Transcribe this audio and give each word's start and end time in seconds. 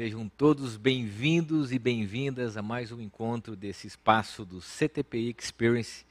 Sejam 0.00 0.30
todos 0.30 0.78
bem-vindos 0.78 1.72
e 1.72 1.78
bem-vindas 1.78 2.56
a 2.56 2.62
mais 2.62 2.90
um 2.90 3.02
encontro 3.02 3.54
desse 3.54 3.86
espaço 3.86 4.46
do 4.46 4.58
CTPI 4.58 5.36
Experience. 5.38 6.06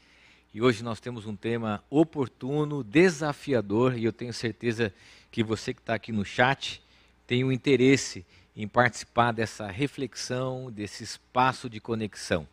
E 0.53 0.61
hoje 0.61 0.83
nós 0.83 0.99
temos 0.99 1.25
um 1.25 1.35
tema 1.35 1.83
oportuno, 1.89 2.83
desafiador, 2.83 3.97
e 3.97 4.05
eu 4.05 4.13
tenho 4.13 4.31
certeza 4.31 4.93
que 5.31 5.43
você 5.43 5.73
que 5.73 5.79
está 5.79 5.95
aqui 5.95 6.11
no 6.11 6.23
chat 6.23 6.83
tem 7.25 7.43
um 7.43 7.51
interesse 7.51 8.23
em 8.55 8.67
participar 8.67 9.31
dessa 9.31 9.65
reflexão, 9.65 10.71
desse 10.71 11.03
espaço 11.03 11.67
de 11.67 11.79
conexão. 11.79 12.47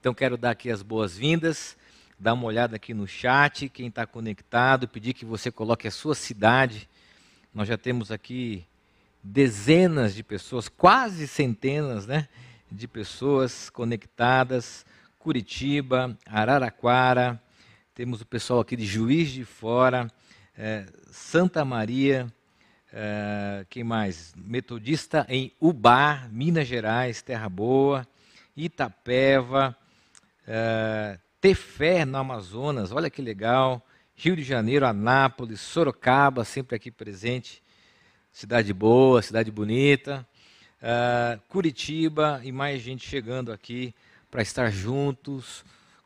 Então 0.00 0.14
quero 0.14 0.38
dar 0.38 0.52
aqui 0.52 0.70
as 0.70 0.80
boas-vindas, 0.80 1.76
dar 2.18 2.32
uma 2.32 2.46
olhada 2.46 2.76
aqui 2.76 2.94
no 2.94 3.06
chat, 3.06 3.68
quem 3.68 3.88
está 3.88 4.06
conectado, 4.06 4.88
pedir 4.88 5.12
que 5.12 5.26
você 5.26 5.50
coloque 5.50 5.86
a 5.86 5.90
sua 5.90 6.14
cidade. 6.14 6.88
Nós 7.52 7.68
já 7.68 7.76
temos 7.76 8.10
aqui 8.10 8.64
dezenas 9.22 10.14
de 10.14 10.22
pessoas, 10.22 10.68
quase 10.68 11.26
centenas, 11.26 12.06
né, 12.06 12.28
de 12.70 12.86
pessoas 12.86 13.70
conectadas. 13.70 14.86
Curitiba, 15.18 16.16
Araraquara, 16.26 17.42
temos 17.94 18.20
o 18.20 18.26
pessoal 18.26 18.60
aqui 18.60 18.76
de 18.76 18.86
Juiz 18.86 19.30
de 19.30 19.44
Fora, 19.44 20.08
é, 20.56 20.86
Santa 21.10 21.64
Maria, 21.64 22.32
é, 22.92 23.66
quem 23.68 23.84
mais? 23.84 24.32
Metodista 24.36 25.26
em 25.28 25.52
Ubá, 25.60 26.28
Minas 26.30 26.66
Gerais, 26.66 27.20
Terra 27.20 27.48
Boa, 27.48 28.06
Itapeva, 28.56 29.76
é, 30.46 31.18
Tefé 31.40 32.04
no 32.04 32.16
Amazonas, 32.16 32.92
olha 32.92 33.10
que 33.10 33.20
legal, 33.20 33.84
Rio 34.16 34.34
de 34.34 34.42
Janeiro, 34.42 34.86
Anápolis, 34.86 35.60
Sorocaba, 35.60 36.44
sempre 36.44 36.74
aqui 36.74 36.90
presente, 36.90 37.62
cidade 38.38 38.72
boa, 38.72 39.20
cidade 39.20 39.50
bonita, 39.50 40.24
uh, 40.80 41.40
Curitiba 41.48 42.40
e 42.44 42.52
mais 42.52 42.80
gente 42.80 43.04
chegando 43.04 43.50
aqui 43.50 43.92
para 44.30 44.42
estar 44.42 44.70
juntos, 44.70 45.64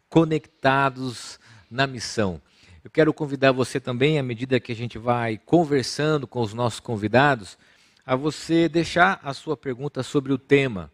conectados 0.09 1.39
na 1.70 1.87
missão. 1.87 2.41
Eu 2.83 2.91
quero 2.91 3.12
convidar 3.12 3.53
você 3.53 3.79
também, 3.79 4.19
à 4.19 4.23
medida 4.23 4.59
que 4.59 4.73
a 4.73 4.75
gente 4.75 4.97
vai 4.97 5.39
conversando 5.45 6.27
com 6.27 6.41
os 6.41 6.55
nossos 6.55 6.81
convidados, 6.81 7.59
a 8.07 8.17
você 8.17 8.67
deixar 8.67 9.20
a 9.23 9.35
sua 9.35 9.55
pergunta 9.55 10.03
sobre 10.03 10.33
o 10.33 10.39
tema. 10.39 10.91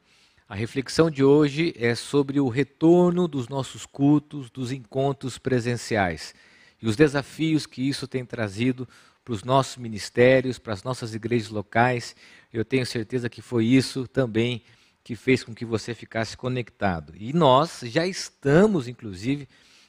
A 0.48 0.56
reflexão 0.56 1.08
de 1.08 1.22
hoje 1.22 1.72
é 1.78 1.94
sobre 1.94 2.40
o 2.40 2.48
retorno 2.48 3.28
dos 3.28 3.48
nossos 3.48 3.86
cultos, 3.86 4.50
dos 4.50 4.72
encontros 4.72 5.38
presenciais 5.38 6.34
e 6.80 6.86
os 6.86 6.96
desafios 6.96 7.66
que 7.66 7.82
isso 7.82 8.06
tem 8.06 8.24
trazido 8.24 8.88
para 9.28 9.34
os 9.34 9.44
nossos 9.44 9.76
ministérios, 9.76 10.58
para 10.58 10.72
as 10.72 10.82
nossas 10.82 11.14
igrejas 11.14 11.50
locais. 11.50 12.16
Eu 12.50 12.64
tenho 12.64 12.86
certeza 12.86 13.28
que 13.28 13.42
foi 13.42 13.66
isso 13.66 14.08
também 14.08 14.62
que 15.04 15.14
fez 15.14 15.44
com 15.44 15.54
que 15.54 15.66
você 15.66 15.94
ficasse 15.94 16.34
conectado. 16.34 17.12
E 17.14 17.34
nós 17.34 17.80
já 17.84 18.06
estamos, 18.06 18.88
inclusive, 18.88 19.46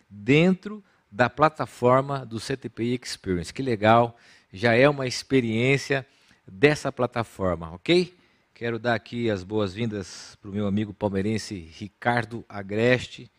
dentro 0.09 0.83
da 1.09 1.29
plataforma 1.29 2.25
do 2.25 2.37
CTPI 2.37 2.99
Experience. 3.01 3.53
Que 3.53 3.61
legal, 3.61 4.17
já 4.51 4.73
é 4.73 4.89
uma 4.89 5.07
experiência 5.07 6.05
dessa 6.45 6.91
plataforma, 6.91 7.71
ok? 7.71 8.13
Quero 8.53 8.77
dar 8.77 8.93
aqui 8.93 9.29
as 9.29 9.41
boas-vindas 9.41 10.37
para 10.41 10.51
o 10.51 10.53
meu 10.53 10.67
amigo 10.67 10.93
palmeirense 10.93 11.55
Ricardo 11.77 12.43
Agreste, 12.49 13.31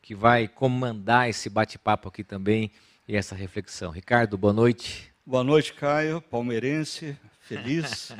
que 0.00 0.14
vai 0.14 0.48
comandar 0.48 1.28
esse 1.28 1.50
bate-papo 1.50 2.08
aqui 2.08 2.24
também 2.24 2.70
e 3.06 3.14
essa 3.14 3.34
reflexão. 3.34 3.90
Ricardo, 3.90 4.38
boa 4.38 4.54
noite. 4.54 5.11
Boa 5.24 5.44
noite, 5.44 5.72
Caio, 5.72 6.20
palmeirense, 6.20 7.16
feliz. 7.42 8.12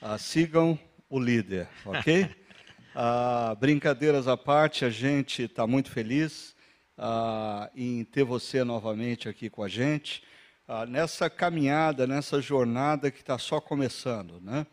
ah, 0.00 0.16
sigam 0.16 0.78
o 1.06 1.20
líder, 1.20 1.68
ok? 1.84 2.34
Ah, 2.98 3.54
brincadeiras 3.60 4.26
à 4.26 4.38
parte, 4.38 4.82
a 4.82 4.88
gente 4.88 5.42
está 5.42 5.66
muito 5.66 5.90
feliz 5.90 6.56
ah, 6.96 7.70
em 7.76 8.02
ter 8.04 8.24
você 8.24 8.64
novamente 8.64 9.28
aqui 9.28 9.50
com 9.50 9.62
a 9.62 9.68
gente, 9.68 10.22
ah, 10.66 10.86
nessa 10.86 11.28
caminhada, 11.28 12.06
nessa 12.06 12.40
jornada 12.40 13.10
que 13.10 13.20
está 13.20 13.36
só 13.36 13.60
começando. 13.60 14.40
Né? 14.40 14.66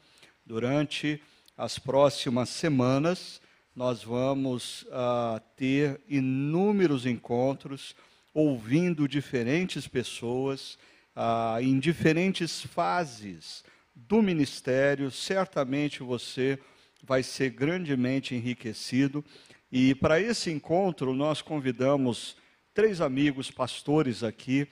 Durante 0.45 1.21
as 1.57 1.77
próximas 1.77 2.47
semanas, 2.47 3.41
nós 3.75 4.01
vamos 4.01 4.87
ah, 4.89 5.41
ter 5.57 5.99
inúmeros 6.07 7.05
encontros, 7.05 7.93
ouvindo 8.33 9.05
diferentes 9.05 9.85
pessoas 9.85 10.77
ah, 11.15 11.57
em 11.61 11.79
diferentes 11.79 12.61
fases 12.61 13.63
do 13.95 14.21
ministério, 14.21 15.11
certamente 15.11 16.01
você 16.01 16.57
vai 17.03 17.21
ser 17.21 17.51
grandemente 17.51 18.33
enriquecido. 18.33 19.23
E 19.71 19.93
para 19.93 20.19
esse 20.19 20.51
encontro, 20.51 21.13
nós 21.13 21.41
convidamos 21.41 22.35
três 22.73 23.01
amigos 23.01 23.51
pastores 23.51 24.23
aqui 24.23 24.67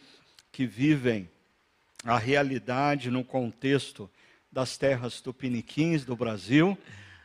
que 0.51 0.65
vivem 0.65 1.29
a 2.03 2.17
realidade 2.17 3.11
no 3.11 3.23
contexto 3.23 4.09
das 4.51 4.77
terras 4.77 5.21
tupiniquins 5.21 6.03
do 6.03 6.15
Brasil. 6.15 6.77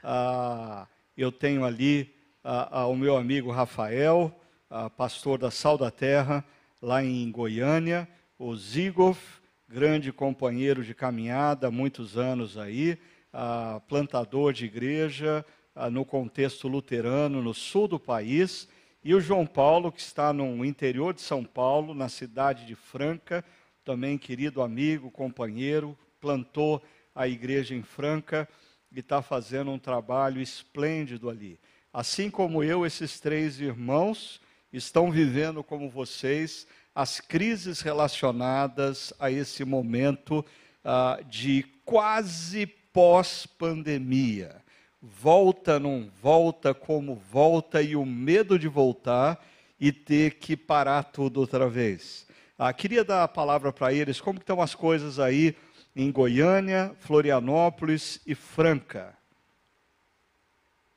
Ah, 0.02 0.86
eu 1.16 1.32
tenho 1.32 1.64
ali 1.64 2.14
ah, 2.44 2.80
ah, 2.80 2.86
o 2.86 2.94
meu 2.94 3.16
amigo 3.16 3.50
Rafael, 3.50 4.38
ah, 4.68 4.90
pastor 4.90 5.38
da 5.38 5.50
Sal 5.50 5.78
da 5.78 5.90
Terra, 5.90 6.44
lá 6.80 7.02
em 7.02 7.30
Goiânia 7.30 8.06
o 8.38 8.54
Zigoff, 8.54 9.40
grande 9.68 10.12
companheiro 10.12 10.84
de 10.84 10.94
caminhada 10.94 11.70
muitos 11.70 12.16
anos 12.16 12.58
aí, 12.58 12.98
ah, 13.32 13.80
plantador 13.88 14.52
de 14.52 14.66
igreja 14.66 15.44
ah, 15.74 15.88
no 15.90 16.04
contexto 16.04 16.68
luterano 16.68 17.42
no 17.42 17.54
sul 17.54 17.88
do 17.88 17.98
país, 17.98 18.68
e 19.02 19.14
o 19.14 19.20
João 19.20 19.46
Paulo, 19.46 19.90
que 19.90 20.00
está 20.00 20.32
no 20.32 20.64
interior 20.64 21.14
de 21.14 21.20
São 21.20 21.44
Paulo, 21.44 21.94
na 21.94 22.08
cidade 22.08 22.66
de 22.66 22.74
Franca, 22.74 23.44
também 23.84 24.18
querido 24.18 24.60
amigo, 24.60 25.10
companheiro, 25.10 25.96
plantou 26.20 26.82
a 27.14 27.28
igreja 27.28 27.74
em 27.74 27.82
Franca 27.82 28.48
e 28.90 28.98
está 28.98 29.22
fazendo 29.22 29.70
um 29.70 29.78
trabalho 29.78 30.40
esplêndido 30.40 31.30
ali. 31.30 31.58
Assim 31.92 32.28
como 32.28 32.64
eu, 32.64 32.84
esses 32.84 33.20
três 33.20 33.60
irmãos 33.60 34.40
estão 34.72 35.10
vivendo 35.10 35.62
como 35.62 35.88
vocês 35.88 36.66
as 36.96 37.20
crises 37.20 37.82
relacionadas 37.82 39.12
a 39.20 39.30
esse 39.30 39.66
momento 39.66 40.42
uh, 40.82 41.22
de 41.26 41.62
quase 41.84 42.64
pós-pandemia. 42.66 44.64
Volta, 45.02 45.78
não 45.78 46.10
volta, 46.22 46.72
como 46.72 47.14
volta, 47.14 47.82
e 47.82 47.94
o 47.94 48.06
medo 48.06 48.58
de 48.58 48.66
voltar 48.66 49.44
e 49.78 49.92
ter 49.92 50.36
que 50.36 50.56
parar 50.56 51.02
tudo 51.02 51.38
outra 51.38 51.68
vez. 51.68 52.26
Ah, 52.58 52.72
queria 52.72 53.04
dar 53.04 53.24
a 53.24 53.28
palavra 53.28 53.70
para 53.70 53.92
eles, 53.92 54.18
como 54.18 54.38
estão 54.38 54.62
as 54.62 54.74
coisas 54.74 55.18
aí 55.18 55.54
em 55.94 56.10
Goiânia, 56.10 56.96
Florianópolis 57.00 58.22
e 58.26 58.34
Franca. 58.34 59.14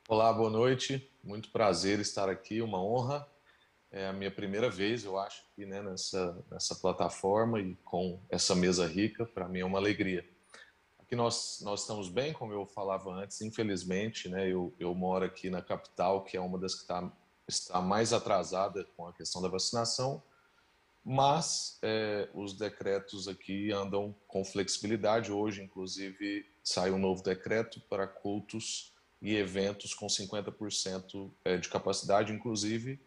Olá, 0.08 0.32
boa 0.32 0.50
noite. 0.50 1.06
Muito 1.22 1.50
prazer 1.50 2.00
estar 2.00 2.30
aqui, 2.30 2.62
uma 2.62 2.82
honra 2.82 3.28
é 3.92 4.08
a 4.08 4.14
minha 4.14 4.30
primeira 4.30 4.70
vez, 4.70 5.04
eu 5.04 5.18
acho, 5.18 5.44
aqui, 5.52 5.66
né, 5.66 5.82
nessa, 5.82 6.38
nessa 6.52 6.76
plataforma 6.76 7.60
e 7.60 7.76
com 7.84 8.20
essa 8.30 8.54
mesa 8.54 8.86
rica. 8.86 9.26
Para 9.26 9.48
mim 9.48 9.60
é 9.60 9.66
uma 9.66 9.80
alegria. 9.80 10.28
Aqui 11.00 11.16
nós, 11.16 11.60
nós 11.64 11.82
estamos 11.82 12.08
bem, 12.08 12.32
como 12.32 12.54
eu 12.54 12.68
falava 12.68 13.12
antes, 13.12 13.42
infelizmente, 13.42 14.30
né, 14.30 14.48
eu, 14.48 14.74
eu 14.80 14.94
moro 14.94 15.26
aqui 15.26 15.50
na 15.50 15.62
capital, 15.62 16.24
que 16.24 16.38
é 16.38 16.40
uma 16.40 16.60
das 16.60 16.76
que 16.76 16.86
tá, 16.86 17.12
está 17.48 17.82
mais 17.82 18.14
atrasada 18.14 18.86
com 18.96 19.08
a 19.08 19.14
questão 19.14 19.42
da 19.42 19.48
vacinação, 19.48 20.22
mas 21.04 21.80
é, 21.82 22.30
os 22.36 22.54
decretos 22.54 23.28
aqui 23.28 23.72
andam 23.72 24.16
com 24.28 24.46
flexibilidade. 24.46 25.32
Hoje, 25.32 25.64
inclusive, 25.64 26.46
sai 26.64 26.92
um 26.92 27.00
novo 27.00 27.24
decreto 27.24 27.82
para 27.90 28.06
cultos 28.06 28.94
e 29.20 29.36
eventos 29.36 29.96
com 29.96 30.06
50% 30.06 31.32
é, 31.44 31.58
de 31.58 31.68
capacidade, 31.70 32.32
inclusive 32.32 33.00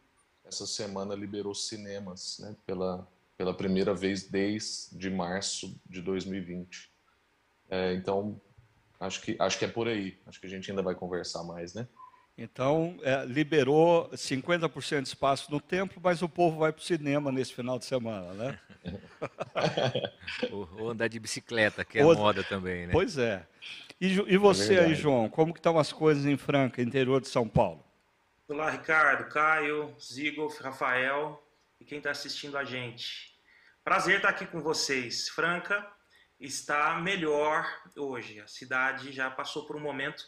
essa 0.52 0.66
semana 0.66 1.14
liberou 1.14 1.54
cinemas, 1.54 2.38
né, 2.40 2.54
pela, 2.66 3.08
pela 3.36 3.54
primeira 3.54 3.94
vez 3.94 4.24
desde 4.24 5.10
março 5.10 5.74
de 5.88 6.02
2020. 6.02 6.90
É, 7.70 7.94
então, 7.94 8.38
acho 9.00 9.22
que, 9.22 9.34
acho 9.38 9.58
que 9.58 9.64
é 9.64 9.68
por 9.68 9.88
aí. 9.88 10.18
Acho 10.26 10.38
que 10.38 10.46
a 10.46 10.50
gente 10.50 10.70
ainda 10.70 10.82
vai 10.82 10.94
conversar 10.94 11.42
mais, 11.42 11.72
né? 11.72 11.88
Então, 12.36 12.96
é, 13.02 13.24
liberou 13.24 14.08
50% 14.10 15.02
de 15.02 15.08
espaço 15.08 15.50
no 15.50 15.60
templo, 15.60 16.00
mas 16.02 16.22
o 16.22 16.28
povo 16.28 16.58
vai 16.58 16.72
para 16.72 16.80
o 16.80 16.84
cinema 16.84 17.30
nesse 17.30 17.54
final 17.54 17.78
de 17.78 17.84
semana, 17.84 18.32
né? 18.32 18.58
ou, 20.50 20.90
andar 20.90 21.08
de 21.08 21.20
bicicleta, 21.20 21.84
que 21.84 21.98
é 21.98 22.04
ou, 22.04 22.14
moda 22.14 22.42
também, 22.42 22.86
né? 22.86 22.92
Pois 22.92 23.18
é. 23.18 23.46
E, 24.00 24.08
e 24.08 24.36
você 24.36 24.74
é 24.74 24.84
aí, 24.84 24.94
João, 24.94 25.28
como 25.28 25.52
que 25.52 25.60
estão 25.60 25.78
as 25.78 25.92
coisas 25.92 26.24
em 26.26 26.36
Franca, 26.36 26.82
interior 26.82 27.20
de 27.20 27.28
São 27.28 27.46
Paulo? 27.46 27.84
Olá, 28.52 28.68
Ricardo, 28.68 29.30
Caio, 29.30 29.96
Zigoff, 29.98 30.62
Rafael 30.62 31.42
e 31.80 31.86
quem 31.86 31.96
está 31.96 32.10
assistindo 32.10 32.58
a 32.58 32.64
gente. 32.64 33.34
Prazer 33.82 34.16
estar 34.16 34.28
aqui 34.28 34.44
com 34.44 34.60
vocês. 34.60 35.30
Franca 35.30 35.90
está 36.38 36.96
melhor 36.96 37.66
hoje. 37.96 38.38
A 38.40 38.46
cidade 38.46 39.10
já 39.10 39.30
passou 39.30 39.64
por 39.66 39.74
um 39.74 39.80
momento 39.80 40.22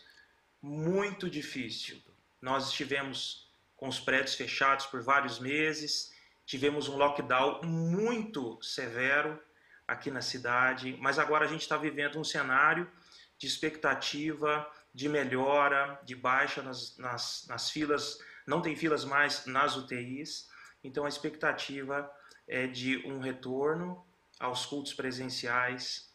muito 0.62 1.28
difícil. 1.28 2.02
Nós 2.40 2.70
estivemos 2.70 3.52
com 3.76 3.88
os 3.88 4.00
prédios 4.00 4.34
fechados 4.34 4.86
por 4.86 5.02
vários 5.02 5.38
meses, 5.38 6.10
tivemos 6.46 6.88
um 6.88 6.96
lockdown 6.96 7.60
muito 7.62 8.58
severo 8.62 9.38
aqui 9.86 10.10
na 10.10 10.22
cidade, 10.22 10.96
mas 10.98 11.18
agora 11.18 11.44
a 11.44 11.48
gente 11.48 11.60
está 11.60 11.76
vivendo 11.76 12.18
um 12.18 12.24
cenário 12.24 12.90
de 13.36 13.46
expectativa, 13.46 14.66
de 14.94 15.08
melhora, 15.08 16.00
de 16.04 16.14
baixa 16.14 16.62
nas, 16.62 16.96
nas, 16.96 17.46
nas 17.48 17.68
filas, 17.70 18.18
não 18.46 18.62
tem 18.62 18.76
filas 18.76 19.04
mais 19.04 19.44
nas 19.44 19.76
UTIs, 19.76 20.48
então 20.82 21.04
a 21.04 21.08
expectativa 21.08 22.08
é 22.46 22.66
de 22.66 22.98
um 23.06 23.18
retorno 23.18 24.04
aos 24.38 24.64
cultos 24.66 24.94
presenciais 24.94 26.12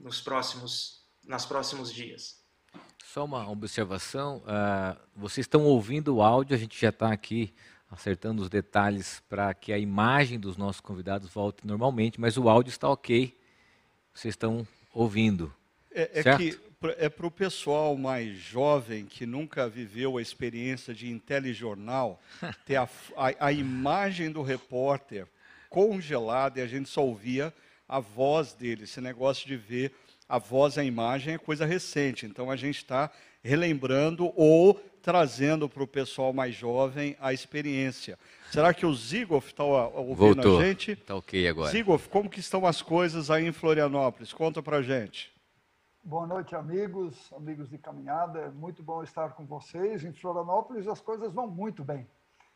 nos 0.00 0.20
próximos, 0.20 1.04
nos 1.26 1.44
próximos 1.44 1.92
dias. 1.92 2.40
Só 3.04 3.24
uma 3.24 3.50
observação, 3.50 4.38
uh, 4.38 4.98
vocês 5.14 5.44
estão 5.44 5.64
ouvindo 5.64 6.16
o 6.16 6.22
áudio, 6.22 6.56
a 6.56 6.58
gente 6.58 6.80
já 6.80 6.88
está 6.88 7.12
aqui 7.12 7.52
acertando 7.90 8.40
os 8.40 8.48
detalhes 8.48 9.22
para 9.28 9.52
que 9.52 9.70
a 9.70 9.78
imagem 9.78 10.40
dos 10.40 10.56
nossos 10.56 10.80
convidados 10.80 11.28
volte 11.28 11.66
normalmente, 11.66 12.18
mas 12.18 12.38
o 12.38 12.48
áudio 12.48 12.70
está 12.70 12.88
ok, 12.88 13.38
vocês 14.14 14.32
estão 14.32 14.66
ouvindo. 14.94 15.54
É, 15.90 16.20
é 16.20 16.36
que 16.36 16.58
é 16.98 17.08
para 17.08 17.26
o 17.26 17.30
pessoal 17.30 17.96
mais 17.96 18.36
jovem 18.36 19.04
que 19.06 19.26
nunca 19.26 19.68
viveu 19.68 20.16
a 20.16 20.22
experiência 20.22 20.94
de 20.94 21.18
telejornal, 21.20 22.20
ter 22.66 22.76
a, 22.76 22.88
a, 23.16 23.46
a 23.46 23.52
imagem 23.52 24.30
do 24.30 24.42
repórter 24.42 25.26
congelada 25.68 26.60
e 26.60 26.62
a 26.62 26.66
gente 26.66 26.88
só 26.88 27.04
ouvia 27.04 27.52
a 27.88 28.00
voz 28.00 28.52
dele. 28.52 28.84
Esse 28.84 29.00
negócio 29.00 29.46
de 29.46 29.56
ver 29.56 29.92
a 30.28 30.38
voz 30.38 30.76
e 30.76 30.80
a 30.80 30.84
imagem 30.84 31.34
é 31.34 31.38
coisa 31.38 31.66
recente. 31.66 32.26
Então 32.26 32.50
a 32.50 32.56
gente 32.56 32.76
está 32.76 33.10
relembrando 33.42 34.32
ou 34.36 34.74
trazendo 35.02 35.68
para 35.68 35.82
o 35.82 35.86
pessoal 35.86 36.32
mais 36.32 36.54
jovem 36.54 37.16
a 37.20 37.32
experiência. 37.32 38.18
Será 38.50 38.72
que 38.72 38.86
o 38.86 38.94
Zigoff 38.94 39.48
está 39.48 39.64
ouvindo 39.64 40.16
Voltou. 40.16 40.60
a 40.60 40.64
gente? 40.64 40.92
Está 40.92 41.16
ok 41.16 41.48
agora. 41.48 41.70
Zigoff, 41.70 42.08
como 42.08 42.30
que 42.30 42.40
estão 42.40 42.66
as 42.66 42.80
coisas 42.80 43.30
aí 43.30 43.46
em 43.46 43.52
Florianópolis? 43.52 44.32
Conta 44.32 44.62
para 44.62 44.80
gente. 44.80 45.32
Boa 46.04 46.26
noite, 46.26 46.56
amigos, 46.56 47.32
amigos 47.32 47.70
de 47.70 47.78
caminhada. 47.78 48.40
É 48.40 48.50
muito 48.50 48.82
bom 48.82 49.04
estar 49.04 49.34
com 49.34 49.46
vocês. 49.46 50.02
Em 50.02 50.12
Florianópolis 50.12 50.88
as 50.88 51.00
coisas 51.00 51.32
vão 51.32 51.46
muito 51.46 51.84
bem. 51.84 52.08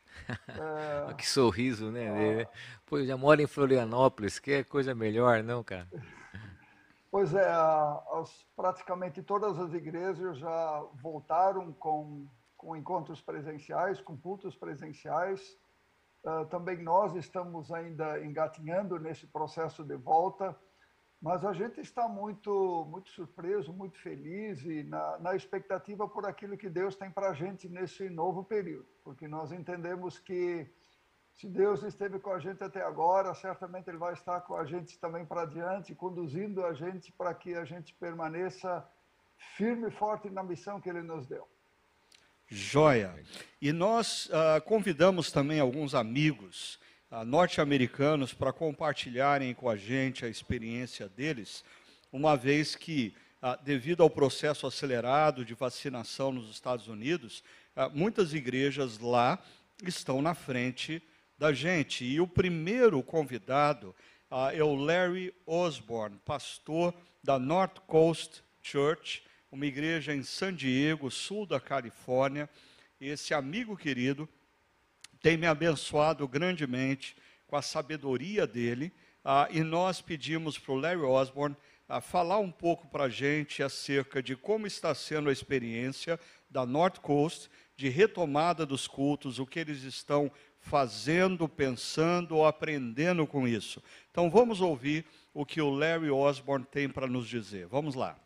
É... 1.09 1.13
que 1.13 1.27
sorriso, 1.27 1.91
né? 1.91 2.43
Ah. 2.43 2.49
Pô, 2.85 2.97
eu 2.97 3.05
já 3.05 3.15
moro 3.15 3.41
em 3.41 3.47
Florianópolis, 3.47 4.39
que 4.39 4.51
é 4.51 4.63
coisa 4.63 4.93
melhor, 4.93 5.43
não, 5.43 5.63
cara? 5.63 5.87
Pois 7.09 7.33
é, 7.33 7.49
as, 7.49 8.45
praticamente 8.53 9.23
todas 9.23 9.57
as 9.57 9.73
igrejas 9.73 10.37
já 10.37 10.85
voltaram 11.01 11.71
com, 11.71 12.27
com 12.57 12.75
encontros 12.75 13.21
presenciais, 13.21 14.01
com 14.01 14.17
cultos 14.17 14.57
presenciais. 14.57 15.57
Uh, 16.21 16.45
também 16.47 16.83
nós 16.83 17.15
estamos 17.15 17.71
ainda 17.71 18.23
engatinhando 18.23 18.99
nesse 18.99 19.25
processo 19.25 19.85
de 19.85 19.95
volta, 19.95 20.53
mas 21.21 21.43
a 21.43 21.51
gente 21.51 21.79
está 21.81 22.07
muito, 22.07 22.85
muito 22.89 23.09
surpreso, 23.09 23.73
muito 23.73 23.97
feliz 23.99 24.63
e 24.63 24.83
na, 24.83 25.17
na 25.19 25.35
expectativa 25.35 26.07
por 26.07 26.25
aquilo 26.25 26.57
que 26.57 26.69
Deus 26.69 26.95
tem 26.95 27.09
para 27.09 27.29
a 27.29 27.33
gente 27.33 27.67
nesse 27.67 28.09
novo 28.09 28.43
período, 28.43 28.87
porque 29.03 29.27
nós 29.27 29.51
entendemos 29.51 30.19
que 30.19 30.67
se 31.33 31.47
Deus 31.47 31.83
esteve 31.83 32.19
com 32.19 32.31
a 32.31 32.39
gente 32.39 32.63
até 32.63 32.81
agora, 32.81 33.33
certamente 33.35 33.87
Ele 33.87 33.97
vai 33.97 34.13
estar 34.13 34.41
com 34.41 34.55
a 34.55 34.65
gente 34.65 34.97
também 34.97 35.23
para 35.25 35.43
adiante, 35.43 35.93
conduzindo 35.93 36.65
a 36.65 36.73
gente 36.73 37.11
para 37.11 37.33
que 37.33 37.53
a 37.53 37.63
gente 37.63 37.93
permaneça 37.93 38.83
firme 39.55 39.87
e 39.87 39.91
forte 39.91 40.29
na 40.29 40.41
missão 40.41 40.81
que 40.81 40.89
Ele 40.89 41.03
nos 41.03 41.27
deu. 41.27 41.47
Joia. 42.47 43.13
E 43.61 43.71
nós 43.71 44.27
uh, 44.27 44.61
convidamos 44.65 45.31
também 45.31 45.59
alguns 45.59 45.93
amigos 45.93 46.79
norte-americanos 47.25 48.33
para 48.33 48.51
compartilharem 48.51 49.53
com 49.53 49.69
a 49.69 49.75
gente 49.75 50.25
a 50.25 50.29
experiência 50.29 51.07
deles, 51.07 51.63
uma 52.11 52.35
vez 52.35 52.75
que, 52.75 53.13
uh, 53.41 53.63
devido 53.63 54.03
ao 54.03 54.09
processo 54.09 54.67
acelerado 54.67 55.45
de 55.45 55.53
vacinação 55.53 56.31
nos 56.31 56.49
Estados 56.49 56.87
Unidos, 56.87 57.43
muitas 57.93 58.33
igrejas 58.33 58.97
lá 58.97 59.37
estão 59.83 60.21
na 60.21 60.33
frente 60.33 61.01
da 61.37 61.53
gente. 61.53 62.03
E 62.03 62.19
o 62.19 62.27
primeiro 62.27 63.03
convidado 63.03 63.95
é 64.51 64.63
o 64.63 64.75
Larry 64.75 65.33
Osborne, 65.45 66.19
pastor 66.25 66.93
da 67.23 67.37
North 67.37 67.79
Coast 67.85 68.43
Church, 68.61 69.23
uma 69.51 69.65
igreja 69.65 70.13
em 70.13 70.23
San 70.23 70.53
Diego, 70.53 71.11
sul 71.11 71.45
da 71.45 71.59
Califórnia. 71.59 72.49
Esse 72.99 73.33
amigo 73.33 73.77
querido 73.77 74.27
tem 75.21 75.37
me 75.37 75.47
abençoado 75.47 76.27
grandemente 76.27 77.15
com 77.47 77.55
a 77.55 77.61
sabedoria 77.61 78.45
dele. 78.45 78.93
Uh, 79.23 79.57
e 79.57 79.63
nós 79.63 80.01
pedimos 80.01 80.57
para 80.57 80.73
o 80.73 80.77
Larry 80.77 81.01
Osborne 81.01 81.55
uh, 81.89 82.01
falar 82.01 82.39
um 82.39 82.51
pouco 82.51 82.87
para 82.87 83.05
a 83.05 83.09
gente 83.09 83.61
acerca 83.61 84.21
de 84.21 84.35
como 84.35 84.67
está 84.67 84.93
sendo 84.95 85.29
a 85.29 85.33
experiência 85.33 86.19
da 86.49 86.65
North 86.65 86.99
Coast 86.99 87.49
de 87.75 87.89
retomada 87.89 88.65
dos 88.65 88.87
cultos, 88.87 89.37
o 89.37 89.45
que 89.45 89.59
eles 89.59 89.83
estão 89.83 90.31
fazendo, 90.59 91.47
pensando 91.47 92.35
ou 92.35 92.45
aprendendo 92.45 93.27
com 93.27 93.47
isso. 93.47 93.83
Então 94.11 94.29
vamos 94.29 94.61
ouvir 94.61 95.05
o 95.33 95.45
que 95.45 95.61
o 95.61 95.69
Larry 95.69 96.09
Osborne 96.09 96.65
tem 96.65 96.89
para 96.89 97.07
nos 97.07 97.27
dizer. 97.27 97.67
Vamos 97.67 97.95
lá. 97.95 98.17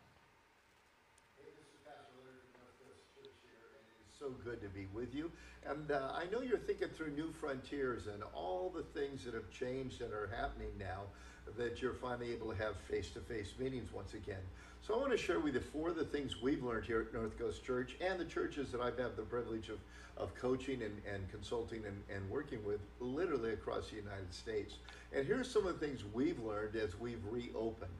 so 4.22 5.32
And 5.68 5.90
uh, 5.90 6.12
I 6.14 6.24
know 6.32 6.40
you're 6.40 6.58
thinking 6.58 6.88
through 6.88 7.12
new 7.12 7.30
frontiers 7.30 8.06
and 8.12 8.22
all 8.34 8.72
the 8.74 8.82
things 8.98 9.24
that 9.24 9.34
have 9.34 9.48
changed 9.50 10.00
and 10.00 10.12
are 10.12 10.28
happening 10.36 10.70
now 10.78 11.02
that 11.56 11.80
you're 11.80 11.94
finally 11.94 12.32
able 12.32 12.50
to 12.52 12.56
have 12.56 12.76
face 12.88 13.10
to 13.10 13.20
face 13.20 13.52
meetings 13.58 13.92
once 13.92 14.14
again. 14.14 14.42
So 14.86 14.94
I 14.94 14.98
want 14.98 15.12
to 15.12 15.16
share 15.16 15.38
with 15.38 15.54
you 15.54 15.60
four 15.60 15.90
of 15.90 15.96
the 15.96 16.04
things 16.04 16.42
we've 16.42 16.62
learned 16.62 16.86
here 16.86 17.00
at 17.00 17.14
North 17.14 17.38
Coast 17.38 17.64
Church 17.64 17.96
and 18.00 18.18
the 18.18 18.24
churches 18.24 18.72
that 18.72 18.80
I've 18.80 18.98
had 18.98 19.16
the 19.16 19.22
privilege 19.22 19.68
of, 19.68 19.78
of 20.16 20.34
coaching 20.34 20.82
and, 20.82 21.00
and 21.12 21.30
consulting 21.30 21.84
and, 21.86 22.02
and 22.12 22.28
working 22.28 22.64
with 22.64 22.80
literally 22.98 23.52
across 23.52 23.90
the 23.90 23.96
United 23.96 24.32
States. 24.34 24.74
And 25.14 25.24
here's 25.24 25.48
some 25.48 25.66
of 25.66 25.78
the 25.78 25.86
things 25.86 26.02
we've 26.12 26.40
learned 26.40 26.74
as 26.74 26.98
we've 26.98 27.22
reopened. 27.30 27.90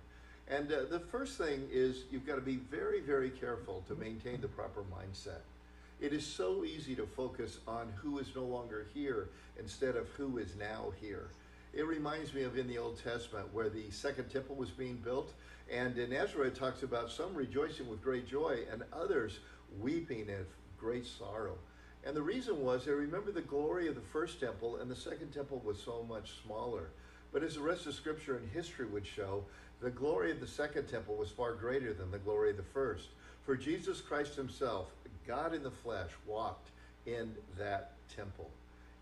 And 0.48 0.72
uh, 0.72 0.84
the 0.90 0.98
first 0.98 1.38
thing 1.38 1.68
is 1.70 2.02
you've 2.10 2.26
got 2.26 2.34
to 2.34 2.40
be 2.40 2.56
very, 2.56 3.00
very 3.00 3.30
careful 3.30 3.84
to 3.86 3.94
maintain 3.94 4.40
the 4.40 4.48
proper 4.48 4.82
mindset. 4.82 5.42
It 6.02 6.12
is 6.12 6.26
so 6.26 6.64
easy 6.64 6.96
to 6.96 7.06
focus 7.06 7.58
on 7.68 7.92
who 7.94 8.18
is 8.18 8.34
no 8.34 8.42
longer 8.42 8.88
here 8.92 9.28
instead 9.56 9.94
of 9.94 10.08
who 10.08 10.38
is 10.38 10.56
now 10.56 10.92
here. 11.00 11.28
It 11.72 11.86
reminds 11.86 12.34
me 12.34 12.42
of 12.42 12.58
in 12.58 12.66
the 12.66 12.76
Old 12.76 13.00
Testament 13.02 13.54
where 13.54 13.68
the 13.68 13.88
second 13.90 14.28
temple 14.28 14.56
was 14.56 14.70
being 14.70 14.96
built 14.96 15.32
and 15.70 15.96
in 15.96 16.12
Ezra, 16.12 16.48
it 16.48 16.56
talks 16.56 16.82
about 16.82 17.12
some 17.12 17.34
rejoicing 17.34 17.88
with 17.88 18.02
great 18.02 18.26
joy 18.26 18.64
and 18.70 18.82
others 18.92 19.38
weeping 19.80 20.28
in 20.28 20.44
great 20.76 21.06
sorrow. 21.06 21.56
And 22.04 22.16
the 22.16 22.22
reason 22.22 22.60
was 22.60 22.84
they 22.84 22.90
remember 22.90 23.30
the 23.30 23.40
glory 23.40 23.86
of 23.86 23.94
the 23.94 24.00
first 24.00 24.40
temple, 24.40 24.78
and 24.78 24.90
the 24.90 24.96
second 24.96 25.30
temple 25.30 25.62
was 25.64 25.80
so 25.80 26.04
much 26.08 26.32
smaller. 26.44 26.88
But 27.32 27.44
as 27.44 27.54
the 27.54 27.60
rest 27.60 27.86
of 27.86 27.94
Scripture 27.94 28.36
and 28.36 28.50
history 28.50 28.86
would 28.86 29.06
show, 29.06 29.44
the 29.80 29.90
glory 29.90 30.32
of 30.32 30.40
the 30.40 30.48
second 30.48 30.88
temple 30.88 31.14
was 31.14 31.30
far 31.30 31.54
greater 31.54 31.94
than 31.94 32.10
the 32.10 32.18
glory 32.18 32.50
of 32.50 32.56
the 32.56 32.64
first. 32.64 33.08
For 33.44 33.56
Jesus 33.56 34.00
Christ 34.00 34.34
Himself, 34.36 34.88
God 35.26 35.54
in 35.54 35.62
the 35.62 35.70
flesh, 35.70 36.10
walked 36.26 36.70
in 37.06 37.34
that 37.58 37.92
temple. 38.14 38.50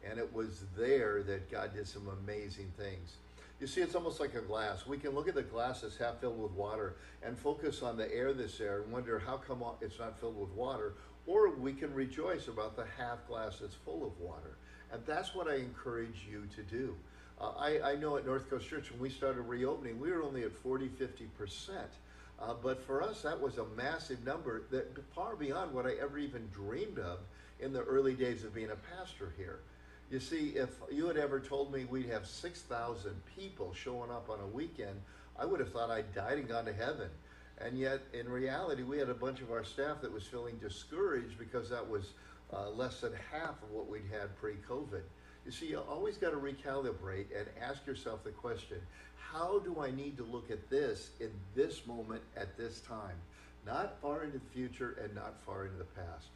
And 0.08 0.18
it 0.18 0.32
was 0.32 0.64
there 0.76 1.22
that 1.24 1.50
God 1.50 1.74
did 1.74 1.86
some 1.86 2.08
amazing 2.22 2.72
things. 2.78 3.16
You 3.60 3.66
see, 3.66 3.82
it's 3.82 3.94
almost 3.94 4.20
like 4.20 4.34
a 4.34 4.40
glass. 4.40 4.86
We 4.86 4.96
can 4.96 5.10
look 5.10 5.28
at 5.28 5.34
the 5.34 5.42
glass 5.42 5.82
that's 5.82 5.98
half 5.98 6.20
filled 6.20 6.42
with 6.42 6.52
water 6.52 6.96
and 7.22 7.38
focus 7.38 7.82
on 7.82 7.98
the 7.98 8.10
air 8.14 8.32
that's 8.32 8.56
there 8.56 8.80
and 8.80 8.90
wonder 8.90 9.18
how 9.18 9.36
come 9.36 9.62
it's 9.82 9.98
not 9.98 10.18
filled 10.18 10.40
with 10.40 10.50
water. 10.50 10.94
Or 11.26 11.50
we 11.50 11.74
can 11.74 11.92
rejoice 11.92 12.48
about 12.48 12.74
the 12.74 12.86
half 12.96 13.26
glass 13.28 13.58
that's 13.60 13.74
full 13.74 14.06
of 14.06 14.18
water. 14.18 14.56
And 14.90 15.02
that's 15.06 15.34
what 15.34 15.46
I 15.46 15.56
encourage 15.56 16.26
you 16.30 16.48
to 16.56 16.62
do. 16.62 16.96
Uh, 17.38 17.52
I, 17.58 17.92
I, 17.92 17.96
know 17.96 18.16
at 18.16 18.26
North 18.26 18.48
Coast 18.50 18.68
Church, 18.68 18.90
when 18.90 19.00
we 19.00 19.10
started 19.10 19.42
reopening, 19.42 20.00
we 20.00 20.10
were 20.10 20.22
only 20.22 20.42
at 20.42 20.52
40, 20.52 20.88
50%. 20.88 21.70
Uh, 22.40 22.54
but 22.62 22.82
for 22.86 23.02
us, 23.02 23.22
that 23.22 23.38
was 23.38 23.58
a 23.58 23.66
massive 23.76 24.24
number 24.24 24.62
that 24.70 24.96
far 25.14 25.36
beyond 25.36 25.72
what 25.74 25.86
I 25.86 25.92
ever 26.00 26.18
even 26.18 26.48
dreamed 26.48 26.98
of 26.98 27.18
in 27.60 27.72
the 27.72 27.82
early 27.82 28.14
days 28.14 28.44
of 28.44 28.54
being 28.54 28.70
a 28.70 28.96
pastor 28.96 29.34
here. 29.36 29.60
You 30.10 30.20
see, 30.20 30.54
if 30.56 30.70
you 30.90 31.06
had 31.06 31.16
ever 31.16 31.38
told 31.38 31.72
me 31.72 31.84
we'd 31.84 32.08
have 32.08 32.26
6,000 32.26 33.12
people 33.36 33.72
showing 33.74 34.10
up 34.10 34.28
on 34.30 34.40
a 34.40 34.46
weekend, 34.46 35.00
I 35.38 35.44
would 35.44 35.60
have 35.60 35.72
thought 35.72 35.90
I'd 35.90 36.14
died 36.14 36.38
and 36.38 36.48
gone 36.48 36.64
to 36.64 36.72
heaven. 36.72 37.08
And 37.58 37.78
yet, 37.78 38.00
in 38.12 38.28
reality, 38.28 38.82
we 38.82 38.98
had 38.98 39.10
a 39.10 39.14
bunch 39.14 39.40
of 39.42 39.52
our 39.52 39.62
staff 39.62 40.00
that 40.00 40.12
was 40.12 40.24
feeling 40.24 40.56
discouraged 40.56 41.38
because 41.38 41.68
that 41.70 41.86
was 41.86 42.14
uh, 42.52 42.70
less 42.70 43.02
than 43.02 43.12
half 43.30 43.62
of 43.62 43.70
what 43.70 43.88
we'd 43.88 44.10
had 44.10 44.34
pre 44.36 44.54
COVID. 44.68 45.02
You 45.44 45.52
see, 45.52 45.66
you 45.66 45.80
always 45.88 46.16
got 46.16 46.30
to 46.30 46.36
recalibrate 46.36 47.26
and 47.36 47.48
ask 47.60 47.86
yourself 47.86 48.24
the 48.24 48.30
question 48.30 48.78
how 49.16 49.60
do 49.60 49.80
I 49.80 49.92
need 49.92 50.16
to 50.16 50.24
look 50.24 50.50
at 50.50 50.68
this 50.70 51.10
in 51.20 51.30
this 51.54 51.86
moment 51.86 52.22
at 52.36 52.56
this 52.58 52.80
time? 52.80 53.16
not 53.66 54.00
far 54.00 54.24
into 54.24 54.38
the 54.38 54.44
future 54.52 54.96
and 55.02 55.14
not 55.14 55.34
far 55.44 55.64
into 55.64 55.78
the 55.78 55.84
past. 55.84 56.28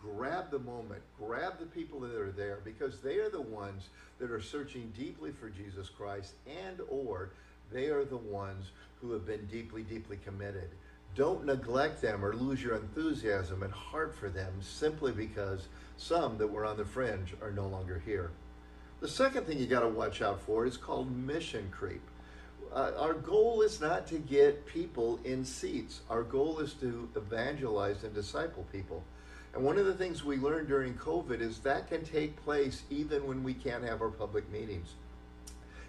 Grab 0.00 0.50
the 0.50 0.58
moment, 0.58 1.02
grab 1.18 1.58
the 1.60 1.66
people 1.66 2.00
that 2.00 2.16
are 2.16 2.32
there 2.32 2.58
because 2.64 3.00
they 3.00 3.18
are 3.18 3.28
the 3.28 3.40
ones 3.40 3.88
that 4.18 4.30
are 4.30 4.40
searching 4.40 4.92
deeply 4.96 5.30
for 5.30 5.48
Jesus 5.48 5.88
Christ 5.88 6.32
and 6.46 6.80
or 6.88 7.30
they 7.72 7.86
are 7.86 8.04
the 8.04 8.16
ones 8.16 8.70
who 9.00 9.12
have 9.12 9.24
been 9.24 9.46
deeply 9.46 9.82
deeply 9.82 10.18
committed. 10.24 10.70
Don't 11.14 11.44
neglect 11.44 12.00
them 12.00 12.24
or 12.24 12.34
lose 12.34 12.62
your 12.62 12.76
enthusiasm 12.76 13.62
and 13.62 13.72
heart 13.72 14.14
for 14.14 14.28
them 14.28 14.52
simply 14.60 15.12
because 15.12 15.68
some 15.98 16.38
that 16.38 16.50
were 16.50 16.64
on 16.64 16.78
the 16.78 16.84
fringe 16.84 17.34
are 17.40 17.52
no 17.52 17.66
longer 17.68 18.02
here. 18.04 18.30
The 19.02 19.08
second 19.08 19.48
thing 19.48 19.58
you 19.58 19.66
got 19.66 19.80
to 19.80 19.88
watch 19.88 20.22
out 20.22 20.40
for 20.42 20.64
is 20.64 20.76
called 20.76 21.10
mission 21.10 21.68
creep. 21.72 22.02
Uh, 22.72 22.92
our 22.96 23.14
goal 23.14 23.60
is 23.62 23.80
not 23.80 24.06
to 24.06 24.18
get 24.18 24.64
people 24.64 25.18
in 25.24 25.44
seats. 25.44 26.02
Our 26.08 26.22
goal 26.22 26.60
is 26.60 26.74
to 26.74 27.08
evangelize 27.16 28.04
and 28.04 28.14
disciple 28.14 28.64
people. 28.70 29.02
And 29.54 29.64
one 29.64 29.76
of 29.76 29.86
the 29.86 29.94
things 29.94 30.24
we 30.24 30.36
learned 30.36 30.68
during 30.68 30.94
COVID 30.94 31.40
is 31.40 31.58
that 31.58 31.88
can 31.88 32.04
take 32.04 32.40
place 32.44 32.84
even 32.90 33.26
when 33.26 33.42
we 33.42 33.54
can't 33.54 33.82
have 33.82 34.02
our 34.02 34.08
public 34.08 34.48
meetings. 34.52 34.94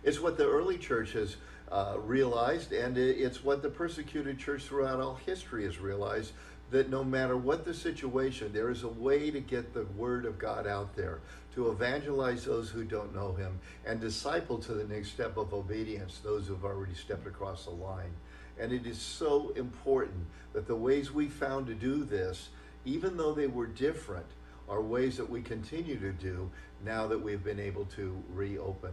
It's 0.04 0.20
what 0.20 0.36
the 0.36 0.50
early 0.50 0.80
church 0.80 1.12
has 1.12 1.36
uh, 1.72 1.98
realized, 2.00 2.74
and 2.74 2.98
it's 2.98 3.44
what 3.44 3.62
the 3.62 3.70
persecuted 3.70 4.40
church 4.40 4.64
throughout 4.64 5.00
all 5.00 5.20
history 5.24 5.66
has 5.66 5.78
realized 5.78 6.32
that 6.72 6.90
no 6.90 7.04
matter 7.04 7.38
what 7.38 7.64
the 7.64 7.74
situation, 7.74 8.52
there 8.52 8.72
is 8.72 8.82
a 8.82 8.88
way 8.88 9.30
to 9.30 9.40
get 9.40 9.76
the 9.76 9.86
word 9.96 10.26
of 10.26 10.40
God 10.40 10.66
out 10.66 10.96
there, 10.96 11.20
to 11.56 11.70
evangelize 11.70 12.46
those 12.46 12.70
who 12.70 12.84
don't 12.84 13.14
know 13.14 13.34
him, 13.34 13.60
and 13.86 14.00
disciple 14.00 14.58
to 14.60 14.74
the 14.74 14.84
next 14.86 15.12
step 15.12 15.38
of 15.38 15.54
obedience 15.54 16.20
those 16.24 16.48
who've 16.48 16.66
already 16.66 16.96
stepped 16.96 17.28
across 17.28 17.66
the 17.66 17.72
line. 17.72 18.14
And 18.60 18.72
it 18.72 18.86
is 18.86 19.00
so 19.00 19.52
important 19.56 20.26
that 20.54 20.68
the 20.68 20.76
ways 20.76 21.12
we 21.12 21.28
found 21.28 21.68
to 21.68 21.74
do 21.74 22.04
this, 22.04 22.50
even 22.86 23.18
though 23.18 23.34
they 23.34 23.48
were 23.48 23.68
different, 23.68 24.26
are 24.70 24.82
ways 24.82 25.18
that 25.18 25.30
we 25.30 25.42
continue 25.42 26.00
to 26.00 26.12
do 26.12 26.50
now 26.84 27.08
that 27.08 27.22
we've 27.22 27.44
been 27.44 27.60
able 27.60 27.86
to 27.86 28.22
reopen. 28.30 28.92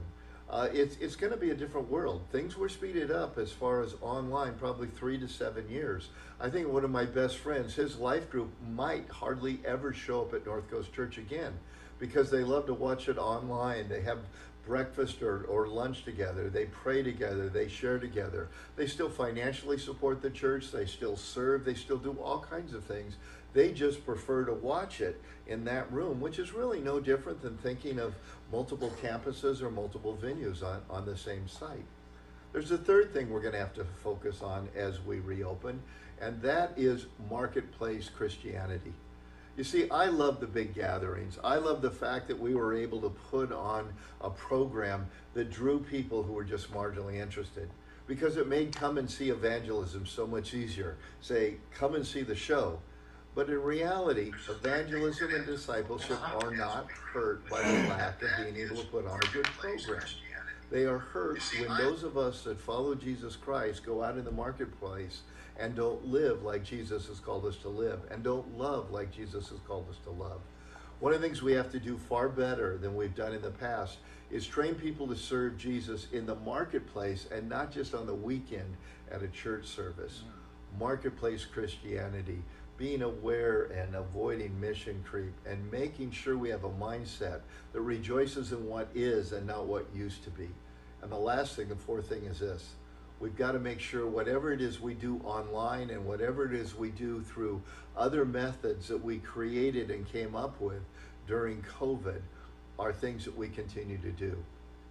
Uh, 0.49 0.69
it's 0.73 0.97
it's 0.97 1.15
going 1.15 1.33
to 1.33 1.39
be 1.39 1.51
a 1.51 1.55
different 1.55 1.89
world. 1.89 2.23
Things 2.33 2.57
were 2.57 2.69
speeded 2.69 3.13
up 3.13 3.39
as 3.39 3.53
far 3.53 3.83
as 3.83 3.95
online, 4.01 4.55
probably 4.55 4.89
three 4.89 5.17
to 5.19 5.29
seven 5.29 5.69
years. 5.71 6.09
I 6.41 6.51
think 6.51 6.67
one 6.67 6.83
of 6.83 6.91
my 6.91 7.05
best 7.05 7.37
friends, 7.37 7.75
his 7.75 7.99
life 7.99 8.29
group 8.29 8.51
might 8.75 9.09
hardly 9.09 9.61
ever 9.65 9.93
show 9.93 10.23
up 10.23 10.35
at 10.35 10.45
North 10.45 10.69
Coast 10.69 10.93
Church 10.93 11.19
again 11.19 11.53
because 12.01 12.31
they 12.31 12.43
love 12.43 12.67
to 12.67 12.75
watch 12.75 13.09
it 13.09 13.19
online. 13.19 13.89
They 13.89 14.01
have 14.01 14.19
breakfast 14.67 15.23
or, 15.23 15.45
or 15.45 15.69
lunch 15.69 16.05
together. 16.05 16.49
They 16.49 16.67
pray 16.67 17.03
together. 17.03 17.49
They 17.49 17.69
share 17.69 17.99
together. 17.99 18.49
They 18.77 18.87
still 18.87 19.11
financially 19.11 19.79
support 19.79 20.23
the 20.23 20.31
church. 20.31 20.73
They 20.73 20.87
still 20.87 21.17
serve. 21.17 21.65
They 21.65 21.75
still 21.75 21.99
do 21.99 22.17
all 22.23 22.41
kinds 22.41 22.73
of 22.73 22.85
things. 22.85 23.17
They 23.53 23.73
just 23.73 24.05
prefer 24.05 24.45
to 24.45 24.55
watch 24.55 25.01
it 25.01 25.21
in 25.47 25.65
that 25.65 25.93
room, 25.93 26.21
which 26.21 26.39
is 26.39 26.53
really 26.53 26.81
no 26.81 27.01
different 27.01 27.43
than 27.43 27.57
thinking 27.59 27.99
of 27.99 28.15
multiple 28.53 28.93
campuses 29.03 29.61
or 29.61 29.71
multiple 29.71 30.19
venues 30.21 30.63
on, 30.63 30.83
on 30.89 31.05
the 31.05 31.17
same 31.17 31.49
site. 31.49 31.85
There's 32.53 32.71
a 32.71 32.79
third 32.79 33.13
thing 33.13 33.31
we're 33.31 33.41
going 33.41 33.53
to 33.53 33.61
have 33.61 33.75
to 33.75 33.85
focus 34.03 34.43
on 34.43 34.69
as 34.75 35.01
we 35.01 35.21
reopen, 35.21 35.81
and 36.21 36.41
that 36.43 36.73
is 36.77 37.07
marketplace 37.29 38.09
Christianity. 38.09 38.93
You 39.61 39.65
see, 39.65 39.91
I 39.91 40.07
love 40.07 40.41
the 40.41 40.47
big 40.47 40.73
gatherings. 40.73 41.39
I 41.45 41.57
love 41.57 41.83
the 41.83 41.91
fact 41.91 42.29
that 42.29 42.41
we 42.41 42.55
were 42.55 42.75
able 42.75 42.99
to 43.03 43.11
put 43.11 43.53
on 43.53 43.93
a 44.23 44.31
program 44.31 45.07
that 45.35 45.51
drew 45.51 45.81
people 45.81 46.23
who 46.23 46.33
were 46.33 46.45
just 46.45 46.73
marginally 46.73 47.17
interested 47.17 47.69
because 48.07 48.39
it 48.39 48.49
made 48.49 48.75
come 48.75 48.97
and 48.97 49.11
see 49.11 49.29
evangelism 49.29 50.07
so 50.07 50.27
much 50.27 50.55
easier. 50.55 50.97
Say, 51.21 51.57
come 51.75 51.95
and 51.95 52.07
see 52.07 52.23
the 52.23 52.35
show. 52.35 52.81
But 53.35 53.51
in 53.51 53.63
reality, 53.63 54.33
evangelism 54.49 55.35
and 55.35 55.45
discipleship 55.45 56.19
are 56.43 56.53
not 56.53 56.87
hurt 57.13 57.47
by 57.51 57.61
the 57.61 57.87
lack 57.91 58.23
of 58.23 58.35
being 58.39 58.57
able 58.57 58.77
to 58.77 58.89
put 58.89 59.07
on 59.07 59.19
a 59.23 59.27
good 59.27 59.45
program. 59.45 60.01
They 60.71 60.87
are 60.87 61.01
hurt 61.01 61.39
when 61.59 61.77
those 61.77 62.03
of 62.03 62.17
us 62.17 62.45
that 62.45 62.59
follow 62.59 62.95
Jesus 62.95 63.37
Christ 63.37 63.85
go 63.85 64.03
out 64.03 64.17
in 64.17 64.25
the 64.25 64.31
marketplace 64.31 65.21
and 65.61 65.75
don't 65.75 66.05
live 66.07 66.43
like 66.43 66.65
Jesus 66.65 67.07
has 67.09 67.21
called 67.21 67.45
us 67.45 67.57
to 67.59 67.69
live 67.69 68.01
and 68.11 68.23
don't 68.23 68.57
love 68.57 68.91
like 68.91 69.13
Jesus 69.13 69.49
has 69.51 69.59
called 69.67 69.87
us 69.91 69.99
to 70.05 70.11
love. 70.11 70.41
One 71.01 71.13
of 71.15 71.21
the 71.21 71.27
things 71.27 71.43
we 71.43 71.53
have 71.53 71.71
to 71.73 71.81
do 71.81 71.99
far 72.09 72.29
better 72.29 72.77
than 72.79 72.97
we've 72.97 73.15
done 73.15 73.35
in 73.35 73.43
the 73.43 73.51
past 73.51 73.99
is 74.31 74.47
train 74.47 74.75
people 74.75 75.07
to 75.09 75.17
serve 75.17 75.59
Jesus 75.59 76.07
in 76.13 76.27
the 76.27 76.35
marketplace 76.37 77.27
and 77.33 77.49
not 77.49 77.73
just 77.73 77.95
on 77.95 78.07
the 78.07 78.15
weekend 78.15 78.77
at 79.11 79.23
a 79.23 79.29
church 79.29 79.67
service. 79.67 80.23
Marketplace 80.79 81.45
Christianity 81.45 82.43
being 82.77 83.03
aware 83.03 83.65
and 83.65 83.95
avoiding 83.95 84.59
mission 84.59 85.05
creep 85.07 85.35
and 85.47 85.71
making 85.71 86.11
sure 86.11 86.39
we 86.39 86.49
have 86.49 86.65
a 86.65 86.71
mindset 86.71 87.41
that 87.73 87.81
rejoices 87.83 88.53
in 88.53 88.67
what 88.67 88.89
is 88.95 89.33
and 89.33 89.47
not 89.47 89.67
what 89.67 89.87
used 89.95 90.25
to 90.25 90.31
be. 90.31 90.49
And 91.03 91.13
the 91.13 91.19
last 91.19 91.57
thing, 91.57 91.69
the 91.69 91.77
fourth 91.77 92.09
thing 92.09 92.25
is 92.25 92.41
this. 92.41 92.71
We've 93.21 93.37
got 93.37 93.53
to 93.53 93.59
make 93.59 93.81
sure 93.81 94.07
whatever 94.07 94.51
it 94.51 94.63
is 94.63 94.81
we 94.81 94.95
do 94.95 95.21
online 95.25 95.91
and 95.91 96.07
whatever 96.07 96.47
it 96.47 96.55
is 96.55 96.75
we 96.75 96.89
do 96.89 97.21
through 97.21 97.63
other 97.95 98.25
methods 98.25 98.89
that 98.89 99.05
we 99.05 99.19
created 99.19 99.91
and 99.91 100.11
came 100.11 100.35
up 100.35 100.59
with 100.59 100.81
during 101.27 101.63
COVID 101.79 102.23
are 102.79 102.95
things 102.95 103.27
that 103.27 103.37
we 103.37 103.49
continue 103.49 103.99
to 103.99 104.11
do. 104.11 104.43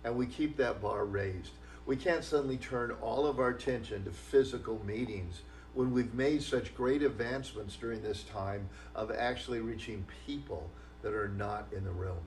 And 0.04 0.16
we 0.16 0.28
keep 0.28 0.58
that 0.58 0.80
bar 0.80 1.06
raised. 1.06 1.54
We 1.88 1.96
can't 1.96 2.24
suddenly 2.24 2.58
turn 2.58 2.92
all 3.02 3.26
of 3.26 3.40
our 3.40 3.50
attention 3.50 4.06
to 4.06 4.12
physical 4.12 4.80
meetings 4.86 5.42
when 5.74 5.92
we've 5.92 6.14
made 6.14 6.44
such 6.44 6.76
great 6.76 7.02
advancements 7.02 7.76
during 7.78 8.04
this 8.04 8.24
time 8.24 8.70
of 8.94 9.12
actually 9.12 9.60
reaching 9.60 10.06
people 10.28 10.70
that 11.02 11.14
are 11.14 11.30
not 11.30 11.66
in 11.76 11.84
the 11.84 11.92
room. 11.92 12.20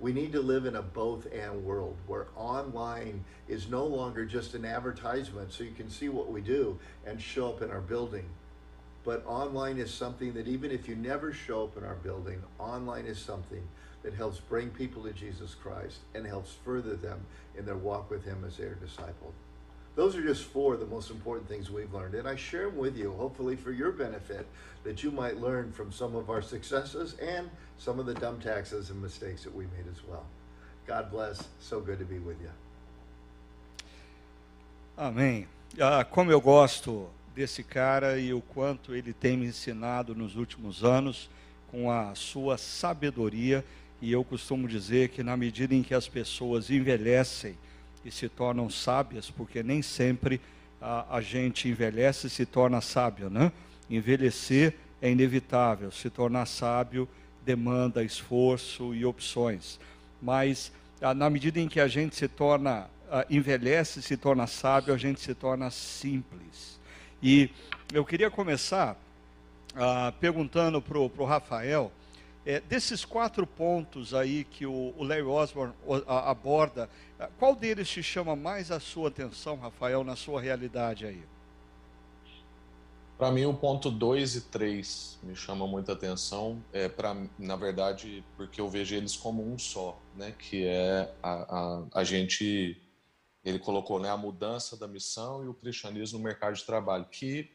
We 0.00 0.12
need 0.12 0.32
to 0.32 0.40
live 0.40 0.66
in 0.66 0.76
a 0.76 0.82
both 0.82 1.26
and 1.32 1.64
world 1.64 1.96
where 2.06 2.26
online 2.36 3.24
is 3.48 3.68
no 3.68 3.86
longer 3.86 4.24
just 4.24 4.54
an 4.54 4.64
advertisement 4.64 5.52
so 5.52 5.64
you 5.64 5.72
can 5.72 5.88
see 5.88 6.08
what 6.08 6.30
we 6.30 6.40
do 6.40 6.78
and 7.06 7.20
show 7.20 7.48
up 7.48 7.62
in 7.62 7.70
our 7.70 7.80
building. 7.80 8.26
But 9.04 9.24
online 9.26 9.78
is 9.78 9.92
something 9.92 10.32
that 10.34 10.48
even 10.48 10.70
if 10.70 10.88
you 10.88 10.96
never 10.96 11.32
show 11.32 11.64
up 11.64 11.76
in 11.76 11.84
our 11.84 11.94
building, 11.96 12.42
online 12.58 13.04
is 13.04 13.18
something 13.18 13.62
that 14.02 14.14
helps 14.14 14.38
bring 14.38 14.70
people 14.70 15.02
to 15.04 15.12
Jesus 15.12 15.54
Christ 15.54 15.98
and 16.14 16.26
helps 16.26 16.54
further 16.64 16.96
them 16.96 17.24
in 17.56 17.64
their 17.64 17.76
walk 17.76 18.10
with 18.10 18.24
Him 18.24 18.44
as 18.46 18.56
their 18.56 18.74
disciple. 18.74 19.32
Those 19.96 20.16
are 20.16 20.22
just 20.22 20.44
four 20.44 20.74
of 20.74 20.80
the 20.80 20.86
most 20.86 21.10
important 21.10 21.48
things 21.48 21.70
we've 21.70 21.92
learned. 21.94 22.14
And 22.14 22.26
I 22.26 22.34
share 22.34 22.66
them 22.66 22.76
with 22.76 22.96
you, 22.96 23.12
hopefully 23.12 23.54
for 23.54 23.70
your 23.70 23.92
benefit, 23.92 24.46
that 24.82 25.04
you 25.04 25.10
might 25.10 25.40
learn 25.40 25.70
from 25.72 25.92
some 25.92 26.16
of 26.16 26.28
our 26.30 26.42
successes 26.42 27.14
and 27.22 27.48
some 27.78 28.00
of 28.00 28.06
the 28.06 28.14
dumb 28.14 28.40
taxes 28.40 28.90
and 28.90 29.00
mistakes 29.00 29.44
that 29.44 29.54
we 29.54 29.64
made 29.64 29.86
as 29.90 30.02
well. 30.08 30.24
God 30.86 31.10
bless. 31.10 31.48
So 31.60 31.80
good 31.80 31.98
to 32.00 32.04
be 32.04 32.18
with 32.18 32.40
you. 32.42 32.50
Amém. 34.96 35.46
Ah, 35.80 36.04
como 36.04 36.30
eu 36.30 36.40
gosto 36.40 37.08
desse 37.34 37.62
cara 37.64 38.18
e 38.18 38.32
o 38.32 38.40
quanto 38.40 38.94
ele 38.94 39.12
tem 39.12 39.36
me 39.36 39.46
ensinado 39.46 40.14
nos 40.14 40.36
últimos 40.36 40.84
anos 40.84 41.28
com 41.70 41.90
a 41.90 42.14
sua 42.14 42.56
sabedoria. 42.56 43.64
E 44.00 44.12
eu 44.12 44.22
costumo 44.22 44.68
dizer 44.68 45.08
que 45.08 45.22
na 45.22 45.36
medida 45.36 45.74
em 45.74 45.82
que 45.82 45.94
as 45.94 46.08
pessoas 46.08 46.70
envelhecem, 46.70 47.56
e 48.04 48.10
se 48.10 48.28
tornam 48.28 48.68
sábias, 48.68 49.30
porque 49.30 49.62
nem 49.62 49.82
sempre 49.82 50.40
a, 50.80 51.16
a 51.16 51.20
gente 51.20 51.68
envelhece 51.68 52.26
e 52.26 52.30
se 52.30 52.44
torna 52.44 52.80
sábio, 52.80 53.30
né? 53.30 53.50
Envelhecer 53.88 54.74
é 55.00 55.10
inevitável, 55.10 55.90
se 55.90 56.10
tornar 56.10 56.46
sábio 56.46 57.08
demanda 57.44 58.02
esforço 58.02 58.94
e 58.94 59.04
opções. 59.04 59.78
Mas 60.20 60.72
na 61.16 61.28
medida 61.28 61.60
em 61.60 61.68
que 61.68 61.78
a 61.78 61.86
gente 61.86 62.16
se 62.16 62.26
torna, 62.26 62.88
envelhece, 63.28 64.00
se 64.00 64.16
torna 64.16 64.46
sábio, 64.46 64.94
a 64.94 64.96
gente 64.96 65.20
se 65.20 65.34
torna 65.34 65.70
simples. 65.70 66.80
E 67.22 67.50
eu 67.92 68.04
queria 68.04 68.30
começar 68.30 68.96
perguntando 70.20 70.80
para 70.80 70.98
o 70.98 71.24
Rafael, 71.24 71.92
é, 72.46 72.60
desses 72.60 73.04
quatro 73.04 73.46
pontos 73.46 74.12
aí 74.12 74.44
que 74.44 74.66
o, 74.66 74.94
o 74.96 75.02
Larry 75.02 75.22
Osborne 75.22 75.74
aborda, 76.06 76.90
qual 77.38 77.54
deles 77.56 77.88
te 77.88 78.02
chama 78.02 78.36
mais 78.36 78.70
a 78.70 78.78
sua 78.78 79.08
atenção, 79.08 79.56
Rafael, 79.56 80.04
na 80.04 80.16
sua 80.16 80.40
realidade 80.40 81.06
aí? 81.06 81.22
Para 83.16 83.30
mim, 83.30 83.44
o 83.44 83.54
ponto 83.54 83.90
2 83.90 84.36
e 84.36 84.40
3 84.42 85.20
me 85.22 85.36
chamam 85.36 85.68
muita 85.68 85.92
atenção, 85.92 86.62
é 86.72 86.88
para 86.88 87.16
na 87.38 87.54
verdade, 87.54 88.24
porque 88.36 88.60
eu 88.60 88.68
vejo 88.68 88.94
eles 88.94 89.16
como 89.16 89.42
um 89.42 89.56
só, 89.56 89.98
né? 90.16 90.34
que 90.36 90.66
é 90.66 91.14
a, 91.22 91.30
a, 91.32 91.84
a 91.94 92.04
gente, 92.04 92.76
ele 93.44 93.60
colocou 93.60 94.00
né, 94.00 94.10
a 94.10 94.16
mudança 94.16 94.76
da 94.76 94.88
missão 94.88 95.44
e 95.44 95.48
o 95.48 95.54
cristianismo 95.54 96.18
no 96.18 96.24
mercado 96.24 96.54
de 96.54 96.64
trabalho, 96.64 97.06
que 97.06 97.50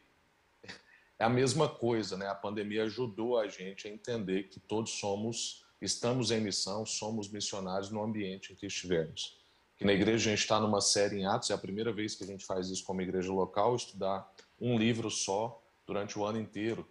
é 1.19 1.25
a 1.25 1.29
mesma 1.29 1.67
coisa, 1.67 2.15
né? 2.15 2.27
A 2.27 2.33
pandemia 2.33 2.83
ajudou 2.83 3.37
a 3.37 3.47
gente 3.47 3.87
a 3.87 3.91
entender 3.91 4.43
que 4.43 4.57
todos 4.57 4.91
somos, 4.93 5.65
estamos 5.81 6.31
em 6.31 6.39
missão, 6.39 6.85
somos 6.85 7.29
missionários 7.29 7.91
no 7.91 8.01
ambiente 8.01 8.53
em 8.53 8.55
que 8.55 8.65
estivermos. 8.65 9.37
Que 9.77 9.83
na 9.83 9.91
igreja 9.91 10.29
a 10.29 10.33
gente 10.33 10.41
está 10.41 10.59
numa 10.59 10.79
série 10.79 11.17
em 11.17 11.25
Atos, 11.25 11.49
é 11.49 11.53
a 11.53 11.57
primeira 11.57 11.91
vez 11.91 12.15
que 12.15 12.23
a 12.23 12.27
gente 12.27 12.45
faz 12.45 12.69
isso 12.69 12.85
como 12.85 13.01
igreja 13.01 13.31
local, 13.33 13.75
estudar 13.75 14.33
um 14.59 14.77
livro 14.77 15.11
só 15.11 15.61
durante 15.85 16.17
o 16.17 16.23
ano 16.23 16.39
inteiro. 16.39 16.87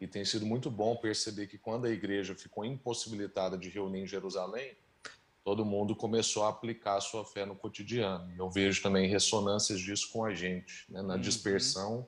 E 0.00 0.06
tem 0.06 0.24
sido 0.24 0.46
muito 0.46 0.70
bom 0.70 0.96
perceber 0.96 1.46
que 1.46 1.58
quando 1.58 1.86
a 1.86 1.90
igreja 1.90 2.34
ficou 2.34 2.64
impossibilitada 2.64 3.58
de 3.58 3.68
reunir 3.68 4.00
em 4.00 4.06
Jerusalém, 4.06 4.76
todo 5.44 5.64
mundo 5.64 5.94
começou 5.96 6.44
a 6.44 6.50
aplicar 6.50 6.96
a 6.96 7.00
sua 7.00 7.24
fé 7.24 7.44
no 7.44 7.56
cotidiano. 7.56 8.32
Eu 8.36 8.50
vejo 8.50 8.82
também 8.82 9.08
ressonâncias 9.08 9.80
disso 9.80 10.10
com 10.12 10.24
a 10.24 10.32
gente. 10.32 10.90
Né? 10.90 11.02
Na 11.02 11.14
uhum. 11.14 11.20
dispersão, 11.20 12.06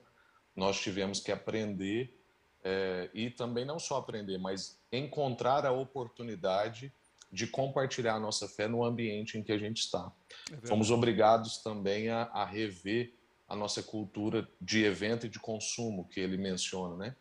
nós 0.61 0.81
tivemos 0.81 1.19
que 1.19 1.33
aprender, 1.33 2.14
é, 2.62 3.11
e 3.12 3.31
também 3.31 3.64
não 3.64 3.79
só 3.79 3.97
aprender, 3.97 4.38
mas 4.38 4.79
encontrar 4.93 5.67
a 5.67 5.73
oportunidade 5.73 6.93
de 7.33 7.47
compartilhar 7.47 8.14
a 8.14 8.21
nossa 8.21 8.47
fé 8.47 8.69
no 8.69 8.85
ambiente 8.85 9.38
em 9.38 9.43
que 9.43 9.52
a 9.52 9.59
gente 9.59 9.79
está. 9.79 10.12
É 10.52 10.67
Fomos 10.67 10.90
obrigados 10.90 11.59
também 11.59 12.09
a, 12.09 12.23
a, 12.33 12.45
rever 12.45 13.12
a 13.49 13.57
nossa 13.57 13.83
cultura 13.83 14.49
de 14.61 14.85
evento 14.85 15.26
e 15.26 15.29
de 15.29 15.38
consumo 15.38 16.05
que 16.05 16.21
ele 16.21 16.37
menciona, 16.37 16.97
né? 16.97 17.17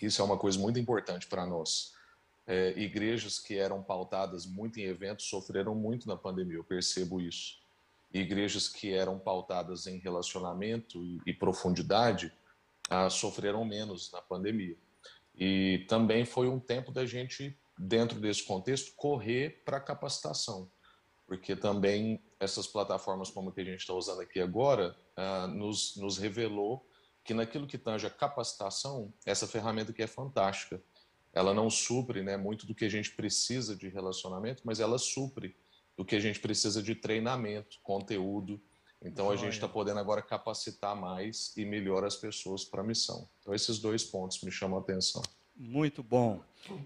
Isso 0.00 0.22
é 0.22 0.24
uma 0.24 0.38
coisa 0.38 0.58
muito 0.58 0.78
importante 0.78 1.26
para 1.26 1.44
nós 1.44 1.92
é, 2.48 2.72
igrejas 2.78 3.38
que 3.38 3.58
eram 3.58 3.82
pautadas 3.82 4.46
muito 4.46 4.80
em 4.80 4.84
eventos 4.84 5.26
sofreram 5.26 5.74
muito 5.74 6.08
na 6.08 6.16
pandemia, 6.16 6.56
eu 6.56 6.64
percebo 6.64 7.20
isso. 7.20 7.58
igrejas 8.12 8.68
que 8.68 8.94
eram 8.94 9.18
pautadas 9.18 9.86
em 9.86 9.98
relacionamento 9.98 11.04
e, 11.04 11.20
e 11.26 11.34
profundidade 11.34 12.32
ah, 12.88 13.10
sofreram 13.10 13.64
menos 13.64 14.10
na 14.12 14.20
pandemia. 14.20 14.76
E 15.34 15.84
também 15.88 16.24
foi 16.24 16.48
um 16.48 16.58
tempo 16.58 16.90
da 16.90 17.06
gente, 17.06 17.56
dentro 17.78 18.18
desse 18.18 18.42
contexto, 18.42 18.94
correr 18.96 19.62
para 19.64 19.80
capacitação, 19.80 20.70
porque 21.26 21.54
também 21.54 22.22
essas 22.40 22.66
plataformas 22.66 23.30
como 23.30 23.50
a 23.50 23.52
que 23.52 23.60
a 23.60 23.64
gente 23.64 23.80
está 23.80 23.94
usando 23.94 24.20
aqui 24.20 24.40
agora 24.40 24.96
ah, 25.16 25.46
nos, 25.46 25.96
nos 25.96 26.18
revelou 26.18 26.84
que 27.24 27.34
naquilo 27.34 27.66
que 27.66 27.76
tange 27.76 28.06
a 28.06 28.10
capacitação, 28.10 29.12
essa 29.26 29.46
ferramenta 29.46 29.92
que 29.92 30.02
é 30.02 30.06
fantástica 30.06 30.82
ela 31.32 31.54
não 31.54 31.70
supre 31.70 32.22
né, 32.22 32.36
muito 32.36 32.66
do 32.66 32.74
que 32.74 32.84
a 32.84 32.88
gente 32.88 33.12
precisa 33.12 33.76
de 33.76 33.88
relacionamento, 33.88 34.62
mas 34.64 34.80
ela 34.80 34.98
supre 34.98 35.54
do 35.96 36.04
que 36.04 36.16
a 36.16 36.20
gente 36.20 36.40
precisa 36.40 36.82
de 36.82 36.94
treinamento, 36.94 37.78
conteúdo. 37.82 38.60
Então 39.00 39.30
a 39.30 39.36
gente 39.36 39.52
está 39.52 39.68
podendo 39.68 40.00
agora 40.00 40.20
capacitar 40.20 40.96
mais 40.96 41.56
e 41.56 41.64
melhor 41.64 42.04
as 42.04 42.16
pessoas 42.16 42.64
para 42.64 42.80
a 42.80 42.84
missão. 42.84 43.28
Então 43.40 43.54
esses 43.54 43.78
dois 43.78 44.04
pontos 44.04 44.42
me 44.42 44.50
chamam 44.50 44.78
a 44.78 44.82
atenção. 44.82 45.22
Muito 45.56 46.02
bom. 46.02 46.42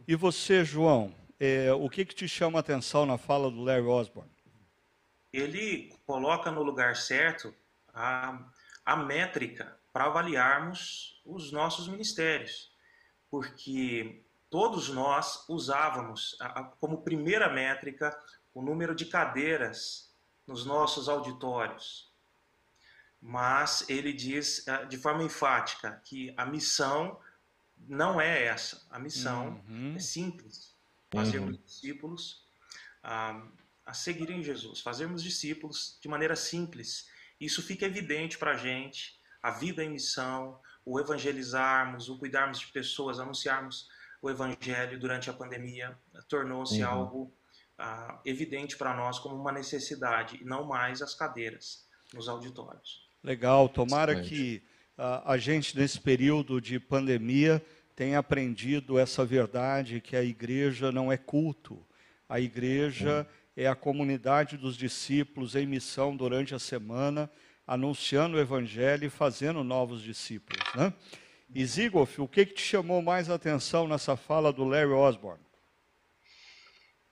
E 0.07 0.15
você, 0.15 0.65
João, 0.65 1.15
é, 1.41 1.73
o 1.73 1.89
que, 1.89 2.05
que 2.05 2.15
te 2.15 2.29
chama 2.29 2.59
a 2.59 2.61
atenção 2.61 3.07
na 3.07 3.19
fala 3.19 3.51
do 3.51 3.63
Larry 3.63 3.87
Osborne? 3.87 4.31
Ele 5.33 5.95
coloca 6.07 6.51
no 6.51 6.63
lugar 6.63 6.97
certo 6.97 7.55
a, 7.93 8.47
a 8.85 8.97
métrica 8.97 9.79
para 9.93 10.05
avaliarmos 10.05 11.23
os 11.25 11.51
nossos 11.51 11.89
ministérios. 11.89 12.71
Porque 13.31 14.23
todos 14.51 14.91
nós 14.91 15.49
usávamos 15.49 16.37
como 16.79 17.03
primeira 17.03 17.49
métrica 17.49 18.15
o 18.55 18.61
número 18.61 18.95
de 18.95 19.07
cadeiras 19.07 20.12
nos 20.47 20.65
nossos 20.65 21.09
auditórios. 21.09 22.11
Mas 23.21 23.89
ele 23.89 24.13
diz 24.13 24.67
eh, 24.67 24.85
de 24.87 24.97
forma 24.97 25.23
enfática 25.23 26.03
que 26.05 26.35
a 26.37 26.45
missão 26.45 27.19
não 27.77 28.21
é 28.21 28.45
essa. 28.45 28.85
A 28.91 28.99
missão 28.99 29.63
uhum. 29.69 29.95
é 29.97 30.01
simples: 30.01 30.75
fazermos 31.13 31.57
uhum. 31.57 31.63
discípulos 31.65 32.45
a, 33.03 33.47
a 33.87 33.95
seguirem 33.95 34.43
Jesus, 34.43 34.81
fazermos 34.81 35.23
discípulos 35.23 35.99
de 36.01 36.09
maneira 36.09 36.35
simples. 36.35 37.09
Isso 37.41 37.63
fica 37.63 37.87
evidente 37.87 38.39
para 38.39 38.53
a 38.53 38.57
gente, 38.57 39.21
a 39.43 39.51
vida 39.51 39.85
em 39.85 39.91
missão, 39.91 40.61
o 40.85 40.99
evangelizarmos, 40.99 42.09
o 42.09 42.19
cuidarmos 42.19 42.61
de 42.61 42.67
pessoas, 42.69 43.19
anunciarmos 43.19 43.89
o 44.21 44.31
evangelho 44.31 44.99
durante 45.01 45.29
a 45.29 45.33
pandemia 45.33 45.99
tornou-se 46.29 46.81
uhum. 46.81 46.89
algo 46.89 47.35
ah, 47.85 48.21
evidente 48.25 48.77
para 48.77 48.95
nós 48.95 49.19
como 49.19 49.35
uma 49.35 49.51
necessidade, 49.51 50.39
e 50.41 50.45
não 50.45 50.65
mais 50.65 51.03
as 51.03 51.15
cadeiras 51.15 51.85
nos 52.15 52.29
auditórios. 52.29 53.09
Legal, 53.25 53.69
tomara 53.69 54.13
Excelente. 54.13 54.29
que 54.31 54.63
uh, 54.97 55.23
a 55.25 55.37
gente, 55.37 55.77
nesse 55.77 56.01
período 56.01 56.61
de 56.61 56.79
pandemia, 56.79 57.61
tenha 57.97 58.21
aprendido 58.21 59.01
essa 59.01 59.25
verdade 59.25 60.01
que 60.01 60.15
a 60.15 60.23
igreja 60.23 60.93
não 60.93 61.11
é 61.11 61.17
culto, 61.17 61.85
a 62.29 62.39
igreja 62.39 63.27
é 63.57 63.67
a 63.67 63.75
comunidade 63.75 64.57
dos 64.57 64.77
discípulos 64.77 65.57
em 65.57 65.67
missão 65.67 66.17
durante 66.17 66.55
a 66.55 66.61
semana, 66.61 67.29
anunciando 67.67 68.37
o 68.37 68.41
evangelho 68.41 69.07
e 69.07 69.11
fazendo 69.11 69.65
novos 69.65 70.03
discípulos. 70.03 70.63
Né? 70.77 70.93
E 71.53 71.67
Zigoff, 71.67 72.21
o 72.21 72.29
que, 72.29 72.47
que 72.47 72.55
te 72.55 72.63
chamou 72.63 73.03
mais 73.03 73.29
atenção 73.29 73.89
nessa 73.89 74.17
fala 74.17 74.53
do 74.53 74.65
Larry 74.65 74.93
Osborne? 74.93 75.43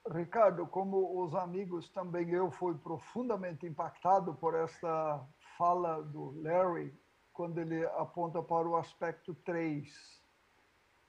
Ricardo, 0.09 0.65
como 0.65 1.23
os 1.23 1.35
amigos, 1.35 1.89
também 1.89 2.29
eu 2.31 2.49
fui 2.51 2.75
profundamente 2.75 3.67
impactado 3.67 4.33
por 4.35 4.55
esta 4.55 5.23
fala 5.57 6.01
do 6.01 6.41
Larry, 6.41 6.93
quando 7.31 7.59
ele 7.59 7.85
aponta 7.85 8.41
para 8.41 8.67
o 8.67 8.75
aspecto 8.75 9.33
3, 9.35 9.87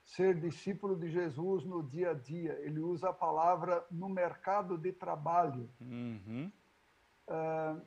ser 0.03 0.39
discípulo 0.39 0.95
de 0.95 1.09
Jesus 1.09 1.65
no 1.65 1.81
dia 1.83 2.11
a 2.11 2.13
dia. 2.13 2.53
Ele 2.61 2.79
usa 2.79 3.09
a 3.09 3.13
palavra 3.13 3.85
no 3.89 4.09
mercado 4.09 4.77
de 4.77 4.91
trabalho. 4.91 5.69
Uhum. 5.81 6.51
Uh, 7.27 7.81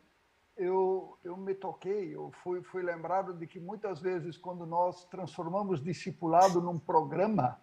eu, 0.57 1.19
eu 1.23 1.37
me 1.37 1.55
toquei, 1.55 2.15
eu 2.15 2.33
fui, 2.43 2.63
fui 2.63 2.83
lembrado 2.83 3.35
de 3.35 3.47
que 3.47 3.61
muitas 3.61 4.01
vezes, 4.01 4.39
quando 4.39 4.65
nós 4.65 5.05
transformamos 5.05 5.83
discipulado 5.83 6.61
num 6.61 6.79
programa, 6.79 7.61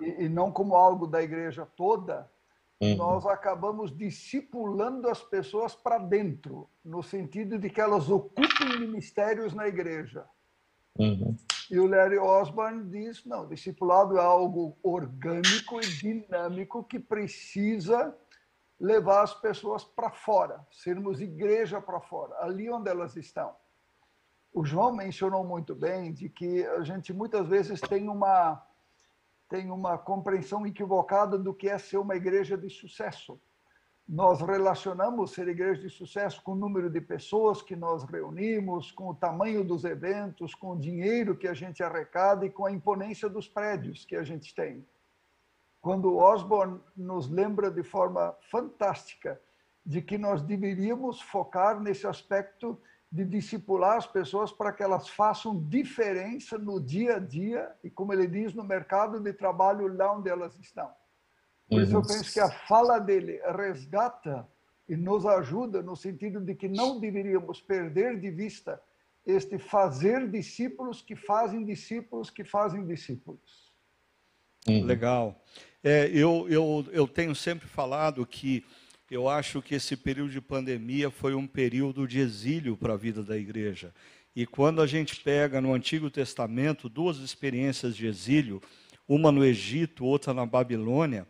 e, 0.00 0.24
e 0.24 0.28
não 0.28 0.52
como 0.52 0.74
algo 0.74 1.06
da 1.06 1.22
igreja 1.22 1.66
toda, 1.76 2.30
uhum. 2.80 2.96
nós 2.96 3.26
acabamos 3.26 3.96
discipulando 3.96 5.08
as 5.08 5.22
pessoas 5.22 5.74
para 5.74 5.98
dentro, 5.98 6.68
no 6.84 7.02
sentido 7.02 7.58
de 7.58 7.70
que 7.70 7.80
elas 7.80 8.08
ocupem 8.08 8.78
ministérios 8.78 9.54
na 9.54 9.66
igreja. 9.66 10.24
Uhum. 10.98 11.36
E 11.70 11.78
o 11.78 11.86
Larry 11.86 12.18
Osborne 12.18 12.88
diz: 12.88 13.24
não, 13.24 13.46
discipulado 13.46 14.16
é 14.16 14.22
algo 14.22 14.76
orgânico 14.82 15.80
e 15.80 15.86
dinâmico 15.86 16.84
que 16.84 16.98
precisa 16.98 18.16
levar 18.78 19.22
as 19.22 19.34
pessoas 19.34 19.84
para 19.84 20.10
fora, 20.10 20.64
sermos 20.70 21.20
igreja 21.20 21.80
para 21.80 22.00
fora, 22.00 22.34
ali 22.40 22.70
onde 22.70 22.90
elas 22.90 23.16
estão. 23.16 23.54
O 24.52 24.64
João 24.64 24.94
mencionou 24.94 25.44
muito 25.44 25.74
bem 25.74 26.12
de 26.12 26.28
que 26.28 26.64
a 26.66 26.82
gente 26.82 27.12
muitas 27.12 27.48
vezes 27.48 27.80
tem 27.80 28.08
uma 28.08 28.62
tem 29.48 29.70
uma 29.70 29.96
compreensão 29.96 30.66
equivocada 30.66 31.38
do 31.38 31.54
que 31.54 31.68
é 31.68 31.78
ser 31.78 31.98
uma 31.98 32.16
igreja 32.16 32.56
de 32.56 32.68
sucesso. 32.68 33.40
Nós 34.08 34.40
relacionamos 34.40 35.32
ser 35.32 35.48
igreja 35.48 35.80
de 35.80 35.90
sucesso 35.90 36.42
com 36.42 36.52
o 36.52 36.56
número 36.56 36.88
de 36.88 37.00
pessoas 37.00 37.60
que 37.60 37.74
nós 37.74 38.04
reunimos, 38.04 38.92
com 38.92 39.08
o 39.08 39.14
tamanho 39.14 39.64
dos 39.64 39.84
eventos, 39.84 40.54
com 40.54 40.72
o 40.72 40.78
dinheiro 40.78 41.36
que 41.36 41.48
a 41.48 41.54
gente 41.54 41.82
arrecada 41.82 42.46
e 42.46 42.50
com 42.50 42.66
a 42.66 42.72
imponência 42.72 43.28
dos 43.28 43.48
prédios 43.48 44.04
que 44.04 44.14
a 44.14 44.22
gente 44.22 44.54
tem 44.54 44.86
quando 45.86 46.16
Osborne 46.16 46.80
nos 46.96 47.30
lembra 47.30 47.70
de 47.70 47.84
forma 47.84 48.34
fantástica 48.50 49.40
de 49.84 50.02
que 50.02 50.18
nós 50.18 50.42
deveríamos 50.42 51.20
focar 51.20 51.80
nesse 51.80 52.08
aspecto 52.08 52.76
de 53.10 53.24
discipular 53.24 53.96
as 53.96 54.06
pessoas 54.06 54.52
para 54.52 54.72
que 54.72 54.82
elas 54.82 55.08
façam 55.08 55.62
diferença 55.68 56.58
no 56.58 56.80
dia 56.80 57.16
a 57.16 57.18
dia 57.18 57.72
e, 57.82 57.90
como 57.90 58.12
ele 58.12 58.26
diz, 58.26 58.52
no 58.52 58.64
mercado 58.64 59.20
de 59.20 59.32
trabalho 59.32 59.86
lá 59.96 60.16
onde 60.16 60.28
elas 60.28 60.58
estão. 60.58 60.90
Por 61.68 61.82
isso 61.82 61.94
eu 61.94 62.02
penso 62.02 62.32
que 62.32 62.40
a 62.40 62.50
fala 62.50 62.98
dele 62.98 63.40
resgata 63.56 64.46
e 64.88 64.96
nos 64.96 65.26
ajuda 65.26 65.82
no 65.82 65.96
sentido 65.96 66.40
de 66.40 66.54
que 66.54 66.68
não 66.68 67.00
deveríamos 67.00 67.60
perder 67.60 68.20
de 68.20 68.30
vista 68.30 68.80
este 69.24 69.58
fazer 69.58 70.30
discípulos 70.30 71.02
que 71.02 71.16
fazem 71.16 71.64
discípulos 71.64 72.30
que 72.30 72.44
fazem 72.44 72.86
discípulos. 72.86 73.72
Legal. 74.66 75.40
É, 75.82 76.06
eu, 76.08 76.46
eu, 76.48 76.86
eu 76.92 77.08
tenho 77.08 77.34
sempre 77.34 77.66
falado 77.66 78.24
que 78.26 78.64
eu 79.10 79.28
acho 79.28 79.62
que 79.62 79.74
esse 79.74 79.96
período 79.96 80.30
de 80.30 80.40
pandemia 80.40 81.10
foi 81.10 81.34
um 81.34 81.46
período 81.46 82.06
de 82.06 82.18
exílio 82.18 82.76
para 82.76 82.94
a 82.94 82.96
vida 82.96 83.22
da 83.22 83.36
igreja. 83.36 83.94
E 84.34 84.44
quando 84.44 84.82
a 84.82 84.86
gente 84.86 85.16
pega 85.16 85.60
no 85.60 85.72
Antigo 85.72 86.10
Testamento 86.10 86.88
duas 86.88 87.18
experiências 87.18 87.96
de 87.96 88.06
exílio, 88.06 88.60
uma 89.08 89.30
no 89.30 89.44
Egito, 89.44 90.04
outra 90.04 90.34
na 90.34 90.44
Babilônia, 90.44 91.26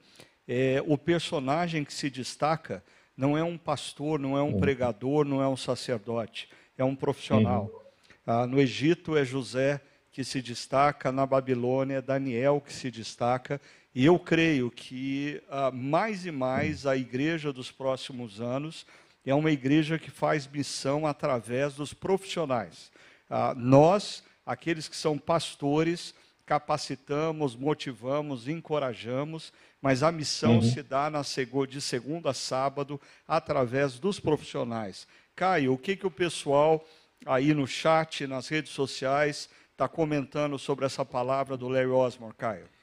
é, 0.49 0.83
o 0.87 0.97
personagem 0.97 1.85
que 1.85 1.93
se 1.93 2.09
destaca 2.09 2.83
não 3.17 3.37
é 3.37 3.45
um 3.45 3.57
pastor, 3.57 4.19
não 4.19 4.37
é 4.37 4.43
um 4.43 4.59
pregador, 4.59 5.25
não 5.25 5.43
é 5.43 5.49
um 5.49 5.57
sacerdote, 5.57 6.49
é 6.77 6.85
um 6.85 6.97
profissional. 6.97 7.65
Uhum. 7.65 7.81
Ah, 8.27 8.47
no 8.47 8.61
Egito 8.61 9.17
é 9.17 9.25
José 9.25 9.81
que 10.11 10.25
se 10.25 10.41
destaca, 10.41 11.13
na 11.13 11.27
Babilônia 11.27 11.97
é 11.97 12.03
Daniel 12.03 12.61
que 12.61 12.73
se 12.73 12.91
destaca, 12.91 13.61
e 13.97 14.05
eu 14.05 14.19
creio 14.19 14.71
que 14.71 15.43
uh, 15.49 15.75
mais 15.75 16.27
e 16.27 16.31
mais 16.31 16.85
a 16.85 16.95
igreja 16.95 17.51
dos 17.51 17.73
próximos 17.73 18.43
anos 18.43 18.85
é 19.25 19.35
uma 19.35 19.51
igreja 19.51 19.99
que 19.99 20.11
faz 20.11 20.47
missão 20.47 21.07
através 21.07 21.77
dos 21.77 21.95
profissionais. 21.95 22.93
Uh, 23.31 23.59
nós 23.59 24.23
aqueles 24.45 24.87
que 24.87 24.95
são 24.95 25.17
pastores, 25.17 26.15
capacitamos, 26.45 27.57
motivamos, 27.57 28.47
encorajamos, 28.47 29.51
mas 29.81 30.03
a 30.03 30.13
missão 30.13 30.57
uhum. 30.57 30.63
se 30.63 30.83
dá 30.83 31.09
na, 31.09 31.23
de 31.67 31.81
segunda 31.81 32.33
a 32.33 32.35
sábado 32.35 33.01
através 33.27 33.99
dos 33.99 34.21
profissionais. 34.21 35.09
Caio, 35.35 35.73
o 35.73 35.79
que, 35.79 35.97
que 35.97 36.07
o 36.07 36.11
pessoal 36.11 36.87
aí 37.25 37.55
no 37.55 37.67
chat, 37.67 38.27
nas 38.27 38.47
redes 38.49 38.73
sociais, 38.73 39.49
está 39.73 39.89
comentando 39.89 40.59
sobre 40.59 40.85
essa 40.85 41.03
palavra 41.03 41.57
do 41.57 41.67
Larry 41.67 41.87
Osmore, 41.87 42.35
Caio? 42.35 42.76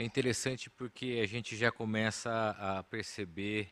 É 0.00 0.04
interessante 0.04 0.70
porque 0.70 1.18
a 1.20 1.26
gente 1.26 1.56
já 1.56 1.72
começa 1.72 2.30
a 2.56 2.84
perceber 2.84 3.68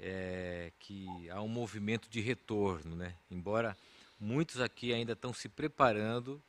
é, 0.00 0.72
que 0.80 1.30
há 1.30 1.40
um 1.40 1.46
movimento 1.46 2.10
de 2.10 2.20
retorno, 2.20 2.96
né? 2.96 3.14
Embora 3.30 3.76
muitos 4.18 4.60
aqui 4.60 4.92
ainda 4.92 5.12
estão 5.12 5.32
se 5.32 5.48
preparando, 5.48 6.42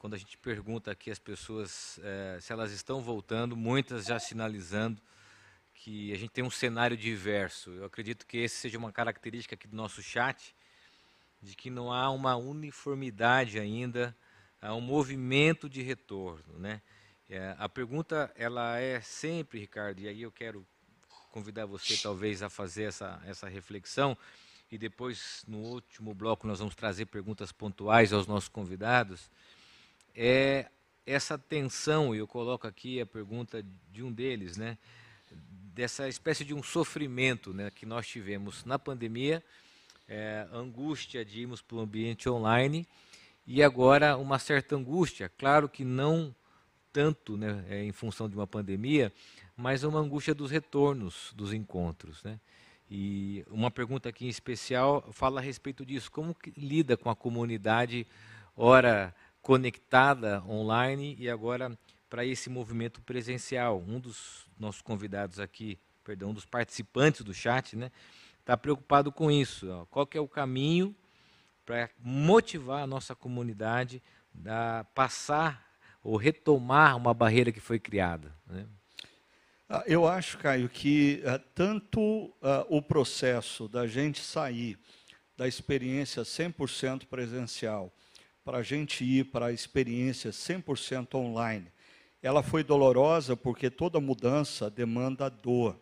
quando 0.00 0.14
a 0.14 0.16
gente 0.16 0.36
pergunta 0.36 0.90
aqui 0.90 1.12
às 1.12 1.18
pessoas 1.20 2.00
é, 2.02 2.40
se 2.40 2.52
elas 2.52 2.72
estão 2.72 3.00
voltando, 3.00 3.56
muitas 3.56 4.06
já 4.06 4.18
sinalizando 4.18 5.00
que 5.72 6.12
a 6.12 6.18
gente 6.18 6.30
tem 6.30 6.42
um 6.42 6.50
cenário 6.50 6.96
diverso. 6.96 7.70
Eu 7.70 7.84
acredito 7.84 8.26
que 8.26 8.38
esse 8.38 8.56
seja 8.56 8.76
uma 8.76 8.90
característica 8.90 9.54
aqui 9.54 9.68
do 9.68 9.76
nosso 9.76 10.02
chat, 10.02 10.56
de 11.40 11.54
que 11.54 11.70
não 11.70 11.92
há 11.92 12.10
uma 12.10 12.34
uniformidade 12.34 13.60
ainda, 13.60 14.12
há 14.60 14.74
um 14.74 14.80
movimento 14.80 15.68
de 15.68 15.82
retorno, 15.82 16.58
né? 16.58 16.82
É, 17.28 17.56
a 17.58 17.68
pergunta 17.68 18.30
ela 18.36 18.78
é 18.78 19.00
sempre, 19.00 19.58
Ricardo, 19.58 20.00
e 20.00 20.08
aí 20.08 20.22
eu 20.22 20.30
quero 20.30 20.66
convidar 21.30 21.64
você 21.64 21.96
talvez 21.96 22.42
a 22.42 22.50
fazer 22.50 22.84
essa, 22.84 23.20
essa 23.24 23.48
reflexão 23.48 24.16
e 24.70 24.76
depois 24.76 25.42
no 25.48 25.58
último 25.58 26.14
bloco 26.14 26.46
nós 26.46 26.58
vamos 26.58 26.74
trazer 26.74 27.06
perguntas 27.06 27.50
pontuais 27.50 28.12
aos 28.12 28.26
nossos 28.26 28.48
convidados. 28.48 29.30
É 30.14 30.70
essa 31.06 31.38
tensão, 31.38 32.14
e 32.14 32.18
eu 32.18 32.26
coloco 32.26 32.66
aqui 32.66 33.00
a 33.00 33.06
pergunta 33.06 33.64
de 33.90 34.02
um 34.02 34.12
deles, 34.12 34.56
né? 34.56 34.78
Dessa 35.74 36.08
espécie 36.08 36.44
de 36.44 36.54
um 36.54 36.62
sofrimento 36.62 37.52
né, 37.52 37.70
que 37.70 37.84
nós 37.84 38.06
tivemos 38.06 38.64
na 38.64 38.78
pandemia, 38.78 39.42
é, 40.06 40.46
angústia 40.52 41.24
de 41.24 41.40
irmos 41.40 41.60
para 41.60 41.76
o 41.76 41.80
ambiente 41.80 42.28
online 42.28 42.86
e 43.46 43.62
agora 43.62 44.16
uma 44.16 44.38
certa 44.38 44.76
angústia, 44.76 45.28
claro 45.36 45.68
que 45.68 45.84
não 45.84 46.34
tanto 46.94 47.36
né, 47.36 47.64
é, 47.68 47.82
em 47.82 47.90
função 47.90 48.28
de 48.28 48.36
uma 48.36 48.46
pandemia, 48.46 49.12
mas 49.56 49.82
uma 49.82 49.98
angústia 49.98 50.32
dos 50.32 50.48
retornos 50.48 51.32
dos 51.34 51.52
encontros. 51.52 52.22
Né? 52.22 52.38
E 52.88 53.44
uma 53.50 53.68
pergunta 53.68 54.08
aqui 54.08 54.26
em 54.26 54.28
especial 54.28 55.04
fala 55.10 55.40
a 55.40 55.42
respeito 55.42 55.84
disso: 55.84 56.10
como 56.10 56.34
lida 56.56 56.96
com 56.96 57.10
a 57.10 57.16
comunidade, 57.16 58.06
ora 58.56 59.12
conectada 59.42 60.42
online 60.48 61.16
e 61.18 61.28
agora 61.28 61.76
para 62.08 62.24
esse 62.24 62.48
movimento 62.48 63.02
presencial? 63.02 63.82
Um 63.86 63.98
dos 63.98 64.46
nossos 64.56 64.80
convidados 64.80 65.40
aqui, 65.40 65.76
perdão, 66.04 66.30
um 66.30 66.34
dos 66.34 66.46
participantes 66.46 67.22
do 67.22 67.34
chat, 67.34 67.74
né, 67.74 67.90
está 68.38 68.56
preocupado 68.56 69.10
com 69.10 69.32
isso. 69.32 69.68
Ó. 69.68 69.84
Qual 69.86 70.06
que 70.06 70.16
é 70.16 70.20
o 70.20 70.28
caminho 70.28 70.94
para 71.66 71.90
motivar 71.98 72.84
a 72.84 72.86
nossa 72.86 73.16
comunidade 73.16 74.00
a 74.46 74.84
passar 74.94 75.73
ou 76.04 76.18
retomar 76.18 76.96
uma 76.98 77.14
barreira 77.14 77.50
que 77.50 77.60
foi 77.60 77.78
criada. 77.78 78.30
Né? 78.46 78.66
Ah, 79.66 79.82
eu 79.86 80.06
acho, 80.06 80.36
Caio, 80.36 80.68
que 80.68 81.22
uh, 81.24 81.42
tanto 81.54 82.00
uh, 82.00 82.32
o 82.68 82.82
processo 82.82 83.66
da 83.66 83.86
gente 83.86 84.20
sair 84.20 84.78
da 85.34 85.48
experiência 85.48 86.22
100% 86.22 87.06
presencial 87.06 87.90
para 88.44 88.58
a 88.58 88.62
gente 88.62 89.02
ir 89.02 89.24
para 89.24 89.46
a 89.46 89.52
experiência 89.52 90.30
100% 90.30 91.14
online, 91.14 91.72
ela 92.22 92.42
foi 92.42 92.62
dolorosa 92.62 93.34
porque 93.34 93.70
toda 93.70 93.98
mudança 93.98 94.70
demanda 94.70 95.30
dor, 95.30 95.80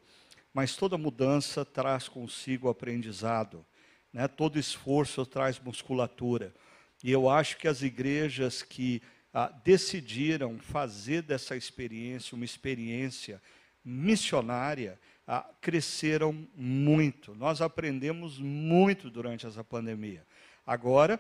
mas 0.55 0.77
toda 0.77 0.97
mudança 0.97 1.65
traz 1.65 2.09
consigo 2.09 2.69
aprendizado, 2.69 3.67
né? 4.13 4.29
todo 4.29 4.59
esforço 4.59 5.27
traz 5.27 5.59
musculatura. 5.59 6.55
E 7.03 7.11
eu 7.11 7.29
acho 7.29 7.57
que 7.57 7.67
as 7.67 7.83
igrejas 7.83 8.63
que 8.63 9.03
ah, 9.33 9.53
decidiram 9.65 10.59
fazer 10.59 11.23
dessa 11.23 11.57
experiência 11.57 12.35
uma 12.35 12.45
experiência 12.45 13.41
missionária, 13.85 14.99
ah, 15.27 15.49
cresceram 15.61 16.47
muito. 16.55 17.35
Nós 17.35 17.61
aprendemos 17.61 18.39
muito 18.39 19.11
durante 19.11 19.47
essa 19.47 19.65
pandemia. 19.65 20.27
Agora, 20.67 21.19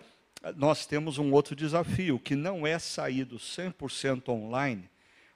nós 0.57 0.87
temos 0.87 1.19
um 1.19 1.33
outro 1.33 1.55
desafio, 1.55 2.19
que 2.19 2.35
não 2.35 2.67
é 2.67 2.79
sair 2.79 3.25
do 3.25 3.37
100% 3.37 4.29
online, 4.29 4.91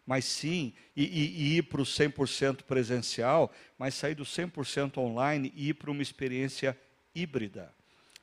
mas 0.04 0.24
sim 0.24 0.72
e, 0.96 1.04
e, 1.04 1.42
e 1.42 1.56
ir 1.58 1.62
para 1.62 1.80
o 1.80 1.84
100% 1.84 2.62
presencial, 2.62 3.52
mas 3.78 3.94
sair 3.94 4.14
do 4.14 4.24
100% 4.24 4.98
online 4.98 5.52
e 5.54 5.70
ir 5.70 5.74
para 5.74 5.90
uma 5.90 6.02
experiência 6.02 6.78
híbrida. 7.14 7.74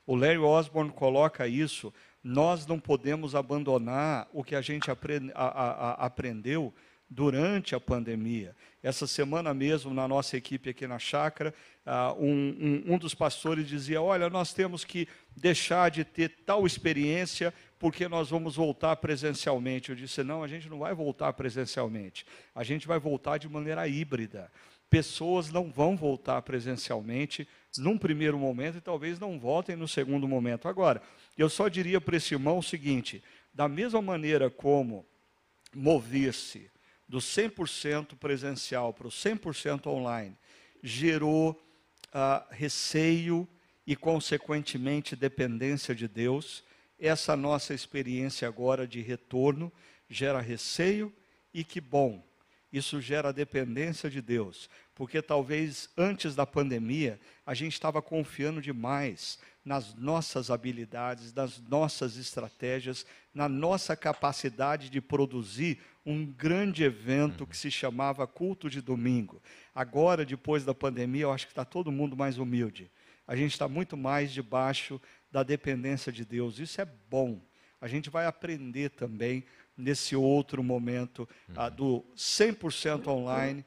O 0.06 0.14
Larry 0.14 0.38
Osborne 0.38 0.92
coloca 0.92 1.48
isso 1.48 1.92
nós 2.24 2.66
não 2.66 2.80
podemos 2.80 3.34
abandonar 3.34 4.26
o 4.32 4.42
que 4.42 4.56
a 4.56 4.62
gente 4.62 4.90
aprend, 4.90 5.30
a, 5.34 5.44
a, 5.44 6.06
aprendeu 6.06 6.72
durante 7.08 7.74
a 7.74 7.80
pandemia. 7.80 8.56
Essa 8.82 9.06
semana 9.06 9.52
mesmo, 9.52 9.92
na 9.92 10.08
nossa 10.08 10.34
equipe 10.34 10.70
aqui 10.70 10.86
na 10.86 10.98
chácara, 10.98 11.54
uh, 11.86 12.18
um, 12.18 12.82
um, 12.88 12.94
um, 12.94 12.98
dos 12.98 13.14
pastores 13.14 13.68
dizia: 13.68 14.00
Olha, 14.00 14.30
nós 14.30 14.54
temos 14.54 14.84
que 14.84 15.06
deixar 15.36 15.90
de 15.90 16.02
ter 16.02 16.30
tal 16.46 16.66
experiência 16.66 17.52
porque 17.78 18.08
nós 18.08 18.30
vamos 18.30 18.56
voltar 18.56 18.96
presencialmente. 18.96 19.90
Eu 19.90 19.96
disse: 19.96 20.22
Não, 20.22 20.42
a 20.42 20.48
gente 20.48 20.68
não 20.68 20.78
vai 20.78 20.94
voltar 20.94 21.32
presencialmente, 21.34 22.24
a 22.54 22.64
gente 22.64 22.86
vai 22.86 22.98
voltar 22.98 23.38
de 23.38 23.48
maneira 23.48 23.86
híbrida. 23.86 24.50
Pessoas 24.88 25.50
não 25.50 25.70
vão 25.70 25.96
voltar 25.96 26.40
presencialmente 26.42 27.48
num 27.78 27.98
primeiro 27.98 28.38
momento 28.38 28.78
e 28.78 28.80
talvez 28.80 29.18
não 29.18 29.38
voltem 29.38 29.76
no 29.76 29.88
segundo 29.88 30.28
momento. 30.28 30.68
Agora, 30.68 31.02
eu 31.42 31.48
só 31.48 31.68
diria 31.68 32.00
para 32.00 32.16
esse 32.16 32.34
irmão 32.34 32.58
o 32.58 32.62
seguinte: 32.62 33.22
da 33.52 33.68
mesma 33.68 34.00
maneira 34.00 34.50
como 34.50 35.04
mover-se 35.74 36.70
do 37.08 37.18
100% 37.18 38.16
presencial 38.16 38.92
para 38.92 39.06
o 39.06 39.10
100% 39.10 39.86
online 39.86 40.36
gerou 40.82 41.52
uh, 41.52 42.44
receio 42.50 43.48
e, 43.86 43.94
consequentemente, 43.94 45.16
dependência 45.16 45.94
de 45.94 46.08
Deus, 46.08 46.64
essa 46.98 47.36
nossa 47.36 47.74
experiência 47.74 48.48
agora 48.48 48.86
de 48.86 49.00
retorno 49.00 49.72
gera 50.08 50.40
receio 50.40 51.12
e 51.52 51.64
que 51.64 51.80
bom, 51.80 52.24
isso 52.72 53.00
gera 53.00 53.32
dependência 53.32 54.10
de 54.10 54.20
Deus, 54.20 54.68
porque 54.94 55.22
talvez 55.22 55.88
antes 55.96 56.34
da 56.34 56.44
pandemia 56.44 57.20
a 57.46 57.54
gente 57.54 57.74
estava 57.74 58.02
confiando 58.02 58.60
demais 58.60 59.38
nas 59.64 59.94
nossas 59.94 60.50
habilidades, 60.50 61.32
nas 61.32 61.58
nossas 61.60 62.16
estratégias, 62.16 63.06
na 63.32 63.48
nossa 63.48 63.96
capacidade 63.96 64.90
de 64.90 65.00
produzir 65.00 65.80
um 66.04 66.26
grande 66.26 66.84
evento 66.84 67.46
que 67.46 67.56
se 67.56 67.70
chamava 67.70 68.26
Culto 68.26 68.68
de 68.68 68.82
Domingo. 68.82 69.42
Agora, 69.74 70.24
depois 70.24 70.64
da 70.64 70.74
pandemia, 70.74 71.22
eu 71.22 71.32
acho 71.32 71.46
que 71.46 71.52
está 71.52 71.64
todo 71.64 71.90
mundo 71.90 72.14
mais 72.16 72.36
humilde. 72.36 72.90
A 73.26 73.34
gente 73.34 73.52
está 73.52 73.66
muito 73.66 73.96
mais 73.96 74.32
debaixo 74.32 75.00
da 75.32 75.42
dependência 75.42 76.12
de 76.12 76.24
Deus. 76.24 76.58
Isso 76.58 76.80
é 76.80 76.84
bom. 77.08 77.40
A 77.80 77.88
gente 77.88 78.10
vai 78.10 78.26
aprender 78.26 78.90
também 78.90 79.44
nesse 79.76 80.14
outro 80.14 80.62
momento 80.62 81.28
ah, 81.56 81.68
do 81.68 82.04
100% 82.14 83.08
online 83.08 83.64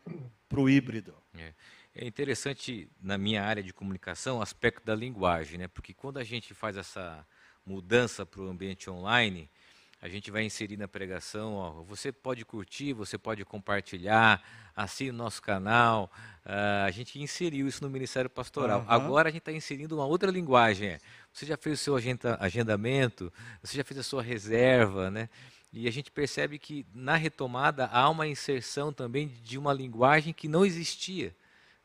para 0.47 0.60
o 0.60 0.69
híbrido. 0.69 1.13
É. 1.38 1.53
é. 2.03 2.07
interessante, 2.07 2.89
na 3.01 3.17
minha 3.17 3.43
área 3.43 3.63
de 3.63 3.73
comunicação, 3.73 4.38
o 4.38 4.41
aspecto 4.41 4.86
da 4.86 4.95
linguagem, 4.95 5.57
né? 5.57 5.67
porque 5.67 5.93
quando 5.93 6.17
a 6.17 6.23
gente 6.23 6.53
faz 6.53 6.77
essa 6.77 7.25
mudança 7.65 8.25
para 8.25 8.41
o 8.41 8.49
ambiente 8.49 8.89
online, 8.89 9.49
a 9.99 10.07
gente 10.07 10.29
vai 10.29 10.43
inserir 10.43 10.77
na 10.77 10.88
pregação, 10.88 11.55
ó, 11.55 11.71
você 11.81 12.12
pode 12.12 12.45
curtir, 12.45 12.93
você 12.93 13.17
pode 13.17 13.43
compartilhar, 13.43 14.43
assine 14.75 15.10
o 15.10 15.13
nosso 15.13 15.41
canal. 15.41 16.12
Uh, 16.45 16.86
a 16.86 16.91
gente 16.91 17.19
inseriu 17.19 17.67
isso 17.67 17.83
no 17.83 17.89
Ministério 17.89 18.29
Pastoral. 18.29 18.81
Uhum. 18.81 18.86
Agora 18.88 19.29
a 19.29 19.31
gente 19.31 19.41
está 19.41 19.51
inserindo 19.51 19.95
uma 19.95 20.05
outra 20.05 20.29
linguagem. 20.29 20.89
É. 20.89 20.99
Você 21.33 21.47
já 21.47 21.57
fez 21.57 21.79
o 21.79 21.83
seu 21.83 21.95
agenda, 21.95 22.38
agendamento, 22.39 23.33
você 23.62 23.75
já 23.75 23.83
fez 23.83 23.99
a 23.99 24.03
sua 24.03 24.21
reserva, 24.21 25.10
né? 25.10 25.29
E 25.73 25.88
a 25.88 25.91
gente 25.91 26.12
percebe 26.12 26.60
que 26.60 26.86
na 26.93 27.15
retomada 27.15 27.88
há 27.88 28.07
uma 28.07 28.27
inserção 28.27 28.93
também 28.93 29.27
de 29.27 29.57
uma 29.57 29.73
linguagem 29.73 30.31
que 30.31 30.47
não 30.47 30.65
existia. 30.65 31.36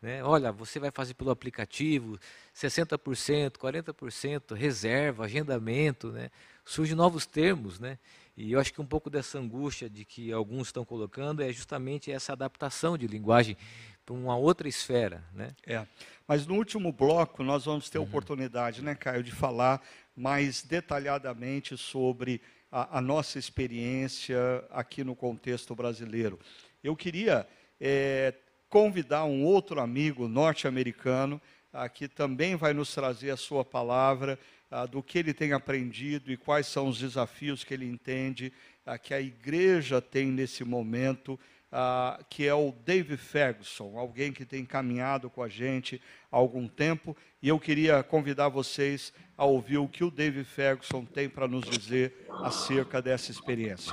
Né? 0.03 0.23
Olha, 0.25 0.51
você 0.51 0.81
vai 0.81 0.91
fazer 0.91 1.15
pelo 1.15 1.31
aplicativo, 1.31 2.19
60%, 2.53 3.53
40%, 3.53 4.55
reserva, 4.55 5.25
agendamento, 5.25 6.11
né? 6.11 6.29
surgem 6.65 6.97
novos 6.97 7.25
termos. 7.25 7.79
Né? 7.79 7.97
E 8.37 8.51
eu 8.53 8.59
acho 8.59 8.75
que 8.75 8.81
um 8.81 8.87
pouco 8.87 9.09
dessa 9.09 9.39
angústia 9.39 9.89
de 9.89 10.05
que 10.05 10.33
alguns 10.33 10.69
estão 10.69 10.85
colocando 10.85 11.41
é 11.41 11.53
justamente 11.53 12.11
essa 12.11 12.33
adaptação 12.33 12.99
de 12.99 13.07
linguagem 13.07 13.57
para 14.05 14.15
uma 14.15 14.37
outra 14.37 14.69
esfera. 14.69 15.23
Né? 15.33 15.51
É. 15.65 15.87
Mas 16.27 16.49
no 16.49 16.57
último 16.57 16.91
bloco 16.91 17.45
nós 17.45 17.65
vamos 17.65 17.89
ter 17.89 17.99
uhum. 17.99 18.05
oportunidade, 18.05 18.83
né, 18.83 18.97
Caio, 18.97 19.23
de 19.23 19.31
falar 19.31 19.81
mais 20.17 20.63
detalhadamente 20.63 21.77
sobre 21.77 22.43
a, 22.73 22.99
a 22.99 23.01
nossa 23.01 23.39
experiência 23.39 24.37
aqui 24.71 25.05
no 25.05 25.15
contexto 25.15 25.77
brasileiro. 25.77 26.41
Eu 26.83 26.97
queria 26.97 27.47
é, 27.81 28.35
convidar 28.73 29.27
um 29.27 29.45
outro 29.45 29.79
amigo 29.81 30.27
norte-americano 30.27 31.39
ah, 31.71 31.91
que 31.91 32.09
também 32.09 32.57
vai 32.57 32.73
nos 32.73 32.95
trazer 32.95 33.31
a 33.31 33.37
sua 33.37 33.63
palavra, 33.63 34.39
ah, 34.71 34.87
do 34.87 35.03
que 35.03 35.19
ele 35.19 35.35
tem 35.35 35.53
aprendido 35.53 36.33
e 36.33 36.39
quais 36.39 36.69
são 36.69 36.89
os 36.89 36.99
desafios 36.99 37.63
que 37.65 37.75
ele 37.75 37.85
entende 37.85 38.51
ah, 38.87 38.97
que 38.97 39.13
a 39.13 39.21
igreja 39.21 40.01
tem 40.01 40.29
nesse 40.29 40.65
momento, 40.65 41.39
ah, 41.71 42.19
que 42.31 42.47
é 42.47 42.55
o 42.55 42.73
Dave 42.83 43.19
Ferguson, 43.19 43.99
alguém 43.99 44.33
que 44.33 44.47
tem 44.47 44.65
caminhado 44.65 45.29
com 45.29 45.43
a 45.43 45.51
gente 45.51 46.01
há 46.31 46.37
algum 46.39 46.67
tempo, 46.67 47.15
e 47.43 47.49
eu 47.49 47.61
queria 47.61 48.03
convidar 48.03 48.49
vocês 48.49 49.13
a 49.37 49.45
ouvir 49.45 49.77
o 49.77 49.87
que 49.87 50.03
o 50.03 50.11
Dave 50.11 50.45
Ferguson 50.45 51.05
tem 51.05 51.29
para 51.29 51.47
nos 51.47 51.69
dizer 51.69 52.27
acerca 52.43 53.03
dessa 53.03 53.31
experiência. 53.31 53.93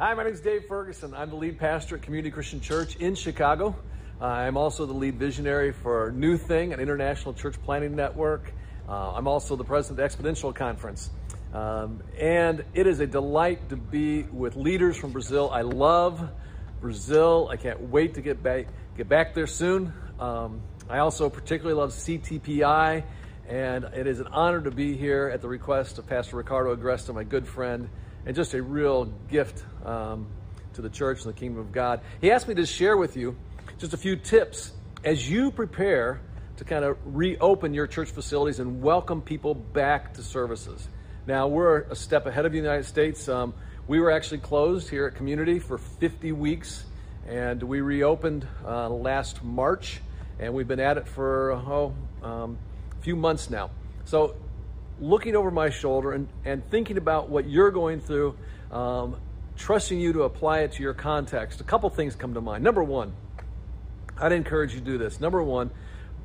Hi, 0.00 0.14
my 0.14 0.22
name 0.22 0.32
is 0.32 0.40
Dave 0.40 0.64
Ferguson. 0.66 1.12
I'm 1.12 1.28
the 1.28 1.34
lead 1.34 1.58
pastor 1.58 1.96
at 1.96 2.02
Community 2.02 2.30
Christian 2.30 2.60
Church 2.60 2.94
in 2.94 3.16
Chicago. 3.16 3.74
Uh, 4.20 4.26
I'm 4.26 4.56
also 4.56 4.86
the 4.86 4.92
lead 4.92 5.16
visionary 5.16 5.72
for 5.72 6.12
New 6.12 6.36
Thing, 6.36 6.72
an 6.72 6.78
international 6.78 7.34
church 7.34 7.60
planning 7.64 7.96
network. 7.96 8.52
Uh, 8.88 9.14
I'm 9.14 9.26
also 9.26 9.56
the 9.56 9.64
president 9.64 9.98
of 9.98 10.16
the 10.16 10.22
Exponential 10.22 10.54
Conference. 10.54 11.10
Um, 11.52 12.00
and 12.16 12.64
it 12.74 12.86
is 12.86 13.00
a 13.00 13.08
delight 13.08 13.70
to 13.70 13.76
be 13.76 14.22
with 14.22 14.54
leaders 14.54 14.96
from 14.96 15.10
Brazil. 15.10 15.50
I 15.52 15.62
love 15.62 16.30
Brazil. 16.80 17.48
I 17.50 17.56
can't 17.56 17.80
wait 17.80 18.14
to 18.14 18.20
get 18.20 18.40
back, 18.40 18.68
get 18.96 19.08
back 19.08 19.34
there 19.34 19.48
soon. 19.48 19.92
Um, 20.20 20.60
I 20.88 20.98
also 20.98 21.28
particularly 21.28 21.76
love 21.76 21.90
CTPI, 21.90 23.02
and 23.48 23.82
it 23.82 24.06
is 24.06 24.20
an 24.20 24.28
honor 24.28 24.60
to 24.60 24.70
be 24.70 24.96
here 24.96 25.28
at 25.34 25.42
the 25.42 25.48
request 25.48 25.98
of 25.98 26.06
Pastor 26.06 26.36
Ricardo 26.36 26.76
Agresta, 26.76 27.12
my 27.12 27.24
good 27.24 27.48
friend 27.48 27.88
and 28.28 28.36
just 28.36 28.52
a 28.52 28.62
real 28.62 29.06
gift 29.30 29.64
um, 29.86 30.26
to 30.74 30.82
the 30.82 30.90
church 30.90 31.24
and 31.24 31.34
the 31.34 31.38
kingdom 31.38 31.58
of 31.58 31.72
God. 31.72 32.02
He 32.20 32.30
asked 32.30 32.46
me 32.46 32.54
to 32.56 32.66
share 32.66 32.94
with 32.94 33.16
you 33.16 33.34
just 33.78 33.94
a 33.94 33.96
few 33.96 34.16
tips 34.16 34.72
as 35.02 35.30
you 35.30 35.50
prepare 35.50 36.20
to 36.58 36.64
kind 36.64 36.84
of 36.84 36.98
reopen 37.06 37.72
your 37.72 37.86
church 37.86 38.10
facilities 38.10 38.60
and 38.60 38.82
welcome 38.82 39.22
people 39.22 39.54
back 39.54 40.12
to 40.12 40.22
services. 40.22 40.86
Now, 41.26 41.46
we're 41.46 41.80
a 41.84 41.96
step 41.96 42.26
ahead 42.26 42.44
of 42.44 42.52
the 42.52 42.58
United 42.58 42.84
States. 42.84 43.30
Um, 43.30 43.54
we 43.86 43.98
were 43.98 44.10
actually 44.10 44.40
closed 44.40 44.90
here 44.90 45.06
at 45.06 45.14
Community 45.14 45.58
for 45.58 45.78
50 45.78 46.32
weeks, 46.32 46.84
and 47.26 47.62
we 47.62 47.80
reopened 47.80 48.46
uh, 48.62 48.90
last 48.90 49.42
March, 49.42 50.02
and 50.38 50.52
we've 50.52 50.68
been 50.68 50.80
at 50.80 50.98
it 50.98 51.08
for 51.08 51.52
oh, 51.52 51.94
um, 52.22 52.58
a 52.92 53.02
few 53.02 53.16
months 53.16 53.48
now. 53.48 53.70
So 54.04 54.36
looking 55.00 55.36
over 55.36 55.50
my 55.50 55.70
shoulder 55.70 56.12
and, 56.12 56.28
and 56.44 56.68
thinking 56.70 56.96
about 56.96 57.28
what 57.28 57.48
you're 57.48 57.70
going 57.70 58.00
through, 58.00 58.36
um, 58.72 59.16
trusting 59.56 59.98
you 59.98 60.12
to 60.14 60.22
apply 60.22 60.60
it 60.60 60.72
to 60.72 60.82
your 60.82 60.94
context, 60.94 61.60
a 61.60 61.64
couple 61.64 61.88
things 61.90 62.16
come 62.16 62.34
to 62.34 62.40
mind. 62.40 62.64
Number 62.64 62.82
one, 62.82 63.12
I'd 64.16 64.32
encourage 64.32 64.74
you 64.74 64.80
to 64.80 64.84
do 64.84 64.98
this. 64.98 65.20
Number 65.20 65.42
one, 65.42 65.70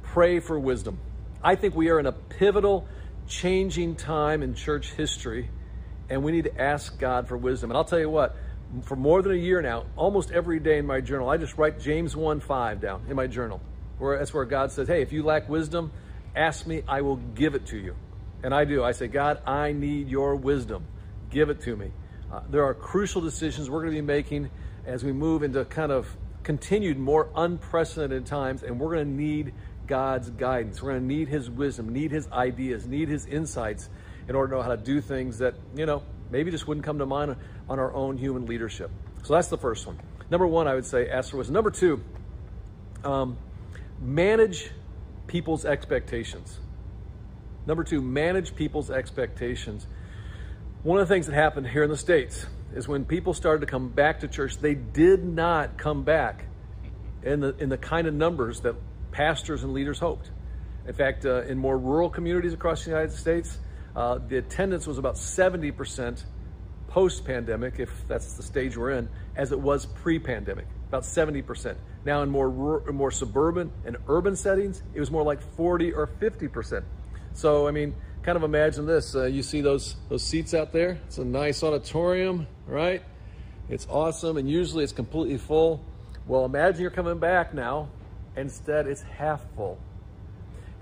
pray 0.01 0.39
for 0.39 0.59
wisdom. 0.59 0.97
I 1.43 1.55
think 1.55 1.75
we 1.75 1.89
are 1.89 1.99
in 1.99 2.05
a 2.05 2.11
pivotal, 2.11 2.87
changing 3.27 3.95
time 3.95 4.41
in 4.41 4.55
church 4.55 4.91
history, 4.93 5.49
and 6.09 6.23
we 6.23 6.31
need 6.31 6.45
to 6.45 6.61
ask 6.61 6.97
God 6.99 7.27
for 7.27 7.37
wisdom. 7.37 7.69
And 7.71 7.77
I'll 7.77 7.85
tell 7.85 7.99
you 7.99 8.09
what, 8.09 8.35
for 8.83 8.95
more 8.95 9.21
than 9.21 9.33
a 9.33 9.37
year 9.37 9.61
now, 9.61 9.85
almost 9.95 10.31
every 10.31 10.59
day 10.59 10.77
in 10.77 10.85
my 10.85 11.01
journal, 11.01 11.29
I 11.29 11.37
just 11.37 11.57
write 11.57 11.79
James 11.79 12.15
1 12.15 12.39
5 12.39 12.81
down 12.81 13.05
in 13.07 13.15
my 13.15 13.27
journal. 13.27 13.61
Where 13.99 14.17
that's 14.17 14.33
where 14.33 14.45
God 14.45 14.71
says, 14.71 14.87
Hey, 14.87 15.01
if 15.01 15.11
you 15.11 15.23
lack 15.23 15.47
wisdom, 15.47 15.91
ask 16.35 16.65
me, 16.65 16.81
I 16.87 17.01
will 17.01 17.17
give 17.17 17.53
it 17.55 17.67
to 17.67 17.77
you. 17.77 17.95
And 18.43 18.53
I 18.53 18.65
do. 18.65 18.83
I 18.83 18.91
say, 18.91 19.07
God, 19.07 19.41
I 19.47 19.71
need 19.71 20.09
your 20.09 20.35
wisdom. 20.35 20.85
Give 21.29 21.49
it 21.49 21.61
to 21.61 21.75
me. 21.75 21.91
Uh, 22.31 22.41
there 22.49 22.63
are 22.63 22.73
crucial 22.73 23.21
decisions 23.21 23.69
we're 23.69 23.81
going 23.81 23.93
to 23.93 24.01
be 24.01 24.05
making 24.05 24.49
as 24.85 25.03
we 25.03 25.13
move 25.13 25.43
into 25.43 25.63
kind 25.65 25.91
of 25.91 26.07
continued, 26.43 26.99
more 26.99 27.29
unprecedented 27.35 28.25
times, 28.25 28.63
and 28.63 28.79
we're 28.79 28.95
going 28.95 29.07
to 29.07 29.11
need 29.11 29.53
God's 29.87 30.29
guidance. 30.29 30.81
We're 30.81 30.91
going 30.91 31.01
to 31.01 31.07
need 31.07 31.27
His 31.29 31.49
wisdom, 31.49 31.89
need 31.89 32.11
His 32.11 32.27
ideas, 32.31 32.85
need 32.85 33.07
His 33.07 33.25
insights 33.25 33.89
in 34.27 34.35
order 34.35 34.51
to 34.51 34.55
know 34.57 34.61
how 34.61 34.75
to 34.75 34.77
do 34.77 34.99
things 35.01 35.37
that, 35.39 35.55
you 35.75 35.85
know, 35.85 36.03
maybe 36.31 36.51
just 36.51 36.67
wouldn't 36.67 36.85
come 36.85 36.99
to 36.99 37.05
mind 37.05 37.35
on 37.69 37.79
our 37.79 37.93
own 37.93 38.17
human 38.17 38.45
leadership. 38.45 38.91
So 39.23 39.33
that's 39.33 39.47
the 39.47 39.57
first 39.57 39.87
one. 39.87 39.99
Number 40.29 40.47
one, 40.47 40.67
I 40.67 40.75
would 40.75 40.85
say, 40.85 41.09
ask 41.09 41.31
for 41.31 41.37
wisdom. 41.37 41.53
Number 41.53 41.71
two, 41.71 42.03
um, 43.03 43.37
manage 44.01 44.71
people's 45.27 45.65
expectations. 45.65 46.59
Number 47.65 47.83
two, 47.83 48.01
manage 48.01 48.55
people's 48.55 48.91
expectations. 48.91 49.87
One 50.83 50.99
of 50.99 51.07
the 51.07 51.13
things 51.13 51.27
that 51.27 51.33
happened 51.33 51.67
here 51.67 51.83
in 51.83 51.89
the 51.89 51.97
States 51.97 52.45
is 52.75 52.87
when 52.87 53.05
people 53.05 53.33
started 53.33 53.61
to 53.61 53.71
come 53.71 53.89
back 53.89 54.19
to 54.21 54.27
church, 54.27 54.57
they 54.57 54.75
did 54.75 55.23
not 55.23 55.77
come 55.77 56.03
back 56.03 56.45
in 57.23 57.39
the, 57.39 57.55
in 57.57 57.69
the 57.69 57.77
kind 57.77 58.07
of 58.07 58.13
numbers 58.13 58.61
that 58.61 58.75
pastors 59.11 59.63
and 59.63 59.73
leaders 59.73 59.99
hoped. 59.99 60.29
In 60.87 60.93
fact, 60.93 61.25
uh, 61.25 61.43
in 61.43 61.57
more 61.57 61.77
rural 61.77 62.09
communities 62.09 62.53
across 62.53 62.83
the 62.83 62.89
United 62.89 63.13
States, 63.13 63.57
uh, 63.95 64.19
the 64.27 64.37
attendance 64.37 64.85
was 64.85 64.97
about 64.97 65.15
70% 65.15 66.23
post 66.87 67.25
pandemic, 67.25 67.79
if 67.79 67.89
that's 68.07 68.33
the 68.33 68.43
stage 68.43 68.75
we're 68.75 68.91
in, 68.91 69.07
as 69.35 69.51
it 69.51 69.59
was 69.59 69.85
pre 69.85 70.19
pandemic, 70.19 70.65
about 70.89 71.03
70%. 71.03 71.75
Now, 72.05 72.21
in 72.23 72.29
more, 72.29 72.81
more 72.91 73.11
suburban 73.11 73.71
and 73.85 73.97
urban 74.07 74.35
settings, 74.35 74.83
it 74.93 74.99
was 74.99 75.09
more 75.09 75.23
like 75.23 75.41
40 75.55 75.93
or 75.93 76.07
50%. 76.07 76.83
So, 77.33 77.67
I 77.67 77.71
mean, 77.71 77.95
kind 78.23 78.35
of 78.35 78.43
imagine 78.43 78.85
this. 78.85 79.15
Uh, 79.15 79.25
you 79.25 79.43
see 79.43 79.61
those, 79.61 79.95
those 80.09 80.23
seats 80.23 80.53
out 80.53 80.71
there? 80.71 80.99
It's 81.07 81.17
a 81.17 81.25
nice 81.25 81.63
auditorium, 81.63 82.47
right? 82.67 83.03
It's 83.69 83.87
awesome, 83.89 84.37
and 84.37 84.49
usually 84.49 84.83
it's 84.83 84.93
completely 84.93 85.37
full. 85.37 85.83
Well, 86.27 86.45
imagine 86.45 86.81
you're 86.81 86.91
coming 86.91 87.19
back 87.19 87.53
now. 87.53 87.89
Instead, 88.35 88.87
it's 88.87 89.01
half 89.01 89.43
full. 89.55 89.77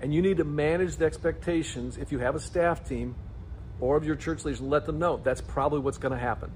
And 0.00 0.12
you 0.12 0.22
need 0.22 0.38
to 0.38 0.44
manage 0.44 0.96
the 0.96 1.04
expectations 1.04 1.96
if 1.96 2.12
you 2.12 2.18
have 2.18 2.34
a 2.34 2.40
staff 2.40 2.88
team 2.88 3.14
or 3.80 3.96
of 3.96 4.04
your 4.04 4.16
church 4.16 4.44
leaders 4.44 4.60
let 4.60 4.86
them 4.86 4.98
know 4.98 5.20
that's 5.22 5.40
probably 5.40 5.80
what's 5.80 5.98
going 5.98 6.12
to 6.12 6.18
happen. 6.18 6.50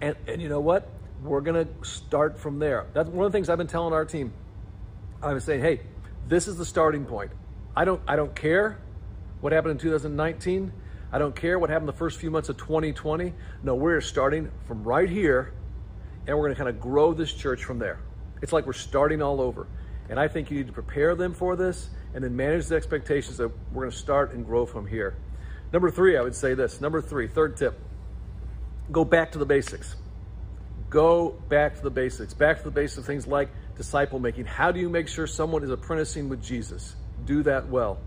And, 0.00 0.16
and 0.26 0.42
you 0.42 0.48
know 0.48 0.60
what? 0.60 0.88
We're 1.22 1.40
going 1.40 1.66
to 1.66 1.88
start 1.88 2.38
from 2.38 2.58
there. 2.58 2.86
That's 2.92 3.08
one 3.08 3.24
of 3.24 3.32
the 3.32 3.36
things 3.36 3.48
I've 3.48 3.58
been 3.58 3.68
telling 3.68 3.92
our 3.92 4.04
team. 4.04 4.32
I 5.22 5.32
was 5.32 5.44
saying, 5.44 5.60
hey, 5.60 5.80
this 6.28 6.48
is 6.48 6.56
the 6.56 6.64
starting 6.64 7.04
point. 7.04 7.30
I 7.76 7.84
don't, 7.84 8.02
I 8.08 8.16
don't 8.16 8.34
care 8.34 8.78
what 9.42 9.52
happened 9.52 9.72
in 9.72 9.78
2019. 9.78 10.72
I 11.12 11.18
don't 11.18 11.36
care 11.36 11.58
what 11.58 11.68
happened 11.68 11.88
the 11.88 11.92
first 11.92 12.18
few 12.18 12.30
months 12.30 12.48
of 12.48 12.56
2020. 12.56 13.34
No, 13.62 13.74
we're 13.74 14.00
starting 14.00 14.50
from 14.66 14.82
right 14.84 15.10
here 15.10 15.52
and 16.26 16.36
we're 16.36 16.44
going 16.44 16.54
to 16.54 16.58
kind 16.58 16.70
of 16.70 16.80
grow 16.80 17.12
this 17.12 17.32
church 17.32 17.64
from 17.64 17.78
there. 17.78 18.00
It's 18.40 18.52
like 18.52 18.66
we're 18.66 18.72
starting 18.72 19.20
all 19.20 19.40
over. 19.40 19.66
And 20.08 20.18
I 20.18 20.28
think 20.28 20.50
you 20.50 20.58
need 20.58 20.68
to 20.68 20.72
prepare 20.72 21.14
them 21.14 21.34
for 21.34 21.56
this 21.56 21.90
and 22.14 22.22
then 22.22 22.36
manage 22.36 22.66
the 22.66 22.76
expectations 22.76 23.36
that 23.38 23.48
we're 23.72 23.82
going 23.82 23.90
to 23.90 23.96
start 23.96 24.32
and 24.32 24.46
grow 24.46 24.64
from 24.64 24.86
here. 24.86 25.16
Number 25.72 25.90
three, 25.90 26.16
I 26.16 26.22
would 26.22 26.34
say 26.34 26.54
this. 26.54 26.80
Number 26.80 27.00
three, 27.00 27.26
third 27.26 27.56
tip 27.56 27.78
go 28.90 29.04
back 29.04 29.32
to 29.32 29.38
the 29.38 29.46
basics. 29.46 29.96
Go 30.90 31.30
back 31.48 31.76
to 31.76 31.82
the 31.82 31.90
basics. 31.90 32.34
Back 32.34 32.58
to 32.58 32.64
the 32.64 32.70
basics 32.70 32.98
of 32.98 33.06
things 33.06 33.26
like 33.26 33.48
disciple 33.76 34.18
making. 34.18 34.44
How 34.44 34.70
do 34.70 34.78
you 34.78 34.88
make 34.88 35.08
sure 35.08 35.26
someone 35.26 35.64
is 35.64 35.70
apprenticing 35.70 36.28
with 36.28 36.42
Jesus? 36.42 36.94
Do 37.24 37.42
that 37.44 37.68
well. 37.68 37.98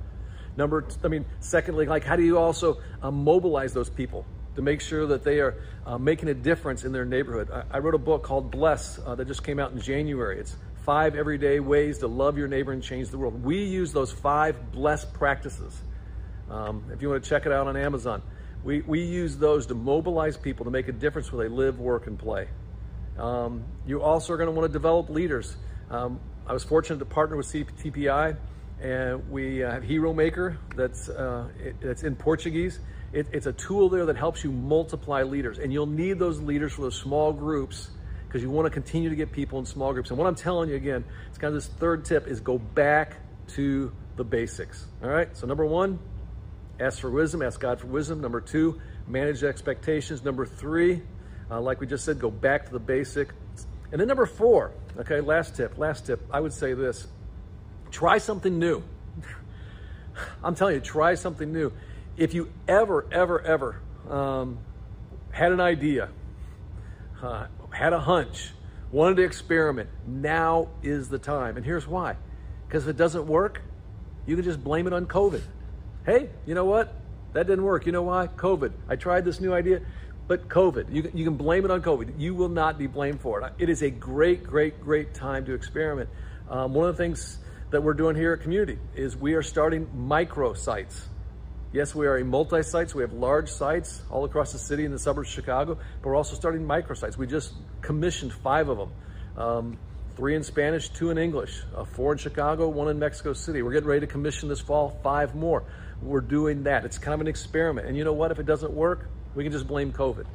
Number, 0.58 0.86
I 1.04 1.08
mean, 1.08 1.26
secondly, 1.40 1.86
like 1.86 2.04
how 2.04 2.16
do 2.16 2.24
you 2.24 2.38
also 2.38 2.80
uh, 3.02 3.12
mobilize 3.12 3.74
those 3.74 3.90
people 3.90 4.26
to 4.56 4.62
make 4.62 4.80
sure 4.80 5.06
that 5.08 5.24
they 5.24 5.40
are 5.40 5.62
uh, 5.86 5.98
making 5.98 6.30
a 6.30 6.34
difference 6.34 6.84
in 6.84 6.92
their 6.92 7.06
neighborhood? 7.06 7.52
I, 7.52 7.78
I 7.78 7.80
wrote 7.80 7.96
a 7.96 8.00
book 8.00 8.24
called 8.24 8.52
Bless 8.52 9.00
uh, 9.00 9.16
that 9.16 9.28
just 9.28 9.44
came 9.44 9.60
out 9.60 9.72
in 9.72 9.82
January. 9.82 10.40
It's 10.40 10.56
five 10.86 11.16
everyday 11.16 11.60
ways 11.60 11.98
to 12.00 12.08
love 12.08 12.38
your 12.38 12.48
neighbor 12.48 12.72
and 12.72 12.82
change 12.82 13.10
the 13.10 13.18
world. 13.18 13.44
We 13.44 13.64
use 13.64 13.92
those 13.92 14.12
five 14.12 14.72
bless 14.72 15.04
practices. 15.04 15.82
Um, 16.50 16.86
if 16.94 17.02
you 17.02 17.10
want 17.10 17.24
to 17.24 17.30
check 17.30 17.46
it 17.46 17.52
out 17.52 17.68
on 17.68 17.76
Amazon, 17.76 18.22
we, 18.64 18.82
we 18.82 19.04
use 19.04 19.36
those 19.38 19.66
to 19.68 19.76
mobilize 19.76 20.38
people 20.38 20.66
to 20.66 20.72
make 20.72 20.88
a 20.88 20.92
difference 20.92 21.32
where 21.32 21.48
they 21.48 21.54
live, 21.54 21.80
work, 21.80 22.08
and 22.08 22.18
play. 22.18 22.48
Um, 23.18 23.64
you 23.88 24.02
also 24.02 24.34
are 24.34 24.38
going 24.38 24.48
to 24.48 24.52
want 24.52 24.70
to 24.70 24.74
develop 24.74 25.10
leaders. 25.10 25.56
Um, 25.90 26.20
I 26.48 26.54
was 26.54 26.64
fortunate 26.64 27.00
to 27.00 27.06
partner 27.06 27.36
with 27.36 27.48
CTPI 27.48 28.38
and 28.82 29.30
we 29.30 29.58
have 29.58 29.84
Hero 29.84 30.14
Maker 30.14 30.58
that's, 30.76 31.10
uh, 31.10 31.48
it, 31.60 31.76
that's 31.82 32.04
in 32.04 32.16
Portuguese. 32.16 32.80
It, 33.14 33.28
it's 33.32 33.48
a 33.48 33.54
tool 33.54 33.90
there 33.90 34.06
that 34.08 34.18
helps 34.18 34.44
you 34.44 34.52
multiply 34.52 35.24
leaders, 35.24 35.60
and 35.60 35.72
you'll 35.72 35.86
need 35.86 36.20
those 36.20 36.40
leaders 36.42 36.74
for 36.74 36.82
those 36.82 37.00
small 37.00 37.32
groups 37.32 37.90
because 38.28 38.44
you 38.44 38.50
want 38.50 38.66
to 38.66 38.70
continue 38.70 39.10
to 39.10 39.16
get 39.16 39.32
people 39.32 39.60
in 39.60 39.66
small 39.66 39.94
groups. 39.94 40.10
And 40.10 40.20
what 40.20 40.28
I'm 40.28 40.36
telling 40.36 40.70
you 40.70 40.76
again, 40.76 41.06
it's 41.30 41.38
kind 41.38 41.56
of 41.56 41.62
this 41.62 41.72
third 41.80 42.04
tip 42.04 42.28
is 42.28 42.42
go 42.42 42.58
back 42.58 43.16
to 43.50 43.94
the 44.18 44.26
basics. 44.26 44.86
All 45.02 45.10
right. 45.10 45.36
So 45.38 45.48
number 45.48 45.66
one, 45.66 46.00
ask 46.80 47.00
for 47.00 47.10
wisdom, 47.10 47.42
ask 47.42 47.60
God 47.60 47.80
for 47.80 47.88
wisdom. 47.88 48.20
Number 48.20 48.42
two, 48.42 48.82
manage 49.08 49.44
expectations. 49.44 50.24
Number 50.24 50.46
three, 50.46 51.02
uh, 51.50 51.62
like 51.62 51.80
we 51.80 51.88
just 51.88 52.04
said, 52.04 52.20
go 52.20 52.30
back 52.30 52.66
to 52.66 52.72
the 52.74 52.80
basic. 52.80 53.30
And 53.92 54.02
then 54.02 54.08
number 54.10 54.26
four, 54.26 54.74
okay, 54.98 55.22
last 55.22 55.56
tip, 55.56 55.78
last 55.78 56.06
tip, 56.06 56.22
I 56.30 56.42
would 56.42 56.52
say 56.52 56.74
this 56.74 57.08
Try 57.96 58.18
something 58.18 58.60
new. 58.60 58.84
I'm 60.44 60.54
telling 60.54 60.76
you, 60.76 60.82
try 60.82 61.16
something 61.16 61.54
new. 61.54 61.72
if 62.18 62.34
you 62.34 62.52
ever, 62.68 63.06
ever, 63.10 63.40
ever 63.42 63.80
um, 64.10 64.58
had 65.32 65.54
an 65.54 65.62
idea, 65.62 66.10
uh, 67.24 67.48
had 67.70 67.94
a 67.94 68.00
hunch, 68.02 68.52
wanted 68.92 69.16
to 69.16 69.24
experiment, 69.24 69.90
now 70.06 70.68
is 70.84 71.08
the 71.08 71.18
time. 71.18 71.56
And 71.56 71.66
here's 71.66 71.88
why. 71.88 72.18
Because 72.68 72.84
if 72.84 72.90
it 72.90 72.98
doesn't 72.98 73.28
work, 73.28 73.62
you 74.26 74.36
can 74.36 74.44
just 74.44 74.62
blame 74.62 74.88
it 74.88 74.92
on 74.94 75.06
COVID. 75.06 75.42
Hey, 76.06 76.30
you 76.46 76.54
know 76.54 76.66
what? 76.66 76.94
That 77.32 77.48
didn't 77.48 77.64
work. 77.64 77.86
You 77.86 77.94
know 77.94 78.04
why? 78.04 78.28
COVID. 78.28 78.74
I 78.90 78.98
tried 78.98 79.24
this 79.24 79.40
new 79.40 79.54
idea, 79.54 79.80
but 80.28 80.50
COVID. 80.50 80.94
You, 80.94 81.10
you 81.14 81.24
can 81.24 81.38
blame 81.38 81.64
it 81.64 81.72
on 81.72 81.82
COVID. 81.82 82.20
You 82.20 82.36
will 82.36 82.50
not 82.50 82.78
be 82.78 82.88
blamed 82.88 83.22
for 83.22 83.40
it. 83.42 83.54
It 83.58 83.70
is 83.70 83.84
a 83.84 83.90
great, 83.90 84.44
great, 84.44 84.82
great 84.82 85.14
time 85.14 85.46
to 85.46 85.54
experiment. 85.54 86.10
Um, 86.50 86.74
one 86.74 86.90
of 86.90 86.98
the 86.98 87.02
things 87.02 87.40
that 87.76 87.82
we're 87.82 87.94
doing 87.94 88.16
here 88.16 88.32
at 88.32 88.40
Community 88.40 88.80
is 88.96 89.18
we 89.18 89.34
are 89.34 89.44
starting 89.44 89.86
micro 89.94 90.54
sites. 90.54 91.10
Yes, 91.74 91.94
we 91.94 92.08
are 92.08 92.16
a 92.16 92.24
multi-sites. 92.24 92.96
we 92.96 93.04
have 93.04 93.12
large 93.12 93.50
sites 93.50 94.02
all 94.10 94.24
across 94.24 94.54
the 94.54 94.58
city 94.58 94.86
in 94.86 94.92
the 94.92 94.98
suburbs 94.98 95.28
of 95.28 95.34
Chicago, 95.34 95.76
but 95.76 96.08
we're 96.08 96.16
also 96.16 96.38
starting 96.38 96.66
microsites. 96.66 97.18
We 97.18 97.28
just 97.28 97.52
commissioned 97.82 98.32
five 98.32 98.70
of 98.70 98.78
them. 98.78 98.92
Um, 99.36 99.78
three 100.16 100.38
in 100.38 100.44
Spanish, 100.44 100.88
two 100.88 101.10
in 101.10 101.18
English, 101.18 101.64
uh, 101.76 101.84
four 101.84 102.14
in 102.14 102.18
Chicago, 102.18 102.70
one 102.70 102.88
in 102.88 102.98
Mexico 102.98 103.34
City. 103.34 103.62
We're 103.62 103.74
getting 103.74 103.90
ready 103.90 104.00
to 104.00 104.08
commission 104.08 104.48
this 104.48 104.62
fall 104.62 104.98
five 105.04 105.36
more. 105.36 105.66
We're 106.02 106.22
doing 106.22 106.64
that. 106.64 106.86
It's 106.86 106.98
kind 106.98 107.14
of 107.14 107.20
an 107.20 107.28
experiment. 107.28 107.88
And 107.88 107.98
you 107.98 108.06
know 108.06 108.14
what? 108.14 108.32
If 108.32 108.40
it 108.40 108.46
doesn't 108.46 108.72
work, 108.72 109.10
we 109.36 109.44
can 109.44 109.52
just 109.52 109.68
blame 109.68 109.92
COVID. 109.92 110.28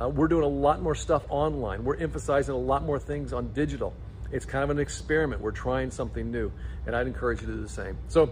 Uh, 0.00 0.08
we're 0.08 0.28
doing 0.28 0.44
a 0.44 0.48
lot 0.48 0.80
more 0.80 0.94
stuff 0.94 1.26
online. 1.28 1.84
We're 1.84 1.96
emphasizing 1.96 2.54
a 2.54 2.58
lot 2.58 2.84
more 2.84 2.98
things 2.98 3.34
on 3.34 3.52
digital. 3.52 3.92
It's 4.32 4.44
kind 4.44 4.64
of 4.64 4.70
an 4.70 4.78
experiment. 4.78 5.40
We're 5.40 5.50
trying 5.50 5.90
something 5.90 6.30
new, 6.30 6.52
and 6.86 6.94
I'd 6.94 7.06
encourage 7.06 7.40
you 7.40 7.46
to 7.46 7.52
do 7.54 7.62
the 7.62 7.68
same. 7.68 7.96
So, 8.08 8.30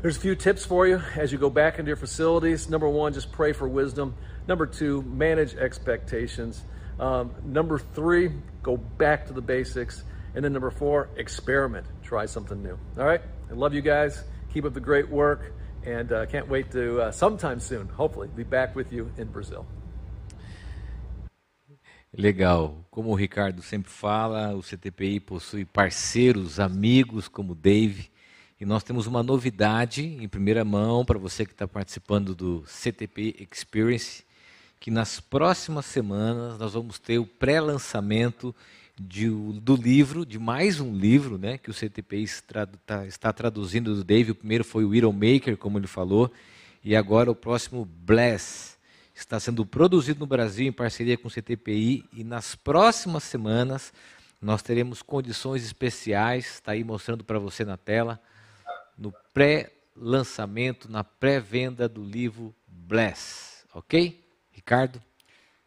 there's 0.00 0.16
a 0.16 0.20
few 0.20 0.36
tips 0.36 0.64
for 0.64 0.86
you 0.86 1.02
as 1.16 1.32
you 1.32 1.38
go 1.38 1.50
back 1.50 1.80
into 1.80 1.88
your 1.88 1.96
facilities. 1.96 2.70
Number 2.70 2.88
one, 2.88 3.14
just 3.14 3.32
pray 3.32 3.52
for 3.52 3.66
wisdom. 3.66 4.14
Number 4.46 4.64
two, 4.64 5.02
manage 5.02 5.56
expectations. 5.56 6.62
Um, 7.00 7.34
number 7.44 7.80
three, 7.80 8.30
go 8.62 8.76
back 8.76 9.26
to 9.26 9.32
the 9.32 9.40
basics. 9.40 10.04
And 10.36 10.44
then 10.44 10.52
number 10.52 10.70
four, 10.70 11.08
experiment. 11.16 11.86
Try 12.04 12.26
something 12.26 12.62
new. 12.62 12.78
All 12.96 13.04
right? 13.04 13.20
I 13.50 13.54
love 13.54 13.74
you 13.74 13.80
guys. 13.80 14.22
Keep 14.52 14.66
up 14.66 14.74
the 14.74 14.80
great 14.80 15.08
work. 15.08 15.52
And 15.84 16.12
uh, 16.12 16.26
can't 16.26 16.48
wait 16.48 16.70
to 16.72 17.00
uh, 17.00 17.10
sometime 17.10 17.58
soon, 17.58 17.88
hopefully, 17.88 18.28
be 18.28 18.44
back 18.44 18.76
with 18.76 18.92
you 18.92 19.10
in 19.16 19.28
Brazil. 19.28 19.66
Legal. 22.18 22.84
Como 22.90 23.10
o 23.10 23.14
Ricardo 23.14 23.62
sempre 23.62 23.92
fala, 23.92 24.52
o 24.52 24.60
CTPI 24.60 25.20
possui 25.20 25.64
parceiros, 25.64 26.58
amigos 26.58 27.28
como 27.28 27.52
o 27.52 27.54
Dave. 27.54 28.10
E 28.60 28.66
nós 28.66 28.82
temos 28.82 29.06
uma 29.06 29.22
novidade 29.22 30.04
em 30.04 30.26
primeira 30.26 30.64
mão 30.64 31.04
para 31.04 31.16
você 31.16 31.46
que 31.46 31.52
está 31.52 31.68
participando 31.68 32.34
do 32.34 32.64
CTP 32.66 33.46
Experience, 33.52 34.24
que 34.80 34.90
nas 34.90 35.20
próximas 35.20 35.86
semanas 35.86 36.58
nós 36.58 36.72
vamos 36.72 36.98
ter 36.98 37.20
o 37.20 37.24
pré-lançamento 37.24 38.52
do 38.98 39.76
livro, 39.76 40.26
de 40.26 40.40
mais 40.40 40.80
um 40.80 40.92
livro 40.92 41.38
né, 41.38 41.56
que 41.56 41.70
o 41.70 41.74
CTP 41.74 42.16
está, 42.16 42.66
tá, 42.66 43.06
está 43.06 43.32
traduzindo 43.32 43.94
do 43.94 44.02
Dave. 44.02 44.32
O 44.32 44.34
primeiro 44.34 44.64
foi 44.64 44.84
o 44.84 44.92
Iron 44.92 45.12
Maker, 45.12 45.56
como 45.56 45.78
ele 45.78 45.86
falou, 45.86 46.32
e 46.82 46.96
agora 46.96 47.30
o 47.30 47.34
próximo 47.36 47.84
Bless 47.84 48.76
está 49.18 49.40
sendo 49.40 49.66
produzido 49.66 50.20
no 50.20 50.26
Brasil 50.26 50.66
em 50.66 50.72
parceria 50.72 51.18
com 51.18 51.28
o 51.28 51.30
CTPI 51.30 52.04
e 52.12 52.22
nas 52.22 52.54
próximas 52.54 53.24
semanas 53.24 53.92
nós 54.40 54.62
teremos 54.62 55.02
condições 55.02 55.64
especiais, 55.64 56.46
está 56.54 56.72
aí 56.72 56.84
mostrando 56.84 57.24
para 57.24 57.38
você 57.38 57.64
na 57.64 57.76
tela, 57.76 58.20
no 58.96 59.12
pré-lançamento, 59.34 60.90
na 60.90 61.02
pré-venda 61.02 61.88
do 61.88 62.04
livro 62.04 62.54
Bless, 62.66 63.64
ok? 63.74 64.24
Ricardo? 64.52 65.02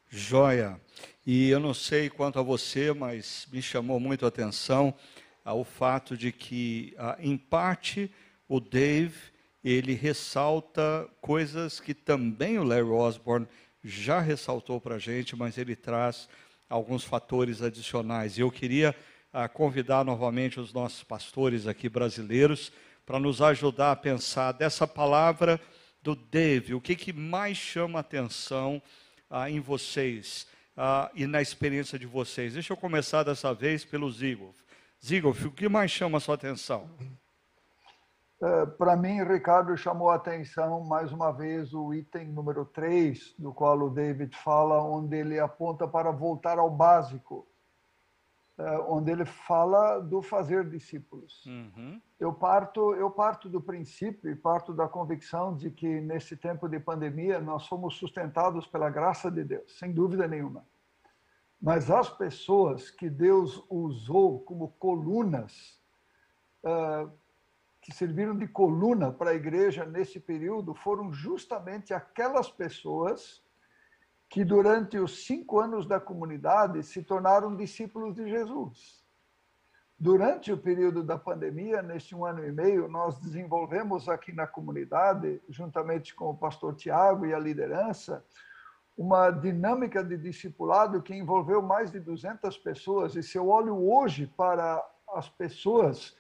Joia. 0.09 0.79
E 1.27 1.49
eu 1.49 1.59
não 1.59 1.73
sei 1.73 2.09
quanto 2.09 2.39
a 2.39 2.41
você, 2.41 2.93
mas 2.93 3.47
me 3.51 3.61
chamou 3.61 3.99
muito 3.99 4.25
a 4.25 4.29
atenção 4.29 4.93
ah, 5.43 5.53
o 5.53 5.65
fato 5.65 6.15
de 6.15 6.31
que, 6.31 6.95
ah, 6.97 7.17
em 7.19 7.37
parte, 7.37 8.09
o 8.47 8.61
Dave 8.61 9.30
ele 9.63 9.93
ressalta 9.93 11.07
coisas 11.21 11.79
que 11.79 11.93
também 11.93 12.57
o 12.57 12.63
Larry 12.63 12.89
Osborne 12.89 13.47
já 13.83 14.19
ressaltou 14.19 14.79
para 14.79 14.95
a 14.95 14.99
gente, 14.99 15.35
mas 15.35 15.57
ele 15.57 15.75
traz 15.75 16.27
alguns 16.69 17.03
fatores 17.03 17.61
adicionais. 17.61 18.37
Eu 18.37 18.51
queria 18.51 18.95
ah, 19.31 19.47
convidar 19.47 20.03
novamente 20.03 20.59
os 20.59 20.73
nossos 20.73 21.03
pastores 21.03 21.67
aqui 21.67 21.89
brasileiros 21.89 22.71
para 23.05 23.19
nos 23.19 23.41
ajudar 23.41 23.91
a 23.91 23.95
pensar 23.95 24.51
dessa 24.51 24.87
palavra 24.87 25.59
do 26.01 26.15
Dave, 26.15 26.73
o 26.73 26.81
que, 26.81 26.95
que 26.95 27.13
mais 27.13 27.57
chama 27.57 27.99
atenção 27.99 28.81
ah, 29.29 29.49
em 29.49 29.59
vocês 29.59 30.47
ah, 30.75 31.11
e 31.13 31.27
na 31.27 31.41
experiência 31.41 31.99
de 31.99 32.07
vocês. 32.07 32.53
Deixa 32.53 32.73
eu 32.73 32.77
começar 32.77 33.23
dessa 33.23 33.53
vez 33.53 33.85
pelo 33.85 34.09
Zigolf. 34.11 34.55
Zigolf, 35.03 35.45
o 35.45 35.51
que 35.51 35.67
mais 35.69 35.91
chama 35.91 36.17
a 36.17 36.21
sua 36.21 36.35
atenção? 36.35 36.89
É, 38.41 38.65
Para 38.65 38.95
mim, 38.95 39.23
Ricardo 39.23 39.77
chamou 39.77 40.09
a 40.09 40.15
atenção 40.15 40.83
mais 40.83 41.11
uma 41.11 41.31
vez 41.31 41.75
o 41.75 41.93
item 41.93 42.29
número 42.29 42.65
3, 42.65 43.35
do 43.37 43.53
qual 43.53 43.77
o 43.79 43.89
David 43.89 44.35
fala, 44.35 44.81
onde 44.81 45.15
ele 45.15 45.39
aponta 45.39 45.87
para 45.87 46.09
voltar 46.09 46.57
ao 46.57 46.69
básico, 46.69 47.47
é, 48.57 48.79
onde 48.87 49.11
ele 49.11 49.25
fala 49.25 49.99
do 49.99 50.23
fazer 50.23 50.67
discípulos. 50.67 51.45
Uhum. 51.45 52.01
Eu 52.19 52.33
parto, 52.33 52.95
eu 52.95 53.11
parto 53.11 53.47
do 53.47 53.61
princípio 53.61 54.31
e 54.31 54.35
parto 54.35 54.73
da 54.73 54.87
convicção 54.87 55.55
de 55.55 55.69
que 55.69 56.01
nesse 56.01 56.35
tempo 56.35 56.67
de 56.67 56.79
pandemia 56.79 57.39
nós 57.39 57.63
somos 57.63 57.95
sustentados 57.95 58.65
pela 58.65 58.89
graça 58.89 59.29
de 59.29 59.43
Deus, 59.43 59.77
sem 59.77 59.93
dúvida 59.93 60.27
nenhuma. 60.27 60.65
Mas 61.61 61.91
as 61.91 62.09
pessoas 62.09 62.89
que 62.89 63.07
Deus 63.07 63.63
usou 63.69 64.39
como 64.39 64.69
colunas 64.79 65.79
uh, 66.63 67.20
que 67.81 67.91
serviram 67.91 68.37
de 68.37 68.47
coluna 68.47 69.11
para 69.11 69.31
a 69.31 69.35
igreja 69.35 69.85
nesse 69.85 70.19
período 70.19 70.75
foram 70.75 71.11
justamente 71.11 71.93
aquelas 71.93 72.49
pessoas 72.49 73.43
que, 74.29 74.45
durante 74.45 74.99
os 74.99 75.25
cinco 75.25 75.59
anos 75.59 75.87
da 75.87 75.99
comunidade, 75.99 76.83
se 76.83 77.01
tornaram 77.01 77.55
discípulos 77.55 78.15
de 78.15 78.29
Jesus. 78.29 79.01
Durante 79.99 80.51
o 80.51 80.57
período 80.57 81.03
da 81.03 81.17
pandemia, 81.17 81.81
neste 81.81 82.15
um 82.15 82.23
ano 82.23 82.45
e 82.45 82.51
meio, 82.51 82.87
nós 82.87 83.19
desenvolvemos 83.19 84.07
aqui 84.07 84.31
na 84.31 84.47
comunidade, 84.47 85.41
juntamente 85.49 86.13
com 86.15 86.29
o 86.29 86.37
pastor 86.37 86.75
Tiago 86.75 87.25
e 87.25 87.33
a 87.33 87.39
liderança, 87.39 88.23
uma 88.95 89.31
dinâmica 89.31 90.03
de 90.03 90.17
discipulado 90.17 91.01
que 91.01 91.13
envolveu 91.13 91.61
mais 91.61 91.91
de 91.91 91.99
200 91.99 92.57
pessoas. 92.59 93.15
E 93.15 93.23
se 93.23 93.37
eu 93.37 93.47
olho 93.47 93.75
hoje 93.75 94.27
para 94.37 94.83
as 95.13 95.27
pessoas 95.29 96.15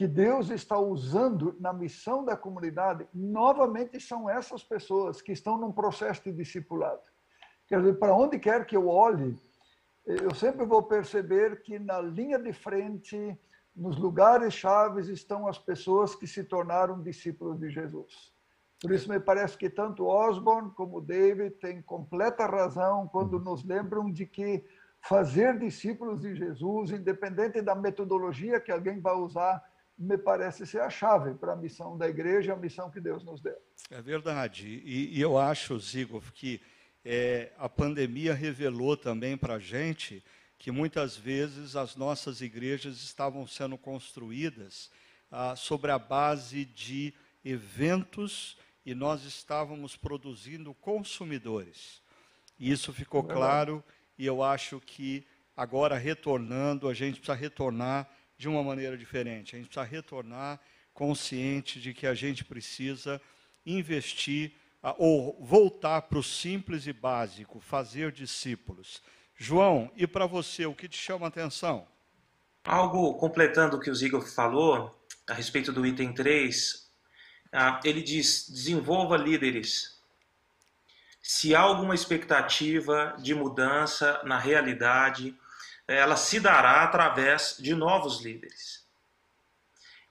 que 0.00 0.08
Deus 0.08 0.48
está 0.48 0.78
usando 0.78 1.54
na 1.60 1.74
missão 1.74 2.24
da 2.24 2.34
comunidade, 2.34 3.06
novamente 3.12 4.00
são 4.00 4.30
essas 4.30 4.64
pessoas 4.64 5.20
que 5.20 5.30
estão 5.30 5.58
num 5.58 5.70
processo 5.70 6.24
de 6.24 6.32
discipulado. 6.32 7.02
Quer 7.68 7.80
dizer, 7.80 7.98
para 7.98 8.14
onde 8.14 8.38
quer 8.38 8.64
que 8.64 8.74
eu 8.74 8.88
olhe, 8.88 9.38
eu 10.06 10.34
sempre 10.34 10.64
vou 10.64 10.82
perceber 10.82 11.60
que 11.60 11.78
na 11.78 12.00
linha 12.00 12.38
de 12.38 12.50
frente, 12.50 13.38
nos 13.76 13.98
lugares 13.98 14.54
chaves, 14.54 15.06
estão 15.06 15.46
as 15.46 15.58
pessoas 15.58 16.14
que 16.14 16.26
se 16.26 16.44
tornaram 16.44 17.02
discípulos 17.02 17.60
de 17.60 17.68
Jesus. 17.68 18.32
Por 18.80 18.92
isso 18.92 19.06
me 19.06 19.20
parece 19.20 19.54
que 19.58 19.68
tanto 19.68 20.06
Osborne 20.06 20.70
como 20.70 21.02
David 21.02 21.56
têm 21.56 21.82
completa 21.82 22.46
razão 22.46 23.06
quando 23.06 23.38
nos 23.38 23.62
lembram 23.66 24.10
de 24.10 24.24
que 24.24 24.64
fazer 25.02 25.58
discípulos 25.58 26.22
de 26.22 26.34
Jesus, 26.34 26.90
independente 26.90 27.60
da 27.60 27.74
metodologia 27.74 28.58
que 28.58 28.72
alguém 28.72 28.98
vai 28.98 29.14
usar, 29.14 29.62
me 30.00 30.16
parece 30.16 30.66
ser 30.66 30.80
a 30.80 30.88
chave 30.88 31.34
para 31.34 31.52
a 31.52 31.56
missão 31.56 31.98
da 31.98 32.08
igreja, 32.08 32.54
a 32.54 32.56
missão 32.56 32.90
que 32.90 32.98
Deus 32.98 33.22
nos 33.22 33.42
deu. 33.42 33.56
É 33.90 34.00
verdade. 34.00 34.66
E, 34.82 35.18
e 35.18 35.20
eu 35.20 35.36
acho, 35.36 35.78
Zigolf, 35.78 36.30
que 36.32 36.58
é, 37.04 37.52
a 37.58 37.68
pandemia 37.68 38.32
revelou 38.32 38.96
também 38.96 39.36
para 39.36 39.56
a 39.56 39.58
gente 39.58 40.24
que 40.58 40.70
muitas 40.70 41.16
vezes 41.16 41.76
as 41.76 41.96
nossas 41.96 42.40
igrejas 42.40 42.96
estavam 42.96 43.46
sendo 43.46 43.76
construídas 43.76 44.90
ah, 45.30 45.54
sobre 45.54 45.90
a 45.90 45.98
base 45.98 46.64
de 46.64 47.12
eventos 47.44 48.56
e 48.86 48.94
nós 48.94 49.24
estávamos 49.24 49.96
produzindo 49.96 50.72
consumidores. 50.74 52.02
E 52.58 52.70
isso 52.70 52.90
ficou 52.90 53.22
claro 53.22 53.84
e 54.18 54.24
eu 54.24 54.42
acho 54.42 54.80
que 54.80 55.26
agora 55.54 55.98
retornando, 55.98 56.88
a 56.88 56.94
gente 56.94 57.16
precisa 57.16 57.34
retornar 57.34 58.08
de 58.40 58.48
uma 58.48 58.62
maneira 58.64 58.96
diferente. 58.96 59.54
A 59.54 59.58
gente 59.58 59.68
precisa 59.68 59.84
retornar 59.84 60.58
consciente 60.94 61.78
de 61.78 61.92
que 61.92 62.06
a 62.06 62.14
gente 62.14 62.42
precisa 62.42 63.20
investir 63.66 64.52
ou 64.96 65.36
voltar 65.44 66.00
para 66.00 66.18
o 66.18 66.22
simples 66.22 66.86
e 66.86 66.92
básico, 66.92 67.60
fazer 67.60 68.10
discípulos. 68.10 69.02
João, 69.36 69.92
e 69.94 70.06
para 70.06 70.24
você, 70.24 70.64
o 70.64 70.74
que 70.74 70.88
te 70.88 70.96
chama 70.96 71.26
a 71.26 71.28
atenção? 71.28 71.86
Algo 72.64 73.12
completando 73.18 73.76
o 73.76 73.80
que 73.80 73.90
o 73.90 73.94
Ziegel 73.94 74.22
falou 74.22 74.98
a 75.28 75.34
respeito 75.34 75.70
do 75.70 75.84
item 75.84 76.14
3, 76.14 76.90
ah, 77.52 77.78
ele 77.84 78.00
diz: 78.00 78.48
desenvolva 78.48 79.18
líderes. 79.18 80.00
Se 81.20 81.54
há 81.54 81.60
alguma 81.60 81.94
expectativa 81.94 83.14
de 83.18 83.34
mudança 83.34 84.22
na 84.24 84.38
realidade, 84.38 85.38
ela 85.94 86.16
se 86.16 86.38
dará 86.38 86.84
através 86.84 87.56
de 87.58 87.74
novos 87.74 88.20
líderes. 88.20 88.86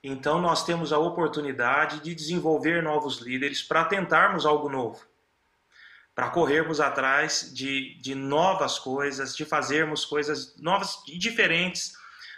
Então, 0.04 0.42
nós 0.42 0.66
temos 0.66 0.94
a 0.94 0.98
oportunidade 0.98 2.02
de 2.02 2.16
desenvolver 2.16 2.82
novos 2.82 3.20
líderes 3.20 3.62
para 3.62 3.86
tentarmos 3.86 4.46
algo 4.46 4.70
novo, 4.70 5.06
para 6.16 6.30
corrermos 6.30 6.80
atrás 6.80 7.52
de, 7.54 7.96
de 8.02 8.16
novas 8.16 8.80
coisas, 8.80 9.36
de 9.36 9.46
fazermos 9.46 10.06
coisas 10.06 10.56
novas 10.58 11.02
e 11.08 11.18
diferentes 11.18 11.94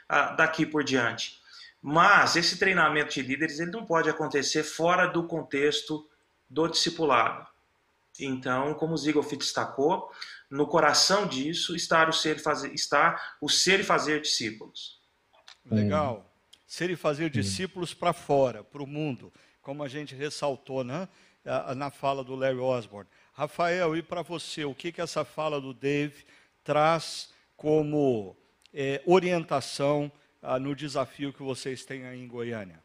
uh, 0.10 0.36
daqui 0.36 0.66
por 0.66 0.84
diante. 0.84 1.40
Mas 1.82 2.36
esse 2.36 2.60
treinamento 2.60 3.14
de 3.14 3.22
líderes 3.24 3.60
ele 3.60 3.72
não 3.72 3.86
pode 3.86 4.10
acontecer 4.10 4.64
fora 4.64 5.08
do 5.08 5.24
contexto 5.24 6.08
do 6.50 6.68
discipulado. 6.68 7.48
Então, 8.20 8.74
como 8.76 8.94
o 8.94 8.98
Ziegfeld 8.98 9.38
destacou, 9.38 10.12
no 10.52 10.68
coração 10.68 11.26
disso 11.26 11.76
está 11.76 12.08
o 12.08 12.14
ser 12.14 12.36
e 12.36 12.40
fazer, 12.40 12.74
está 12.74 13.36
o 13.42 13.50
ser 13.50 13.80
e 13.80 13.84
fazer 13.84 14.22
discípulos. 14.22 15.00
Legal 15.66 16.32
ser 16.72 16.90
e 16.90 16.96
fazer 16.96 17.30
discípulos 17.30 17.94
para 17.94 18.14
fora, 18.14 18.64
para 18.64 18.82
o 18.82 18.88
mundo, 18.88 19.30
como 19.62 19.84
a 19.84 19.90
gente 19.90 20.16
ressaltou 20.16 20.86
né, 20.86 21.06
na 21.76 21.92
fala 21.92 22.24
do 22.24 22.34
Larry 22.34 22.60
Osborne. 22.60 23.10
Rafael, 23.34 23.94
e 23.98 24.02
para 24.02 24.22
você, 24.22 24.64
o 24.64 24.74
que, 24.74 24.90
que 24.90 25.02
essa 25.02 25.26
fala 25.26 25.60
do 25.60 25.74
Dave 25.74 26.24
traz 26.64 27.30
como 27.58 28.38
é, 28.74 29.02
orientação 29.06 30.10
ah, 30.42 30.58
no 30.58 30.74
desafio 30.74 31.34
que 31.34 31.44
vocês 31.44 31.84
têm 31.84 32.06
aí 32.06 32.22
em 32.22 32.28
Goiânia? 32.28 32.82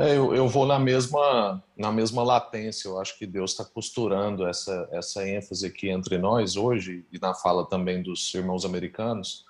É, 0.00 0.16
eu, 0.16 0.32
eu, 0.32 0.46
vou 0.46 0.64
na 0.64 0.78
mesma, 0.78 1.62
na 1.76 1.90
mesma 1.90 2.22
latência. 2.22 2.86
Eu 2.86 3.00
acho 3.00 3.18
que 3.18 3.26
Deus 3.26 3.50
está 3.50 3.64
costurando 3.64 4.46
essa, 4.46 4.88
essa 4.92 5.28
ênfase 5.28 5.66
aqui 5.66 5.88
entre 5.90 6.16
nós 6.18 6.56
hoje, 6.56 7.04
e 7.10 7.18
na 7.18 7.34
fala 7.34 7.66
também 7.66 8.00
dos 8.00 8.32
irmãos 8.32 8.64
americanos. 8.64 9.44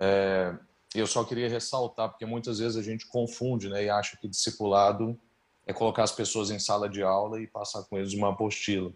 É, 0.00 0.56
eu 0.94 1.06
só 1.06 1.22
queria 1.22 1.50
ressaltar, 1.50 2.08
porque 2.08 2.24
muitas 2.24 2.60
vezes 2.60 2.78
a 2.78 2.82
gente 2.82 3.06
confunde 3.08 3.68
né, 3.68 3.84
e 3.84 3.90
acha 3.90 4.16
que 4.16 4.26
discipulado 4.26 5.20
é 5.66 5.72
colocar 5.72 6.04
as 6.04 6.12
pessoas 6.12 6.50
em 6.50 6.58
sala 6.58 6.88
de 6.88 7.02
aula 7.02 7.40
e 7.40 7.46
passar 7.46 7.82
com 7.82 7.98
eles 7.98 8.14
uma 8.14 8.30
apostila. 8.30 8.90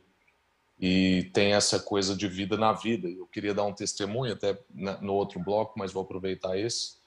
E 0.81 1.31
tem 1.35 1.53
essa 1.53 1.79
coisa 1.81 2.17
de 2.17 2.29
vida 2.29 2.57
na 2.57 2.73
vida. 2.73 3.09
Eu 3.09 3.27
queria 3.27 3.53
dar 3.53 3.65
um 3.65 3.75
testemunho 3.75 4.33
até 4.33 4.59
no 5.03 5.13
outro 5.13 5.39
bloco, 5.39 5.79
mas 5.79 5.93
vou 5.93 6.03
aproveitar 6.03 6.57
esse. 6.59 6.98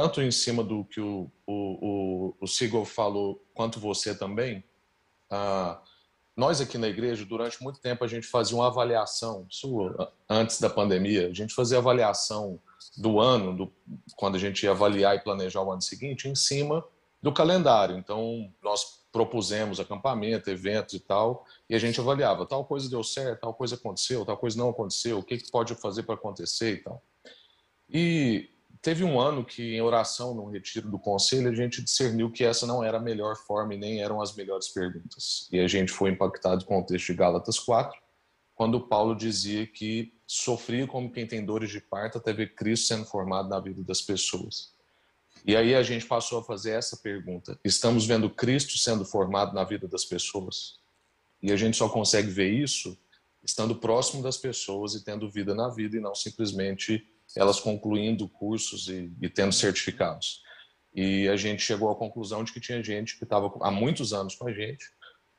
Tanto 0.00 0.22
em 0.22 0.30
cima 0.30 0.62
do 0.62 0.84
que 0.84 1.00
o, 1.00 1.28
o, 1.44 2.34
o, 2.40 2.46
o 2.46 2.84
falou, 2.84 3.44
quanto 3.52 3.80
você 3.80 4.14
também. 4.14 4.62
Ah, 5.28 5.82
nós 6.36 6.60
aqui 6.60 6.78
na 6.78 6.86
igreja, 6.86 7.24
durante 7.24 7.60
muito 7.60 7.80
tempo, 7.80 8.04
a 8.04 8.06
gente 8.06 8.24
fazia 8.24 8.56
uma 8.56 8.68
avaliação, 8.68 9.44
isso 9.50 9.92
antes 10.30 10.60
da 10.60 10.70
pandemia, 10.70 11.26
a 11.26 11.34
gente 11.34 11.52
fazia 11.52 11.78
avaliação 11.78 12.60
do 12.96 13.18
ano, 13.18 13.56
do, 13.56 13.72
quando 14.14 14.36
a 14.36 14.38
gente 14.38 14.62
ia 14.62 14.70
avaliar 14.70 15.16
e 15.16 15.20
planejar 15.20 15.62
o 15.62 15.72
ano 15.72 15.82
seguinte, 15.82 16.28
em 16.28 16.34
cima 16.36 16.84
do 17.20 17.32
calendário. 17.32 17.98
Então, 17.98 18.52
nós 18.62 19.02
propusemos 19.10 19.80
acampamento, 19.80 20.48
eventos 20.48 20.94
e 20.94 21.00
tal, 21.00 21.44
e 21.68 21.74
a 21.74 21.78
gente 21.80 21.98
avaliava, 21.98 22.46
tal 22.46 22.64
coisa 22.64 22.88
deu 22.88 23.02
certo, 23.02 23.40
tal 23.40 23.52
coisa 23.52 23.74
aconteceu, 23.74 24.24
tal 24.24 24.36
coisa 24.36 24.56
não 24.56 24.68
aconteceu, 24.68 25.18
o 25.18 25.24
que, 25.24 25.38
que 25.38 25.50
pode 25.50 25.74
fazer 25.74 26.04
para 26.04 26.14
acontecer 26.14 26.74
e 26.74 26.76
tal. 26.84 27.02
E 27.90 28.48
teve 28.80 29.04
um 29.04 29.20
ano 29.20 29.44
que, 29.44 29.74
em 29.74 29.80
oração, 29.80 30.34
no 30.34 30.48
retiro 30.48 30.90
do 30.90 30.98
conselho, 30.98 31.50
a 31.50 31.54
gente 31.54 31.82
discerniu 31.82 32.30
que 32.30 32.44
essa 32.44 32.66
não 32.66 32.82
era 32.82 32.98
a 32.98 33.00
melhor 33.00 33.36
forma 33.36 33.74
e 33.74 33.78
nem 33.78 34.02
eram 34.02 34.20
as 34.20 34.34
melhores 34.34 34.68
perguntas. 34.68 35.48
E 35.52 35.60
a 35.60 35.66
gente 35.66 35.92
foi 35.92 36.10
impactado 36.10 36.64
com 36.64 36.78
o 36.78 36.84
texto 36.84 37.06
de 37.06 37.14
Gálatas 37.14 37.58
4, 37.58 37.98
quando 38.54 38.80
Paulo 38.80 39.14
dizia 39.14 39.66
que 39.66 40.12
sofria 40.26 40.86
como 40.86 41.10
quem 41.10 41.26
tem 41.26 41.44
dores 41.44 41.70
de 41.70 41.80
parto 41.80 42.18
até 42.18 42.32
ver 42.32 42.54
Cristo 42.54 42.86
sendo 42.86 43.04
formado 43.04 43.48
na 43.48 43.60
vida 43.60 43.82
das 43.82 44.02
pessoas. 44.02 44.74
E 45.46 45.56
aí 45.56 45.74
a 45.74 45.82
gente 45.82 46.06
passou 46.06 46.40
a 46.40 46.44
fazer 46.44 46.72
essa 46.72 46.96
pergunta: 46.96 47.58
estamos 47.64 48.04
vendo 48.06 48.28
Cristo 48.28 48.76
sendo 48.76 49.04
formado 49.04 49.54
na 49.54 49.64
vida 49.64 49.86
das 49.86 50.04
pessoas? 50.04 50.78
E 51.42 51.52
a 51.52 51.56
gente 51.56 51.76
só 51.76 51.88
consegue 51.88 52.28
ver 52.28 52.50
isso 52.50 52.98
estando 53.42 53.76
próximo 53.76 54.22
das 54.22 54.36
pessoas 54.36 54.94
e 54.94 55.04
tendo 55.04 55.30
vida 55.30 55.54
na 55.54 55.68
vida 55.68 55.96
e 55.96 56.00
não 56.00 56.14
simplesmente 56.14 57.06
elas 57.36 57.60
concluindo 57.60 58.28
cursos 58.28 58.88
e, 58.88 59.12
e 59.20 59.28
tendo 59.28 59.52
certificados. 59.52 60.42
E 60.94 61.28
a 61.28 61.36
gente 61.36 61.62
chegou 61.62 61.90
à 61.90 61.96
conclusão 61.96 62.42
de 62.42 62.52
que 62.52 62.60
tinha 62.60 62.82
gente 62.82 63.18
que 63.18 63.24
estava 63.24 63.52
há 63.60 63.70
muitos 63.70 64.12
anos 64.12 64.34
com 64.34 64.48
a 64.48 64.52
gente 64.52 64.84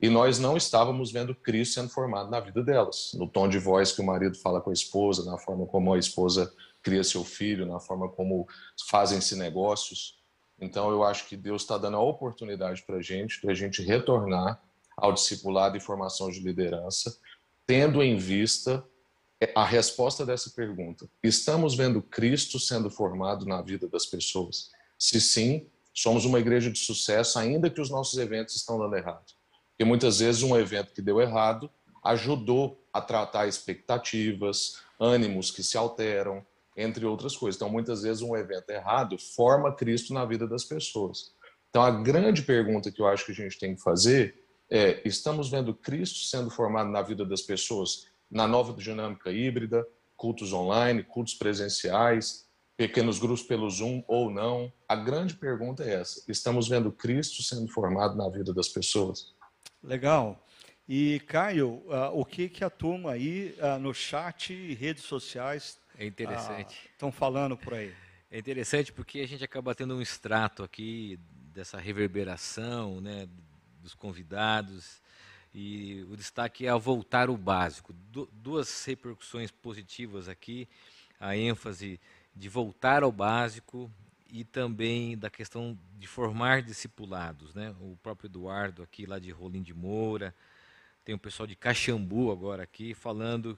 e 0.01 0.09
nós 0.09 0.39
não 0.39 0.55
estávamos 0.55 1.11
vendo 1.11 1.35
Cristo 1.35 1.73
sendo 1.73 1.89
formado 1.89 2.29
na 2.31 2.39
vida 2.39 2.63
delas, 2.63 3.11
no 3.15 3.27
tom 3.27 3.49
de 3.49 3.59
voz 3.59 3.91
que 3.91 4.01
o 4.01 4.05
marido 4.05 4.37
fala 4.37 4.61
com 4.61 4.69
a 4.69 4.73
esposa, 4.73 5.29
na 5.29 5.37
forma 5.37 5.65
como 5.65 5.93
a 5.93 5.99
esposa 5.99 6.53
cria 6.81 7.03
seu 7.03 7.25
filho, 7.25 7.65
na 7.65 7.79
forma 7.79 8.07
como 8.07 8.47
fazem-se 8.89 9.35
negócios. 9.35 10.17
Então, 10.57 10.89
eu 10.89 11.03
acho 11.03 11.27
que 11.27 11.35
Deus 11.35 11.63
está 11.63 11.77
dando 11.77 11.97
a 11.97 12.01
oportunidade 12.01 12.81
para 12.83 12.97
a 12.97 13.01
gente, 13.01 13.41
para 13.41 13.51
a 13.51 13.55
gente 13.55 13.81
retornar 13.81 14.61
ao 14.95 15.11
discipulado 15.11 15.75
e 15.75 15.81
formação 15.81 16.29
de 16.29 16.39
liderança, 16.39 17.17
tendo 17.67 18.01
em 18.01 18.15
vista 18.15 18.85
a 19.55 19.63
resposta 19.65 20.25
dessa 20.25 20.49
pergunta: 20.49 21.09
estamos 21.23 21.75
vendo 21.75 22.01
Cristo 22.01 22.59
sendo 22.59 22.89
formado 22.89 23.45
na 23.45 23.61
vida 23.61 23.87
das 23.87 24.05
pessoas? 24.05 24.71
Se 24.97 25.21
sim, 25.21 25.67
somos 25.93 26.25
uma 26.25 26.39
igreja 26.39 26.69
de 26.69 26.79
sucesso, 26.79 27.39
ainda 27.39 27.69
que 27.69 27.81
os 27.81 27.89
nossos 27.89 28.19
eventos 28.19 28.55
estão 28.55 28.77
dando 28.77 28.95
errado. 28.95 29.25
Porque 29.71 29.85
muitas 29.85 30.19
vezes 30.19 30.43
um 30.43 30.57
evento 30.57 30.93
que 30.93 31.01
deu 31.01 31.21
errado 31.21 31.69
ajudou 32.03 32.83
a 32.93 33.01
tratar 33.01 33.47
expectativas, 33.47 34.81
ânimos 34.99 35.51
que 35.51 35.63
se 35.63 35.77
alteram, 35.77 36.45
entre 36.75 37.05
outras 37.05 37.35
coisas. 37.35 37.57
Então, 37.57 37.69
muitas 37.69 38.03
vezes 38.03 38.21
um 38.21 38.35
evento 38.35 38.69
errado 38.69 39.17
forma 39.17 39.73
Cristo 39.75 40.13
na 40.13 40.25
vida 40.25 40.47
das 40.47 40.63
pessoas. 40.63 41.33
Então, 41.69 41.81
a 41.81 41.91
grande 41.91 42.41
pergunta 42.41 42.91
que 42.91 43.01
eu 43.01 43.07
acho 43.07 43.25
que 43.25 43.31
a 43.31 43.35
gente 43.35 43.59
tem 43.59 43.75
que 43.75 43.81
fazer 43.81 44.43
é: 44.69 45.01
estamos 45.07 45.49
vendo 45.49 45.73
Cristo 45.73 46.19
sendo 46.19 46.49
formado 46.49 46.89
na 46.89 47.01
vida 47.01 47.25
das 47.25 47.41
pessoas 47.41 48.07
na 48.29 48.47
nova 48.47 48.73
dinâmica 48.73 49.31
híbrida, 49.31 49.87
cultos 50.15 50.53
online, 50.53 51.03
cultos 51.03 51.33
presenciais, 51.33 52.47
pequenos 52.75 53.19
grupos 53.19 53.43
pelo 53.43 53.69
Zoom 53.69 54.03
ou 54.07 54.29
não? 54.29 54.71
A 54.87 54.95
grande 54.95 55.35
pergunta 55.35 55.83
é 55.83 55.95
essa: 55.95 56.23
estamos 56.27 56.67
vendo 56.67 56.91
Cristo 56.91 57.41
sendo 57.41 57.67
formado 57.67 58.15
na 58.15 58.29
vida 58.29 58.53
das 58.53 58.67
pessoas? 58.67 59.33
Legal. 59.83 60.45
E, 60.87 61.19
Caio, 61.27 61.83
uh, 61.85 62.09
o 62.13 62.25
que, 62.25 62.49
que 62.49 62.63
a 62.63 62.69
turma 62.69 63.11
aí 63.11 63.55
uh, 63.59 63.79
no 63.79 63.93
chat 63.93 64.51
e 64.51 64.73
redes 64.73 65.03
sociais 65.03 65.79
é 65.95 66.05
interessante. 66.05 66.89
estão 66.91 67.09
uh, 67.09 67.11
falando 67.11 67.55
por 67.55 67.75
aí? 67.75 67.93
É 68.31 68.39
interessante 68.39 68.91
porque 68.91 69.19
a 69.19 69.27
gente 69.27 69.43
acaba 69.43 69.75
tendo 69.75 69.95
um 69.95 70.01
extrato 70.01 70.63
aqui 70.63 71.19
dessa 71.53 71.77
reverberação 71.77 72.99
né, 73.01 73.27
dos 73.81 73.93
convidados 73.93 75.01
e 75.53 76.05
o 76.09 76.15
destaque 76.15 76.65
é 76.65 76.69
ao 76.69 76.79
voltar 76.79 77.29
o 77.29 77.37
básico. 77.37 77.93
Du 77.93 78.29
duas 78.31 78.85
repercussões 78.85 79.51
positivas 79.51 80.27
aqui, 80.27 80.67
a 81.19 81.35
ênfase 81.35 81.99
de 82.35 82.47
voltar 82.47 83.03
ao 83.03 83.11
básico 83.11 83.91
e 84.31 84.43
também 84.43 85.17
da 85.17 85.29
questão 85.29 85.77
de 85.97 86.07
formar 86.07 86.61
discipulados. 86.61 87.53
Né? 87.55 87.75
O 87.81 87.97
próprio 88.01 88.27
Eduardo 88.27 88.83
aqui 88.83 89.05
lá 89.05 89.19
de 89.19 89.31
Rolim 89.31 89.61
de 89.61 89.73
Moura, 89.73 90.33
tem 91.03 91.15
o 91.15 91.19
pessoal 91.19 91.47
de 91.47 91.55
Caxambu 91.55 92.31
agora 92.31 92.63
aqui 92.63 92.93
falando 92.93 93.57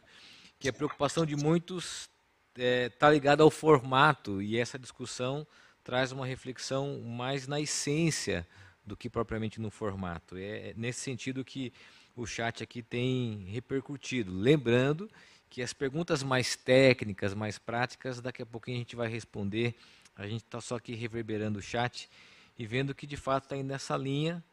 que 0.58 0.70
a 0.70 0.74
preocupação 0.74 1.26
de 1.26 1.36
muitos 1.36 2.10
está 2.50 2.64
é, 2.64 2.89
tá 2.89 3.10
ligada 3.10 3.44
ao 3.44 3.52
formato 3.52 4.42
e 4.42 4.58
essa 4.58 4.80
discussão 4.80 5.46
traz 5.84 6.12
uma 6.12 6.26
reflexão 6.26 7.02
mais 7.02 7.48
na 7.48 7.60
essência 7.60 8.48
do 8.86 8.96
que 8.96 9.10
propriamente 9.10 9.60
no 9.60 9.70
formato. 9.70 10.36
É 10.38 10.74
nesse 10.76 11.02
sentido 11.02 11.44
que 11.44 11.72
o 12.16 12.26
chat 12.26 12.64
aqui 12.64 12.82
tem 12.82 13.46
repercutido. 13.50 14.34
Lembrando 14.34 15.10
que 15.50 15.62
as 15.62 15.74
perguntas 15.74 16.24
mais 16.24 16.56
técnicas, 16.56 17.34
mais 17.34 17.58
práticas, 17.58 18.22
daqui 18.22 18.42
a 18.42 18.46
pouquinho 18.46 18.78
a 18.78 18.80
gente 18.80 18.96
vai 18.96 19.08
responder 19.08 19.76
a 20.16 20.28
gente 20.28 20.44
está 20.44 20.60
só 20.62 20.76
aqui 20.76 20.94
reverberando 20.94 21.60
o 21.60 21.62
chat 21.62 22.10
e 22.58 22.66
vendo 22.66 22.94
que 22.94 23.08
de 23.08 23.18
fato 23.18 23.44
está 23.44 23.56
indo 23.56 23.68
nessa 23.68 23.98
linha 23.98 24.44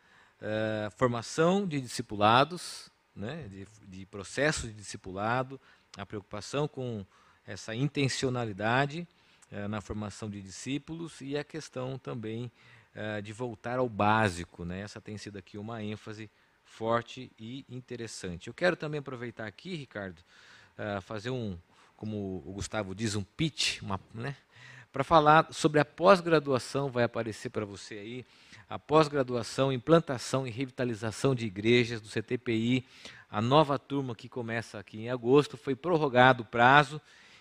uh, 0.41 0.91
formação 0.93 1.67
de 1.67 1.81
discipulados, 1.81 2.89
né, 3.15 3.47
de, 3.49 3.67
de 3.87 4.07
processo 4.07 4.67
de 4.67 4.73
discipulado, 4.73 5.61
a 5.97 6.07
preocupação 6.07 6.69
com 6.69 7.05
essa 7.47 7.75
intencionalidade 7.75 9.07
uh, 9.53 9.69
na 9.69 9.81
formação 9.81 10.31
de 10.31 10.41
discípulos 10.41 11.21
e 11.21 11.37
a 11.37 11.45
questão 11.45 11.99
também 11.99 12.51
uh, 12.95 13.23
de 13.23 13.33
voltar 13.33 13.79
ao 13.79 13.89
básico. 13.89 14.65
Né? 14.65 14.81
Essa 14.81 15.01
tem 15.01 15.17
sido 15.19 15.39
aqui 15.39 15.59
uma 15.59 15.83
ênfase 15.83 16.31
forte 16.65 17.31
e 17.39 17.65
interessante. 17.69 18.49
Eu 18.49 18.55
quero 18.55 18.77
também 18.77 19.01
aproveitar 19.01 19.47
aqui, 19.47 19.75
Ricardo, 19.75 20.23
fazer 21.03 21.31
um, 21.31 21.59
como 21.97 22.43
o 22.47 22.53
Gustavo 22.53 22.95
diz, 22.95 23.17
um 23.17 23.25
pitch, 23.25 23.81
né, 24.15 24.37
para 24.93 25.05
falar 25.05 25.53
sobre 25.53 25.81
a 25.81 25.85
pós-graduação, 25.85 26.91
vai 26.91 27.05
aparecer 27.05 27.51
para 27.51 27.65
você 27.65 27.95
aí, 27.95 28.27
a 28.69 28.79
pós-graduação, 28.79 29.73
implantação 29.73 30.47
e 30.47 30.51
revitalização 30.51 31.35
de 31.35 31.47
igrejas 31.47 32.01
do 32.01 32.09
CTPI, 32.09 32.87
a 33.31 33.41
nova 33.41 33.79
turma 33.79 34.15
que 34.15 34.29
começa 34.29 34.79
aqui 34.79 34.99
em 34.99 35.11
agosto, 35.11 35.57
foi 35.57 35.75
prorrogado 35.75 36.43
o 36.43 36.47
prazo 36.47 37.01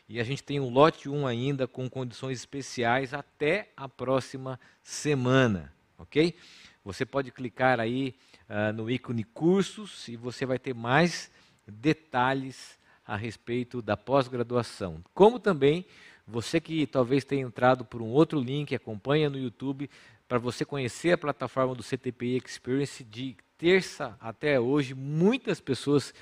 e 0.10 0.20
a 0.20 0.24
gente 0.24 0.43
tem 0.43 0.60
um 0.60 0.70
lote 0.70 1.10
1 1.10 1.28
ainda 1.28 1.68
com 1.68 1.89
condições 1.89 2.39
especiais 2.39 3.14
até 3.14 3.72
a 3.76 3.89
próxima 3.89 4.60
semana, 4.82 5.74
ok? 5.97 6.34
Você 6.86 7.05
pode 7.05 7.32
clicar 7.32 7.80
aí 7.80 8.16
uh, 8.49 8.72
no 8.72 8.89
ícone 8.89 9.26
cursos 9.26 10.08
e 10.08 10.16
você 10.16 10.45
vai 10.45 10.58
ter 10.58 10.74
mais 10.74 11.30
detalhes 11.68 12.80
a 13.05 13.18
respeito 13.18 13.82
da 13.82 13.97
pós-graduação. 13.97 15.03
Como 15.14 15.39
também 15.39 15.86
você 16.26 16.60
que 16.62 16.88
talvez 16.88 17.26
tenha 17.26 17.45
entrado 17.45 17.84
por 17.84 18.01
um 18.01 18.08
outro 18.08 18.39
link, 18.39 18.74
acompanha 18.74 19.30
no 19.30 19.38
YouTube, 19.38 19.89
para 20.28 20.38
você 20.38 20.64
conhecer 20.66 21.12
a 21.12 21.18
plataforma 21.18 21.76
do 21.76 21.84
CTPI 21.84 22.41
Experience 22.45 23.03
de 23.03 23.36
terça 23.58 24.18
até 24.20 24.60
hoje, 24.60 24.93
muitas 24.93 25.60
pessoas 25.60 26.14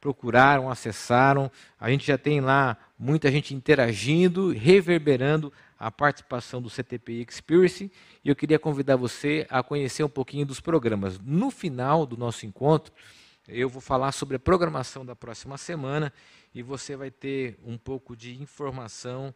procuraram, 0.00 0.70
acessaram. 0.70 1.50
A 1.78 1.90
gente 1.90 2.06
já 2.06 2.18
tem 2.18 2.40
lá 2.40 2.76
muita 2.98 3.30
gente 3.30 3.54
interagindo, 3.54 4.50
reverberando 4.50 5.52
a 5.78 5.90
participação 5.90 6.60
do 6.62 6.70
CTPI 6.70 7.26
Experience. 7.28 7.90
E 8.24 8.28
eu 8.28 8.36
queria 8.36 8.58
convidar 8.58 8.96
você 8.96 9.46
a 9.50 9.62
conhecer 9.62 10.04
um 10.04 10.08
pouquinho 10.08 10.46
dos 10.46 10.60
programas. 10.60 11.18
No 11.20 11.50
final 11.50 12.06
do 12.06 12.16
nosso 12.16 12.46
encontro, 12.46 12.92
eu 13.48 13.68
vou 13.68 13.80
falar 13.80 14.12
sobre 14.12 14.36
a 14.36 14.40
programação 14.40 15.04
da 15.04 15.14
próxima 15.14 15.56
semana 15.56 16.12
e 16.54 16.62
você 16.62 16.96
vai 16.96 17.10
ter 17.10 17.58
um 17.64 17.78
pouco 17.78 18.16
de 18.16 18.40
informação 18.40 19.34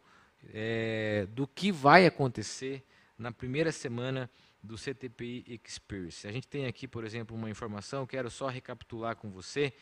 é, 0.53 1.27
do 1.31 1.47
que 1.47 1.71
vai 1.71 2.05
acontecer 2.05 2.83
na 3.17 3.31
primeira 3.31 3.71
semana 3.71 4.29
do 4.61 4.77
CTPI 4.77 5.61
Experience. 5.65 6.27
A 6.27 6.31
gente 6.31 6.47
tem 6.47 6.65
aqui, 6.65 6.87
por 6.87 7.03
exemplo, 7.03 7.35
uma 7.35 7.49
informação, 7.49 8.05
quero 8.05 8.29
só 8.29 8.47
recapitular 8.47 9.15
com 9.15 9.29
você. 9.29 9.73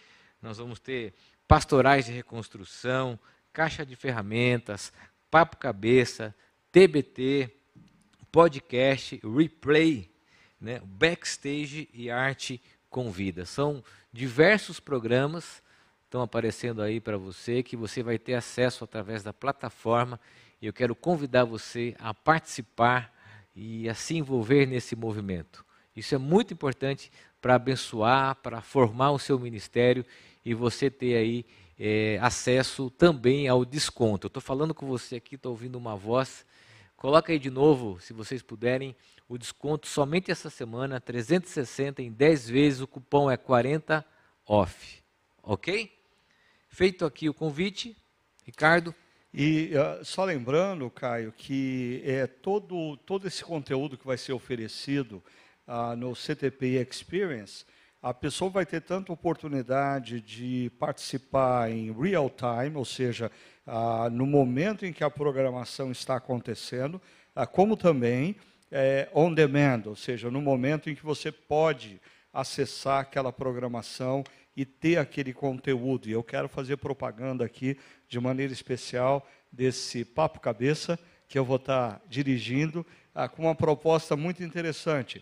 Nós 0.42 0.58
vamos 0.58 0.80
ter 0.80 1.14
pastorais 1.48 2.06
de 2.06 2.12
reconstrução, 2.12 3.20
caixa 3.52 3.86
de 3.86 3.96
ferramentas, 3.96 4.94
papo 5.30 5.58
cabeça, 5.58 6.36
TBT, 6.72 7.50
podcast, 8.32 9.20
replay, 9.24 10.10
né, 10.60 10.82
backstage 10.84 11.90
e 11.94 12.10
arte 12.10 12.62
com 12.90 13.12
vida. 13.12 13.46
São 13.46 13.84
diversos 14.12 14.80
programas 14.80 15.62
estão 16.10 16.24
aparecendo 16.24 16.82
aí 16.82 17.00
para 17.00 17.18
você 17.18 17.62
que 17.62 17.78
você 17.78 18.02
vai 18.02 18.18
ter 18.18 18.34
acesso 18.34 18.84
através 18.84 19.22
da 19.22 19.32
plataforma. 19.32 20.20
E 20.60 20.66
eu 20.66 20.74
quero 20.74 20.96
convidar 20.96 21.46
você 21.46 21.96
a 22.00 22.14
participar 22.16 23.14
e 23.56 23.88
a 23.88 23.94
se 23.94 24.18
envolver 24.18 24.66
nesse 24.66 24.96
movimento. 24.96 25.64
Isso 25.96 26.16
é 26.16 26.18
muito 26.18 26.52
importante 26.52 27.12
para 27.40 27.56
abençoar, 27.56 28.36
para 28.36 28.60
formar 28.60 29.12
o 29.12 29.20
seu 29.20 29.38
ministério 29.38 30.04
e 30.50 30.54
você 30.56 30.90
ter 30.90 31.16
aí 31.16 31.46
é, 31.78 32.18
acesso 32.24 32.90
também 32.90 33.48
ao 33.48 33.64
desconto. 33.64 34.26
Eu 34.26 34.30
estou 34.30 34.42
falando 34.42 34.74
com 34.74 34.88
você 34.88 35.18
aqui, 35.18 35.36
estou 35.36 35.52
ouvindo 35.52 35.76
uma 35.78 35.96
voz. 35.96 36.44
Coloca 36.98 37.32
aí 37.32 37.38
de 37.38 37.52
novo, 37.52 38.00
se 38.02 38.14
vocês 38.14 38.42
puderem, 38.42 38.96
o 39.28 39.38
desconto 39.38 39.88
somente 39.88 40.32
essa 40.32 40.50
semana, 40.50 41.00
360 41.00 42.02
em 42.02 42.12
10 42.12 42.50
vezes, 42.50 42.82
o 42.82 42.88
cupom 42.88 43.30
é 43.30 43.38
40 43.38 44.04
off. 44.44 45.04
Ok? 45.44 45.96
Feito 46.68 47.06
aqui 47.06 47.30
o 47.30 47.34
convite, 47.34 47.96
Ricardo. 48.44 48.94
E 49.32 49.72
uh, 49.76 50.04
só 50.04 50.26
lembrando, 50.26 50.90
Caio, 50.90 51.32
que 51.32 52.02
é 52.04 52.26
todo, 52.26 52.98
todo 52.98 53.28
esse 53.28 53.44
conteúdo 53.44 53.96
que 53.96 54.08
vai 54.08 54.18
ser 54.18 54.34
oferecido 54.34 55.24
uh, 55.68 55.96
no 55.96 56.16
CTPI 56.16 56.78
Experience, 56.78 57.66
a 58.02 58.14
pessoa 58.14 58.50
vai 58.50 58.66
ter 58.66 58.82
tanto 58.82 59.12
oportunidade 59.12 60.22
de 60.22 60.72
participar 60.80 61.70
em 61.70 61.92
real 61.92 62.30
time, 62.30 62.78
ou 62.78 62.86
seja, 62.86 63.30
ah, 63.68 64.10
no 64.10 64.26
momento 64.26 64.86
em 64.86 64.94
que 64.94 65.04
a 65.04 65.10
programação 65.10 65.92
está 65.92 66.16
acontecendo, 66.16 67.02
ah, 67.36 67.46
como 67.46 67.76
também 67.76 68.38
é, 68.72 69.10
on 69.14 69.34
demand, 69.34 69.84
ou 69.86 69.96
seja, 69.96 70.32
no 70.32 70.42
momento 70.42 70.90
em 70.90 70.96
que 70.96 71.04
você 71.04 71.32
pode 71.32 72.02
acessar 72.32 73.02
aquela 73.02 73.34
programação 73.34 74.24
e 74.56 74.64
ter 74.64 74.98
aquele 74.98 75.34
conteúdo. 75.34 76.08
E 76.08 76.12
eu 76.12 76.24
quero 76.24 76.48
fazer 76.48 76.78
propaganda 76.78 77.44
aqui, 77.44 77.78
de 78.08 78.20
maneira 78.20 78.54
especial, 78.54 79.28
desse 79.52 80.06
Papo 80.06 80.40
Cabeça, 80.40 80.98
que 81.28 81.38
eu 81.38 81.44
vou 81.44 81.58
estar 81.58 82.02
dirigindo, 82.08 82.86
ah, 83.14 83.28
com 83.28 83.44
uma 83.44 83.56
proposta 83.56 84.16
muito 84.16 84.42
interessante 84.42 85.22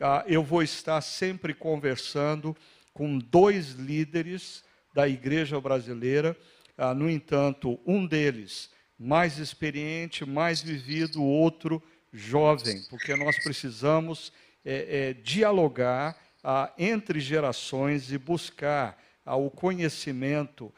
ah, 0.00 0.24
eu 0.26 0.42
vou 0.42 0.62
estar 0.62 1.00
sempre 1.00 1.54
conversando 1.54 2.54
com 2.92 3.18
dois 3.18 3.72
líderes 3.72 4.62
da 4.94 5.08
igreja 5.08 5.60
brasileira. 5.60 6.36
Ah, 6.76 6.92
no 6.92 7.08
entanto, 7.08 7.80
um 7.86 8.06
deles 8.06 8.70
mais 8.98 9.38
experiente, 9.38 10.24
mais 10.26 10.60
vivido, 10.60 11.22
o 11.22 11.26
outro 11.26 11.82
jovem, 12.12 12.82
porque 12.90 13.14
nós 13.16 13.42
precisamos 13.42 14.32
é, 14.64 15.08
é, 15.08 15.12
dialogar 15.14 16.16
ah, 16.44 16.72
entre 16.78 17.18
gerações 17.20 18.12
e 18.12 18.18
buscar 18.18 19.02
o 19.24 19.50
conhecimento 19.50 20.72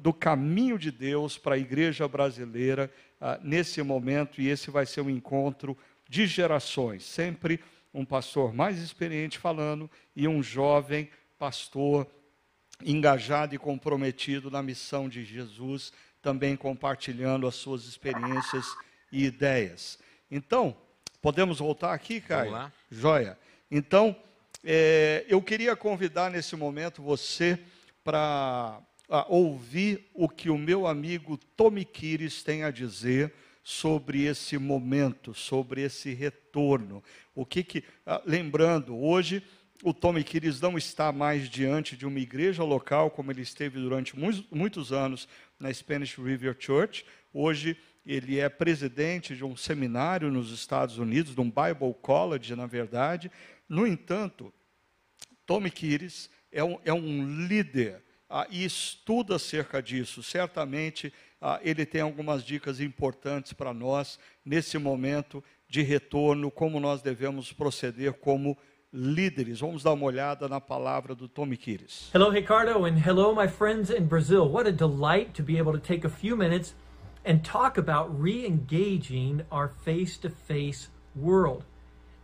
do 0.00 0.12
caminho 0.12 0.78
de 0.78 0.92
Deus 0.92 1.36
para 1.36 1.56
a 1.56 1.58
igreja 1.58 2.06
brasileira 2.06 2.88
nesse 3.42 3.82
momento, 3.82 4.40
e 4.40 4.48
esse 4.48 4.70
vai 4.70 4.86
ser 4.86 5.00
um 5.00 5.10
encontro 5.10 5.76
de 6.08 6.24
gerações, 6.24 7.02
sempre 7.02 7.58
um 7.92 8.04
pastor 8.04 8.52
mais 8.52 8.78
experiente 8.78 9.38
falando 9.38 9.90
e 10.14 10.28
um 10.28 10.42
jovem 10.42 11.10
pastor 11.38 12.06
engajado 12.84 13.54
e 13.54 13.58
comprometido 13.58 14.50
na 14.50 14.62
missão 14.62 15.08
de 15.08 15.24
Jesus, 15.24 15.92
também 16.22 16.56
compartilhando 16.56 17.46
as 17.46 17.54
suas 17.54 17.84
experiências 17.84 18.66
e 19.12 19.24
ideias. 19.24 19.98
Então, 20.30 20.76
podemos 21.20 21.58
voltar 21.58 21.92
aqui, 21.92 22.20
Caio? 22.20 22.50
Vamos 22.50 22.64
lá. 22.64 22.72
Joia. 22.90 23.38
Então, 23.70 24.16
é, 24.64 25.24
eu 25.28 25.40
queria 25.42 25.74
convidar 25.74 26.30
nesse 26.30 26.54
momento 26.56 27.02
você 27.02 27.58
para 28.04 28.80
ouvir 29.28 30.08
o 30.14 30.28
que 30.28 30.50
o 30.50 30.58
meu 30.58 30.86
amigo 30.86 31.36
Tommy 31.56 31.84
Kires 31.84 32.42
tem 32.42 32.62
a 32.62 32.70
dizer 32.70 33.32
sobre 33.70 34.24
esse 34.24 34.58
momento, 34.58 35.32
sobre 35.32 35.82
esse 35.82 36.12
retorno. 36.12 37.04
O 37.32 37.46
que 37.46 37.62
que, 37.62 37.84
ah, 38.04 38.20
lembrando, 38.26 38.98
hoje 38.98 39.44
o 39.84 39.94
Tommy 39.94 40.24
Kires 40.24 40.60
não 40.60 40.76
está 40.76 41.12
mais 41.12 41.48
diante 41.48 41.96
de 41.96 42.04
uma 42.04 42.18
igreja 42.18 42.64
local 42.64 43.12
como 43.12 43.30
ele 43.30 43.42
esteve 43.42 43.78
durante 43.78 44.18
muitos, 44.18 44.44
muitos 44.50 44.92
anos 44.92 45.28
na 45.58 45.72
Spanish 45.72 46.18
River 46.18 46.56
Church. 46.58 47.06
Hoje 47.32 47.76
ele 48.04 48.40
é 48.40 48.48
presidente 48.48 49.36
de 49.36 49.44
um 49.44 49.56
seminário 49.56 50.32
nos 50.32 50.50
Estados 50.50 50.98
Unidos, 50.98 51.32
de 51.32 51.40
um 51.40 51.48
Bible 51.48 51.94
College, 52.02 52.56
na 52.56 52.66
verdade. 52.66 53.30
No 53.68 53.86
entanto, 53.86 54.52
Tommy 55.46 55.70
Kires 55.70 56.28
é 56.50 56.64
um, 56.64 56.76
é 56.84 56.92
um 56.92 57.46
líder 57.46 58.02
ah, 58.28 58.48
e 58.50 58.64
estuda 58.64 59.36
acerca 59.36 59.80
disso. 59.80 60.24
Certamente 60.24 61.12
ele 61.62 61.86
tem 61.86 62.00
algumas 62.00 62.44
dicas 62.44 62.80
importantes 62.80 63.52
para 63.52 63.72
nós 63.72 64.18
nesse 64.44 64.78
momento 64.78 65.42
de 65.68 65.82
retorno, 65.82 66.50
como 66.50 66.80
nós 66.80 67.00
devemos 67.00 67.52
proceder 67.52 68.12
como 68.14 68.56
líderes. 68.92 69.60
Vamos 69.60 69.82
dar 69.82 69.92
uma 69.92 70.06
olhada 70.06 70.48
na 70.48 70.60
palavra 70.60 71.14
do 71.14 71.28
Tommy 71.28 71.56
Kires. 71.56 72.10
Hello, 72.12 72.30
Ricardo, 72.30 72.84
and 72.84 72.98
hello, 72.98 73.34
my 73.34 73.48
friends 73.48 73.90
in 73.90 74.06
Brazil. 74.06 74.48
What 74.48 74.68
a 74.68 74.72
delight 74.72 75.32
to 75.34 75.42
be 75.42 75.58
able 75.58 75.72
to 75.72 75.78
take 75.78 76.04
a 76.04 76.10
few 76.10 76.36
minutes 76.36 76.74
and 77.24 77.44
talk 77.44 77.78
about 77.78 78.10
re 78.20 78.44
engaging 78.44 79.42
our 79.50 79.68
face 79.68 80.18
to 80.18 80.30
face 80.30 80.88
world. 81.14 81.64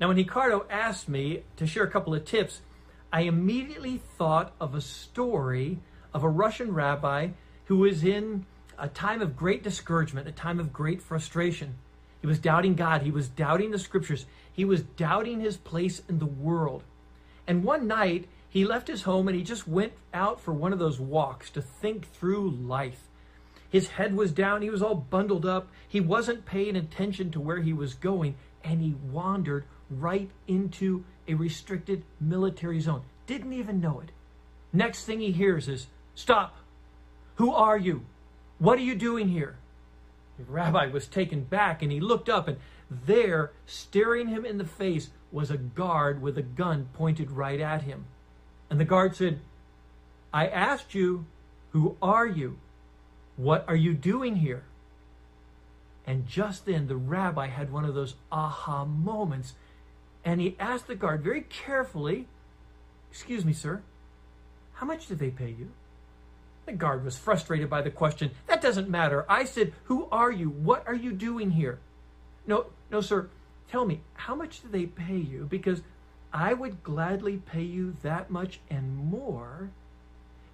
Now, 0.00 0.08
when 0.08 0.16
Ricardo 0.16 0.66
asked 0.68 1.08
me 1.08 1.44
to 1.56 1.66
share 1.66 1.84
a 1.84 1.90
couple 1.90 2.14
of 2.14 2.24
tips, 2.24 2.60
I 3.12 3.22
immediately 3.22 4.00
thought 4.18 4.52
of 4.60 4.74
a 4.74 4.80
story 4.80 5.78
of 6.12 6.24
a 6.24 6.28
Russian 6.28 6.74
rabbi 6.74 7.28
who 7.66 7.78
was 7.78 8.04
in 8.04 8.44
a 8.78 8.88
time 8.88 9.22
of 9.22 9.36
great 9.36 9.62
discouragement, 9.62 10.28
a 10.28 10.32
time 10.32 10.60
of 10.60 10.72
great 10.72 11.02
frustration. 11.02 11.74
He 12.20 12.26
was 12.26 12.38
doubting 12.38 12.74
God. 12.74 13.02
He 13.02 13.10
was 13.10 13.28
doubting 13.28 13.70
the 13.70 13.78
scriptures. 13.78 14.26
He 14.52 14.64
was 14.64 14.82
doubting 14.82 15.40
his 15.40 15.56
place 15.56 16.02
in 16.08 16.18
the 16.18 16.26
world. 16.26 16.82
And 17.46 17.64
one 17.64 17.86
night, 17.86 18.26
he 18.48 18.64
left 18.64 18.88
his 18.88 19.02
home 19.02 19.28
and 19.28 19.36
he 19.36 19.42
just 19.42 19.68
went 19.68 19.92
out 20.14 20.40
for 20.40 20.52
one 20.52 20.72
of 20.72 20.78
those 20.78 20.98
walks 20.98 21.50
to 21.50 21.62
think 21.62 22.10
through 22.12 22.50
life. 22.50 23.02
His 23.70 23.88
head 23.88 24.16
was 24.16 24.32
down. 24.32 24.62
He 24.62 24.70
was 24.70 24.82
all 24.82 24.94
bundled 24.94 25.44
up. 25.44 25.68
He 25.88 26.00
wasn't 26.00 26.46
paying 26.46 26.76
attention 26.76 27.30
to 27.32 27.40
where 27.40 27.60
he 27.60 27.72
was 27.72 27.94
going. 27.94 28.36
And 28.64 28.80
he 28.80 28.94
wandered 29.10 29.64
right 29.90 30.30
into 30.46 31.04
a 31.28 31.34
restricted 31.34 32.02
military 32.20 32.80
zone. 32.80 33.02
Didn't 33.26 33.52
even 33.52 33.80
know 33.80 34.00
it. 34.00 34.10
Next 34.72 35.04
thing 35.04 35.20
he 35.20 35.32
hears 35.32 35.68
is, 35.68 35.86
Stop. 36.14 36.56
Who 37.36 37.52
are 37.52 37.76
you? 37.76 38.06
What 38.58 38.78
are 38.78 38.82
you 38.82 38.94
doing 38.94 39.28
here? 39.28 39.56
The 40.38 40.44
rabbi 40.44 40.86
was 40.86 41.06
taken 41.06 41.44
back 41.44 41.82
and 41.82 41.90
he 41.90 42.00
looked 42.00 42.28
up, 42.28 42.48
and 42.48 42.58
there, 42.90 43.52
staring 43.66 44.28
him 44.28 44.44
in 44.44 44.58
the 44.58 44.64
face, 44.64 45.10
was 45.32 45.50
a 45.50 45.56
guard 45.56 46.22
with 46.22 46.38
a 46.38 46.42
gun 46.42 46.88
pointed 46.92 47.30
right 47.30 47.60
at 47.60 47.82
him. 47.82 48.04
And 48.70 48.78
the 48.78 48.84
guard 48.84 49.16
said, 49.16 49.40
I 50.32 50.46
asked 50.46 50.94
you, 50.94 51.26
who 51.72 51.96
are 52.00 52.26
you? 52.26 52.58
What 53.36 53.64
are 53.68 53.76
you 53.76 53.92
doing 53.94 54.36
here? 54.36 54.64
And 56.06 56.26
just 56.26 56.66
then 56.66 56.86
the 56.86 56.96
rabbi 56.96 57.48
had 57.48 57.72
one 57.72 57.84
of 57.84 57.94
those 57.94 58.14
aha 58.30 58.84
moments, 58.84 59.54
and 60.24 60.40
he 60.40 60.56
asked 60.58 60.86
the 60.86 60.94
guard 60.94 61.22
very 61.22 61.42
carefully, 61.42 62.26
Excuse 63.10 63.44
me, 63.44 63.52
sir, 63.52 63.82
how 64.74 64.86
much 64.86 65.06
did 65.06 65.18
they 65.18 65.30
pay 65.30 65.48
you? 65.48 65.70
The 66.66 66.72
guard 66.72 67.04
was 67.04 67.16
frustrated 67.16 67.70
by 67.70 67.80
the 67.82 67.90
question. 67.90 68.32
That 68.48 68.60
doesn't 68.60 68.90
matter. 68.90 69.24
I 69.28 69.44
said, 69.44 69.72
Who 69.84 70.08
are 70.10 70.32
you? 70.32 70.50
What 70.50 70.86
are 70.86 70.94
you 70.94 71.12
doing 71.12 71.52
here? 71.52 71.78
No, 72.46 72.66
no, 72.90 73.00
sir. 73.00 73.28
Tell 73.70 73.84
me, 73.84 74.00
how 74.14 74.34
much 74.34 74.62
do 74.62 74.68
they 74.68 74.86
pay 74.86 75.16
you? 75.16 75.46
Because 75.48 75.80
I 76.32 76.54
would 76.54 76.82
gladly 76.82 77.38
pay 77.38 77.62
you 77.62 77.96
that 78.02 78.30
much 78.30 78.60
and 78.68 78.96
more 78.96 79.70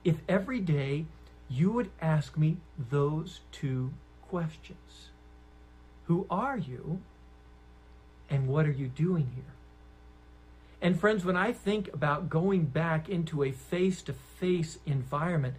if 0.05 0.17
every 0.29 0.61
day 0.61 1.07
you 1.49 1.71
would 1.73 1.91
ask 2.01 2.37
me 2.37 2.59
those 2.91 3.41
two 3.51 3.93
questions 4.29 5.09
Who 6.07 6.27
are 6.31 6.59
you? 6.59 7.01
And 8.31 8.49
what 8.49 8.67
are 8.67 8.73
you 8.73 8.89
doing 8.89 9.31
here? 9.35 9.45
And 10.81 10.99
friends, 10.99 11.25
when 11.25 11.37
I 11.37 11.53
think 11.53 11.93
about 11.93 12.31
going 12.31 12.65
back 12.65 13.09
into 13.09 13.43
a 13.45 13.53
face 13.53 14.03
to 14.03 14.13
face 14.13 14.79
environment, 14.87 15.55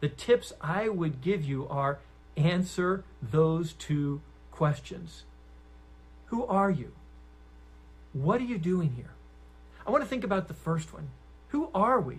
the 0.00 0.08
tips 0.08 0.52
I 0.60 0.88
would 0.88 1.20
give 1.20 1.44
you 1.44 1.66
are 1.68 1.98
answer 2.36 3.04
those 3.22 3.72
two 3.72 4.20
questions. 4.50 5.24
Who 6.26 6.44
are 6.46 6.70
you? 6.70 6.92
What 8.12 8.40
are 8.40 8.44
you 8.44 8.58
doing 8.58 8.92
here? 8.96 9.10
I 9.86 9.90
want 9.90 10.02
to 10.02 10.08
think 10.08 10.24
about 10.24 10.48
the 10.48 10.54
first 10.54 10.92
one. 10.92 11.08
Who 11.48 11.68
are 11.74 12.00
we? 12.00 12.18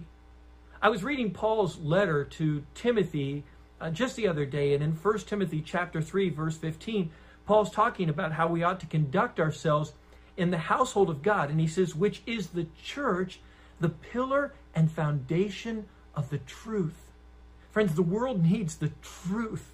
I 0.81 0.89
was 0.89 1.03
reading 1.03 1.31
Paul's 1.31 1.77
letter 1.79 2.23
to 2.23 2.63
Timothy 2.75 3.43
uh, 3.79 3.89
just 3.89 4.15
the 4.15 4.27
other 4.27 4.45
day, 4.45 4.73
and 4.73 4.83
in 4.83 4.91
1 4.91 5.19
Timothy 5.19 5.61
chapter 5.61 6.01
3, 6.01 6.29
verse 6.29 6.57
15, 6.57 7.11
Paul's 7.45 7.71
talking 7.71 8.09
about 8.09 8.31
how 8.31 8.47
we 8.47 8.63
ought 8.63 8.79
to 8.79 8.85
conduct 8.85 9.39
ourselves 9.39 9.93
in 10.37 10.51
the 10.51 10.57
household 10.57 11.09
of 11.09 11.21
God. 11.21 11.49
And 11.49 11.59
he 11.59 11.67
says, 11.67 11.95
which 11.95 12.21
is 12.25 12.47
the 12.47 12.67
church, 12.81 13.39
the 13.79 13.89
pillar 13.89 14.53
and 14.73 14.91
foundation 14.91 15.85
of 16.15 16.29
the 16.29 16.39
truth. 16.39 17.04
Friends, 17.75 17.93
the 17.93 18.03
world 18.03 18.41
needs 18.41 18.77
the 18.77 18.93
truth, 19.01 19.73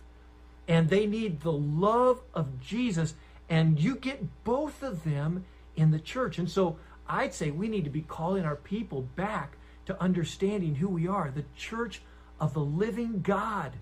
and 0.68 0.90
they 0.90 1.06
need 1.06 1.42
the 1.42 1.52
love 1.52 2.20
of 2.34 2.60
Jesus, 2.60 3.14
and 3.48 3.80
you 3.80 3.96
get 3.96 4.44
both 4.44 4.82
of 4.82 5.04
them 5.04 5.46
in 5.76 5.92
the 5.92 6.00
church. 6.00 6.40
And 6.40 6.50
so 6.50 6.80
I'd 7.08 7.36
say 7.36 7.52
we 7.52 7.68
need 7.68 7.84
to 7.84 7.92
be 7.92 8.02
calling 8.02 8.44
our 8.44 8.56
people 8.56 9.04
back 9.16 9.56
to 9.86 10.02
understanding 10.02 10.74
who 10.74 10.88
we 10.88 11.08
are 11.08 11.30
the 11.30 11.46
church 11.56 12.02
of 12.40 12.56
the 12.56 12.62
living 12.62 13.22
God, 13.22 13.74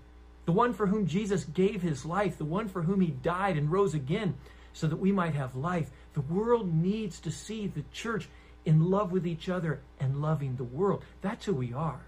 the 0.44 0.52
one 0.52 0.74
for 0.74 0.88
whom 0.88 1.06
Jesus 1.06 1.44
gave 1.44 1.80
his 1.80 2.04
life, 2.04 2.36
the 2.36 2.44
one 2.44 2.68
for 2.68 2.82
whom 2.82 3.00
he 3.00 3.12
died 3.22 3.56
and 3.56 3.72
rose 3.72 3.94
again 3.94 4.34
so 4.74 4.86
that 4.86 5.00
we 5.00 5.12
might 5.12 5.34
have 5.34 5.56
life. 5.56 5.90
The 6.12 6.20
world 6.20 6.74
needs 6.74 7.20
to 7.20 7.30
see 7.30 7.68
the 7.68 7.84
church 7.90 8.28
in 8.66 8.90
love 8.90 9.12
with 9.12 9.26
each 9.26 9.48
other 9.48 9.80
and 9.98 10.20
loving 10.20 10.56
the 10.56 10.64
world. 10.64 11.04
That's 11.22 11.46
who 11.46 11.54
we 11.54 11.72
are. 11.72 12.02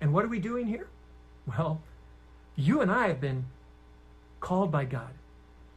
And 0.00 0.14
what 0.14 0.24
are 0.24 0.28
we 0.28 0.38
doing 0.38 0.66
here? 0.66 0.88
Well, 1.46 1.80
you 2.56 2.80
and 2.80 2.90
I 2.90 3.08
have 3.08 3.20
been 3.20 3.46
called 4.40 4.70
by 4.70 4.84
God 4.84 5.10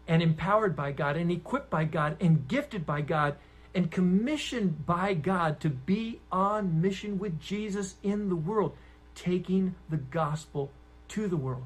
and 0.07 0.21
empowered 0.21 0.75
by 0.75 0.91
God 0.91 1.17
and 1.17 1.31
equipped 1.31 1.69
by 1.69 1.85
God 1.85 2.17
and 2.19 2.47
gifted 2.47 2.85
by 2.85 3.01
God 3.01 3.35
and 3.73 3.91
commissioned 3.91 4.85
by 4.85 5.13
God 5.13 5.59
to 5.61 5.69
be 5.69 6.19
on 6.31 6.81
mission 6.81 7.19
with 7.19 7.39
Jesus 7.39 7.95
in 8.03 8.29
the 8.29 8.35
world, 8.35 8.75
taking 9.15 9.75
the 9.89 9.97
gospel 9.97 10.71
to 11.09 11.27
the 11.27 11.37
world. 11.37 11.65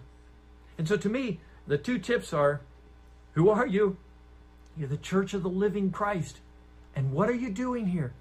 And 0.78 0.88
so 0.88 0.98
to 0.98 1.10
me, 1.10 1.40
the 1.68 1.78
two 1.78 2.00
tips 2.00 2.34
are 2.34 2.62
who 3.34 3.50
are 3.50 3.68
you? 3.68 3.98
You're 4.76 4.90
the 4.90 4.98
church 4.98 5.34
of 5.34 5.44
the 5.44 5.50
living 5.50 5.92
Christ. 5.92 6.40
And 6.96 7.12
what 7.12 7.30
are 7.30 7.36
you 7.36 7.50
doing 7.50 7.86
here? 7.88 8.14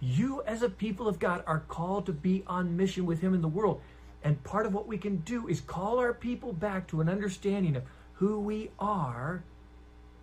You, 0.00 0.42
as 0.42 0.62
a 0.62 0.68
people 0.68 1.08
of 1.08 1.18
God, 1.18 1.42
are 1.46 1.60
called 1.60 2.06
to 2.06 2.12
be 2.12 2.42
on 2.46 2.76
mission 2.76 3.06
with 3.06 3.20
Him 3.20 3.34
in 3.34 3.40
the 3.40 3.48
world. 3.48 3.80
And 4.24 4.42
part 4.44 4.66
of 4.66 4.74
what 4.74 4.86
we 4.86 4.98
can 4.98 5.16
do 5.18 5.48
is 5.48 5.60
call 5.60 5.98
our 5.98 6.14
people 6.14 6.52
back 6.52 6.86
to 6.88 7.00
an 7.00 7.08
understanding 7.08 7.76
of 7.76 7.82
who 8.14 8.38
we 8.38 8.70
are 8.78 9.42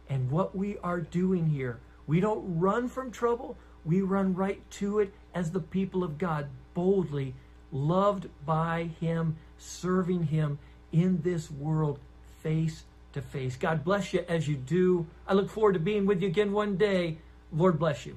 and 0.10 0.32
what 0.32 0.56
we 0.56 0.78
are 0.80 1.02
doing 1.02 1.48
here. 1.48 1.80
We 2.08 2.20
don't 2.20 2.60
run 2.60 2.88
from 2.88 3.12
trouble, 3.12 3.58
we 3.86 4.02
run 4.02 4.34
right 4.34 4.62
to 4.72 5.00
it 5.00 5.14
as 5.34 5.52
the 5.52 5.60
people 5.60 6.04
of 6.04 6.18
God, 6.18 6.48
boldly 6.74 7.36
loved 7.72 8.28
by 8.46 8.90
Him, 9.00 9.36
serving 9.58 10.24
Him 10.24 10.58
in 10.92 11.22
this 11.22 11.52
world 11.52 12.00
face 12.42 12.84
to 13.14 13.22
face. 13.22 13.56
God 13.58 13.84
bless 13.84 14.14
you 14.14 14.24
as 14.28 14.48
you 14.48 14.56
do. 14.56 15.06
I 15.28 15.34
look 15.34 15.50
forward 15.50 15.74
to 15.74 15.80
being 15.80 16.06
with 16.06 16.22
you 16.22 16.28
again 16.28 16.52
one 16.52 16.78
day. 16.78 17.18
Lord 17.52 17.80
bless 17.80 18.06
you. 18.06 18.16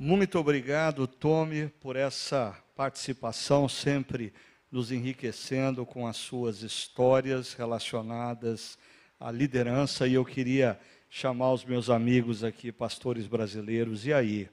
Muito 0.00 0.38
obrigado, 0.38 1.08
Tome, 1.08 1.72
por 1.80 1.96
essa 1.96 2.56
participação, 2.78 3.68
sempre 3.68 4.32
nos 4.70 4.92
enriquecendo 4.92 5.84
com 5.84 6.06
as 6.06 6.16
suas 6.16 6.62
histórias 6.62 7.52
relacionadas 7.52 8.78
à 9.18 9.32
liderança. 9.32 10.06
E 10.06 10.14
eu 10.14 10.24
queria 10.24 10.78
chamar 11.10 11.52
os 11.52 11.64
meus 11.64 11.90
amigos 11.90 12.44
aqui, 12.44 12.70
pastores 12.70 13.26
brasileiros. 13.26 14.06
E 14.06 14.12
aí, 14.12 14.48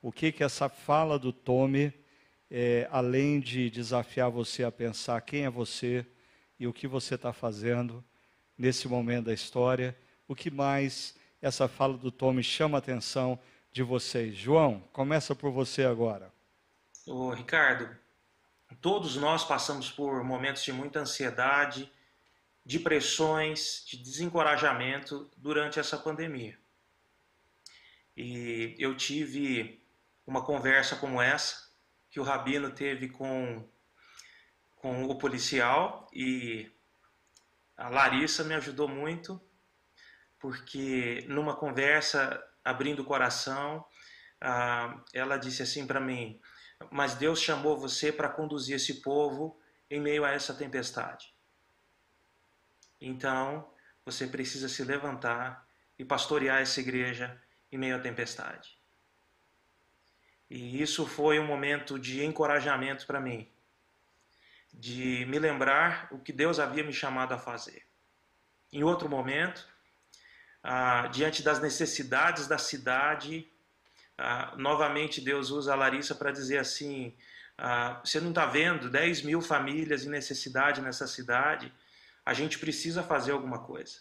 o 0.00 0.10
que 0.10 0.32
que 0.32 0.42
essa 0.42 0.70
fala 0.70 1.18
do 1.18 1.34
Tome, 1.34 1.92
é, 2.50 2.88
além 2.90 3.40
de 3.40 3.68
desafiar 3.68 4.30
você 4.30 4.64
a 4.64 4.72
pensar 4.72 5.20
quem 5.20 5.44
é 5.44 5.50
você 5.50 6.06
e 6.58 6.66
o 6.66 6.72
que 6.72 6.86
você 6.86 7.14
está 7.14 7.30
fazendo 7.30 8.02
nesse 8.56 8.88
momento 8.88 9.26
da 9.26 9.34
história, 9.34 9.94
o 10.26 10.34
que 10.34 10.50
mais 10.50 11.14
essa 11.42 11.68
fala 11.68 11.98
do 11.98 12.10
Tome 12.10 12.42
chama 12.42 12.78
a 12.78 12.80
atenção 12.80 13.38
de 13.70 13.82
vocês? 13.82 14.34
João, 14.34 14.82
começa 14.94 15.34
por 15.34 15.50
você 15.50 15.84
agora. 15.84 16.34
Ô, 17.08 17.30
Ricardo, 17.30 17.96
todos 18.80 19.14
nós 19.14 19.44
passamos 19.44 19.88
por 19.88 20.24
momentos 20.24 20.64
de 20.64 20.72
muita 20.72 20.98
ansiedade, 20.98 21.88
de 22.64 22.80
pressões, 22.80 23.84
de 23.86 23.96
desencorajamento 23.96 25.30
durante 25.36 25.78
essa 25.78 25.96
pandemia. 25.96 26.58
E 28.16 28.74
eu 28.76 28.96
tive 28.96 29.80
uma 30.26 30.44
conversa 30.44 30.96
como 30.96 31.22
essa 31.22 31.70
que 32.10 32.18
o 32.18 32.24
Rabino 32.24 32.72
teve 32.72 33.08
com, 33.08 33.64
com 34.74 35.04
o 35.04 35.16
policial 35.16 36.10
e 36.12 36.68
a 37.76 37.88
Larissa 37.88 38.42
me 38.42 38.54
ajudou 38.54 38.88
muito, 38.88 39.40
porque 40.40 41.24
numa 41.28 41.54
conversa 41.54 42.44
abrindo 42.64 43.02
o 43.02 43.06
coração, 43.06 43.86
ah, 44.40 45.00
ela 45.14 45.36
disse 45.36 45.62
assim 45.62 45.86
para 45.86 46.00
mim: 46.00 46.40
mas 46.90 47.14
Deus 47.14 47.40
chamou 47.40 47.76
você 47.76 48.12
para 48.12 48.28
conduzir 48.28 48.76
esse 48.76 48.94
povo 49.00 49.58
em 49.90 50.00
meio 50.00 50.24
a 50.24 50.30
essa 50.30 50.54
tempestade. 50.54 51.34
Então, 53.00 53.68
você 54.04 54.26
precisa 54.26 54.68
se 54.68 54.82
levantar 54.84 55.66
e 55.98 56.04
pastorear 56.04 56.60
essa 56.60 56.80
igreja 56.80 57.40
em 57.70 57.78
meio 57.78 57.96
à 57.96 57.98
tempestade. 57.98 58.78
E 60.48 60.80
isso 60.80 61.06
foi 61.06 61.38
um 61.38 61.46
momento 61.46 61.98
de 61.98 62.24
encorajamento 62.24 63.06
para 63.06 63.20
mim, 63.20 63.50
de 64.72 65.24
me 65.26 65.38
lembrar 65.38 66.08
o 66.10 66.18
que 66.18 66.32
Deus 66.32 66.60
havia 66.60 66.84
me 66.84 66.92
chamado 66.92 67.32
a 67.32 67.38
fazer. 67.38 67.84
Em 68.72 68.84
outro 68.84 69.08
momento, 69.08 69.66
ah, 70.62 71.08
diante 71.08 71.42
das 71.42 71.60
necessidades 71.60 72.46
da 72.46 72.58
cidade, 72.58 73.50
ah, 74.18 74.54
novamente 74.56 75.20
Deus 75.20 75.50
usa 75.50 75.72
a 75.72 75.76
Larissa 75.76 76.14
para 76.14 76.32
dizer 76.32 76.58
assim: 76.58 77.14
ah, 77.58 78.00
você 78.04 78.20
não 78.20 78.30
está 78.30 78.46
vendo 78.46 78.90
10 78.90 79.22
mil 79.22 79.40
famílias 79.40 80.04
em 80.04 80.10
necessidade 80.10 80.80
nessa 80.80 81.06
cidade? 81.06 81.72
A 82.24 82.34
gente 82.34 82.58
precisa 82.58 83.02
fazer 83.02 83.32
alguma 83.32 83.60
coisa. 83.60 84.00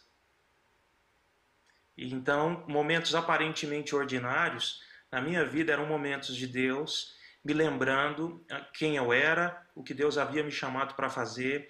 E 1.98 2.14
então, 2.14 2.64
momentos 2.68 3.16
aparentemente 3.16 3.96
ordinários 3.96 4.82
na 5.12 5.22
minha 5.22 5.46
vida 5.46 5.72
eram 5.72 5.86
momentos 5.86 6.36
de 6.36 6.48
Deus 6.48 7.16
me 7.44 7.54
lembrando 7.54 8.44
ah, 8.50 8.62
quem 8.74 8.96
eu 8.96 9.14
era, 9.14 9.66
o 9.76 9.84
que 9.84 9.94
Deus 9.94 10.18
havia 10.18 10.44
me 10.44 10.52
chamado 10.52 10.96
para 10.96 11.10
fazer, 11.10 11.70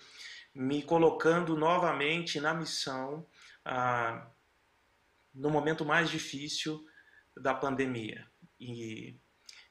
me 0.53 0.81
colocando 0.81 1.57
novamente 1.57 2.39
na 2.39 2.53
missão 2.53 3.27
ah, 3.65 4.25
no 5.33 5.49
momento 5.49 5.83
mais 5.83 6.09
difícil 6.09 6.87
da 7.35 7.53
pandemia. 7.53 8.25
E 8.59 9.19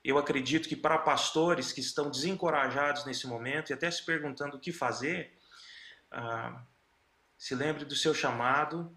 eu 0.03 0.19
acredito 0.19 0.69
que 0.69 0.77
para 0.77 0.99
pastores 0.99 1.73
que 1.73 1.81
estão 1.81 2.11
desencorajados 2.11 3.05
nesse 3.05 3.27
momento 3.27 3.71
e 3.71 3.73
até 3.73 3.91
se 3.91 4.05
perguntando 4.05 4.57
o 4.57 4.61
que 4.61 4.73
fazer, 4.73 5.37
ah, 6.11 6.63
se 7.39 7.55
lembre 7.55 7.85
do 7.85 7.97
seu 7.97 8.15
chamado 8.15 8.95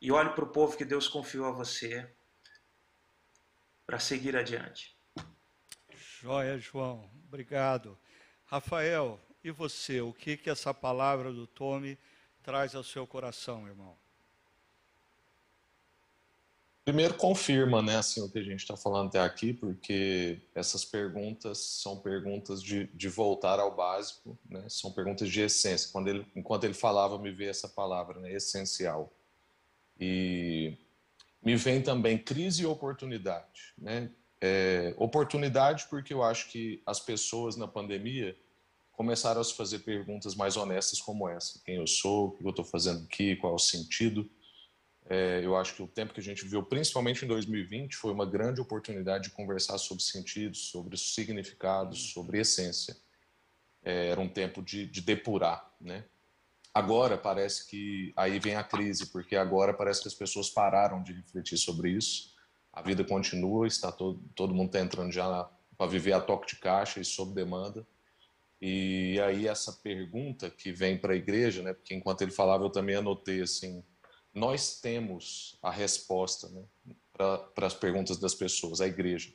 e 0.00 0.10
olhe 0.10 0.30
para 0.30 0.44
o 0.44 0.50
povo 0.50 0.76
que 0.76 0.84
Deus 0.84 1.08
confiou 1.08 1.46
a 1.46 1.50
você 1.52 2.10
para 3.86 3.98
seguir 3.98 4.36
adiante. 4.36 4.96
Joia, 6.20 6.58
João. 6.58 7.10
Obrigado. 7.26 7.98
Rafael, 8.46 9.20
e 9.42 9.50
você? 9.50 10.00
O 10.00 10.12
que 10.12 10.36
que 10.36 10.48
essa 10.48 10.72
palavra 10.72 11.32
do 11.32 11.46
Tome 11.46 11.98
traz 12.42 12.74
ao 12.74 12.82
seu 12.82 13.06
coração, 13.06 13.66
irmão? 13.66 14.03
Primeiro, 16.84 17.14
confirma 17.14 17.80
né, 17.80 17.96
assim, 17.96 18.20
o 18.20 18.28
que 18.28 18.38
a 18.38 18.42
gente 18.42 18.60
está 18.60 18.76
falando 18.76 19.08
até 19.08 19.18
aqui, 19.18 19.54
porque 19.54 20.42
essas 20.54 20.84
perguntas 20.84 21.56
são 21.58 21.98
perguntas 21.98 22.62
de, 22.62 22.88
de 22.88 23.08
voltar 23.08 23.58
ao 23.58 23.74
básico, 23.74 24.38
né, 24.50 24.66
são 24.68 24.92
perguntas 24.92 25.30
de 25.30 25.40
essência. 25.40 25.88
Quando 25.90 26.08
ele, 26.08 26.26
enquanto 26.36 26.64
ele 26.64 26.74
falava, 26.74 27.18
me 27.18 27.32
veio 27.32 27.48
essa 27.48 27.66
palavra, 27.66 28.20
né, 28.20 28.34
essencial. 28.34 29.10
E 29.98 30.76
me 31.42 31.56
vem 31.56 31.80
também 31.80 32.18
crise 32.18 32.64
e 32.64 32.66
oportunidade. 32.66 33.72
Né? 33.78 34.10
É, 34.38 34.94
oportunidade 34.98 35.86
porque 35.88 36.12
eu 36.12 36.22
acho 36.22 36.50
que 36.50 36.82
as 36.84 37.00
pessoas 37.00 37.56
na 37.56 37.66
pandemia 37.66 38.36
começaram 38.92 39.40
a 39.40 39.44
se 39.44 39.54
fazer 39.54 39.78
perguntas 39.78 40.34
mais 40.34 40.54
honestas 40.54 41.00
como 41.00 41.26
essa. 41.30 41.62
Quem 41.64 41.76
eu 41.76 41.86
sou, 41.86 42.26
o 42.26 42.30
que 42.32 42.44
eu 42.44 42.50
estou 42.50 42.64
fazendo 42.64 43.04
aqui, 43.04 43.36
qual 43.36 43.54
é 43.54 43.56
o 43.56 43.58
sentido 43.58 44.28
é, 45.06 45.40
eu 45.44 45.54
acho 45.56 45.74
que 45.74 45.82
o 45.82 45.86
tempo 45.86 46.14
que 46.14 46.20
a 46.20 46.22
gente 46.22 46.44
viveu, 46.44 46.62
principalmente 46.62 47.24
em 47.24 47.28
2020, 47.28 47.94
foi 47.94 48.12
uma 48.12 48.24
grande 48.24 48.60
oportunidade 48.60 49.24
de 49.24 49.30
conversar 49.30 49.76
sobre 49.76 50.02
sentidos, 50.02 50.70
sobre 50.70 50.96
significados, 50.96 52.12
sobre 52.12 52.40
essência. 52.40 52.96
É, 53.82 54.08
era 54.08 54.20
um 54.20 54.28
tempo 54.28 54.62
de, 54.62 54.86
de 54.86 55.02
depurar, 55.02 55.70
né? 55.78 56.04
Agora 56.72 57.16
parece 57.16 57.68
que 57.68 58.12
aí 58.16 58.40
vem 58.40 58.56
a 58.56 58.64
crise, 58.64 59.06
porque 59.06 59.36
agora 59.36 59.72
parece 59.72 60.02
que 60.02 60.08
as 60.08 60.14
pessoas 60.14 60.50
pararam 60.50 61.02
de 61.02 61.12
refletir 61.12 61.58
sobre 61.58 61.90
isso. 61.90 62.34
A 62.72 62.82
vida 62.82 63.04
continua, 63.04 63.66
está 63.66 63.92
todo, 63.92 64.20
todo 64.34 64.54
mundo 64.54 64.66
está 64.66 64.80
entrando 64.80 65.12
já 65.12 65.48
para 65.76 65.86
viver 65.86 66.14
a 66.14 66.20
toque 66.20 66.48
de 66.48 66.56
caixa 66.56 66.98
e 66.98 67.04
sob 67.04 67.32
demanda. 67.32 67.86
E 68.60 69.20
aí 69.20 69.46
essa 69.46 69.72
pergunta 69.72 70.50
que 70.50 70.72
vem 70.72 70.96
para 70.98 71.12
a 71.12 71.16
igreja, 71.16 71.62
né? 71.62 71.74
Porque 71.74 71.94
enquanto 71.94 72.22
ele 72.22 72.32
falava 72.32 72.64
eu 72.64 72.70
também 72.70 72.96
anotei 72.96 73.42
assim, 73.42 73.84
nós 74.34 74.80
temos 74.80 75.56
a 75.62 75.70
resposta 75.70 76.48
né, 76.48 76.62
para 77.12 77.66
as 77.66 77.74
perguntas 77.74 78.18
das 78.18 78.34
pessoas, 78.34 78.80
a 78.80 78.86
igreja. 78.86 79.32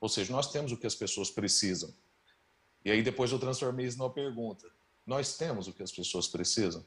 Ou 0.00 0.08
seja, 0.08 0.32
nós 0.32 0.52
temos 0.52 0.70
o 0.70 0.76
que 0.76 0.86
as 0.86 0.94
pessoas 0.94 1.30
precisam. 1.30 1.92
E 2.84 2.90
aí 2.90 3.02
depois 3.02 3.32
eu 3.32 3.38
transformei 3.38 3.86
isso 3.86 3.98
numa 3.98 4.10
pergunta. 4.10 4.66
Nós 5.04 5.36
temos 5.36 5.66
o 5.66 5.72
que 5.72 5.82
as 5.82 5.90
pessoas 5.90 6.28
precisam? 6.28 6.84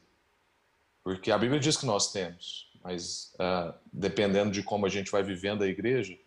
Porque 1.03 1.31
a 1.31 1.37
Bíblia 1.37 1.59
diz 1.59 1.75
que 1.75 1.85
nós 1.85 2.11
temos, 2.11 2.71
mas 2.81 3.33
uh, 3.35 3.73
dependendo 3.91 4.51
de 4.51 4.63
como 4.63 4.85
a 4.85 4.89
gente 4.89 5.11
vai 5.11 5.23
vivendo 5.23 5.63
a 5.63 5.67
igreja, 5.67 6.17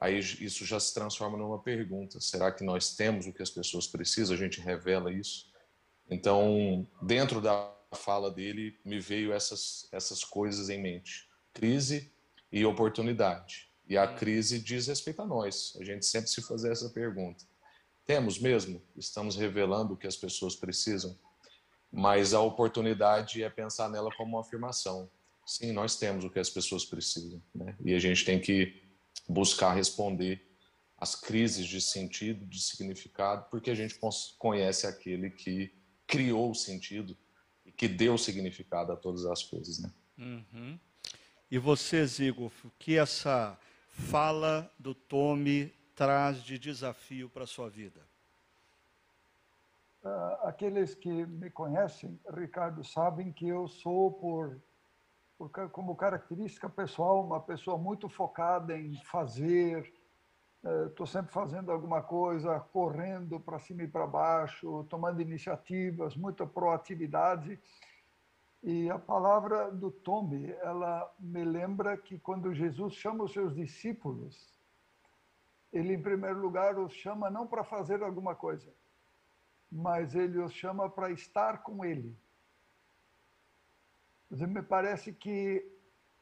aí 0.00 0.18
isso 0.18 0.64
já 0.64 0.80
se 0.80 0.92
transforma 0.92 1.38
numa 1.38 1.58
pergunta. 1.58 2.20
Será 2.20 2.50
que 2.50 2.64
nós 2.64 2.96
temos 2.96 3.26
o 3.26 3.32
que 3.32 3.42
as 3.42 3.50
pessoas 3.50 3.86
precisam? 3.86 4.34
A 4.34 4.38
gente 4.38 4.60
revela 4.60 5.12
isso? 5.12 5.46
Então, 6.08 6.86
dentro 7.02 7.40
da 7.40 7.75
fala 7.96 8.30
dele, 8.30 8.78
me 8.84 9.00
veio 9.00 9.32
essas, 9.32 9.88
essas 9.90 10.22
coisas 10.22 10.68
em 10.68 10.80
mente: 10.80 11.28
crise 11.52 12.12
e 12.52 12.64
oportunidade. 12.64 13.68
E 13.88 13.96
a 13.96 14.08
uhum. 14.08 14.16
crise 14.16 14.58
diz 14.58 14.86
respeito 14.86 15.22
a 15.22 15.26
nós. 15.26 15.76
A 15.80 15.84
gente 15.84 16.06
sempre 16.06 16.28
se 16.28 16.42
fazer 16.42 16.72
essa 16.72 16.88
pergunta. 16.90 17.44
Temos 18.04 18.38
mesmo? 18.38 18.82
Estamos 18.96 19.36
revelando 19.36 19.94
o 19.94 19.96
que 19.96 20.06
as 20.06 20.16
pessoas 20.16 20.54
precisam? 20.54 21.18
Mas 21.90 22.34
a 22.34 22.40
oportunidade 22.40 23.42
é 23.42 23.50
pensar 23.50 23.88
nela 23.88 24.10
como 24.16 24.36
uma 24.36 24.40
afirmação. 24.40 25.10
Sim, 25.44 25.72
nós 25.72 25.96
temos 25.96 26.24
o 26.24 26.30
que 26.30 26.38
as 26.38 26.50
pessoas 26.50 26.84
precisam. 26.84 27.40
Né? 27.54 27.76
E 27.84 27.94
a 27.94 27.98
gente 27.98 28.24
tem 28.24 28.40
que 28.40 28.82
buscar 29.28 29.72
responder 29.72 30.44
às 30.98 31.14
crises 31.14 31.66
de 31.66 31.80
sentido, 31.80 32.44
de 32.46 32.60
significado, 32.60 33.46
porque 33.50 33.70
a 33.70 33.74
gente 33.74 33.98
conhece 34.38 34.86
aquele 34.86 35.30
que 35.30 35.72
criou 36.06 36.50
o 36.50 36.54
sentido 36.54 37.16
que 37.76 37.86
deu 37.86 38.16
significado 38.16 38.92
a 38.92 38.96
todas 38.96 39.26
as 39.26 39.42
coisas. 39.42 39.78
Né? 39.78 39.90
Uhum. 40.18 40.78
E 41.50 41.58
você, 41.58 42.04
Zigo, 42.06 42.50
o 42.64 42.70
que 42.78 42.96
essa 42.96 43.58
fala 43.88 44.70
do 44.78 44.94
Tome 44.94 45.72
traz 45.94 46.42
de 46.42 46.58
desafio 46.58 47.28
para 47.28 47.44
a 47.44 47.46
sua 47.46 47.68
vida? 47.68 48.00
Uh, 50.02 50.46
aqueles 50.46 50.94
que 50.94 51.10
me 51.10 51.50
conhecem, 51.50 52.18
Ricardo, 52.32 52.84
sabem 52.84 53.32
que 53.32 53.48
eu 53.48 53.66
sou, 53.66 54.12
por, 54.12 54.60
por, 55.36 55.50
como 55.70 55.96
característica 55.96 56.68
pessoal, 56.68 57.24
uma 57.24 57.40
pessoa 57.40 57.76
muito 57.76 58.08
focada 58.08 58.78
em 58.78 58.94
fazer, 59.04 59.92
estou 60.88 61.04
uh, 61.04 61.06
sempre 61.08 61.32
fazendo 61.32 61.70
alguma 61.70 62.02
coisa, 62.02 62.58
correndo 62.58 63.38
para 63.38 63.58
cima 63.58 63.82
e 63.82 63.88
para 63.88 64.06
baixo, 64.06 64.84
tomando 64.90 65.20
iniciativas, 65.20 66.16
muita 66.16 66.46
proatividade. 66.46 67.58
E 68.62 68.90
a 68.90 68.98
palavra 68.98 69.70
do 69.70 69.90
Tombe, 69.90 70.50
ela 70.60 71.12
me 71.20 71.44
lembra 71.44 71.96
que 71.96 72.18
quando 72.18 72.52
Jesus 72.52 72.94
chama 72.94 73.24
os 73.24 73.32
seus 73.32 73.54
discípulos, 73.54 74.52
ele 75.72 75.94
em 75.94 76.02
primeiro 76.02 76.40
lugar 76.40 76.78
os 76.78 76.92
chama 76.92 77.30
não 77.30 77.46
para 77.46 77.62
fazer 77.62 78.02
alguma 78.02 78.34
coisa, 78.34 78.72
mas 79.70 80.14
ele 80.14 80.38
os 80.38 80.52
chama 80.52 80.88
para 80.90 81.10
estar 81.10 81.62
com 81.62 81.84
ele. 81.84 82.16
me 84.30 84.62
parece 84.62 85.12
que 85.12 85.75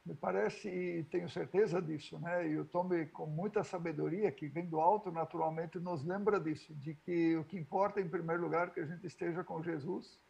me 0.05 0.15
parece, 0.15 0.69
e 0.69 1.05
tenho 1.05 1.29
certeza 1.31 1.81
disso, 1.81 2.19
né? 2.19 2.47
E 2.47 2.59
o 2.59 2.65
Tombe, 2.67 3.07
com 3.07 3.25
muita 3.25 3.65
sabedoria, 3.65 4.31
que 4.31 4.47
vem 4.49 4.67
do 4.67 4.79
alto 4.79 5.11
naturalmente, 5.11 5.79
nos 5.79 6.05
lembra 6.05 6.39
disso, 6.39 6.75
de 6.75 6.95
que 6.95 7.37
o 7.37 7.45
que 7.45 7.57
importa, 7.57 8.01
em 8.01 8.09
primeiro 8.09 8.43
lugar, 8.43 8.69
é 8.69 8.71
que 8.71 8.81
a 8.81 8.87
gente 8.87 9.07
esteja 9.07 9.43
com 9.43 9.63
Jesus. 9.63 10.21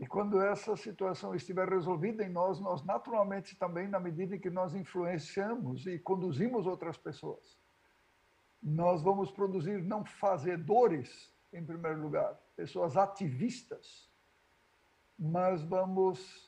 E 0.00 0.06
quando 0.06 0.40
essa 0.40 0.76
situação 0.76 1.32
estiver 1.32 1.68
resolvida 1.68 2.24
em 2.24 2.28
nós, 2.28 2.58
nós 2.60 2.84
naturalmente 2.84 3.56
também, 3.56 3.86
na 3.86 4.00
medida 4.00 4.34
em 4.34 4.40
que 4.40 4.50
nós 4.50 4.74
influenciamos 4.74 5.86
e 5.86 5.98
conduzimos 5.98 6.66
outras 6.66 6.96
pessoas, 6.96 7.56
nós 8.60 9.00
vamos 9.00 9.30
produzir 9.30 9.80
não 9.82 10.04
fazedores, 10.04 11.32
em 11.52 11.64
primeiro 11.64 12.00
lugar, 12.00 12.36
pessoas 12.56 12.96
ativistas, 12.96 14.08
mas 15.16 15.62
vamos 15.62 16.47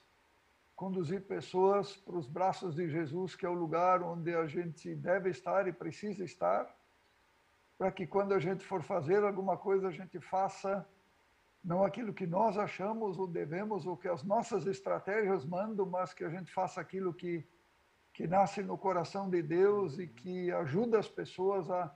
conduzir 0.80 1.20
pessoas 1.20 1.94
para 1.94 2.16
os 2.16 2.26
braços 2.26 2.74
de 2.74 2.88
Jesus, 2.88 3.36
que 3.36 3.44
é 3.44 3.48
o 3.50 3.52
lugar 3.52 4.02
onde 4.02 4.34
a 4.34 4.46
gente 4.46 4.94
deve 4.94 5.28
estar 5.28 5.68
e 5.68 5.74
precisa 5.74 6.24
estar, 6.24 6.74
para 7.76 7.92
que 7.92 8.06
quando 8.06 8.32
a 8.32 8.38
gente 8.38 8.64
for 8.64 8.82
fazer 8.82 9.22
alguma 9.22 9.58
coisa, 9.58 9.88
a 9.88 9.90
gente 9.90 10.18
faça 10.18 10.88
não 11.62 11.84
aquilo 11.84 12.14
que 12.14 12.26
nós 12.26 12.56
achamos 12.56 13.18
ou 13.18 13.26
devemos, 13.26 13.84
ou 13.84 13.94
que 13.94 14.08
as 14.08 14.22
nossas 14.22 14.66
estratégias 14.66 15.44
mandam, 15.44 15.84
mas 15.84 16.14
que 16.14 16.24
a 16.24 16.30
gente 16.30 16.50
faça 16.50 16.80
aquilo 16.80 17.12
que, 17.12 17.46
que 18.14 18.26
nasce 18.26 18.62
no 18.62 18.78
coração 18.78 19.28
de 19.28 19.42
Deus 19.42 19.98
e 19.98 20.06
que 20.06 20.50
ajuda 20.50 20.98
as 20.98 21.08
pessoas 21.08 21.70
a, 21.70 21.94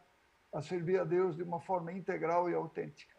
a 0.52 0.60
servir 0.60 1.00
a 1.00 1.04
Deus 1.04 1.36
de 1.36 1.42
uma 1.42 1.58
forma 1.58 1.90
integral 1.90 2.50
e 2.50 2.54
autêntica. 2.54 3.14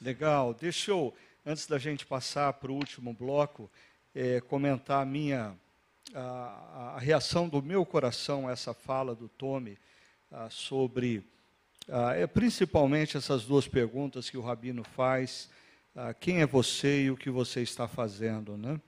Legal. 0.00 0.54
Deixa 0.54 0.90
eu, 0.90 1.12
antes 1.44 1.66
da 1.66 1.76
gente 1.76 2.06
passar 2.06 2.54
para 2.54 2.72
o 2.72 2.74
último 2.74 3.12
bloco, 3.12 3.70
é, 4.14 4.40
comentar 4.40 5.02
a 5.02 5.06
minha 5.06 5.54
a, 6.14 6.94
a, 6.96 6.98
reação 6.98 7.48
do 7.48 7.62
meu 7.62 7.86
coração 7.86 8.48
a 8.48 8.52
essa 8.52 8.74
fala 8.74 9.14
do 9.14 9.28
Tome 9.28 9.78
ah, 10.30 10.48
sobre 10.50 11.24
ah, 11.88 12.14
é 12.14 12.26
principalmente 12.26 13.16
essas 13.16 13.44
duas 13.44 13.68
perguntas 13.68 14.28
que 14.28 14.36
o 14.36 14.40
Rabino 14.40 14.82
faz: 14.82 15.48
ah, 15.94 16.12
quem 16.12 16.40
é 16.40 16.46
você 16.46 17.04
e 17.04 17.10
o 17.10 17.16
que 17.16 17.30
você 17.30 17.62
está 17.62 17.86
fazendo, 17.86 18.56
né? 18.56 18.80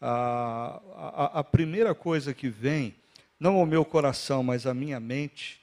A, 0.00 1.40
a, 1.40 1.44
primeira 1.44 1.94
coisa 1.94 2.32
que 2.32 2.48
vem, 2.48 2.94
não 3.38 3.56
ao 3.56 3.66
meu 3.66 3.84
coração, 3.84 4.42
mas 4.42 4.66
à 4.66 4.72
minha 4.72 4.98
mente, 4.98 5.60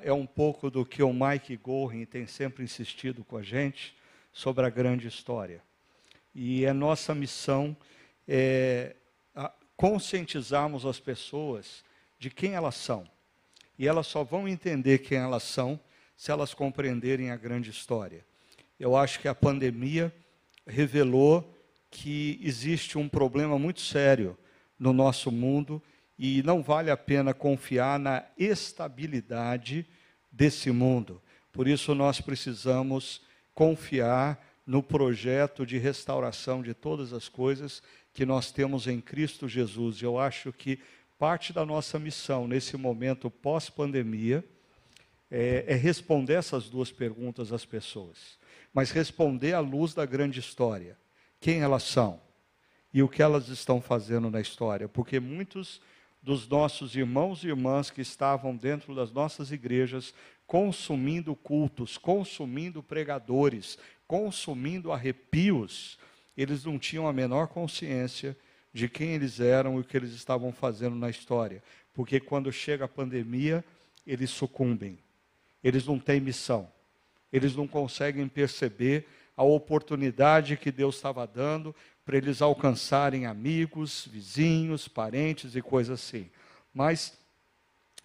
é 0.00 0.10
um 0.10 0.24
pouco 0.24 0.70
do 0.70 0.82
que 0.82 1.02
o 1.02 1.12
Mike 1.12 1.58
Gorin 1.58 2.06
tem 2.06 2.26
sempre 2.26 2.64
insistido 2.64 3.22
com 3.22 3.36
a 3.36 3.42
gente 3.42 3.94
sobre 4.32 4.64
a 4.64 4.70
grande 4.70 5.06
história. 5.06 5.62
E 6.34 6.64
é 6.64 6.72
nossa 6.72 7.14
missão 7.14 7.76
é, 8.26 8.96
conscientizarmos 9.76 10.86
as 10.86 10.98
pessoas 10.98 11.84
de 12.18 12.30
quem 12.30 12.54
elas 12.54 12.74
são. 12.74 13.06
E 13.78 13.86
elas 13.86 14.06
só 14.06 14.24
vão 14.24 14.48
entender 14.48 14.98
quem 14.98 15.18
elas 15.18 15.42
são 15.42 15.78
se 16.16 16.30
elas 16.30 16.54
compreenderem 16.54 17.30
a 17.30 17.36
grande 17.36 17.70
história. 17.70 18.24
Eu 18.80 18.96
acho 18.96 19.20
que 19.20 19.28
a 19.28 19.34
pandemia 19.34 20.14
revelou 20.66 21.54
que 21.90 22.40
existe 22.42 22.98
um 22.98 23.08
problema 23.08 23.58
muito 23.58 23.80
sério 23.80 24.36
no 24.78 24.92
nosso 24.92 25.30
mundo 25.30 25.82
e 26.18 26.42
não 26.42 26.62
vale 26.62 26.90
a 26.90 26.96
pena 26.96 27.34
confiar 27.34 27.98
na 27.98 28.24
estabilidade 28.38 29.86
desse 30.32 30.70
mundo. 30.70 31.22
Por 31.52 31.68
isso, 31.68 31.94
nós 31.94 32.20
precisamos 32.20 33.22
confiar 33.54 34.42
no 34.66 34.82
projeto 34.82 35.64
de 35.64 35.78
restauração 35.78 36.62
de 36.62 36.74
todas 36.74 37.12
as 37.12 37.28
coisas 37.28 37.82
que 38.16 38.24
nós 38.24 38.50
temos 38.50 38.86
em 38.86 38.98
Cristo 38.98 39.46
Jesus. 39.46 40.00
Eu 40.00 40.18
acho 40.18 40.50
que 40.50 40.78
parte 41.18 41.52
da 41.52 41.66
nossa 41.66 41.98
missão 41.98 42.48
nesse 42.48 42.74
momento 42.74 43.30
pós-pandemia 43.30 44.42
é, 45.30 45.66
é, 45.68 45.74
responder 45.74 46.32
essas 46.32 46.70
duas 46.70 46.90
perguntas 46.90 47.52
às 47.52 47.66
pessoas, 47.66 48.38
mas 48.72 48.90
responder 48.90 49.52
à 49.52 49.60
luz 49.60 49.92
da 49.92 50.06
grande 50.06 50.40
história: 50.40 50.96
quem 51.38 51.60
elas 51.60 51.82
são 51.82 52.18
e 52.90 53.02
o 53.02 53.08
que 53.08 53.22
elas 53.22 53.48
estão 53.48 53.82
fazendo 53.82 54.30
na 54.30 54.40
história, 54.40 54.88
porque 54.88 55.20
muitos 55.20 55.78
dos 56.22 56.48
nossos 56.48 56.96
irmãos 56.96 57.44
e 57.44 57.48
irmãs 57.48 57.90
que 57.90 58.00
estavam 58.00 58.56
dentro 58.56 58.94
das 58.94 59.12
nossas 59.12 59.52
igrejas 59.52 60.14
consumindo 60.46 61.36
cultos, 61.36 61.98
consumindo 61.98 62.82
pregadores, 62.82 63.76
consumindo 64.06 64.90
arrepios, 64.90 65.98
eles 66.36 66.64
não 66.64 66.78
tinham 66.78 67.08
a 67.08 67.12
menor 67.12 67.48
consciência 67.48 68.36
de 68.72 68.88
quem 68.88 69.10
eles 69.10 69.40
eram 69.40 69.76
e 69.76 69.80
o 69.80 69.84
que 69.84 69.96
eles 69.96 70.12
estavam 70.12 70.52
fazendo 70.52 70.94
na 70.94 71.08
história. 71.08 71.62
Porque 71.94 72.20
quando 72.20 72.52
chega 72.52 72.84
a 72.84 72.88
pandemia, 72.88 73.64
eles 74.06 74.30
sucumbem. 74.30 74.98
Eles 75.64 75.86
não 75.86 75.98
têm 75.98 76.20
missão. 76.20 76.70
Eles 77.32 77.56
não 77.56 77.66
conseguem 77.66 78.28
perceber 78.28 79.06
a 79.36 79.42
oportunidade 79.42 80.56
que 80.56 80.70
Deus 80.70 80.96
estava 80.96 81.26
dando 81.26 81.74
para 82.04 82.16
eles 82.16 82.40
alcançarem 82.40 83.26
amigos, 83.26 84.06
vizinhos, 84.10 84.86
parentes 84.86 85.56
e 85.56 85.62
coisas 85.62 86.00
assim. 86.00 86.30
Mas 86.72 87.18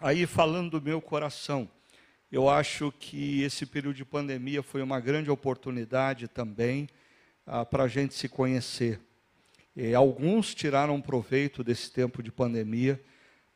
aí 0.00 0.26
falando 0.26 0.80
do 0.80 0.82
meu 0.82 1.00
coração, 1.00 1.68
eu 2.30 2.48
acho 2.48 2.90
que 2.98 3.42
esse 3.42 3.66
período 3.66 3.96
de 3.96 4.04
pandemia 4.04 4.62
foi 4.62 4.82
uma 4.82 4.98
grande 4.98 5.30
oportunidade 5.30 6.26
também 6.26 6.88
ah, 7.46 7.64
para 7.64 7.84
a 7.84 7.88
gente 7.88 8.14
se 8.14 8.28
conhecer. 8.28 9.00
E 9.74 9.94
alguns 9.94 10.54
tiraram 10.54 11.00
proveito 11.00 11.64
desse 11.64 11.90
tempo 11.90 12.22
de 12.22 12.30
pandemia 12.30 13.02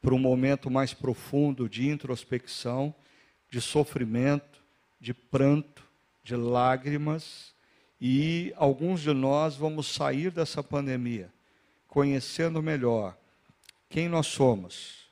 para 0.01 0.15
um 0.15 0.19
momento 0.19 0.71
mais 0.71 0.95
profundo 0.95 1.69
de 1.69 1.89
introspecção, 1.89 2.95
de 3.51 3.61
sofrimento, 3.61 4.63
de 5.01 5.13
pranto, 5.13 5.85
de 6.23 6.35
lágrimas, 6.37 7.55
e 8.01 8.53
alguns 8.57 9.01
de 9.01 9.13
nós 9.13 9.57
vamos 9.57 9.87
sair 9.87 10.31
dessa 10.31 10.63
pandemia 10.63 11.33
conhecendo 11.97 12.63
melhor 12.63 13.17
quem 13.89 14.07
nós 14.07 14.27
somos, 14.27 15.09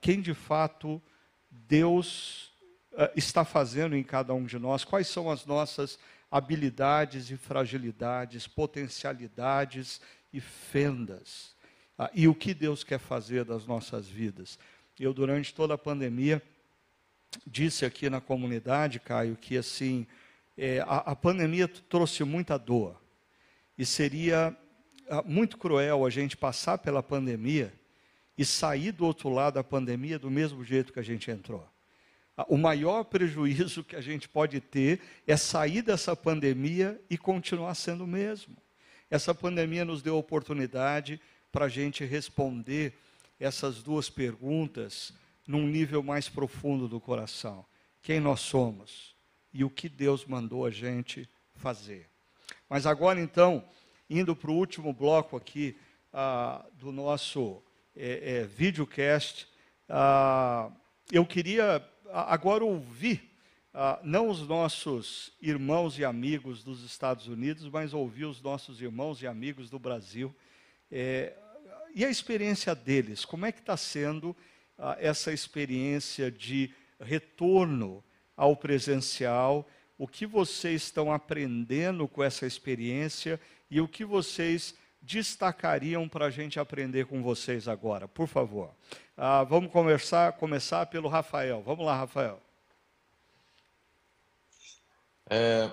quem 0.00 0.22
de 0.22 0.32
fato 0.32 1.02
Deus 1.50 2.50
uh, 2.92 3.10
está 3.14 3.44
fazendo 3.44 3.94
em 3.94 4.02
cada 4.02 4.32
um 4.32 4.46
de 4.46 4.58
nós, 4.58 4.84
quais 4.84 5.06
são 5.08 5.30
as 5.30 5.44
nossas 5.44 5.98
habilidades 6.32 7.30
e 7.30 7.36
fragilidades, 7.36 8.46
potencialidades 8.46 10.00
e 10.32 10.40
fendas, 10.40 11.54
uh, 11.98 12.08
e 12.14 12.26
o 12.26 12.34
que 12.34 12.54
Deus 12.54 12.82
quer 12.82 12.98
fazer 12.98 13.44
das 13.44 13.66
nossas 13.66 14.08
vidas. 14.08 14.58
Eu, 14.98 15.12
durante 15.12 15.52
toda 15.52 15.74
a 15.74 15.78
pandemia, 15.78 16.42
disse 17.46 17.84
aqui 17.84 18.08
na 18.08 18.18
comunidade, 18.18 18.98
Caio, 18.98 19.36
que 19.36 19.58
assim, 19.58 20.06
é, 20.56 20.80
a, 20.80 20.96
a 20.98 21.16
pandemia 21.16 21.68
trouxe 21.68 22.24
muita 22.24 22.58
dor, 22.58 22.98
e 23.76 23.84
seria 23.84 24.56
uh, 25.08 25.28
muito 25.30 25.58
cruel 25.58 26.06
a 26.06 26.10
gente 26.10 26.34
passar 26.34 26.78
pela 26.78 27.02
pandemia 27.02 27.72
e 28.38 28.44
sair 28.44 28.90
do 28.90 29.04
outro 29.04 29.28
lado 29.28 29.54
da 29.54 29.64
pandemia 29.64 30.18
do 30.18 30.30
mesmo 30.30 30.64
jeito 30.64 30.94
que 30.94 31.00
a 31.00 31.04
gente 31.04 31.30
entrou. 31.30 31.71
O 32.48 32.56
maior 32.56 33.04
prejuízo 33.04 33.84
que 33.84 33.96
a 33.96 34.00
gente 34.00 34.28
pode 34.28 34.60
ter 34.60 35.00
é 35.26 35.36
sair 35.36 35.82
dessa 35.82 36.16
pandemia 36.16 37.00
e 37.10 37.18
continuar 37.18 37.74
sendo 37.74 38.04
o 38.04 38.06
mesmo. 38.06 38.56
Essa 39.10 39.34
pandemia 39.34 39.84
nos 39.84 40.02
deu 40.02 40.14
a 40.16 40.18
oportunidade 40.18 41.20
para 41.50 41.66
a 41.66 41.68
gente 41.68 42.04
responder 42.04 42.94
essas 43.38 43.82
duas 43.82 44.08
perguntas 44.08 45.12
num 45.46 45.66
nível 45.66 46.02
mais 46.02 46.28
profundo 46.28 46.88
do 46.88 47.00
coração. 47.00 47.64
Quem 48.02 48.20
nós 48.20 48.40
somos 48.40 49.14
e 49.52 49.64
o 49.64 49.70
que 49.70 49.88
Deus 49.88 50.24
mandou 50.24 50.64
a 50.64 50.70
gente 50.70 51.28
fazer. 51.54 52.08
Mas 52.68 52.86
agora, 52.86 53.20
então, 53.20 53.64
indo 54.08 54.34
para 54.34 54.50
o 54.50 54.54
último 54.54 54.92
bloco 54.92 55.36
aqui 55.36 55.76
ah, 56.12 56.64
do 56.74 56.90
nosso 56.90 57.62
é, 57.94 58.38
é, 58.40 58.44
videocast, 58.44 59.46
ah, 59.88 60.70
eu 61.10 61.26
queria 61.26 61.86
agora 62.12 62.64
ouvir, 62.64 63.30
ah, 63.72 63.98
não 64.02 64.28
os 64.28 64.46
nossos 64.46 65.32
irmãos 65.40 65.98
e 65.98 66.04
amigos 66.04 66.62
dos 66.62 66.84
Estados 66.84 67.26
Unidos, 67.26 67.68
mas 67.70 67.94
ouvir 67.94 68.26
os 68.26 68.42
nossos 68.42 68.82
irmãos 68.82 69.22
e 69.22 69.26
amigos 69.26 69.70
do 69.70 69.78
Brasil. 69.78 70.34
É, 70.90 71.32
e 71.94 72.04
a 72.04 72.10
experiência 72.10 72.74
deles, 72.74 73.24
como 73.24 73.46
é 73.46 73.52
que 73.52 73.60
está 73.60 73.76
sendo 73.76 74.36
ah, 74.78 74.96
essa 75.00 75.32
experiência 75.32 76.30
de 76.30 76.70
retorno 77.00 78.04
ao 78.36 78.54
presencial? 78.54 79.66
O 79.96 80.06
que 80.06 80.26
vocês 80.26 80.82
estão 80.82 81.10
aprendendo 81.10 82.06
com 82.06 82.22
essa 82.22 82.46
experiência 82.46 83.40
e 83.70 83.80
o 83.80 83.88
que 83.88 84.04
vocês 84.04 84.74
destacariam 85.02 86.08
para 86.08 86.26
a 86.26 86.30
gente 86.30 86.60
aprender 86.60 87.06
com 87.06 87.22
vocês 87.22 87.66
agora? 87.68 88.06
Por 88.06 88.28
favor. 88.28 88.70
Ah, 89.16 89.44
vamos 89.44 89.72
conversar, 89.72 90.32
começar 90.34 90.86
pelo 90.86 91.08
Rafael. 91.08 91.62
Vamos 91.62 91.84
lá, 91.84 91.96
Rafael. 91.96 92.40
É, 95.28 95.70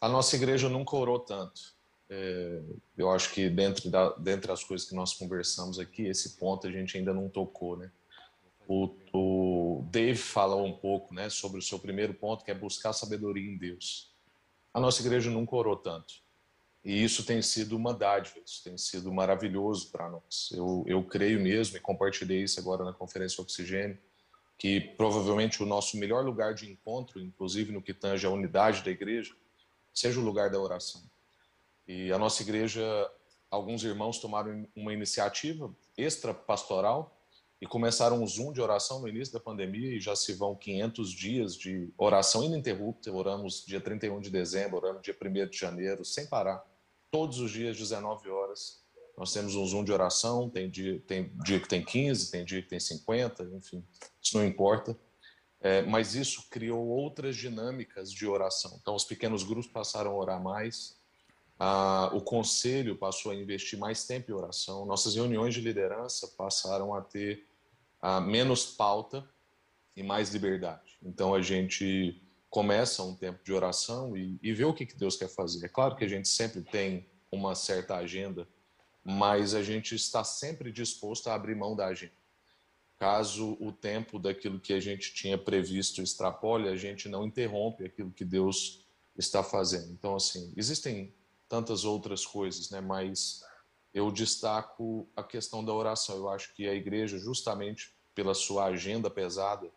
a 0.00 0.08
nossa 0.08 0.36
igreja 0.36 0.68
nunca 0.68 0.96
orou 0.96 1.18
tanto. 1.18 1.76
É, 2.10 2.60
eu 2.96 3.10
acho 3.10 3.32
que 3.32 3.48
dentro, 3.48 3.90
da, 3.90 4.10
dentre 4.16 4.50
as 4.50 4.64
coisas 4.64 4.88
que 4.88 4.94
nós 4.94 5.14
conversamos 5.14 5.78
aqui, 5.78 6.06
esse 6.06 6.36
ponto 6.38 6.66
a 6.66 6.70
gente 6.70 6.96
ainda 6.96 7.12
não 7.12 7.28
tocou, 7.28 7.76
né? 7.76 7.90
O, 8.66 8.94
o 9.12 9.88
Dave 9.90 10.18
fala 10.18 10.54
um 10.56 10.72
pouco, 10.72 11.14
né, 11.14 11.30
sobre 11.30 11.58
o 11.58 11.62
seu 11.62 11.78
primeiro 11.78 12.12
ponto, 12.12 12.44
que 12.44 12.50
é 12.50 12.54
buscar 12.54 12.92
sabedoria 12.92 13.50
em 13.50 13.56
Deus. 13.56 14.12
A 14.74 14.80
nossa 14.80 15.00
igreja 15.00 15.30
nunca 15.30 15.56
orou 15.56 15.74
tanto. 15.74 16.14
E 16.84 17.02
isso 17.02 17.24
tem 17.24 17.42
sido 17.42 17.76
uma 17.76 17.92
dádiva, 17.92 18.38
isso 18.44 18.62
tem 18.62 18.78
sido 18.78 19.12
maravilhoso 19.12 19.90
para 19.90 20.08
nós. 20.08 20.50
Eu, 20.52 20.84
eu 20.86 21.02
creio 21.04 21.40
mesmo, 21.40 21.76
e 21.76 21.80
compartilhei 21.80 22.42
isso 22.42 22.58
agora 22.60 22.84
na 22.84 22.92
Conferência 22.92 23.42
Oxigênio, 23.42 23.98
que 24.56 24.80
provavelmente 24.80 25.62
o 25.62 25.66
nosso 25.66 25.96
melhor 25.96 26.24
lugar 26.24 26.54
de 26.54 26.70
encontro, 26.70 27.20
inclusive 27.20 27.72
no 27.72 27.82
que 27.82 27.92
tange 27.92 28.26
a 28.26 28.30
unidade 28.30 28.82
da 28.82 28.90
igreja, 28.90 29.34
seja 29.92 30.18
o 30.18 30.24
lugar 30.24 30.50
da 30.50 30.60
oração. 30.60 31.02
E 31.86 32.12
a 32.12 32.18
nossa 32.18 32.42
igreja, 32.42 32.82
alguns 33.50 33.82
irmãos 33.82 34.18
tomaram 34.18 34.66
uma 34.74 34.92
iniciativa 34.92 35.74
extra 35.96 36.32
pastoral 36.32 37.17
e 37.60 37.66
começaram 37.66 38.22
um 38.22 38.26
Zoom 38.26 38.52
de 38.52 38.60
oração 38.60 39.00
no 39.00 39.08
início 39.08 39.34
da 39.34 39.40
pandemia 39.40 39.96
e 39.96 40.00
já 40.00 40.14
se 40.14 40.32
vão 40.32 40.54
500 40.54 41.10
dias 41.10 41.56
de 41.56 41.92
oração 41.98 42.44
ininterrupta. 42.44 43.12
Oramos 43.12 43.64
dia 43.66 43.80
31 43.80 44.20
de 44.20 44.30
dezembro, 44.30 44.76
oramos 44.76 45.02
dia 45.02 45.16
1 45.20 45.48
de 45.48 45.58
janeiro, 45.58 46.04
sem 46.04 46.26
parar 46.26 46.64
todos 47.10 47.40
os 47.40 47.50
dias, 47.50 47.76
19 47.76 48.30
horas. 48.30 48.80
Nós 49.16 49.32
temos 49.32 49.56
um 49.56 49.66
Zoom 49.66 49.82
de 49.82 49.90
oração, 49.90 50.48
tem 50.48 50.70
dia, 50.70 51.00
tem 51.00 51.32
dia 51.44 51.58
que 51.58 51.68
tem 51.68 51.84
15, 51.84 52.30
tem 52.30 52.44
dia 52.44 52.62
que 52.62 52.68
tem 52.68 52.78
50, 52.78 53.42
enfim, 53.54 53.84
isso 54.22 54.36
não 54.36 54.46
importa. 54.46 54.96
É, 55.60 55.82
mas 55.82 56.14
isso 56.14 56.48
criou 56.48 56.86
outras 56.86 57.36
dinâmicas 57.36 58.12
de 58.12 58.24
oração. 58.24 58.78
Então, 58.80 58.94
os 58.94 59.04
pequenos 59.04 59.42
grupos 59.42 59.66
passaram 59.66 60.12
a 60.12 60.14
orar 60.14 60.40
mais, 60.40 60.96
a, 61.58 62.12
o 62.14 62.20
conselho 62.20 62.96
passou 62.96 63.32
a 63.32 63.34
investir 63.34 63.76
mais 63.76 64.06
tempo 64.06 64.30
em 64.30 64.34
oração, 64.34 64.86
nossas 64.86 65.16
reuniões 65.16 65.52
de 65.52 65.60
liderança 65.60 66.28
passaram 66.38 66.94
a 66.94 67.02
ter 67.02 67.47
a, 68.00 68.20
menos 68.20 68.66
pauta 68.66 69.28
e 69.96 70.02
mais 70.02 70.30
liberdade. 70.30 70.98
Então, 71.02 71.34
a 71.34 71.42
gente 71.42 72.20
começa 72.50 73.02
um 73.02 73.14
tempo 73.14 73.42
de 73.44 73.52
oração 73.52 74.16
e, 74.16 74.38
e 74.42 74.52
vê 74.52 74.64
o 74.64 74.74
que, 74.74 74.86
que 74.86 74.96
Deus 74.96 75.16
quer 75.16 75.28
fazer. 75.28 75.64
É 75.64 75.68
claro 75.68 75.96
que 75.96 76.04
a 76.04 76.08
gente 76.08 76.28
sempre 76.28 76.62
tem 76.62 77.06
uma 77.30 77.54
certa 77.54 77.96
agenda, 77.96 78.48
mas 79.04 79.54
a 79.54 79.62
gente 79.62 79.94
está 79.94 80.24
sempre 80.24 80.72
disposto 80.72 81.28
a 81.28 81.34
abrir 81.34 81.54
mão 81.54 81.76
da 81.76 81.86
agenda. 81.86 82.12
Caso 82.98 83.56
o 83.60 83.70
tempo 83.70 84.18
daquilo 84.18 84.58
que 84.58 84.72
a 84.72 84.80
gente 84.80 85.14
tinha 85.14 85.38
previsto 85.38 86.02
extrapole, 86.02 86.68
a 86.68 86.74
gente 86.74 87.08
não 87.08 87.24
interrompe 87.24 87.84
aquilo 87.84 88.10
que 88.10 88.24
Deus 88.24 88.84
está 89.16 89.42
fazendo. 89.42 89.92
Então, 89.92 90.16
assim, 90.16 90.52
existem 90.56 91.14
tantas 91.48 91.84
outras 91.84 92.26
coisas, 92.26 92.70
né? 92.70 92.80
Mas 92.80 93.42
eu 93.98 94.10
destaco 94.12 95.08
a 95.16 95.22
questão 95.22 95.64
da 95.64 95.72
oração. 95.72 96.16
Eu 96.16 96.28
acho 96.28 96.54
que 96.54 96.68
a 96.68 96.74
igreja, 96.74 97.18
justamente 97.18 97.92
pela 98.14 98.32
sua 98.32 98.66
agenda 98.66 99.10
pesada, 99.10 99.70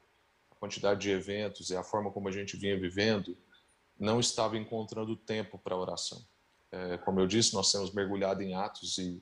quantidade 0.60 1.02
de 1.02 1.10
eventos 1.10 1.72
e 1.72 1.76
a 1.76 1.84
forma 1.84 2.12
como 2.12 2.28
a 2.28 2.32
gente 2.32 2.56
vinha 2.56 2.80
vivendo, 2.80 3.36
não 4.00 4.20
estava 4.20 4.58
encontrando 4.58 5.16
tempo 5.16 5.58
para 5.58 5.76
oração. 5.76 6.24
É, 6.72 6.98
como 7.00 7.20
eu 7.20 7.28
disse, 7.28 7.54
nós 7.54 7.72
temos 7.72 7.92
mergulhado 7.92 8.44
em 8.44 8.54
Atos 8.54 8.98
e 9.00 9.22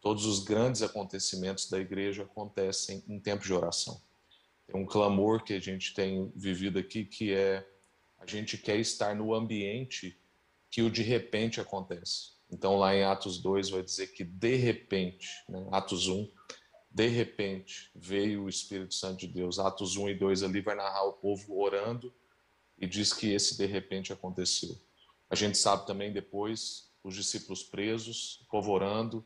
todos 0.00 0.26
os 0.26 0.40
grandes 0.40 0.82
acontecimentos 0.82 1.70
da 1.70 1.78
igreja 1.78 2.24
acontecem 2.24 3.02
em 3.08 3.20
tempo 3.20 3.44
de 3.44 3.52
oração. 3.52 4.00
Tem 4.66 4.80
um 4.80 4.84
clamor 4.84 5.44
que 5.44 5.54
a 5.54 5.60
gente 5.60 5.94
tem 5.94 6.32
vivido 6.34 6.78
aqui 6.78 7.04
que 7.04 7.32
é 7.32 7.66
a 8.18 8.26
gente 8.26 8.58
quer 8.58 8.78
estar 8.78 9.14
no 9.14 9.34
ambiente 9.34 10.18
que 10.70 10.82
o 10.82 10.90
de 10.90 11.02
repente 11.02 11.60
acontece. 11.60 12.31
Então, 12.52 12.76
lá 12.76 12.94
em 12.94 13.02
Atos 13.02 13.38
2 13.38 13.70
vai 13.70 13.82
dizer 13.82 14.08
que 14.08 14.22
de 14.22 14.56
repente, 14.56 15.28
né? 15.48 15.66
Atos 15.72 16.06
1, 16.06 16.28
de 16.90 17.06
repente 17.08 17.90
veio 17.94 18.44
o 18.44 18.48
Espírito 18.48 18.92
Santo 18.92 19.20
de 19.20 19.28
Deus. 19.28 19.58
Atos 19.58 19.96
1 19.96 20.10
e 20.10 20.14
2 20.14 20.42
ali 20.42 20.60
vai 20.60 20.74
narrar 20.74 21.04
o 21.04 21.14
povo 21.14 21.58
orando 21.58 22.12
e 22.78 22.86
diz 22.86 23.12
que 23.14 23.32
esse 23.32 23.56
de 23.56 23.64
repente 23.64 24.12
aconteceu. 24.12 24.76
A 25.30 25.34
gente 25.34 25.56
sabe 25.56 25.86
também 25.86 26.12
depois 26.12 26.90
os 27.02 27.14
discípulos 27.14 27.62
presos, 27.62 28.40
o 28.42 28.50
povo 28.50 28.70
orando 28.70 29.24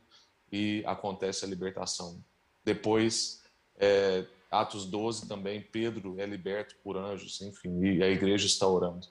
e 0.53 0.85
acontece 0.87 1.45
a 1.45 1.49
libertação. 1.49 2.23
Depois, 2.65 3.43
é, 3.77 4.25
Atos 4.49 4.87
12 4.87 5.27
também, 5.27 5.61
Pedro 5.61 6.21
é 6.21 6.27
liberto 6.27 6.77
por 6.85 6.97
anjos, 6.97 7.41
enfim, 7.43 7.81
e 7.85 8.03
a 8.03 8.09
igreja 8.09 8.47
está 8.47 8.69
orando. 8.69 9.09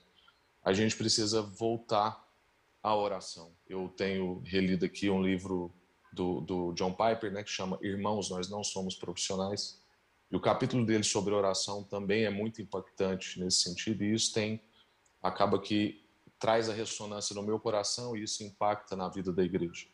A 0.64 0.72
gente 0.72 0.96
precisa 0.96 1.42
voltar 1.42 2.25
à 2.86 2.96
oração. 2.96 3.52
Eu 3.68 3.90
tenho 3.90 4.44
relido 4.46 4.86
aqui 4.86 5.10
um 5.10 5.20
livro 5.20 5.74
do, 6.14 6.42
do 6.42 6.72
John 6.74 6.92
Piper, 6.92 7.34
né, 7.34 7.44
que 7.44 7.50
chama 7.50 7.80
Irmãos, 7.82 8.30
Nós 8.30 8.48
Não 8.48 8.64
Somos 8.64 8.94
Profissionais. 8.94 9.82
E 10.32 10.36
o 10.36 10.40
capítulo 10.40 10.86
dele 10.86 11.04
sobre 11.04 11.34
oração 11.34 11.84
também 11.84 12.26
é 12.26 12.30
muito 12.30 12.62
impactante 12.62 13.40
nesse 13.40 13.62
sentido, 13.62 14.04
e 14.04 14.14
isso 14.14 14.32
tem, 14.32 14.62
acaba 15.22 15.60
que 15.60 16.06
traz 16.38 16.70
a 16.70 16.74
ressonância 16.74 17.34
no 17.34 17.42
meu 17.42 17.60
coração 17.60 18.16
e 18.16 18.22
isso 18.22 18.44
impacta 18.44 18.96
na 18.96 19.10
vida 19.10 19.34
da 19.34 19.44
igreja. 19.44 19.88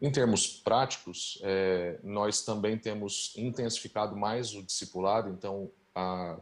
Em 0.00 0.10
termos 0.10 0.46
práticos, 0.46 1.38
é, 1.42 2.00
nós 2.02 2.42
também 2.42 2.78
temos 2.78 3.34
intensificado 3.36 4.16
mais 4.16 4.54
o 4.54 4.62
discipulado, 4.62 5.28
então, 5.28 5.70
a, 5.94 6.38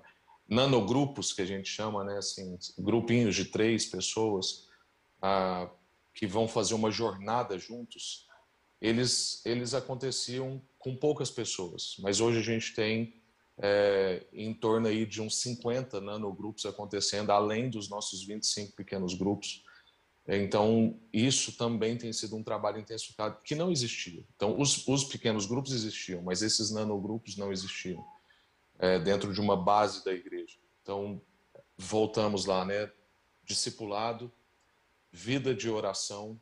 nanogrupos, 0.49 1.33
que 1.33 1.43
a 1.43 1.47
gente 1.47 1.69
chama, 1.69 2.05
né, 2.05 2.19
assim, 2.19 2.57
grupinhos 2.79 3.35
de 3.35 3.47
três 3.47 3.85
pessoas 3.87 4.71
a, 5.23 5.71
que 6.13 6.27
vão 6.27 6.49
fazer 6.49 6.75
uma 6.75 6.91
jornada 6.91 7.59
juntos, 7.59 8.27
eles, 8.81 9.41
eles 9.47 9.73
aconteciam 9.73 10.61
com 10.79 10.97
poucas 10.97 11.31
pessoas, 11.31 11.95
mas 12.01 12.21
hoje 12.21 12.41
a 12.41 12.43
gente 12.43 12.75
tem 12.75 13.23
é, 13.59 14.27
em 14.33 14.53
torno 14.53 14.89
aí 14.89 15.07
de 15.07 15.23
uns 15.23 15.41
50 15.41 16.01
nanogrupos 16.01 16.67
acontecendo, 16.67 17.31
além 17.31 17.71
dos 17.71 17.89
nossos 17.89 18.25
25 18.25 18.75
pequenos 18.75 19.15
grupos. 19.15 19.63
Então, 20.27 21.01
isso 21.13 21.57
também 21.57 21.97
tem 21.97 22.13
sido 22.13 22.37
um 22.37 22.43
trabalho 22.43 22.79
intensificado 22.79 23.39
que 23.45 23.55
não 23.55 23.71
existia. 23.71 24.25
Então, 24.37 24.59
os, 24.59 24.87
os 24.87 25.05
pequenos 25.05 25.47
grupos 25.47 25.73
existiam, 25.73 26.23
mas 26.23 26.43
esses 26.43 26.71
nanogrupos 26.71 27.37
não 27.37 27.53
existiam 27.53 28.05
é, 28.79 28.99
dentro 28.99 29.33
de 29.33 29.41
uma 29.41 29.57
base 29.57 30.05
da 30.05 30.13
igreja. 30.13 30.57
Então, 30.83 31.21
voltamos 31.77 32.47
lá, 32.47 32.65
né? 32.65 32.91
Discipulado, 33.45 34.33
vida 35.13 35.55
de 35.55 35.69
oração, 35.69 36.41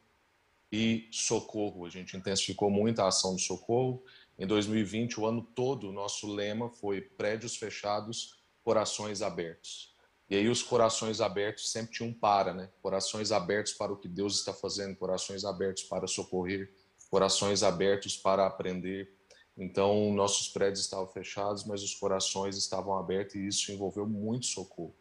e 0.72 1.08
socorro. 1.10 1.84
A 1.84 1.90
gente 1.90 2.16
intensificou 2.16 2.70
muito 2.70 3.00
a 3.00 3.08
ação 3.08 3.34
do 3.34 3.40
socorro. 3.40 4.02
Em 4.38 4.46
2020, 4.46 5.20
o 5.20 5.26
ano 5.26 5.42
todo, 5.42 5.88
o 5.88 5.92
nosso 5.92 6.32
lema 6.32 6.70
foi 6.70 7.00
prédios 7.00 7.56
fechados, 7.56 8.36
corações 8.62 9.22
abertos. 9.22 9.94
E 10.28 10.36
aí 10.36 10.48
os 10.48 10.62
corações 10.62 11.20
abertos 11.20 11.70
sempre 11.70 11.92
tinham 11.92 12.10
um 12.10 12.14
para, 12.14 12.54
né? 12.54 12.70
Corações 12.80 13.32
abertos 13.32 13.72
para 13.72 13.92
o 13.92 13.96
que 13.96 14.06
Deus 14.06 14.38
está 14.38 14.54
fazendo, 14.54 14.96
corações 14.96 15.44
abertos 15.44 15.82
para 15.82 16.06
socorrer, 16.06 16.72
corações 17.10 17.64
abertos 17.64 18.16
para 18.16 18.46
aprender. 18.46 19.12
Então, 19.56 20.14
nossos 20.14 20.48
prédios 20.48 20.84
estavam 20.84 21.08
fechados, 21.08 21.64
mas 21.64 21.82
os 21.82 21.94
corações 21.96 22.56
estavam 22.56 22.96
abertos 22.96 23.34
e 23.34 23.46
isso 23.46 23.72
envolveu 23.72 24.06
muito 24.06 24.46
socorro. 24.46 24.94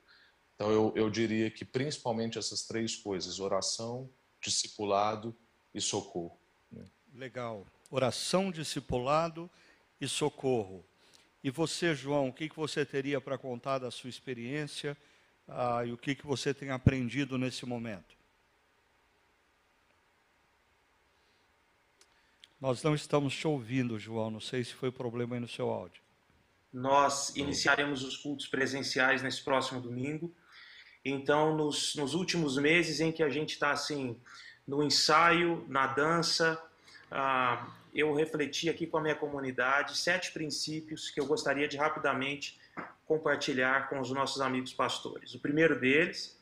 Então, 0.60 0.74
eu, 0.74 0.91
eu 0.93 1.10
diria 1.10 1.49
que 1.49 1.64
principalmente 1.64 2.38
essas 2.38 2.64
três 2.64 2.93
coisas, 2.93 3.39
oração, 3.39 4.10
discipulado 4.41 5.34
e 5.74 5.80
socorro. 5.80 6.38
Né? 6.70 6.84
Legal. 7.16 7.66
Oração, 7.89 8.51
discipulado 8.51 9.49
e 10.01 10.07
socorro. 10.07 10.84
E 11.41 11.49
você, 11.49 11.95
João, 11.95 12.28
o 12.28 12.34
que, 12.34 12.49
que 12.49 12.57
você 12.57 12.86
teria 12.86 13.22
para 13.22 13.38
contar 13.38 13.78
da 13.78 13.89
sua 13.89 14.10
experiência 14.10 14.97
ah, 15.47 15.86
e 15.86 15.93
o 15.93 15.97
que, 15.97 16.14
que 16.14 16.28
você 16.28 16.53
tem 16.53 16.72
aprendido 16.72 17.38
nesse 17.38 17.66
momento? 17.66 18.18
Nós 22.60 22.84
não 22.84 22.93
estamos 22.93 23.34
te 23.34 23.47
ouvindo, 23.47 23.97
João. 23.97 24.30
Não 24.30 24.41
sei 24.41 24.66
se 24.66 24.74
foi 24.74 24.91
problema 24.91 25.38
aí 25.38 25.39
no 25.39 25.47
seu 25.47 25.70
áudio. 25.70 26.01
Nós 26.74 27.34
iniciaremos 27.38 28.03
os 28.03 28.18
cultos 28.18 28.45
presenciais 28.45 29.22
nesse 29.24 29.41
próximo 29.41 29.80
domingo. 29.80 30.36
Então, 31.04 31.56
nos, 31.56 31.95
nos 31.95 32.14
últimos 32.14 32.58
meses 32.58 33.00
em 33.00 33.12
que 33.12 33.24
a 33.24 33.30
gente 33.30 33.54
está 33.54 33.72
assim 33.72 34.20
no 34.68 34.84
ensaio, 34.84 35.66
na 35.68 35.88
dança. 35.88 36.62
Ah, 37.10 37.68
eu 37.93 38.14
refleti 38.14 38.70
aqui 38.70 38.86
com 38.86 38.97
a 38.97 39.02
minha 39.02 39.16
comunidade 39.16 39.97
sete 39.97 40.32
princípios 40.32 41.10
que 41.10 41.20
eu 41.20 41.26
gostaria 41.26 41.68
de 41.68 41.76
rapidamente 41.76 42.60
compartilhar 43.06 43.89
com 43.89 44.00
os 44.00 44.12
nossos 44.12 44.39
amigos 44.41 44.72
pastores. 44.72 45.34
O 45.34 45.39
primeiro 45.39 45.80
deles 45.80 46.39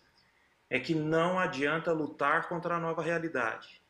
é 0.69 0.77
que 0.77 0.93
não 0.93 1.39
adianta 1.39 1.93
lutar 1.93 2.49
contra 2.49 2.75
a 2.75 2.79
nova 2.79 3.01
realidade. 3.01 3.81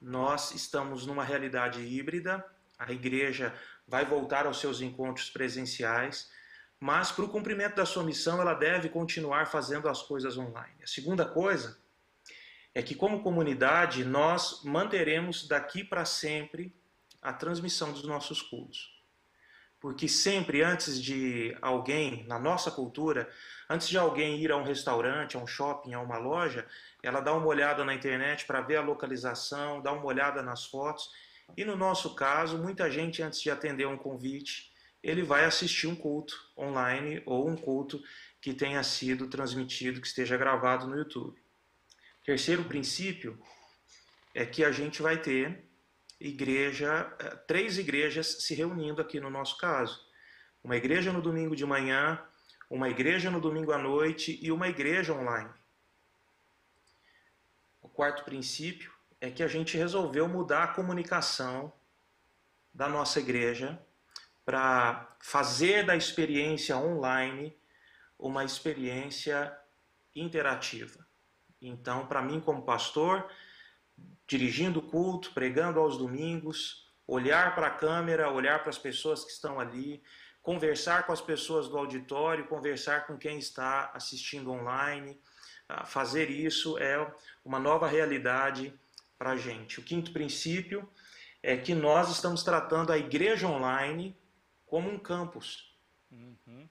Nós 0.00 0.52
estamos 0.52 1.04
numa 1.04 1.24
realidade 1.24 1.80
híbrida, 1.80 2.44
a 2.78 2.92
igreja 2.92 3.52
vai 3.88 4.04
voltar 4.04 4.46
aos 4.46 4.60
seus 4.60 4.80
encontros 4.80 5.30
presenciais, 5.30 6.30
mas 6.78 7.10
para 7.10 7.24
o 7.24 7.28
cumprimento 7.28 7.76
da 7.76 7.86
sua 7.86 8.04
missão 8.04 8.40
ela 8.40 8.54
deve 8.54 8.88
continuar 8.88 9.46
fazendo 9.46 9.88
as 9.88 10.02
coisas 10.02 10.36
online. 10.36 10.82
A 10.82 10.86
segunda 10.86 11.24
coisa 11.24 11.78
é 12.74 12.82
que, 12.82 12.94
como 12.94 13.22
comunidade, 13.22 14.04
nós 14.04 14.62
manteremos 14.62 15.48
daqui 15.48 15.82
para 15.82 16.04
sempre 16.04 16.76
a 17.22 17.32
transmissão 17.32 17.90
dos 17.90 18.04
nossos 18.04 18.42
cultos. 18.42 18.94
Porque 19.80 20.06
sempre 20.06 20.62
antes 20.62 21.00
de 21.00 21.56
alguém, 21.62 22.26
na 22.26 22.38
nossa 22.38 22.70
cultura, 22.70 23.30
antes 23.68 23.88
de 23.88 23.96
alguém 23.96 24.38
ir 24.40 24.52
a 24.52 24.56
um 24.56 24.62
restaurante, 24.62 25.36
a 25.36 25.40
um 25.40 25.46
shopping, 25.46 25.94
a 25.94 26.00
uma 26.00 26.18
loja, 26.18 26.66
ela 27.02 27.20
dá 27.20 27.32
uma 27.32 27.46
olhada 27.46 27.84
na 27.84 27.94
internet 27.94 28.44
para 28.46 28.60
ver 28.60 28.76
a 28.76 28.82
localização, 28.82 29.80
dá 29.80 29.92
uma 29.92 30.04
olhada 30.04 30.42
nas 30.42 30.66
fotos. 30.66 31.10
E 31.56 31.64
no 31.64 31.76
nosso 31.76 32.14
caso, 32.14 32.58
muita 32.58 32.90
gente, 32.90 33.22
antes 33.22 33.40
de 33.40 33.50
atender 33.50 33.86
um 33.86 33.96
convite, 33.96 34.72
ele 35.06 35.22
vai 35.22 35.44
assistir 35.44 35.86
um 35.86 35.94
culto 35.94 36.34
online 36.58 37.22
ou 37.24 37.48
um 37.48 37.56
culto 37.56 38.02
que 38.40 38.52
tenha 38.52 38.82
sido 38.82 39.28
transmitido, 39.28 40.00
que 40.00 40.06
esteja 40.06 40.36
gravado 40.36 40.88
no 40.88 40.96
YouTube. 40.96 41.40
Terceiro 42.24 42.64
princípio 42.64 43.40
é 44.34 44.44
que 44.44 44.64
a 44.64 44.72
gente 44.72 45.00
vai 45.00 45.16
ter 45.16 45.64
igreja, 46.18 47.14
eh, 47.20 47.36
três 47.46 47.78
igrejas 47.78 48.42
se 48.42 48.52
reunindo 48.54 49.00
aqui 49.00 49.20
no 49.20 49.30
nosso 49.30 49.56
caso. 49.58 50.04
Uma 50.62 50.76
igreja 50.76 51.12
no 51.12 51.22
domingo 51.22 51.54
de 51.54 51.64
manhã, 51.64 52.20
uma 52.68 52.88
igreja 52.88 53.30
no 53.30 53.40
domingo 53.40 53.70
à 53.70 53.78
noite 53.78 54.40
e 54.42 54.50
uma 54.50 54.66
igreja 54.66 55.14
online. 55.14 55.54
O 57.80 57.88
quarto 57.88 58.24
princípio 58.24 58.92
é 59.20 59.30
que 59.30 59.42
a 59.42 59.48
gente 59.48 59.76
resolveu 59.76 60.26
mudar 60.26 60.64
a 60.64 60.74
comunicação 60.74 61.72
da 62.74 62.88
nossa 62.88 63.20
igreja 63.20 63.80
para 64.46 65.16
fazer 65.18 65.84
da 65.84 65.96
experiência 65.96 66.76
online 66.76 67.52
uma 68.16 68.44
experiência 68.44 69.54
interativa. 70.14 71.04
Então, 71.60 72.06
para 72.06 72.22
mim, 72.22 72.40
como 72.40 72.62
pastor, 72.62 73.28
dirigindo 74.24 74.78
o 74.78 74.82
culto, 74.82 75.32
pregando 75.32 75.80
aos 75.80 75.98
domingos, 75.98 76.88
olhar 77.08 77.56
para 77.56 77.66
a 77.66 77.70
câmera, 77.70 78.30
olhar 78.30 78.60
para 78.60 78.70
as 78.70 78.78
pessoas 78.78 79.24
que 79.24 79.32
estão 79.32 79.58
ali, 79.58 80.00
conversar 80.42 81.06
com 81.06 81.12
as 81.12 81.20
pessoas 81.20 81.68
do 81.68 81.76
auditório, 81.76 82.46
conversar 82.46 83.04
com 83.08 83.18
quem 83.18 83.38
está 83.38 83.90
assistindo 83.94 84.52
online, 84.52 85.20
ah, 85.68 85.84
fazer 85.84 86.30
isso 86.30 86.78
é 86.78 87.04
uma 87.44 87.58
nova 87.58 87.88
realidade 87.88 88.72
para 89.18 89.30
a 89.30 89.36
gente. 89.36 89.80
O 89.80 89.82
quinto 89.82 90.12
princípio 90.12 90.88
é 91.42 91.56
que 91.56 91.74
nós 91.74 92.10
estamos 92.12 92.44
tratando 92.44 92.92
a 92.92 92.98
igreja 92.98 93.48
online 93.48 94.16
como 94.66 94.90
um 94.90 94.98
campus. 94.98 95.74
Uhum. 96.10 96.68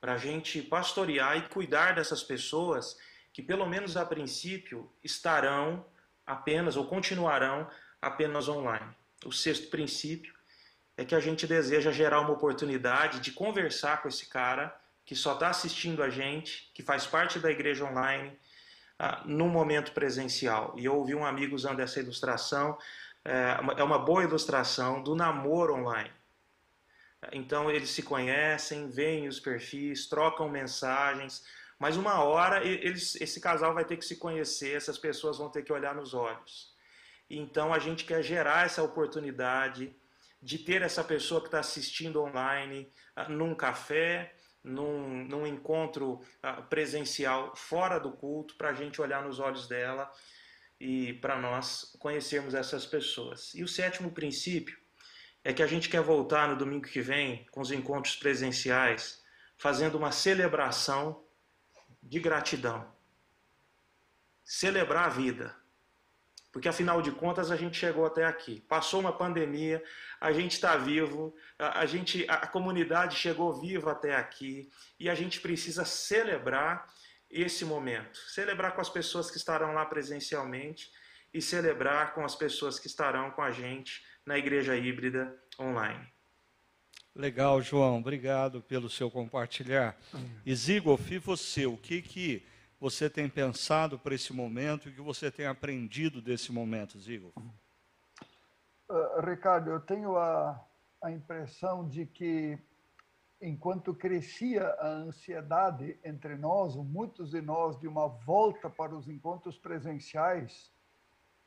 Para 0.00 0.14
a 0.14 0.18
gente 0.18 0.62
pastorear 0.62 1.36
e 1.36 1.48
cuidar 1.48 1.94
dessas 1.94 2.22
pessoas 2.22 2.98
que, 3.32 3.42
pelo 3.42 3.66
menos 3.66 3.96
a 3.96 4.06
princípio, 4.06 4.90
estarão 5.02 5.84
apenas 6.26 6.76
ou 6.76 6.86
continuarão 6.86 7.68
apenas 8.00 8.48
online. 8.48 8.94
O 9.24 9.32
sexto 9.32 9.68
princípio 9.68 10.32
é 10.96 11.04
que 11.04 11.14
a 11.14 11.20
gente 11.20 11.46
deseja 11.46 11.90
gerar 11.90 12.20
uma 12.20 12.32
oportunidade 12.32 13.20
de 13.20 13.32
conversar 13.32 14.02
com 14.02 14.08
esse 14.08 14.26
cara 14.26 14.74
que 15.04 15.16
só 15.16 15.34
está 15.34 15.48
assistindo 15.48 16.02
a 16.02 16.10
gente, 16.10 16.70
que 16.74 16.82
faz 16.82 17.06
parte 17.06 17.38
da 17.38 17.50
igreja 17.50 17.84
online, 17.84 18.36
uh, 19.00 19.26
no 19.26 19.48
momento 19.48 19.92
presencial. 19.92 20.74
E 20.76 20.84
eu 20.84 20.96
ouvi 20.96 21.14
um 21.14 21.24
amigo 21.24 21.56
usando 21.56 21.80
essa 21.80 21.98
ilustração, 21.98 22.76
é, 23.24 23.56
é 23.78 23.82
uma 23.82 23.98
boa 23.98 24.22
ilustração 24.22 25.02
do 25.02 25.14
namoro 25.14 25.74
online. 25.74 26.10
Então 27.32 27.70
eles 27.70 27.90
se 27.90 28.02
conhecem, 28.02 28.88
veem 28.88 29.28
os 29.28 29.40
perfis, 29.40 30.06
trocam 30.06 30.48
mensagens, 30.48 31.44
Mas 31.78 31.96
uma 31.96 32.22
hora 32.24 32.64
eles, 32.64 33.14
esse 33.20 33.40
casal 33.40 33.72
vai 33.72 33.84
ter 33.84 33.96
que 33.96 34.04
se 34.04 34.16
conhecer, 34.16 34.76
essas 34.76 34.98
pessoas 34.98 35.38
vão 35.38 35.48
ter 35.48 35.62
que 35.62 35.72
olhar 35.72 35.94
nos 35.94 36.12
olhos. 36.12 36.74
Então 37.30 37.72
a 37.72 37.78
gente 37.78 38.04
quer 38.04 38.22
gerar 38.22 38.66
essa 38.66 38.82
oportunidade 38.82 39.94
de 40.42 40.58
ter 40.58 40.82
essa 40.82 41.04
pessoa 41.04 41.40
que 41.40 41.48
está 41.48 41.60
assistindo 41.60 42.22
online 42.22 42.92
uh, 43.16 43.30
num 43.30 43.54
café, 43.54 44.34
num, 44.62 45.24
num 45.24 45.46
encontro 45.46 46.14
uh, 46.14 46.62
presencial 46.68 47.54
fora 47.54 47.98
do 47.98 48.12
culto, 48.12 48.56
para 48.56 48.70
a 48.70 48.74
gente 48.74 49.00
olhar 49.00 49.22
nos 49.22 49.38
olhos 49.38 49.68
dela 49.68 50.10
e 50.80 51.14
para 51.14 51.38
nós 51.38 51.96
conhecermos 51.98 52.54
essas 52.54 52.86
pessoas. 52.86 53.52
E 53.54 53.62
o 53.62 53.68
sétimo 53.68 54.12
princípio 54.12 54.78
é 55.48 55.52
que 55.54 55.62
a 55.62 55.66
gente 55.66 55.88
quer 55.88 56.02
voltar 56.02 56.46
no 56.46 56.56
domingo 56.56 56.86
que 56.86 57.00
vem 57.00 57.46
com 57.50 57.62
os 57.62 57.70
encontros 57.70 58.14
presenciais, 58.14 59.24
fazendo 59.56 59.96
uma 59.96 60.12
celebração 60.12 61.24
de 62.02 62.20
gratidão. 62.20 62.86
Celebrar 64.44 65.06
a 65.06 65.08
vida. 65.08 65.56
Porque 66.52 66.68
afinal 66.68 67.00
de 67.00 67.12
contas 67.12 67.50
a 67.50 67.56
gente 67.56 67.78
chegou 67.78 68.04
até 68.04 68.26
aqui. 68.26 68.60
Passou 68.68 69.00
uma 69.00 69.10
pandemia, 69.10 69.82
a 70.20 70.32
gente 70.32 70.52
está 70.52 70.76
vivo, 70.76 71.34
a, 71.58 71.80
a, 71.80 71.86
gente, 71.86 72.26
a, 72.28 72.34
a 72.34 72.46
comunidade 72.46 73.16
chegou 73.16 73.58
viva 73.58 73.92
até 73.92 74.16
aqui 74.16 74.70
e 75.00 75.08
a 75.08 75.14
gente 75.14 75.40
precisa 75.40 75.82
celebrar 75.82 76.86
esse 77.30 77.64
momento. 77.64 78.18
Celebrar 78.18 78.74
com 78.74 78.82
as 78.82 78.90
pessoas 78.90 79.30
que 79.30 79.38
estarão 79.38 79.72
lá 79.72 79.86
presencialmente 79.86 80.92
e 81.32 81.40
celebrar 81.40 82.12
com 82.12 82.22
as 82.22 82.34
pessoas 82.34 82.78
que 82.78 82.86
estarão 82.86 83.30
com 83.30 83.40
a 83.40 83.50
gente 83.50 84.06
na 84.28 84.36
igreja 84.36 84.76
híbrida 84.76 85.34
online. 85.58 86.06
Legal, 87.16 87.62
João. 87.62 87.98
Obrigado 87.98 88.60
pelo 88.60 88.90
seu 88.90 89.10
compartilhar. 89.10 89.96
E 90.44 90.54
Zigoff, 90.54 91.12
e 91.12 91.18
você, 91.18 91.64
o 91.64 91.78
que 91.78 92.02
que 92.02 92.46
você 92.78 93.08
tem 93.08 93.26
pensado 93.26 93.98
para 93.98 94.14
esse 94.14 94.34
momento 94.34 94.86
e 94.86 94.92
o 94.92 94.94
que 94.94 95.00
você 95.00 95.30
tem 95.30 95.46
aprendido 95.46 96.20
desse 96.20 96.52
momento, 96.52 96.98
Zigoff? 97.00 97.34
Uh, 97.38 99.20
Ricardo, 99.24 99.70
eu 99.70 99.80
tenho 99.80 100.14
a, 100.18 100.62
a 101.02 101.10
impressão 101.10 101.88
de 101.88 102.04
que 102.04 102.58
enquanto 103.40 103.94
crescia 103.94 104.66
a 104.78 104.88
ansiedade 104.88 105.98
entre 106.04 106.36
nós, 106.36 106.76
muitos 106.76 107.30
de 107.30 107.40
nós, 107.40 107.80
de 107.80 107.88
uma 107.88 108.08
volta 108.08 108.68
para 108.68 108.94
os 108.94 109.08
encontros 109.08 109.58
presenciais, 109.58 110.70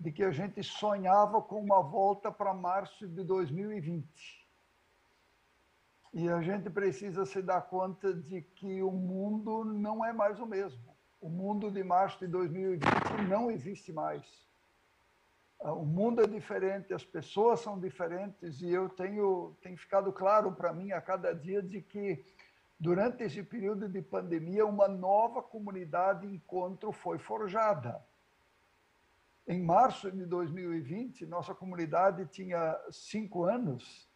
de 0.02 0.12
que 0.12 0.24
a 0.24 0.32
gente 0.32 0.64
sonhava 0.64 1.42
com 1.42 1.62
uma 1.62 1.82
volta 1.82 2.32
para 2.32 2.56
março 2.56 3.08
de 3.08 3.24
2020 3.24 4.42
e 6.12 6.28
a 6.28 6.42
gente 6.42 6.70
precisa 6.70 7.24
se 7.26 7.42
dar 7.42 7.62
conta 7.62 8.12
de 8.14 8.42
que 8.42 8.82
o 8.82 8.92
mundo 8.92 9.64
não 9.64 10.04
é 10.04 10.12
mais 10.12 10.40
o 10.40 10.46
mesmo. 10.46 10.98
O 11.22 11.30
mundo 11.30 11.72
de 11.72 11.84
março 11.84 12.18
de 12.20 12.28
2020 12.28 12.82
não 13.30 13.50
existe 13.52 13.94
mais. 13.94 14.26
Ah, 15.62 15.72
o 15.72 15.86
mundo 15.86 16.22
é 16.22 16.28
diferente, 16.28 16.94
as 16.94 17.06
pessoas 17.06 17.60
são 17.60 17.80
diferentes 17.80 18.60
e 18.60 18.72
eu 18.72 18.90
tenho 18.90 19.56
tem 19.62 19.78
ficado 19.78 20.12
claro 20.12 20.52
para 20.52 20.74
mim 20.74 20.92
a 20.92 21.00
cada 21.00 21.32
dia 21.34 21.62
de 21.62 21.80
que 21.80 22.26
durante 22.80 23.24
esse 23.24 23.44
período 23.44 23.88
de 23.88 24.02
pandemia 24.02 24.66
uma 24.66 24.88
nova 24.88 25.44
comunidade 25.44 26.26
encontro 26.26 26.92
foi 26.92 27.20
forjada. 27.20 28.04
Em 29.52 29.62
março 29.62 30.10
de 30.10 30.26
2020 30.26 31.26
nossa 31.26 31.54
comunidade 31.54 32.26
tinha 32.28 32.80
cinco 32.90 33.44
anos 33.44 34.10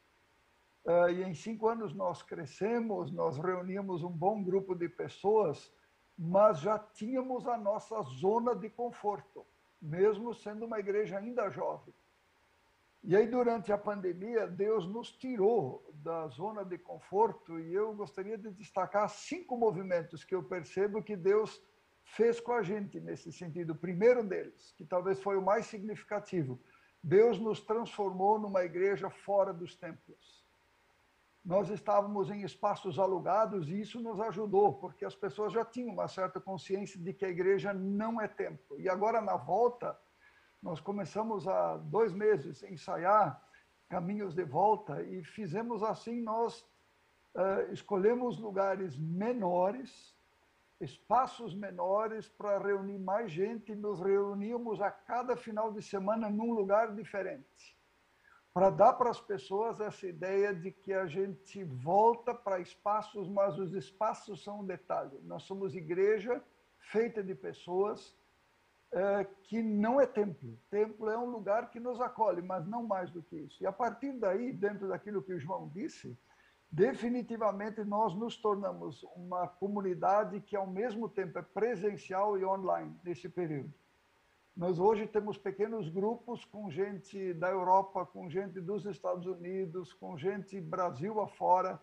Uh, 0.86 1.10
e 1.10 1.24
em 1.24 1.34
cinco 1.34 1.68
anos 1.68 1.96
nós 1.96 2.22
crescemos, 2.22 3.12
nós 3.12 3.40
reunimos 3.40 4.04
um 4.04 4.12
bom 4.12 4.44
grupo 4.44 4.76
de 4.76 4.88
pessoas, 4.88 5.74
mas 6.16 6.60
já 6.60 6.78
tínhamos 6.78 7.48
a 7.48 7.58
nossa 7.58 8.00
zona 8.04 8.56
de 8.56 8.70
conforto, 8.70 9.44
mesmo 9.82 10.32
sendo 10.36 10.68
uma 10.68 10.80
igreja 10.80 11.18
ainda 11.18 11.50
jovem. 11.50 11.92
E 13.04 13.16
aí, 13.16 13.26
durante 13.26 13.72
a 13.74 13.80
pandemia, 13.80 14.46
Deus 14.46 14.86
nos 14.86 15.12
tirou 15.12 15.92
da 16.04 16.28
zona 16.28 16.64
de 16.64 16.78
conforto 16.78 17.60
e 17.60 17.74
eu 17.74 17.92
gostaria 17.96 18.38
de 18.38 18.52
destacar 18.52 19.10
cinco 19.10 19.58
movimentos 19.58 20.24
que 20.24 20.36
eu 20.36 20.44
percebo 20.44 21.02
que 21.02 21.16
Deus 21.16 21.60
fez 22.06 22.40
com 22.40 22.54
a 22.54 22.62
gente 22.62 23.00
nesse 23.00 23.32
sentido. 23.32 23.74
O 23.74 23.76
primeiro 23.76 24.24
deles, 24.24 24.74
que 24.78 24.86
talvez 24.86 25.22
foi 25.22 25.38
o 25.38 25.42
mais 25.42 25.66
significativo, 25.66 26.60
Deus 27.04 27.40
nos 27.40 27.60
transformou 27.62 28.40
numa 28.40 28.64
igreja 28.64 29.10
fora 29.10 29.54
dos 29.54 29.76
templos 29.76 30.46
nós 31.46 31.70
estávamos 31.70 32.32
em 32.32 32.42
espaços 32.42 32.98
alugados 32.98 33.70
e 33.70 33.80
isso 33.80 34.02
nos 34.02 34.20
ajudou, 34.20 34.74
porque 34.74 35.06
as 35.06 35.16
pessoas 35.16 35.54
já 35.54 35.64
tinham 35.64 35.94
uma 35.94 36.08
certa 36.08 36.42
consciência 36.42 37.00
de 37.00 37.14
que 37.14 37.24
a 37.24 37.30
igreja 37.30 37.72
não 37.72 38.20
é 38.20 38.28
templo. 38.28 38.82
E 38.82 38.90
agora, 38.90 39.22
na 39.22 39.38
volta, 39.38 39.96
nós 40.60 40.80
começamos 40.80 41.48
há 41.48 41.78
dois 41.78 42.12
meses 42.12 42.64
a 42.64 42.72
ensaiar 42.72 43.40
caminhos 43.88 44.34
de 44.34 44.44
volta 44.44 45.04
e 45.04 45.24
fizemos 45.24 45.84
assim: 45.84 46.20
nós 46.20 46.62
uh, 47.36 47.72
escolhemos 47.72 48.40
lugares 48.40 48.98
menores, 48.98 50.15
espaços 50.80 51.56
menores 51.56 52.28
para 52.28 52.60
reunir 52.60 53.00
mais 53.00 53.32
gente 53.32 53.74
nos 53.74 54.00
reuníamos 54.00 54.82
a 54.82 54.92
cada 54.92 55.36
final 55.36 55.72
de 55.72 55.82
semana 55.82 56.30
num 56.30 56.54
lugar 56.54 56.94
diferente 56.94 57.76
para 58.56 58.70
dar 58.70 58.94
para 58.94 59.10
as 59.10 59.20
pessoas 59.20 59.82
essa 59.82 60.08
ideia 60.08 60.56
de 60.56 60.72
que 60.72 60.94
a 60.94 61.06
gente 61.06 61.62
volta 61.66 62.34
para 62.34 62.58
espaços, 62.62 63.28
mas 63.28 63.60
os 63.60 63.74
espaços 63.74 64.46
são 64.46 64.62
um 64.62 64.66
detalhe. 64.66 65.20
Nós 65.24 65.44
somos 65.44 65.76
igreja 65.76 66.42
feita 66.78 67.22
de 67.22 67.36
pessoas 67.36 68.16
é, 68.94 69.26
que 69.44 69.62
não 69.62 70.00
é 70.00 70.08
templo. 70.08 70.58
Templo 70.72 71.10
é 71.10 71.18
um 71.18 71.26
lugar 71.26 71.70
que 71.70 71.82
nos 71.82 72.00
acolhe, 72.00 72.42
mas 72.42 72.66
não 72.66 72.84
mais 72.84 73.12
do 73.12 73.22
que 73.22 73.36
isso. 73.36 73.62
E 73.62 73.68
a 73.68 73.74
partir 73.74 74.14
daí, 74.14 74.54
dentro 74.54 74.88
daquilo 74.88 75.22
que 75.22 75.34
o 75.34 75.40
João 75.40 75.68
disse, 75.68 76.18
definitivamente 76.76 77.86
nós 77.86 78.14
nos 78.14 78.36
tornamos 78.36 79.02
uma 79.16 79.48
comunidade 79.48 80.42
que 80.42 80.58
ao 80.58 80.68
mesmo 80.68 81.08
tempo 81.08 81.40
é 81.40 81.42
presencial 81.42 82.38
e 82.38 82.44
online 82.44 82.94
nesse 83.02 83.30
período. 83.30 83.74
Nós 84.58 84.78
hoje 84.78 85.08
temos 85.08 85.38
pequenos 85.38 85.88
grupos 85.88 86.44
com 86.44 86.70
gente 86.70 87.34
da 87.36 87.50
Europa, 87.50 88.06
com 88.06 88.30
gente 88.30 88.60
dos 88.60 88.86
Estados 88.86 89.26
Unidos, 89.26 89.94
com 89.94 90.18
gente 90.18 90.60
Brasil 90.60 91.22
afora. 91.22 91.80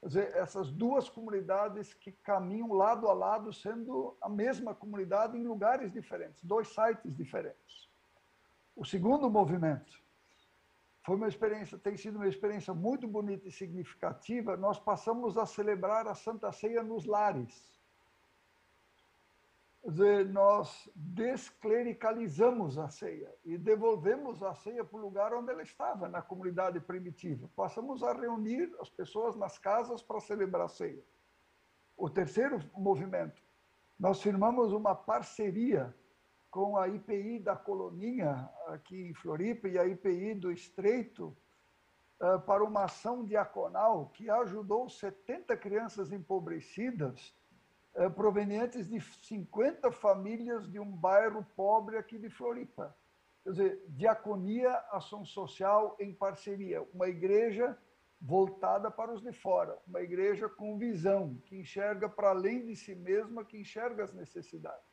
Quer 0.00 0.06
dizer, 0.06 0.36
essas 0.36 0.70
duas 0.70 1.08
comunidades 1.08 1.92
que 1.92 2.12
caminham 2.12 2.72
lado 2.72 3.08
a 3.08 3.12
lado, 3.12 3.52
sendo 3.52 4.16
a 4.20 4.28
mesma 4.28 4.76
comunidade 4.76 5.36
em 5.36 5.42
lugares 5.42 5.90
diferentes, 5.90 6.40
dois 6.44 6.68
sites 6.68 7.16
diferentes. 7.16 7.88
O 8.76 8.84
segundo 8.84 9.28
movimento 9.28 10.00
foi 11.02 11.16
uma 11.16 11.28
experiência, 11.28 11.78
tem 11.78 11.96
sido 11.96 12.16
uma 12.16 12.28
experiência 12.28 12.74
muito 12.74 13.08
bonita 13.08 13.48
e 13.48 13.52
significativa. 13.52 14.56
Nós 14.56 14.78
passamos 14.78 15.36
a 15.38 15.46
celebrar 15.46 16.06
a 16.06 16.14
Santa 16.14 16.52
Ceia 16.52 16.82
nos 16.82 17.06
lares 17.06 17.70
dizer, 19.84 20.28
nós 20.28 20.88
desclericalizamos 20.94 22.76
a 22.78 22.88
ceia 22.88 23.34
e 23.44 23.56
devolvemos 23.56 24.42
a 24.42 24.54
ceia 24.54 24.84
para 24.84 24.98
o 24.98 25.02
lugar 25.02 25.32
onde 25.32 25.50
ela 25.50 25.62
estava, 25.62 26.08
na 26.08 26.20
comunidade 26.20 26.78
primitiva. 26.80 27.48
Passamos 27.56 28.02
a 28.02 28.12
reunir 28.12 28.70
as 28.80 28.90
pessoas 28.90 29.36
nas 29.36 29.58
casas 29.58 30.02
para 30.02 30.20
celebrar 30.20 30.66
a 30.66 30.68
ceia. 30.68 31.02
O 31.96 32.08
terceiro 32.08 32.58
movimento, 32.74 33.42
nós 33.98 34.22
firmamos 34.22 34.72
uma 34.72 34.94
parceria 34.94 35.94
com 36.50 36.76
a 36.76 36.88
IPI 36.88 37.38
da 37.38 37.56
Coloninha, 37.56 38.48
aqui 38.66 39.08
em 39.08 39.14
Floripa, 39.14 39.68
e 39.68 39.78
a 39.78 39.86
IPI 39.86 40.34
do 40.34 40.50
Estreito, 40.50 41.36
eh, 42.20 42.38
para 42.38 42.64
uma 42.64 42.84
ação 42.84 43.24
diaconal 43.24 44.08
que 44.08 44.28
ajudou 44.28 44.88
70 44.88 45.56
crianças 45.56 46.12
empobrecidas 46.12 47.34
é, 47.94 48.08
provenientes 48.08 48.88
de 48.88 49.00
50 49.00 49.90
famílias 49.90 50.70
de 50.70 50.78
um 50.78 50.90
bairro 50.90 51.44
pobre 51.56 51.96
aqui 51.96 52.18
de 52.18 52.30
Floripa. 52.30 52.96
Quer 53.42 53.50
dizer, 53.50 53.84
diaconia, 53.88 54.72
ação 54.92 55.24
social 55.24 55.96
em 55.98 56.12
parceria. 56.12 56.82
Uma 56.94 57.08
igreja 57.08 57.76
voltada 58.20 58.90
para 58.90 59.12
os 59.12 59.22
de 59.22 59.32
fora, 59.32 59.78
uma 59.86 60.02
igreja 60.02 60.48
com 60.48 60.78
visão, 60.78 61.40
que 61.46 61.56
enxerga 61.56 62.08
para 62.08 62.30
além 62.30 62.66
de 62.66 62.76
si 62.76 62.94
mesma, 62.94 63.44
que 63.44 63.58
enxerga 63.58 64.04
as 64.04 64.12
necessidades. 64.12 64.89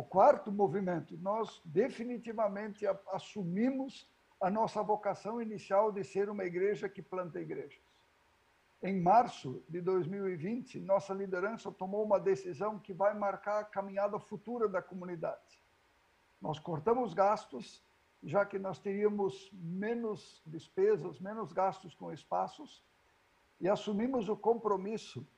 O 0.00 0.02
quarto 0.02 0.50
movimento, 0.50 1.14
nós 1.18 1.60
definitivamente 1.62 2.86
assumimos 3.12 4.08
a 4.40 4.48
nossa 4.48 4.82
vocação 4.82 5.42
inicial 5.42 5.92
de 5.92 6.02
ser 6.02 6.30
uma 6.30 6.42
igreja 6.42 6.88
que 6.88 7.02
planta 7.02 7.38
igrejas. 7.38 7.82
Em 8.82 8.98
março 8.98 9.62
de 9.68 9.78
2020, 9.82 10.80
nossa 10.80 11.12
liderança 11.12 11.70
tomou 11.70 12.02
uma 12.02 12.18
decisão 12.18 12.78
que 12.78 12.94
vai 12.94 13.12
marcar 13.12 13.58
a 13.58 13.64
caminhada 13.64 14.18
futura 14.18 14.66
da 14.66 14.80
comunidade. 14.80 15.62
Nós 16.40 16.58
cortamos 16.58 17.12
gastos, 17.12 17.84
já 18.22 18.46
que 18.46 18.58
nós 18.58 18.78
teríamos 18.78 19.50
menos 19.52 20.40
despesas, 20.46 21.20
menos 21.20 21.52
gastos 21.52 21.94
com 21.94 22.10
espaços, 22.10 22.82
e 23.60 23.68
assumimos 23.68 24.30
o 24.30 24.36
compromisso 24.36 25.28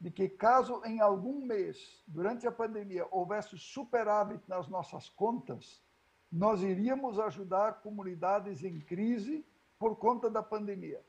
de 0.00 0.10
que 0.10 0.28
caso 0.28 0.80
em 0.84 1.00
algum 1.00 1.44
mês, 1.44 2.02
durante 2.06 2.46
a 2.46 2.52
pandemia, 2.52 3.06
houvesse 3.10 3.58
superávit 3.58 4.42
nas 4.48 4.66
nossas 4.66 5.10
contas, 5.10 5.82
nós 6.32 6.62
iríamos 6.62 7.18
ajudar 7.18 7.82
comunidades 7.82 8.64
em 8.64 8.80
crise 8.80 9.44
por 9.78 9.96
conta 9.96 10.30
da 10.30 10.42
pandemia. 10.42 11.04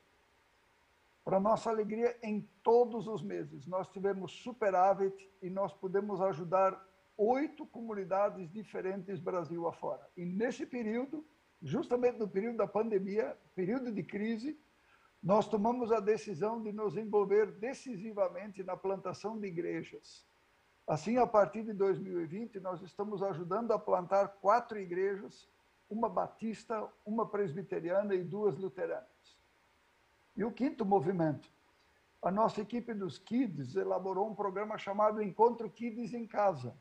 Para 1.23 1.39
nossa 1.39 1.69
alegria, 1.69 2.17
em 2.21 2.41
todos 2.63 3.07
os 3.07 3.21
meses, 3.23 3.65
nós 3.67 3.87
tivemos 3.87 4.31
superávit 4.31 5.29
e 5.41 5.49
nós 5.49 5.71
pudemos 5.71 6.19
ajudar 6.19 6.83
oito 7.15 7.65
comunidades 7.67 8.51
diferentes 8.51 9.19
Brasil 9.19 9.67
afora. 9.67 10.05
E 10.17 10.25
nesse 10.25 10.65
período, 10.65 11.23
justamente 11.61 12.17
no 12.17 12.27
período 12.27 12.57
da 12.57 12.67
pandemia, 12.67 13.37
período 13.53 13.91
de 13.91 14.01
crise, 14.01 14.59
nós 15.21 15.47
tomamos 15.47 15.91
a 15.91 15.99
decisão 15.99 16.61
de 16.61 16.71
nos 16.71 16.97
envolver 16.97 17.51
decisivamente 17.51 18.63
na 18.63 18.75
plantação 18.75 19.39
de 19.39 19.47
igrejas. 19.47 20.25
Assim, 20.87 21.17
a 21.17 21.27
partir 21.27 21.63
de 21.63 21.73
2020, 21.73 22.59
nós 22.59 22.81
estamos 22.81 23.21
ajudando 23.21 23.71
a 23.71 23.79
plantar 23.79 24.27
quatro 24.41 24.79
igrejas, 24.79 25.47
uma 25.89 26.09
batista, 26.09 26.87
uma 27.05 27.27
presbiteriana 27.27 28.15
e 28.15 28.23
duas 28.23 28.57
luteranas. 28.57 29.37
E 30.35 30.43
o 30.43 30.51
quinto 30.51 30.83
movimento, 30.83 31.47
a 32.21 32.31
nossa 32.31 32.61
equipe 32.61 32.93
dos 32.93 33.19
Kids 33.19 33.75
elaborou 33.75 34.27
um 34.27 34.35
programa 34.35 34.77
chamado 34.77 35.21
Encontro 35.21 35.69
Kids 35.69 36.13
em 36.13 36.25
Casa. 36.25 36.75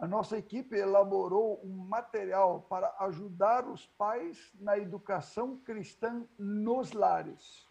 A 0.00 0.08
nossa 0.08 0.38
equipe 0.38 0.74
elaborou 0.74 1.60
um 1.62 1.76
material 1.76 2.62
para 2.70 2.96
ajudar 3.00 3.68
os 3.68 3.86
pais 3.86 4.50
na 4.58 4.78
educação 4.78 5.58
cristã 5.58 6.26
nos 6.38 6.92
lares. 6.92 7.68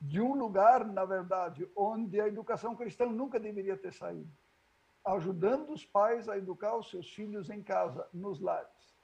De 0.00 0.22
um 0.22 0.34
lugar, 0.34 0.86
na 0.86 1.04
verdade, 1.04 1.70
onde 1.76 2.18
a 2.18 2.26
educação 2.26 2.74
cristã 2.74 3.04
nunca 3.04 3.38
deveria 3.38 3.76
ter 3.76 3.92
saído. 3.92 4.32
Ajudando 5.04 5.70
os 5.74 5.84
pais 5.84 6.30
a 6.30 6.38
educar 6.38 6.78
os 6.78 6.88
seus 6.88 7.12
filhos 7.12 7.50
em 7.50 7.62
casa, 7.62 8.08
nos 8.10 8.40
lares. 8.40 8.96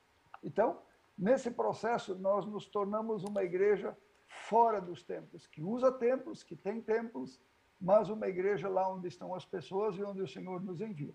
Então, 0.43 0.81
nesse 1.17 1.51
processo, 1.51 2.15
nós 2.15 2.47
nos 2.47 2.65
tornamos 2.65 3.23
uma 3.23 3.43
igreja 3.43 3.95
fora 4.27 4.81
dos 4.81 5.03
templos, 5.03 5.47
que 5.47 5.63
usa 5.63 5.93
templos, 5.93 6.43
que 6.43 6.57
tem 6.57 6.81
templos, 6.81 7.39
mas 7.79 8.09
uma 8.09 8.29
igreja 8.29 8.67
lá 8.67 8.91
onde 8.91 9.09
estão 9.09 9.35
as 9.35 9.45
pessoas 9.45 9.95
e 9.97 10.03
onde 10.03 10.23
o 10.23 10.29
Senhor 10.29 10.63
nos 10.63 10.81
envia. 10.81 11.15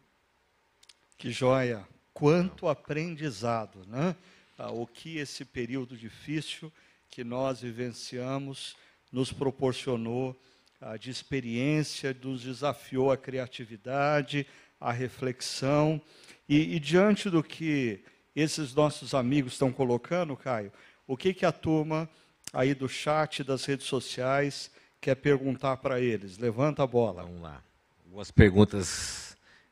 Que 1.21 1.29
joia! 1.29 1.87
Quanto 2.15 2.67
aprendizado, 2.67 3.85
né? 3.85 4.15
Ah, 4.57 4.71
o 4.71 4.87
que 4.87 5.19
esse 5.19 5.45
período 5.45 5.95
difícil 5.95 6.73
que 7.11 7.23
nós 7.23 7.61
vivenciamos 7.61 8.75
nos 9.11 9.31
proporcionou 9.31 10.35
ah, 10.81 10.97
de 10.97 11.11
experiência, 11.11 12.17
nos 12.23 12.41
desafiou 12.41 13.11
a 13.11 13.17
criatividade, 13.17 14.47
a 14.79 14.91
reflexão. 14.91 16.01
E, 16.49 16.75
e, 16.75 16.79
diante 16.79 17.29
do 17.29 17.43
que 17.43 18.03
esses 18.35 18.73
nossos 18.73 19.13
amigos 19.13 19.53
estão 19.53 19.71
colocando, 19.71 20.35
Caio, 20.35 20.73
o 21.05 21.15
que, 21.15 21.35
que 21.35 21.45
a 21.45 21.51
turma 21.51 22.09
aí 22.51 22.73
do 22.73 22.89
chat 22.89 23.43
das 23.43 23.63
redes 23.63 23.85
sociais 23.85 24.71
quer 24.99 25.13
perguntar 25.13 25.77
para 25.77 26.01
eles. 26.01 26.39
Levanta 26.39 26.81
a 26.81 26.87
bola. 26.87 27.21
Vamos 27.21 27.43
lá. 27.43 27.63
Algumas 28.07 28.31
perguntas 28.31 29.30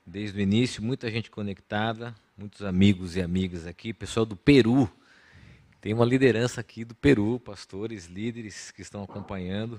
desde 0.10 0.40
o 0.40 0.42
início, 0.42 0.82
muita 0.82 1.10
gente 1.12 1.30
conectada, 1.30 2.16
muitos 2.36 2.64
amigos 2.64 3.16
e 3.16 3.22
amigas 3.22 3.68
aqui, 3.68 3.94
pessoal 3.94 4.26
do 4.26 4.36
Peru. 4.36 4.92
Tem 5.80 5.94
uma 5.94 6.04
liderança 6.04 6.60
aqui 6.60 6.84
do 6.84 6.96
Peru, 6.96 7.40
pastores, 7.40 8.08
líderes 8.08 8.72
que 8.72 8.82
estão 8.82 9.04
acompanhando. 9.04 9.76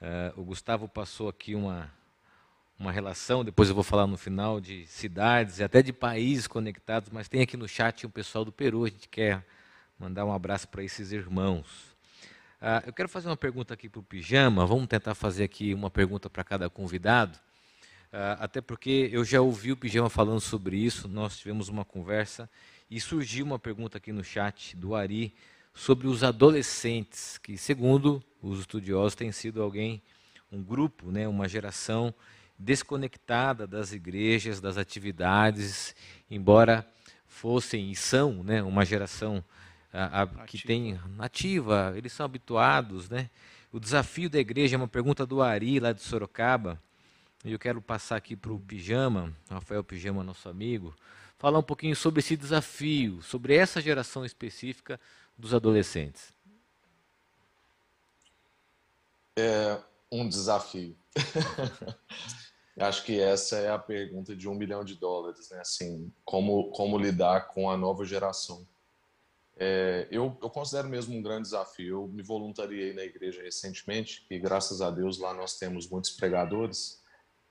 Uh, 0.00 0.40
o 0.40 0.44
Gustavo 0.44 0.88
passou 0.88 1.28
aqui 1.28 1.54
uma, 1.54 1.92
uma 2.78 2.90
relação, 2.90 3.44
depois 3.44 3.68
eu 3.68 3.74
vou 3.74 3.84
falar 3.84 4.06
no 4.06 4.16
final, 4.16 4.58
de 4.58 4.86
cidades 4.86 5.58
e 5.58 5.64
até 5.64 5.82
de 5.82 5.92
países 5.92 6.46
conectados, 6.46 7.10
mas 7.12 7.28
tem 7.28 7.42
aqui 7.42 7.56
no 7.56 7.68
chat 7.68 8.06
um 8.06 8.10
pessoal 8.10 8.44
do 8.44 8.52
Peru, 8.52 8.84
a 8.84 8.88
gente 8.88 9.08
quer 9.08 9.44
mandar 9.98 10.24
um 10.24 10.32
abraço 10.32 10.66
para 10.68 10.82
esses 10.82 11.12
irmãos. 11.12 11.94
Ah, 12.60 12.82
eu 12.86 12.92
quero 12.92 13.08
fazer 13.08 13.28
uma 13.28 13.36
pergunta 13.36 13.74
aqui 13.74 13.88
para 13.88 14.00
o 14.00 14.02
Pijama. 14.02 14.66
Vamos 14.66 14.88
tentar 14.88 15.14
fazer 15.14 15.44
aqui 15.44 15.74
uma 15.74 15.90
pergunta 15.90 16.28
para 16.30 16.42
cada 16.42 16.70
convidado. 16.70 17.38
Ah, 18.12 18.38
até 18.40 18.60
porque 18.60 19.10
eu 19.12 19.24
já 19.24 19.40
ouvi 19.40 19.72
o 19.72 19.76
Pijama 19.76 20.08
falando 20.08 20.40
sobre 20.40 20.76
isso, 20.76 21.06
nós 21.08 21.38
tivemos 21.38 21.68
uma 21.68 21.84
conversa 21.84 22.48
e 22.90 22.98
surgiu 23.00 23.44
uma 23.44 23.58
pergunta 23.58 23.98
aqui 23.98 24.12
no 24.12 24.24
chat 24.24 24.74
do 24.74 24.94
Ari 24.94 25.34
sobre 25.74 26.06
os 26.06 26.24
adolescentes, 26.24 27.36
que 27.38 27.58
segundo 27.58 28.22
os 28.42 28.60
estudiosos 28.60 29.14
tem 29.14 29.30
sido 29.30 29.62
alguém, 29.62 30.02
um 30.50 30.62
grupo, 30.62 31.10
né, 31.10 31.28
uma 31.28 31.46
geração 31.46 32.14
desconectada 32.58 33.66
das 33.66 33.92
igrejas, 33.92 34.60
das 34.60 34.78
atividades, 34.78 35.94
embora 36.30 36.86
fossem 37.26 37.90
e 37.90 37.94
são 37.94 38.42
né, 38.42 38.62
uma 38.62 38.84
geração 38.84 39.44
a, 39.92 40.22
a, 40.22 40.26
que 40.46 40.66
tem 40.66 40.98
nativa, 41.16 41.92
eles 41.96 42.12
são 42.12 42.26
habituados, 42.26 43.08
né? 43.08 43.30
O 43.70 43.78
desafio 43.78 44.30
da 44.30 44.38
igreja 44.38 44.76
é 44.76 44.78
uma 44.78 44.88
pergunta 44.88 45.26
do 45.26 45.42
Ari, 45.42 45.78
lá 45.78 45.92
de 45.92 46.02
Sorocaba. 46.02 46.80
E 47.44 47.52
eu 47.52 47.58
quero 47.58 47.80
passar 47.80 48.16
aqui 48.16 48.34
para 48.34 48.52
o 48.52 48.58
Pijama, 48.58 49.32
Rafael 49.48 49.84
Pijama, 49.84 50.24
nosso 50.24 50.48
amigo, 50.48 50.94
falar 51.38 51.58
um 51.58 51.62
pouquinho 51.62 51.94
sobre 51.94 52.18
esse 52.18 52.36
desafio, 52.36 53.22
sobre 53.22 53.54
essa 53.54 53.80
geração 53.80 54.24
específica 54.24 55.00
dos 55.36 55.54
adolescentes. 55.54 56.34
É 59.38 59.78
um 60.10 60.28
desafio. 60.28 60.96
Acho 62.76 63.04
que 63.04 63.20
essa 63.20 63.56
é 63.56 63.70
a 63.70 63.78
pergunta 63.78 64.34
de 64.34 64.48
um 64.48 64.54
milhão 64.54 64.84
de 64.84 64.94
dólares, 64.96 65.50
né? 65.50 65.60
Assim, 65.60 66.12
como, 66.24 66.70
como 66.70 66.98
lidar 66.98 67.48
com 67.48 67.70
a 67.70 67.76
nova 67.76 68.04
geração. 68.04 68.66
É, 69.56 70.06
eu, 70.10 70.36
eu, 70.40 70.50
considero 70.50 70.88
mesmo 70.88 71.16
um 71.16 71.22
grande 71.22 71.42
desafio. 71.42 71.88
Eu 71.88 72.08
me 72.08 72.22
voluntariei 72.22 72.92
na 72.92 73.02
igreja 73.02 73.42
recentemente 73.42 74.24
e, 74.30 74.38
graças 74.38 74.80
a 74.80 74.90
Deus, 74.90 75.18
lá 75.18 75.34
nós 75.34 75.58
temos 75.58 75.88
muitos 75.88 76.10
pregadores 76.10 77.02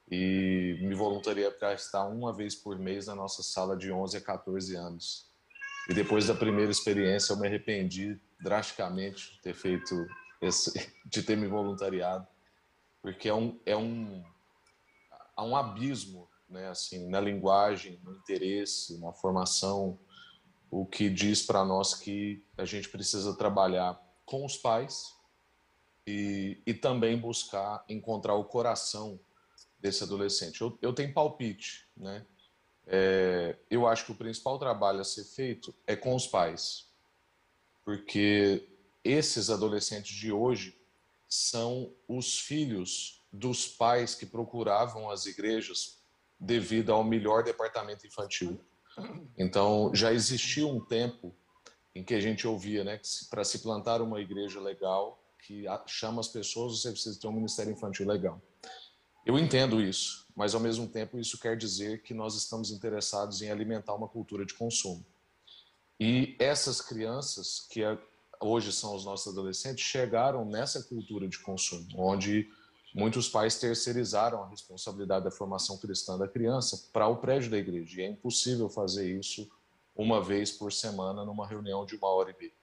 e 0.09 0.77
me 0.81 0.95
voluntariei 0.95 1.49
para 1.51 1.73
estar 1.73 2.05
uma 2.05 2.31
vez 2.31 2.55
por 2.55 2.79
mês 2.79 3.07
na 3.07 3.15
nossa 3.15 3.43
sala 3.43 3.75
de 3.75 3.91
11 3.91 4.17
a 4.17 4.21
14 4.21 4.75
anos. 4.75 5.27
E 5.89 5.93
depois 5.93 6.27
da 6.27 6.34
primeira 6.34 6.71
experiência, 6.71 7.34
eu 7.34 7.38
me 7.38 7.47
arrependi 7.47 8.19
drasticamente 8.39 9.34
de 9.34 9.41
ter 9.41 9.53
feito 9.53 10.07
esse, 10.41 10.71
de 11.05 11.23
ter 11.23 11.35
me 11.35 11.47
voluntariado, 11.47 12.27
porque 13.01 13.27
é 13.29 13.34
um 13.34 13.59
é 13.65 13.75
um 13.75 14.23
há 15.35 15.43
um 15.43 15.55
abismo, 15.55 16.27
né, 16.49 16.69
assim, 16.69 17.07
na 17.09 17.19
linguagem, 17.19 17.99
no 18.03 18.13
interesse, 18.13 18.99
na 18.99 19.13
formação 19.13 19.99
o 20.69 20.85
que 20.85 21.09
diz 21.09 21.43
para 21.43 21.63
nós 21.63 21.93
que 21.93 22.43
a 22.57 22.65
gente 22.65 22.89
precisa 22.89 23.35
trabalhar 23.35 23.99
com 24.25 24.45
os 24.45 24.57
pais 24.57 25.15
e, 26.05 26.61
e 26.65 26.73
também 26.73 27.17
buscar 27.17 27.84
encontrar 27.88 28.35
o 28.35 28.43
coração 28.43 29.19
desse 29.80 30.04
adolescente. 30.04 30.62
Eu, 30.62 30.78
eu 30.82 30.94
tenho 30.94 31.14
palpite, 31.14 31.88
né? 31.95 32.26
É, 32.86 33.58
eu 33.70 33.86
acho 33.86 34.06
que 34.06 34.12
o 34.14 34.16
principal 34.16 34.58
trabalho 34.58 35.02
a 35.02 35.04
ser 35.04 35.26
feito 35.26 35.76
é 35.86 35.95
com 35.95 36.16
os 36.16 36.26
pais, 36.26 36.88
porque 37.84 38.66
esses 39.04 39.49
adolescentes 39.49 40.16
de 40.16 40.32
hoje 40.32 40.80
são 41.28 41.94
os 42.08 42.40
filhos 42.40 43.26
dos 43.32 43.68
pais 43.68 44.16
que 44.16 44.26
procuravam 44.26 45.10
as 45.10 45.26
igrejas 45.26 45.98
devido 46.40 46.94
ao 46.94 47.04
melhor 47.04 47.44
departamento 47.44 48.08
infantil. 48.08 48.60
Então, 49.38 49.91
já 49.94 50.14
existiu 50.14 50.70
um 50.70 50.80
tempo 50.80 51.36
em 51.94 52.04
que 52.04 52.14
a 52.14 52.20
gente 52.20 52.48
ouvia, 52.48 52.84
né, 52.84 52.98
que 52.98 53.08
para 53.30 53.44
se 53.44 53.60
plantar 53.60 54.02
uma 54.02 54.22
igreja 54.22 54.60
legal, 54.60 55.22
que 55.40 55.66
chama 55.88 56.20
as 56.20 56.28
pessoas, 56.28 56.80
você 56.80 56.91
precisa 56.91 57.20
ter 57.20 57.28
um 57.28 57.32
ministério 57.32 57.72
infantil 57.72 58.08
legal. 58.08 58.41
Eu 59.28 59.38
entendo 59.38 59.82
isso, 59.82 60.26
mas 60.34 60.56
ao 60.56 60.62
mesmo 60.62 60.88
tempo 60.88 61.20
isso 61.20 61.38
quer 61.38 61.58
dizer 61.58 62.02
que 62.02 62.14
nós 62.14 62.34
estamos 62.34 62.72
interessados 62.72 63.41
em 63.41 63.52
alimentar 63.52 63.94
uma 63.94 64.08
cultura 64.08 64.45
de 64.45 64.54
consumo. 64.54 65.06
E 65.99 66.34
essas 66.40 66.80
crianças, 66.80 67.60
que 67.70 67.82
hoje 68.40 68.72
são 68.72 68.95
os 68.95 69.04
nossos 69.04 69.34
adolescentes, 69.34 69.84
chegaram 69.84 70.45
nessa 70.45 70.82
cultura 70.82 71.28
de 71.28 71.40
consumo, 71.40 71.90
onde 71.98 72.49
muitos 72.95 73.28
pais 73.28 73.60
terceirizaram 73.60 74.41
a 74.41 74.48
responsabilidade 74.48 75.26
da 75.26 75.32
formação 75.32 75.78
cristã 75.78 76.18
da 76.18 76.30
criança 76.30 76.88
para 76.94 77.10
o 77.10 77.18
prédio 77.18 77.52
da 77.52 77.58
igreja. 77.58 77.99
E 77.99 78.06
é 78.06 78.08
impossível 78.08 78.70
fazer 78.70 79.14
isso 79.20 79.45
uma 79.94 80.24
vez 80.24 80.54
por 80.54 80.72
semana 80.72 81.26
numa 81.26 81.45
reunião 81.45 81.86
de 81.86 81.98
uma 81.98 82.08
hora 82.08 82.32
e 82.32 82.40
meia. 82.40 82.54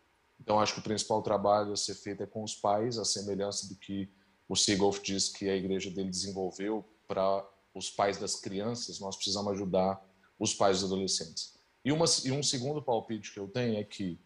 Então, 0.41 0.59
acho 0.59 0.73
que 0.73 0.81
o 0.81 0.83
principal 0.83 1.21
trabalho 1.21 1.75
a 1.75 1.77
ser 1.77 1.95
feito 1.95 2.23
é 2.23 2.27
com 2.27 2.43
os 2.43 2.55
pais, 2.55 2.97
a 2.97 3.05
semelhança 3.05 3.69
do 3.69 3.75
que 3.75 4.09
o 4.49 4.57
Seagolf 4.57 5.01
diz 5.01 5.29
que 5.29 5.49
a 5.49 5.57
igreja 5.57 5.91
dele 5.91 6.11
desenvolveu 6.11 6.85
para 7.07 7.47
os 7.75 7.91
pais 7.91 8.19
das 8.19 8.37
crianças, 8.37 9.01
nós 9.01 9.17
precisamos 9.17 9.53
ajudar 9.53 10.01
os 10.39 10.55
pais 10.55 10.81
dos 10.81 10.93
adolescentes. 10.93 11.55
E, 11.85 11.93
uma, 11.93 12.07
e 12.25 12.33
um 12.33 12.43
segundo 12.43 12.83
palpite 12.83 13.33
que 13.33 13.39
eu 13.39 13.49
tenho 13.49 13.79
é 13.79 13.85
que 13.85 14.19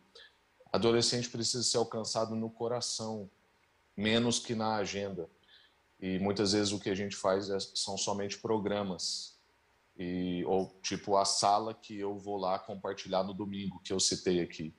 adolescente 0.72 1.28
precisa 1.28 1.62
ser 1.62 1.78
alcançado 1.78 2.34
no 2.34 2.50
coração, 2.50 3.30
menos 3.96 4.38
que 4.38 4.54
na 4.54 4.76
agenda. 4.76 5.28
E 6.00 6.18
muitas 6.18 6.52
vezes 6.52 6.72
o 6.72 6.78
que 6.78 6.90
a 6.90 6.94
gente 6.94 7.16
faz 7.16 7.50
é, 7.50 7.58
são 7.58 7.96
somente 7.96 8.38
programas. 8.38 9.36
E, 9.98 10.44
ou 10.46 10.78
tipo 10.80 11.16
a 11.16 11.24
sala 11.24 11.74
que 11.74 11.98
eu 11.98 12.16
vou 12.16 12.36
lá 12.36 12.58
compartilhar 12.58 13.24
no 13.24 13.34
domingo, 13.34 13.80
que 13.82 13.92
eu 13.92 13.98
citei 13.98 14.40
aqui. 14.40 14.72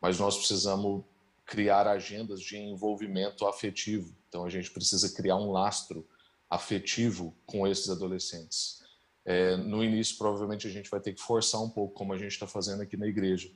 Mas 0.00 0.18
nós 0.18 0.36
precisamos 0.36 1.04
criar 1.46 1.86
agendas 1.86 2.40
de 2.40 2.56
envolvimento 2.56 3.46
afetivo. 3.46 4.14
Então 4.28 4.44
a 4.44 4.50
gente 4.50 4.70
precisa 4.70 5.14
criar 5.14 5.36
um 5.36 5.50
lastro 5.50 6.06
afetivo 6.48 7.36
com 7.46 7.66
esses 7.66 7.88
adolescentes. 7.90 8.82
É, 9.24 9.56
no 9.56 9.82
início, 9.82 10.18
provavelmente, 10.18 10.66
a 10.66 10.70
gente 10.70 10.90
vai 10.90 11.00
ter 11.00 11.14
que 11.14 11.20
forçar 11.20 11.62
um 11.62 11.70
pouco, 11.70 11.94
como 11.94 12.12
a 12.12 12.18
gente 12.18 12.32
está 12.32 12.46
fazendo 12.46 12.82
aqui 12.82 12.96
na 12.96 13.06
igreja. 13.06 13.50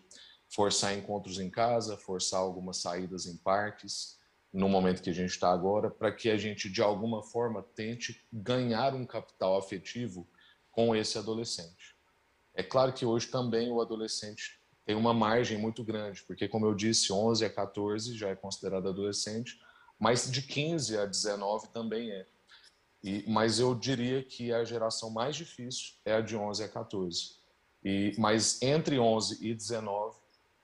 Forçar 0.49 0.97
encontros 0.97 1.39
em 1.39 1.51
casa, 1.51 1.97
forçar 1.97 2.41
algumas 2.41 2.79
saídas 2.79 3.27
em 3.27 3.37
parques, 3.37 4.19
no 4.51 4.69
momento 4.69 5.03
que 5.03 5.11
a 5.11 5.15
gente 5.15 5.31
está 5.31 5.53
agora, 5.53 5.91
para 5.91 6.11
que 6.11 6.31
a 6.31 6.39
gente, 6.39 6.71
de 6.71 6.81
alguma 6.81 7.23
forma, 7.23 7.63
tente 7.75 8.27
ganhar 8.33 8.95
um 8.95 9.05
capital 9.05 9.59
afetivo 9.59 10.27
com 10.71 10.97
esse 10.97 11.19
adolescente. 11.19 11.95
É 12.55 12.63
claro 12.63 12.93
que 12.95 13.05
hoje 13.05 13.29
também 13.29 13.71
o 13.71 13.81
adolescente 13.81 14.58
tem 14.89 14.97
uma 14.97 15.13
margem 15.13 15.59
muito 15.59 15.85
grande, 15.85 16.23
porque, 16.23 16.49
como 16.49 16.65
eu 16.65 16.75
disse, 16.75 17.13
11 17.13 17.45
a 17.45 17.51
14 17.51 18.17
já 18.17 18.31
é 18.31 18.35
considerado 18.35 18.89
adolescente, 18.89 19.61
mas 20.01 20.31
de 20.31 20.41
15 20.41 20.97
a 20.97 21.05
19 21.05 21.69
também 21.75 22.11
é. 22.11 22.27
E, 23.05 23.23
mas 23.29 23.61
eu 23.61 23.75
diria 23.75 24.23
que 24.23 24.51
a 24.51 24.65
geração 24.65 25.11
mais 25.11 25.37
difícil 25.37 25.93
é 26.07 26.15
a 26.15 26.23
de 26.23 26.35
11 26.35 26.65
a 26.65 26.69
14. 26.71 27.33
E, 27.85 28.15
mas 28.17 28.63
entre 28.63 28.99
11 28.99 29.47
e 29.47 29.55
19, 29.55 30.17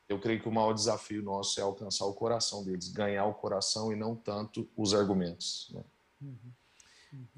eu 0.09 0.19
creio 0.19 0.41
que 0.41 0.49
o 0.49 0.53
maior 0.53 0.73
desafio 0.73 1.23
nosso 1.23 1.61
é 1.61 1.63
alcançar 1.63 2.07
o 2.07 2.15
coração 2.15 2.65
deles, 2.65 2.89
ganhar 2.89 3.27
o 3.27 3.35
coração 3.35 3.93
e 3.93 3.97
não 3.97 4.17
tanto 4.17 4.67
os 4.75 4.95
argumentos. 4.95 5.71
Né? 5.71 5.85
Uhum. 6.23 6.39
Uhum. 7.13 7.29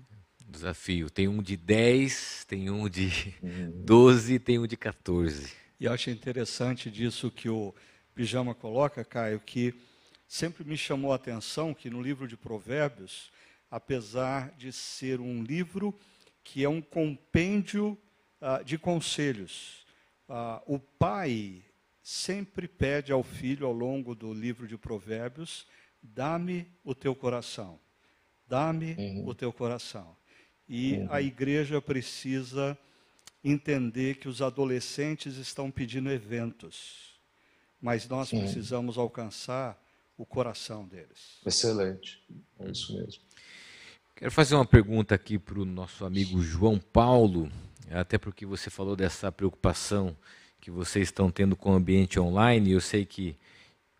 Desafio. 0.46 1.10
Tem 1.10 1.26
um 1.26 1.42
de 1.42 1.56
10, 1.56 2.44
tem 2.44 2.70
um 2.70 2.88
de 2.88 3.34
uhum. 3.42 3.82
12, 3.84 4.38
tem 4.38 4.60
um 4.60 4.68
de 4.68 4.76
14. 4.76 5.65
E 5.78 5.86
acho 5.86 6.09
interessante 6.09 6.90
disso 6.90 7.31
que 7.31 7.48
o 7.48 7.74
Pijama 8.15 8.55
coloca, 8.55 9.05
Caio, 9.05 9.39
que 9.40 9.74
sempre 10.27 10.65
me 10.65 10.77
chamou 10.77 11.12
a 11.12 11.16
atenção 11.16 11.74
que 11.74 11.90
no 11.90 12.01
livro 12.01 12.27
de 12.27 12.36
Provérbios, 12.36 13.31
apesar 13.70 14.53
de 14.57 14.73
ser 14.73 15.20
um 15.20 15.43
livro 15.43 15.94
que 16.43 16.65
é 16.65 16.69
um 16.69 16.81
compêndio 16.81 17.98
uh, 18.40 18.65
de 18.65 18.78
conselhos. 18.78 19.85
Uh, 20.28 20.74
o 20.74 20.78
pai 20.78 21.62
sempre 22.03 22.66
pede 22.66 23.12
ao 23.12 23.23
filho, 23.23 23.66
ao 23.66 23.73
longo 23.73 24.15
do 24.15 24.32
livro 24.32 24.66
de 24.66 24.78
Provérbios, 24.78 25.66
dá-me 26.01 26.66
o 26.85 26.94
teu 26.94 27.15
coração. 27.15 27.78
Dá-me 28.48 28.94
uhum. 28.94 29.27
o 29.27 29.35
teu 29.35 29.53
coração. 29.53 30.16
E 30.69 30.94
uhum. 30.94 31.09
a 31.11 31.20
igreja 31.20 31.82
precisa 31.82 32.78
entender 33.51 34.16
que 34.16 34.28
os 34.28 34.43
adolescentes 34.43 35.36
estão 35.36 35.70
pedindo 35.70 36.10
eventos, 36.10 37.14
mas 37.81 38.09
nós 38.09 38.28
Sim. 38.28 38.40
precisamos 38.40 38.98
alcançar 38.98 39.81
o 40.18 40.27
coração 40.27 40.85
deles. 40.85 41.39
Excelente, 41.47 42.23
é 42.59 42.70
isso 42.70 42.97
mesmo. 42.97 43.23
Quero 44.16 44.32
fazer 44.32 44.55
uma 44.55 44.66
pergunta 44.66 45.14
aqui 45.14 45.39
para 45.39 45.60
o 45.60 45.64
nosso 45.64 46.05
amigo 46.05 46.43
João 46.43 46.78
Paulo, 46.78 47.52
até 47.90 48.18
porque 48.18 48.44
você 48.44 48.70
falou 48.70 48.97
dessa 48.97 49.31
preocupação 49.31 50.16
que 50.60 50.70
vocês 50.70 51.09
estão 51.09 51.31
tendo 51.31 51.55
com 51.55 51.70
o 51.70 51.74
ambiente 51.74 52.18
online. 52.18 52.73
Eu 52.73 52.81
sei 52.81 53.05
que 53.05 53.36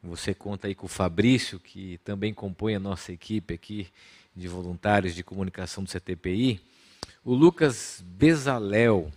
você 0.03 0.35
conta 0.35 0.67
aí 0.67 0.75
com 0.75 0.87
o 0.87 0.89
Fabrício, 0.89 1.61
que 1.61 1.99
também 1.99 2.35
compõe 2.35 2.75
a 2.75 2.81
nossa 2.81 3.13
equipe 3.13 3.55
aqui 3.55 3.89
de 4.35 4.49
voluntários 4.49 5.15
de 5.15 5.23
comunicação 5.23 5.85
do 5.85 5.91
CTPI. 5.91 6.61
O 7.25 7.35
Lucas 7.35 8.03
Bezalel 8.05 9.13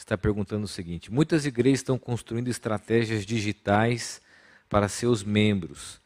está 0.00 0.18
perguntando 0.18 0.64
o 0.64 0.68
seguinte: 0.68 1.10
muitas 1.10 1.46
igrejas 1.46 1.80
estão 1.80 1.98
construindo 1.98 2.48
estratégias 2.48 3.24
digitais 3.24 4.20
para 4.68 4.88
seus 4.88 5.22
membros 5.22 6.00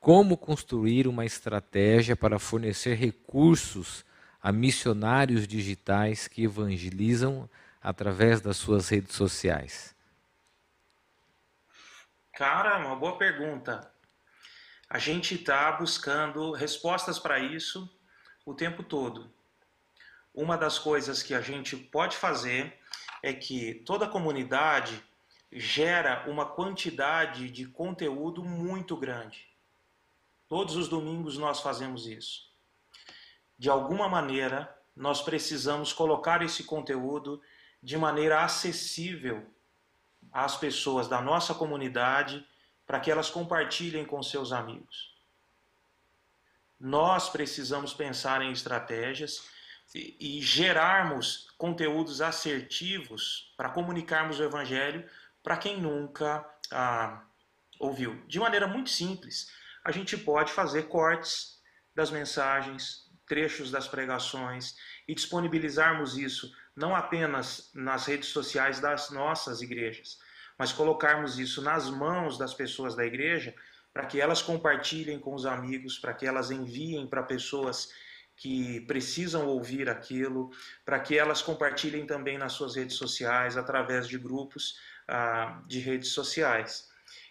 como 0.00 0.34
construir 0.34 1.06
uma 1.06 1.26
estratégia 1.26 2.16
para 2.16 2.38
fornecer 2.38 2.94
recursos 2.94 4.02
a 4.42 4.50
missionários 4.50 5.46
digitais 5.46 6.26
que 6.26 6.44
evangelizam 6.44 7.48
através 7.82 8.40
das 8.40 8.56
suas 8.56 8.88
redes 8.88 9.14
sociais? 9.14 9.94
Cara, 12.32 12.78
uma 12.78 12.96
boa 12.96 13.18
pergunta. 13.18 13.92
A 14.88 14.98
gente 14.98 15.34
está 15.34 15.70
buscando 15.72 16.50
respostas 16.52 17.18
para 17.18 17.38
isso 17.38 17.88
o 18.46 18.54
tempo 18.54 18.82
todo. 18.82 19.30
Uma 20.32 20.56
das 20.56 20.78
coisas 20.78 21.22
que 21.22 21.34
a 21.34 21.42
gente 21.42 21.76
pode 21.76 22.16
fazer 22.16 22.79
é 23.22 23.32
que 23.32 23.74
toda 23.86 24.08
comunidade 24.08 25.02
gera 25.52 26.24
uma 26.28 26.46
quantidade 26.46 27.50
de 27.50 27.66
conteúdo 27.66 28.44
muito 28.44 28.96
grande. 28.96 29.48
Todos 30.48 30.76
os 30.76 30.88
domingos 30.88 31.36
nós 31.36 31.60
fazemos 31.60 32.06
isso. 32.06 32.50
De 33.58 33.68
alguma 33.68 34.08
maneira, 34.08 34.74
nós 34.96 35.22
precisamos 35.22 35.92
colocar 35.92 36.42
esse 36.42 36.64
conteúdo 36.64 37.40
de 37.82 37.96
maneira 37.96 38.44
acessível 38.44 39.46
às 40.32 40.56
pessoas 40.56 41.08
da 41.08 41.20
nossa 41.20 41.54
comunidade 41.54 42.46
para 42.86 43.00
que 43.00 43.10
elas 43.10 43.30
compartilhem 43.30 44.04
com 44.04 44.22
seus 44.22 44.52
amigos. 44.52 45.14
Nós 46.78 47.28
precisamos 47.28 47.92
pensar 47.92 48.42
em 48.42 48.52
estratégias 48.52 49.48
e, 49.94 50.40
gerarmos 50.40 51.48
conteúdos 51.58 52.20
assertivos 52.20 53.52
para 53.56 53.70
comunicarmos 53.70 54.38
o 54.38 54.44
Evangelho 54.44 55.04
para 55.42 55.56
quem 55.56 55.80
nunca 55.80 56.46
ah, 56.70 57.24
ouviu. 57.78 58.22
De 58.26 58.38
maneira 58.38 58.66
muito 58.66 58.90
simples 58.90 59.50
a 59.84 59.90
gente 59.90 60.16
pode 60.16 60.52
fazer 60.52 60.84
cortes 60.84 61.58
das 61.94 62.10
mensagens, 62.10 63.10
trechos 63.26 63.70
das 63.70 63.88
pregações 63.88 64.76
e 65.08 65.14
disponibilizarmos 65.14 66.16
isso 66.16 66.52
não 66.76 66.94
apenas 66.94 67.70
nas 67.74 68.06
redes 68.06 68.28
sociais 68.28 68.80
das 68.80 69.10
nossas 69.10 69.60
igrejas, 69.60 70.18
mas 70.58 70.72
colocarmos 70.72 71.38
isso 71.38 71.60
nas 71.62 71.90
mãos 71.90 72.38
das 72.38 72.54
pessoas 72.54 72.94
da 72.94 73.04
igreja 73.04 73.54
para 73.92 74.06
que 74.06 74.20
elas 74.20 74.40
compartilhem 74.40 75.18
com 75.18 75.34
os 75.34 75.46
amigos, 75.46 75.98
para 75.98 76.14
que 76.14 76.26
elas 76.26 76.50
enviem 76.50 77.08
para 77.08 77.22
pessoas 77.22 77.92
que 78.40 78.80
precisam 78.86 79.46
ouvir 79.46 79.90
aquilo, 79.90 80.50
para 80.82 80.98
que 80.98 81.18
elas 81.18 81.42
compartilhem 81.42 82.06
também 82.06 82.38
nas 82.38 82.54
suas 82.54 82.74
redes 82.74 82.96
sociais, 82.96 83.54
através 83.54 84.08
de 84.08 84.16
grupos 84.16 84.80
ah, 85.06 85.62
de 85.66 85.78
redes 85.78 86.12
sociais. 86.12 86.88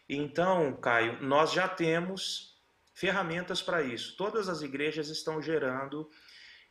Então, 0.08 0.72
Caio, 0.74 1.20
nós 1.20 1.52
já 1.52 1.68
temos 1.68 2.56
ferramentas 2.94 3.60
para 3.60 3.82
isso. 3.82 4.16
Todas 4.18 4.48
as 4.48 4.62
igrejas 4.62 5.10
estão 5.10 5.42
gerando 5.42 6.08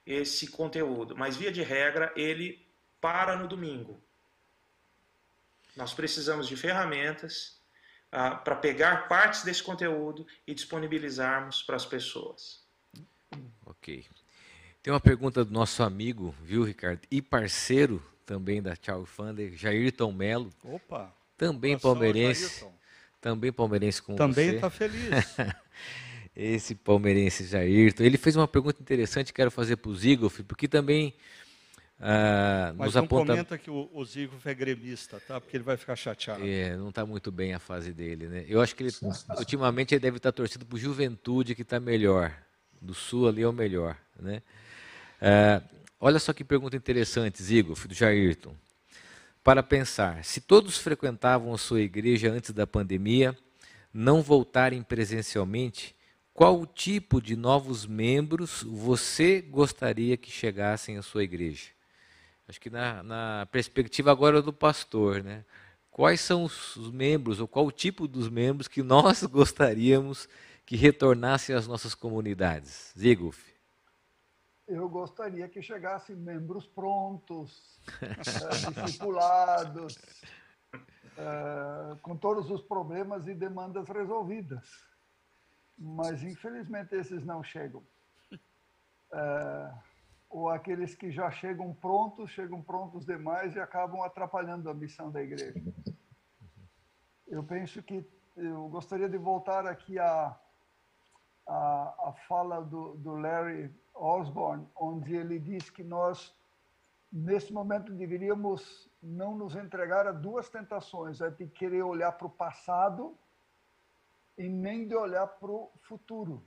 esse 0.07 0.47
conteúdo, 0.47 1.17
mas 1.17 1.37
via 1.37 1.51
de 1.51 1.65
regra 1.65 2.13
ele 2.15 2.65
para 3.01 3.35
no 3.35 3.49
domingo. 3.49 4.01
Nós 5.75 5.93
precisamos 5.93 6.47
de 6.47 6.57
ferramentas 6.57 7.61
ah, 8.13 8.37
para 8.37 8.55
pegar 8.55 9.09
partes 9.09 9.43
desse 9.43 9.65
conteúdo 9.65 10.25
e 10.47 10.55
disponibilizarmos 10.55 11.61
para 11.65 11.75
as 11.75 11.85
pessoas. 11.85 12.65
Ok. 13.67 14.07
Tem 14.89 14.95
uma 14.95 15.01
pergunta 15.01 15.45
do 15.45 15.53
nosso 15.53 15.83
amigo, 15.83 16.35
viu, 16.43 16.65
Ricardo? 16.65 17.03
E 17.11 17.21
parceiro 17.21 18.03
também 18.25 18.63
da 18.63 18.75
Tchau 18.75 19.05
Funder, 19.05 19.55
Jairton 19.55 20.11
Melo. 20.11 20.49
Opa! 20.65 21.15
Também 21.37 21.79
palmeirense. 21.79 22.65
Também 23.21 23.53
palmeirense 23.53 24.01
com 24.01 24.17
Também 24.17 24.49
você. 24.49 24.55
está 24.55 24.71
feliz. 24.71 25.11
Esse 26.35 26.75
palmeirense 26.75 27.45
Jairton. 27.45 28.03
Ele 28.03 28.17
fez 28.17 28.35
uma 28.35 28.49
pergunta 28.49 28.81
interessante, 28.81 29.31
quero 29.31 29.51
fazer 29.51 29.77
para 29.77 29.91
o 29.91 29.95
Zigoff, 29.95 30.43
porque 30.45 30.67
também 30.67 31.13
ah, 32.01 32.73
Mas 32.75 32.87
nos 32.87 32.95
não 32.95 33.05
aponta... 33.05 33.33
comenta 33.33 33.59
que 33.59 33.71
o, 33.71 33.91
o 33.93 34.07
é 34.47 34.55
gremista, 34.55 35.21
tá? 35.21 35.39
Porque 35.39 35.55
ele 35.55 35.65
vai 35.65 35.77
ficar 35.77 35.97
chateado. 35.97 36.43
É, 36.47 36.75
não 36.79 36.89
está 36.89 37.05
muito 37.05 37.31
bem 37.31 37.53
a 37.53 37.59
fase 37.59 37.93
dele, 37.93 38.27
né? 38.27 38.47
Eu 38.49 38.59
acho 38.63 38.75
que 38.75 38.85
ele, 38.85 38.93
ultimamente 39.37 39.93
ele 39.93 40.01
deve 40.01 40.17
estar 40.17 40.33
torcendo 40.33 40.65
para 40.65 40.77
o 40.77 40.79
Juventude, 40.79 41.55
que 41.55 41.61
está 41.61 41.79
melhor. 41.79 42.35
Do 42.81 42.95
Sul 42.95 43.29
ali 43.29 43.43
é 43.43 43.47
o 43.47 43.53
melhor, 43.53 43.95
né? 44.19 44.41
Ah, 45.21 45.63
olha 46.01 46.19
só 46.19 46.33
que 46.33 46.45
pergunta 46.45 46.77
interessante, 46.77 47.43
Zigoff, 47.43 47.87
do 47.89 47.95
Jairton 47.95 48.55
para 49.49 49.63
pensar: 49.63 50.23
se 50.27 50.43
todos 50.43 50.77
frequentavam 50.77 51.55
a 51.55 51.57
sua 51.57 51.81
igreja 51.81 52.31
antes 52.31 52.51
da 52.51 52.67
pandemia, 52.67 53.35
não 53.95 54.21
voltarem 54.21 54.83
presencialmente, 54.83 55.95
qual 56.35 56.67
tipo 56.67 57.19
de 57.19 57.35
novos 57.35 57.87
membros 57.87 58.63
você 58.63 59.41
gostaria 59.41 60.19
que 60.19 60.31
chegassem 60.31 60.99
à 60.99 61.03
sua 61.03 61.25
igreja? 61.25 61.69
Acho 62.47 62.61
que 62.61 62.69
na, 62.69 63.03
na 63.03 63.49
perspectiva 63.51 64.11
agora 64.13 64.43
do 64.43 64.53
pastor, 64.53 65.25
né? 65.25 65.47
Quais 65.91 66.21
são 66.21 66.45
os, 66.45 66.77
os 66.77 66.91
membros, 66.91 67.41
ou 67.41 67.49
qual 67.49 67.67
o 67.67 67.73
tipo 67.73 68.07
dos 68.07 68.29
membros 68.29 68.69
que 68.69 68.83
nós 68.83 69.23
gostaríamos 69.27 70.29
que 70.67 70.77
retornassem 70.77 71.57
às 71.57 71.67
nossas 71.67 71.95
comunidades? 71.95 72.93
Zigulf. 72.99 73.48
Eu 74.69 74.89
gostaria 74.89 75.49
que 75.49 75.63
chegassem 75.63 76.15
membros 76.15 76.67
prontos, 76.67 77.81
uh, 78.03 78.71
discipulados, 78.85 79.97
uh, 80.75 81.97
com 82.03 82.17
todos 82.17 82.51
os 82.51 82.61
problemas 82.63 83.27
e 83.27 83.35
demandas 83.35 83.89
resolvidas. 83.89 84.69
Mas, 85.77 86.23
infelizmente, 86.23 86.95
esses 86.95 87.25
não 87.25 87.43
chegam. 87.43 87.83
Uh, 89.11 89.79
ou 90.29 90.51
aqueles 90.51 90.95
que 90.95 91.11
já 91.11 91.31
chegam 91.31 91.73
prontos, 91.73 92.31
chegam 92.31 92.61
prontos 92.61 93.07
demais 93.07 93.57
e 93.57 93.61
acabam 93.61 94.03
atrapalhando 94.03 94.69
a 94.69 94.75
missão 94.75 95.11
da 95.11 95.23
igreja. 95.23 95.63
Eu 97.27 97.43
penso 97.43 97.83
que 97.83 98.07
eu 98.37 98.69
gostaria 98.69 99.09
de 99.09 99.17
voltar 99.17 99.67
aqui 99.67 99.99
à, 99.99 100.39
à, 101.47 102.09
à 102.09 102.15
fala 102.29 102.61
do, 102.61 102.95
do 102.97 103.15
Larry 103.15 103.75
Osborne, 103.99 104.67
onde 104.77 105.15
ele 105.15 105.39
diz 105.39 105.71
que 105.71 105.83
nós, 105.83 106.35
nesse 107.13 107.53
momento, 107.53 107.93
deveríamos 107.93 108.91
não 109.03 109.37
nos 109.37 109.57
entregar 109.57 110.07
a 110.07 110.13
duas 110.13 110.49
tentações: 110.49 111.21
é 111.21 111.31
de 111.31 111.47
querer 111.47 111.83
olhar 111.83 112.13
para 112.13 112.27
o 112.27 112.31
passado 112.31 113.17
e 114.37 114.49
nem 114.49 114.87
de 114.87 114.95
olhar 114.95 115.27
para 115.27 115.51
o 115.51 115.71
futuro 115.81 116.43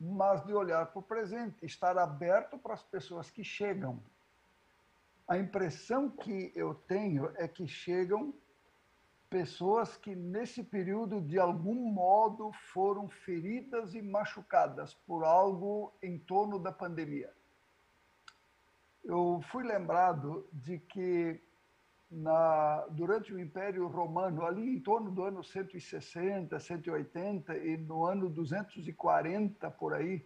mas 0.00 0.44
de 0.44 0.54
olhar 0.54 0.86
para 0.86 1.00
o 1.00 1.02
presente, 1.02 1.64
estar 1.64 1.98
aberto 1.98 2.56
para 2.56 2.74
as 2.74 2.84
pessoas 2.84 3.30
que 3.30 3.42
chegam. 3.42 4.00
A 5.26 5.36
impressão 5.36 6.08
que 6.08 6.52
eu 6.54 6.74
tenho 6.74 7.32
é 7.36 7.48
que 7.48 7.66
chegam 7.66 8.32
pessoas 9.30 9.96
que 9.96 10.14
nesse 10.14 10.62
período 10.62 11.20
de 11.20 11.38
algum 11.38 11.74
modo 11.74 12.50
foram 12.72 13.08
feridas 13.08 13.94
e 13.94 14.02
machucadas 14.02 14.94
por 14.94 15.24
algo 15.24 15.92
em 16.02 16.18
torno 16.18 16.58
da 16.58 16.72
pandemia. 16.72 17.32
Eu 19.04 19.40
fui 19.50 19.64
lembrado 19.64 20.48
de 20.52 20.78
que 20.78 21.40
na, 22.10 22.86
durante 22.90 23.32
o 23.32 23.38
Império 23.38 23.86
Romano, 23.86 24.44
ali 24.44 24.76
em 24.76 24.80
torno 24.80 25.10
do 25.10 25.22
ano 25.22 25.44
160, 25.44 26.58
180 26.58 27.56
e 27.58 27.76
no 27.76 28.04
ano 28.04 28.30
240 28.30 29.70
por 29.72 29.92
aí, 29.92 30.24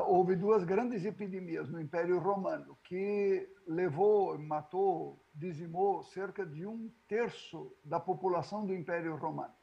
houve 0.00 0.34
duas 0.34 0.64
grandes 0.64 1.04
epidemias 1.04 1.68
no 1.68 1.80
Império 1.80 2.18
Romano 2.18 2.76
que 2.82 3.48
levou, 3.66 4.36
matou, 4.38 5.24
dizimou 5.34 6.02
cerca 6.02 6.44
de 6.44 6.66
um 6.66 6.90
terço 7.06 7.72
da 7.84 8.00
população 8.00 8.66
do 8.66 8.74
Império 8.74 9.16
Romano. 9.16 9.54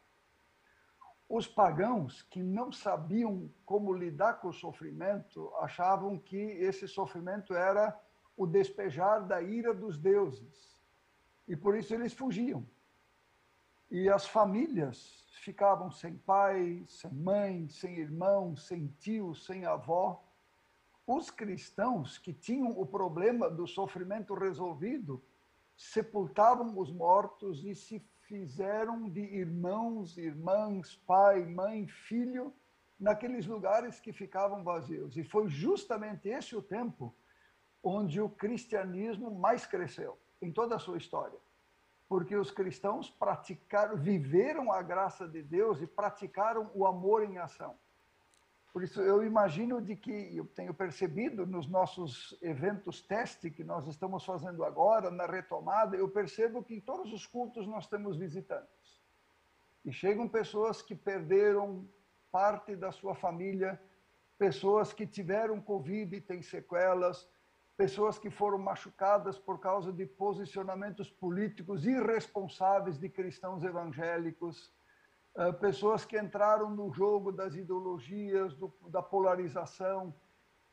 Os 1.28 1.48
pagãos 1.48 2.22
que 2.24 2.44
não 2.44 2.72
sabiam 2.72 3.50
como 3.66 3.94
lidar 3.94 4.36
com 4.42 4.50
o 4.50 4.54
sofrimento 4.54 5.54
achavam 5.60 6.18
que 6.18 6.36
esse 6.36 6.88
sofrimento 6.88 7.54
era 7.54 7.98
o 8.36 8.46
despejar 8.46 9.26
da 9.26 9.42
ira 9.42 9.74
dos 9.74 9.98
deuses 9.98 10.82
e 11.48 11.56
por 11.56 11.78
isso 11.78 11.94
eles 11.94 12.14
fugiam. 12.14 12.66
E 13.90 14.10
as 14.10 14.26
famílias 14.26 15.21
ficavam 15.40 15.92
sem 15.92 16.18
pai, 16.18 16.84
sem 16.88 17.12
mãe, 17.12 17.68
sem 17.70 17.98
irmão, 17.98 18.56
sem 18.56 18.88
tio, 19.00 19.34
sem 19.34 19.66
avó. 19.66 20.24
Os 21.08 21.30
cristãos 21.30 22.18
que 22.18 22.34
tinham 22.34 22.70
o 22.80 22.86
problema 22.86 23.50
do 23.50 23.68
sofrimento 23.68 24.34
resolvido 24.34 25.24
sepultavam 25.76 26.78
os 26.78 26.92
mortos 26.92 27.64
e 27.64 27.74
se 27.74 28.00
fizeram 28.22 29.10
de 29.10 29.22
irmãos, 29.22 30.18
irmãs, 30.18 30.96
pai, 31.08 31.46
mãe, 31.46 31.88
filho, 31.88 32.54
naqueles 33.00 33.48
lugares 33.48 34.00
que 34.00 34.14
ficavam 34.14 34.64
vazios. 34.64 35.18
E 35.18 35.24
foi 35.24 35.50
justamente 35.50 36.30
esse 36.30 36.56
o 36.56 36.62
tempo 36.62 37.14
onde 37.84 38.22
o 38.22 38.30
cristianismo 38.30 39.32
mais 39.32 39.66
cresceu 39.66 40.18
em 40.42 40.52
toda 40.52 40.76
a 40.76 40.80
sua 40.80 40.98
história. 40.98 41.38
Porque 42.12 42.36
os 42.36 42.52
cristãos 42.52 43.10
praticaram, 43.10 43.96
viveram 43.96 44.70
a 44.70 44.82
graça 44.82 45.26
de 45.26 45.42
Deus 45.42 45.82
e 45.82 45.88
praticaram 45.88 46.70
o 46.76 46.86
amor 46.86 47.24
em 47.24 47.38
ação. 47.38 47.74
Por 48.74 48.84
isso, 48.84 49.00
eu 49.00 49.24
imagino 49.24 49.82
de 49.82 49.96
que 49.96 50.36
eu 50.36 50.46
tenho 50.46 50.74
percebido 50.74 51.46
nos 51.46 51.70
nossos 51.70 52.38
eventos 52.42 53.02
teste 53.02 53.50
que 53.50 53.64
nós 53.64 53.88
estamos 53.88 54.26
fazendo 54.26 54.66
agora, 54.66 55.10
na 55.10 55.26
retomada, 55.26 55.96
eu 55.96 56.10
percebo 56.10 56.62
que 56.62 56.76
em 56.76 56.82
todos 56.82 57.14
os 57.14 57.26
cultos 57.26 57.66
nós 57.66 57.88
temos 57.88 58.18
visitantes. 58.18 59.02
E 59.86 59.94
chegam 59.94 60.28
pessoas 60.28 60.82
que 60.82 60.94
perderam 60.94 61.88
parte 62.30 62.76
da 62.76 62.92
sua 62.92 63.16
família, 63.16 63.82
pessoas 64.38 64.92
que 64.92 65.08
tiveram 65.08 65.62
Covid 65.62 66.14
e 66.14 66.20
têm 66.20 66.42
sequelas, 66.42 67.26
pessoas 67.78 68.18
que 68.18 68.30
foram 68.30 68.58
machucadas 68.58 69.38
por 69.40 69.60
causa 69.60 69.92
de 69.92 70.06
posicionamentos 70.06 71.10
políticos 71.10 71.86
irresponsáveis 71.86 73.00
de 73.00 73.10
cristãos 73.10 73.64
evangélicos, 73.64 74.74
eh, 75.36 75.52
pessoas 75.54 76.06
que 76.06 76.20
entraram 76.20 76.70
no 76.70 76.92
jogo 76.94 77.32
das 77.32 77.56
ideologias, 77.56 78.54
do, 78.54 78.74
da 78.88 79.02
polarização. 79.02 80.14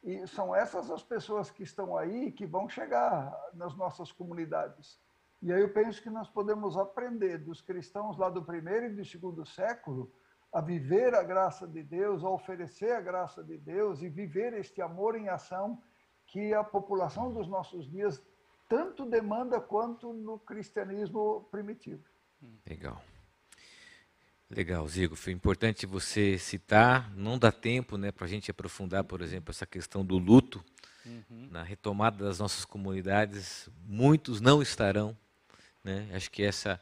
E 0.03 0.27
são 0.27 0.55
essas 0.55 0.91
as 0.91 1.03
pessoas 1.03 1.51
que 1.51 1.63
estão 1.63 1.97
aí 1.97 2.31
que 2.31 2.47
vão 2.47 2.69
chegar 2.69 3.35
nas 3.55 3.75
nossas 3.77 4.13
comunidades. 4.13 5.01
E 5.41 5.53
aí 5.53 5.61
eu 5.61 5.73
penso 5.73 6.03
que 6.03 6.11
nós 6.11 6.29
podemos 6.29 6.77
aprender 6.77 7.39
dos 7.39 7.61
cristãos 7.61 8.17
lá 8.17 8.29
do 8.29 8.45
primeiro 8.45 8.87
e 8.87 8.95
do 8.95 9.05
segundo 9.05 9.47
século 9.47 10.11
a 10.53 10.61
viver 10.61 11.15
a 11.15 11.23
graça 11.23 11.67
de 11.67 11.83
Deus, 11.83 12.25
a 12.25 12.31
oferecer 12.31 12.93
a 12.93 13.01
graça 13.01 13.45
de 13.45 13.57
Deus 13.59 14.03
e 14.03 14.09
viver 14.09 14.55
este 14.55 14.81
amor 14.83 15.15
em 15.15 15.29
ação 15.29 15.81
que 16.29 16.55
a 16.55 16.63
população 16.63 17.33
dos 17.33 17.49
nossos 17.49 17.91
dias 17.91 18.23
tanto 18.69 19.07
demanda 19.07 19.61
quanto 19.61 20.13
no 20.13 20.39
cristianismo 20.39 21.49
primitivo. 21.51 22.03
Legal. 22.69 23.03
Legal, 24.51 24.87
Zigo. 24.89 25.17
Foi 25.17 25.33
importante 25.33 25.87
você 25.87 26.39
citar. 26.39 27.11
Não 27.15 27.39
dá 27.39 27.51
tempo 27.51 27.97
né, 27.97 28.13
para 28.13 28.27
a 28.27 28.29
gente 28.29 28.51
aprofundar, 28.51 29.05
por 29.05 29.21
exemplo, 29.21 29.51
essa 29.51 29.67
questão 29.67 30.05
do 30.05 30.19
luto. 30.19 30.63
Uhum. 31.05 31.49
Na 31.51 31.63
retomada 31.63 32.25
das 32.25 32.39
nossas 32.39 32.65
comunidades, 32.65 33.69
muitos 33.87 34.41
não 34.41 34.61
estarão. 34.61 35.17
Né? 35.83 36.09
Acho 36.13 36.31
que 36.31 36.43
essa. 36.43 36.81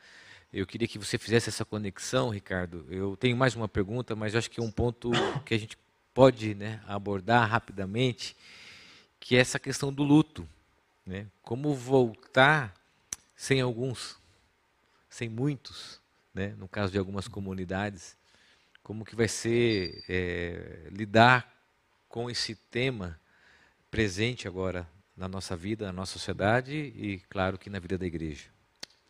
Eu 0.52 0.66
queria 0.66 0.88
que 0.88 0.98
você 0.98 1.18
fizesse 1.18 1.48
essa 1.48 1.64
conexão, 1.64 2.30
Ricardo. 2.30 2.86
Eu 2.88 3.16
tenho 3.16 3.36
mais 3.36 3.54
uma 3.54 3.68
pergunta, 3.68 4.16
mas 4.16 4.34
acho 4.34 4.50
que 4.50 4.60
é 4.60 4.62
um 4.62 4.70
ponto 4.70 5.10
que 5.44 5.54
a 5.54 5.58
gente 5.58 5.76
pode 6.14 6.54
né, 6.54 6.82
abordar 6.86 7.48
rapidamente 7.48 8.36
que 9.26 9.34
é 9.34 9.40
essa 9.40 9.58
questão 9.58 9.92
do 9.92 10.04
luto. 10.04 10.48
Né? 11.04 11.26
Como 11.42 11.74
voltar 11.74 12.72
sem 13.34 13.60
alguns, 13.60 14.16
sem 15.10 15.28
muitos, 15.28 16.00
né? 16.32 16.54
no 16.56 16.68
caso 16.68 16.92
de 16.92 16.98
algumas 16.98 17.26
comunidades, 17.26 18.16
como 18.84 19.04
que 19.04 19.16
vai 19.16 19.26
ser 19.26 20.04
é, 20.08 20.86
lidar 20.92 21.52
com 22.08 22.30
esse 22.30 22.54
tema 22.54 23.20
presente 23.90 24.46
agora 24.46 24.88
na 25.16 25.26
nossa 25.26 25.56
vida, 25.56 25.86
na 25.86 25.92
nossa 25.92 26.12
sociedade 26.12 26.76
e, 26.76 27.18
claro, 27.28 27.58
que 27.58 27.68
na 27.68 27.80
vida 27.80 27.98
da 27.98 28.06
igreja. 28.06 28.44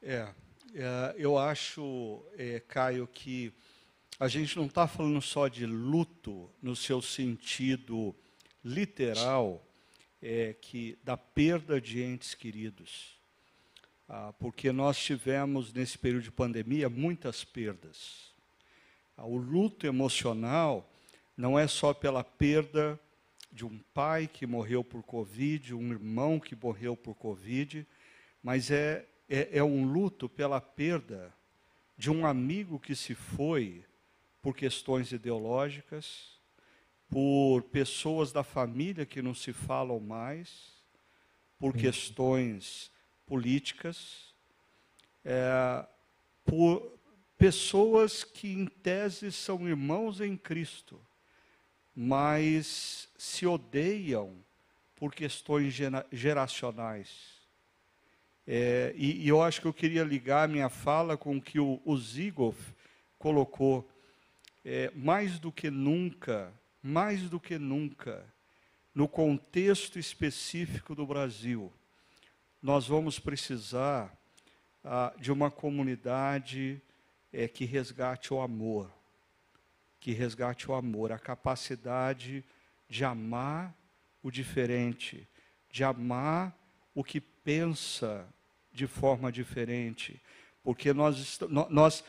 É, 0.02 0.26
é 0.74 1.14
eu 1.18 1.36
acho, 1.36 2.24
é, 2.38 2.58
Caio, 2.60 3.06
que 3.06 3.52
a 4.18 4.28
gente 4.28 4.56
não 4.56 4.64
está 4.64 4.88
falando 4.88 5.20
só 5.20 5.46
de 5.46 5.66
luto 5.66 6.50
no 6.62 6.74
seu 6.74 7.02
sentido 7.02 8.16
literal, 8.64 9.65
é, 10.26 10.56
que 10.60 10.98
da 11.04 11.16
perda 11.16 11.80
de 11.80 12.02
entes 12.02 12.34
queridos, 12.34 13.16
ah, 14.08 14.34
porque 14.40 14.72
nós 14.72 14.98
tivemos 14.98 15.72
nesse 15.72 15.96
período 15.96 16.24
de 16.24 16.32
pandemia 16.32 16.88
muitas 16.88 17.44
perdas. 17.44 18.32
Ah, 19.16 19.24
o 19.24 19.36
luto 19.36 19.86
emocional 19.86 20.90
não 21.36 21.56
é 21.56 21.68
só 21.68 21.94
pela 21.94 22.24
perda 22.24 22.98
de 23.52 23.64
um 23.64 23.78
pai 23.94 24.26
que 24.26 24.48
morreu 24.48 24.82
por 24.82 25.04
Covid, 25.04 25.72
um 25.72 25.92
irmão 25.92 26.40
que 26.40 26.56
morreu 26.56 26.96
por 26.96 27.14
Covid, 27.14 27.86
mas 28.42 28.72
é, 28.72 29.06
é, 29.28 29.58
é 29.58 29.62
um 29.62 29.84
luto 29.84 30.28
pela 30.28 30.60
perda 30.60 31.32
de 31.96 32.10
um 32.10 32.26
amigo 32.26 32.80
que 32.80 32.96
se 32.96 33.14
foi 33.14 33.84
por 34.42 34.56
questões 34.56 35.12
ideológicas, 35.12 36.35
por 37.08 37.62
pessoas 37.62 38.32
da 38.32 38.42
família 38.42 39.06
que 39.06 39.22
não 39.22 39.34
se 39.34 39.52
falam 39.52 40.00
mais, 40.00 40.76
por 41.58 41.74
questões 41.74 42.90
políticas, 43.26 44.34
é, 45.24 45.86
por 46.44 46.92
pessoas 47.38 48.24
que, 48.24 48.48
em 48.52 48.66
tese, 48.66 49.32
são 49.32 49.68
irmãos 49.68 50.20
em 50.20 50.36
Cristo, 50.36 51.00
mas 51.94 53.08
se 53.16 53.46
odeiam 53.46 54.36
por 54.94 55.14
questões 55.14 55.74
geracionais. 56.12 57.36
É, 58.46 58.94
e, 58.96 59.24
e, 59.24 59.28
eu 59.28 59.42
acho 59.42 59.60
que 59.60 59.66
eu 59.66 59.72
queria 59.72 60.04
ligar 60.04 60.44
a 60.44 60.48
minha 60.48 60.68
fala 60.68 61.16
com 61.16 61.36
o 61.36 61.42
que 61.42 61.58
o, 61.58 61.80
o 61.84 62.54
colocou. 63.18 63.88
É, 64.64 64.90
mais 64.94 65.38
do 65.38 65.52
que 65.52 65.70
nunca, 65.70 66.52
mais 66.86 67.28
do 67.28 67.40
que 67.40 67.58
nunca, 67.58 68.24
no 68.94 69.08
contexto 69.08 69.98
específico 69.98 70.94
do 70.94 71.04
Brasil, 71.04 71.72
nós 72.62 72.86
vamos 72.86 73.18
precisar 73.18 74.16
ah, 74.84 75.12
de 75.18 75.32
uma 75.32 75.50
comunidade 75.50 76.80
é, 77.32 77.48
que 77.48 77.64
resgate 77.64 78.32
o 78.32 78.40
amor, 78.40 78.88
que 79.98 80.12
resgate 80.12 80.70
o 80.70 80.74
amor, 80.74 81.10
a 81.10 81.18
capacidade 81.18 82.44
de 82.88 83.04
amar 83.04 83.74
o 84.22 84.30
diferente, 84.30 85.28
de 85.68 85.82
amar 85.82 86.56
o 86.94 87.02
que 87.02 87.20
pensa 87.20 88.24
de 88.72 88.86
forma 88.86 89.32
diferente, 89.32 90.22
porque 90.62 90.92
nós, 90.92 91.40
nós 91.68 92.04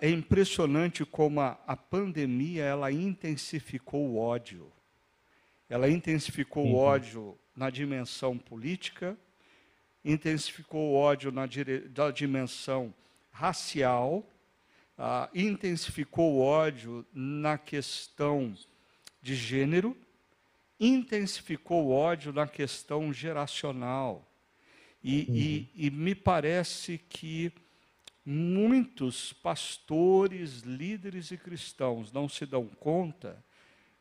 é 0.00 0.10
impressionante 0.10 1.04
como 1.06 1.40
a, 1.40 1.58
a 1.66 1.76
pandemia 1.76 2.64
ela 2.64 2.92
intensificou 2.92 4.08
o 4.08 4.18
ódio. 4.18 4.70
Ela 5.68 5.88
intensificou 5.88 6.66
uhum. 6.66 6.74
o 6.74 6.76
ódio 6.76 7.38
na 7.56 7.70
dimensão 7.70 8.36
política, 8.36 9.16
intensificou 10.04 10.90
o 10.90 10.94
ódio 10.94 11.32
na, 11.32 11.46
dire, 11.46 11.90
na 11.96 12.10
dimensão 12.10 12.92
racial, 13.30 14.26
uh, 14.98 15.28
intensificou 15.34 16.34
o 16.34 16.40
ódio 16.40 17.06
na 17.14 17.56
questão 17.56 18.54
de 19.22 19.34
gênero, 19.34 19.96
intensificou 20.78 21.86
o 21.86 21.90
ódio 21.90 22.32
na 22.32 22.46
questão 22.46 23.12
geracional. 23.12 24.26
E, 25.02 25.26
uhum. 25.28 25.34
e, 25.34 25.70
e 25.74 25.90
me 25.90 26.14
parece 26.14 26.98
que 27.08 27.50
muitos 28.24 29.32
pastores, 29.32 30.60
líderes 30.60 31.30
e 31.30 31.38
cristãos 31.38 32.12
não 32.12 32.28
se 32.28 32.44
dão 32.44 32.66
conta 32.66 33.42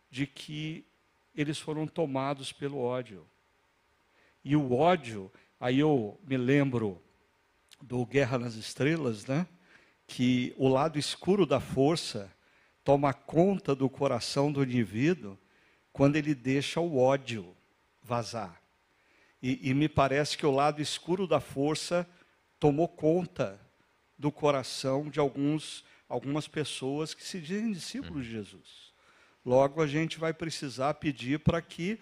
de 0.10 0.28
que 0.28 0.86
eles 1.34 1.60
foram 1.60 1.88
tomados 1.88 2.52
pelo 2.52 2.80
ódio. 2.80 3.26
E 4.44 4.56
o 4.56 4.74
ódio, 4.74 5.32
aí 5.60 5.80
eu 5.80 6.20
me 6.28 6.38
lembro 6.38 7.02
do 7.82 8.06
Guerra 8.06 8.38
nas 8.38 8.56
Estrelas, 8.56 9.26
né? 9.26 9.48
Que 10.06 10.54
o 10.58 10.68
lado 10.68 10.98
escuro 10.98 11.46
da 11.46 11.60
força 11.60 12.32
toma 12.84 13.14
conta 13.14 13.76
do 13.76 13.90
coração 13.90 14.52
do 14.52 14.64
indivíduo 14.64 15.38
quando 15.94 16.16
ele 16.16 16.34
deixa 16.34 16.80
o 16.80 16.98
ódio 16.98 17.56
vazar. 18.02 18.62
E, 19.42 19.70
e 19.70 19.74
me 19.74 19.88
parece 19.88 20.38
que 20.38 20.46
o 20.46 20.52
lado 20.52 20.82
escuro 20.82 21.28
da 21.28 21.40
força 21.40 22.10
tomou 22.60 22.88
conta 22.88 23.60
do 24.20 24.32
coração 24.34 25.10
de 25.10 25.18
alguns, 25.18 25.86
algumas 26.10 26.46
pessoas 26.46 27.14
que 27.14 27.24
se 27.24 27.40
dizem 27.40 27.72
discípulos 27.72 28.26
de 28.26 28.32
Jesus. 28.32 28.94
Logo, 29.46 29.82
a 29.82 29.88
gente 29.88 30.20
vai 30.20 30.34
precisar 30.34 30.96
pedir 30.96 31.40
para 31.40 31.62
que 31.62 31.98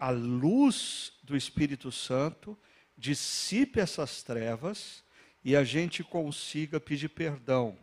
a 0.00 0.08
luz 0.08 1.12
do 1.22 1.36
Espírito 1.36 1.92
Santo 1.92 2.58
dissipe 2.96 3.78
essas 3.78 4.22
trevas 4.22 5.04
e 5.44 5.54
a 5.54 5.62
gente 5.62 6.02
consiga 6.02 6.80
pedir 6.80 7.10
perdão 7.10 7.76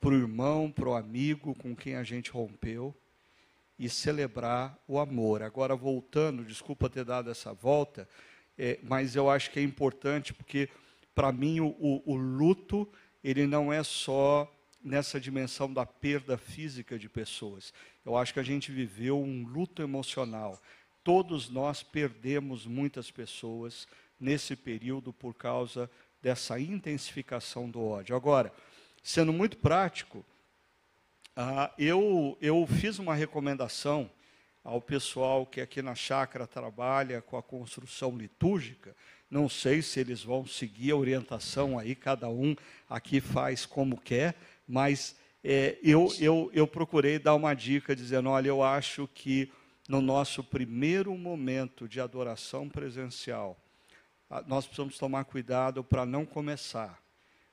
para 0.00 0.10
o 0.10 0.18
irmão, 0.18 0.70
para 0.70 0.88
o 0.88 0.94
amigo 0.94 1.56
com 1.56 1.74
quem 1.74 1.96
a 1.96 2.04
gente 2.04 2.30
rompeu 2.30 2.94
e 3.76 3.88
celebrar 3.88 4.78
o 4.86 4.98
amor. 4.98 5.42
Agora, 5.42 5.74
voltando, 5.74 6.44
desculpa 6.44 6.88
ter 6.88 7.04
dado 7.04 7.30
essa 7.30 7.52
volta, 7.52 8.08
é, 8.56 8.78
mas 8.82 9.16
eu 9.16 9.28
acho 9.28 9.50
que 9.50 9.58
é 9.58 9.62
importante 9.62 10.32
porque 10.32 10.68
para 11.18 11.32
mim, 11.32 11.58
o, 11.58 11.74
o, 11.80 12.12
o 12.12 12.14
luto, 12.14 12.88
ele 13.24 13.44
não 13.44 13.72
é 13.72 13.82
só 13.82 14.48
nessa 14.80 15.18
dimensão 15.18 15.72
da 15.72 15.84
perda 15.84 16.38
física 16.38 16.96
de 16.96 17.08
pessoas. 17.08 17.74
Eu 18.06 18.16
acho 18.16 18.32
que 18.32 18.38
a 18.38 18.44
gente 18.44 18.70
viveu 18.70 19.20
um 19.20 19.44
luto 19.44 19.82
emocional. 19.82 20.62
Todos 21.02 21.50
nós 21.50 21.82
perdemos 21.82 22.66
muitas 22.66 23.10
pessoas 23.10 23.88
nesse 24.20 24.54
período 24.54 25.12
por 25.12 25.34
causa 25.34 25.90
dessa 26.22 26.60
intensificação 26.60 27.68
do 27.68 27.84
ódio. 27.84 28.14
Agora, 28.14 28.52
sendo 29.02 29.32
muito 29.32 29.56
prático, 29.56 30.24
uh, 31.36 31.68
eu, 31.76 32.38
eu 32.40 32.64
fiz 32.64 33.00
uma 33.00 33.16
recomendação 33.16 34.08
ao 34.62 34.80
pessoal 34.80 35.44
que 35.44 35.60
aqui 35.60 35.82
na 35.82 35.96
chácara 35.96 36.46
trabalha 36.46 37.20
com 37.20 37.36
a 37.36 37.42
construção 37.42 38.16
litúrgica, 38.16 38.94
não 39.30 39.48
sei 39.48 39.82
se 39.82 40.00
eles 40.00 40.22
vão 40.22 40.46
seguir 40.46 40.92
a 40.92 40.96
orientação 40.96 41.78
aí, 41.78 41.94
cada 41.94 42.28
um 42.28 42.56
aqui 42.88 43.20
faz 43.20 43.66
como 43.66 44.00
quer, 44.00 44.34
mas 44.66 45.16
é, 45.44 45.78
eu, 45.82 46.08
eu, 46.18 46.50
eu 46.52 46.66
procurei 46.66 47.18
dar 47.18 47.34
uma 47.34 47.54
dica 47.54 47.94
dizendo: 47.94 48.30
olha, 48.30 48.48
eu 48.48 48.62
acho 48.62 49.08
que 49.14 49.50
no 49.88 50.00
nosso 50.00 50.42
primeiro 50.42 51.16
momento 51.16 51.88
de 51.88 52.00
adoração 52.00 52.68
presencial, 52.68 53.58
nós 54.46 54.66
precisamos 54.66 54.98
tomar 54.98 55.24
cuidado 55.24 55.82
para 55.82 56.04
não 56.04 56.26
começar 56.26 57.02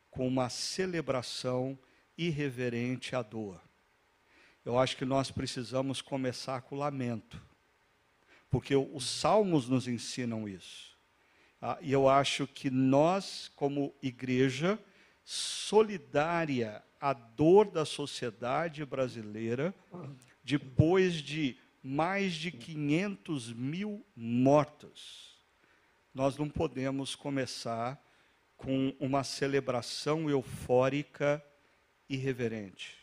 com 0.09 0.27
uma 0.27 0.49
celebração 0.49 1.77
irreverente 2.17 3.15
à 3.15 3.21
dor. 3.21 3.61
Eu 4.65 4.79
acho 4.79 4.97
que 4.97 5.05
nós 5.05 5.29
precisamos 5.29 6.01
começar 6.01 6.61
com 6.61 6.75
lamento, 6.75 7.41
porque 8.49 8.75
os 8.75 9.05
salmos 9.05 9.69
nos 9.69 9.87
ensinam 9.87 10.49
isso. 10.49 10.94
Ah, 11.67 11.79
e 11.81 11.91
eu 11.91 12.07
acho 12.07 12.45
que 12.45 12.69
nós, 12.69 13.51
como 13.55 13.91
igreja 13.99 14.77
solidária 15.23 16.83
à 17.01 17.11
dor 17.11 17.71
da 17.71 17.83
sociedade 17.83 18.85
brasileira, 18.85 19.73
depois 20.43 21.15
de 21.15 21.57
mais 21.81 22.35
de 22.35 22.51
500 22.51 23.51
mil 23.51 24.05
mortos, 24.15 25.41
nós 26.13 26.37
não 26.37 26.47
podemos 26.47 27.15
começar 27.15 27.99
com 28.55 28.95
uma 28.99 29.23
celebração 29.23 30.29
eufórica 30.29 31.43
irreverente. 32.07 32.95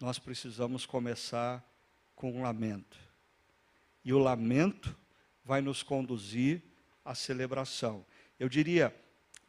Nós 0.00 0.18
precisamos 0.18 0.84
começar 0.84 1.64
com 2.16 2.32
um 2.32 2.42
lamento. 2.42 2.98
E 4.04 4.12
o 4.12 4.18
lamento 4.18 4.98
vai 5.44 5.60
nos 5.60 5.84
conduzir 5.84 6.73
a 7.04 7.14
celebração. 7.14 8.04
Eu 8.38 8.48
diria, 8.48 8.94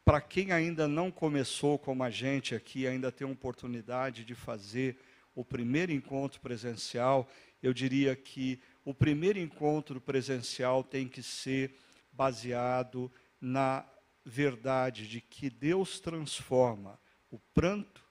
para 0.04 0.20
quem 0.20 0.52
ainda 0.52 0.86
não 0.86 1.10
começou 1.10 1.78
como 1.78 2.04
a 2.04 2.10
gente 2.10 2.54
aqui, 2.54 2.86
ainda 2.86 3.10
tem 3.10 3.26
oportunidade 3.26 4.24
de 4.24 4.34
fazer 4.34 4.98
o 5.34 5.44
primeiro 5.44 5.92
encontro 5.92 6.40
presencial, 6.40 7.28
eu 7.62 7.72
diria 7.72 8.14
que 8.14 8.60
o 8.84 8.94
primeiro 8.94 9.38
encontro 9.38 10.00
presencial 10.00 10.84
tem 10.84 11.08
que 11.08 11.22
ser 11.22 11.76
baseado 12.12 13.10
na 13.40 13.84
verdade 14.24 15.06
de 15.06 15.20
que 15.20 15.50
Deus 15.50 16.00
transforma 16.00 16.98
o 17.30 17.38
pranto 17.52 18.02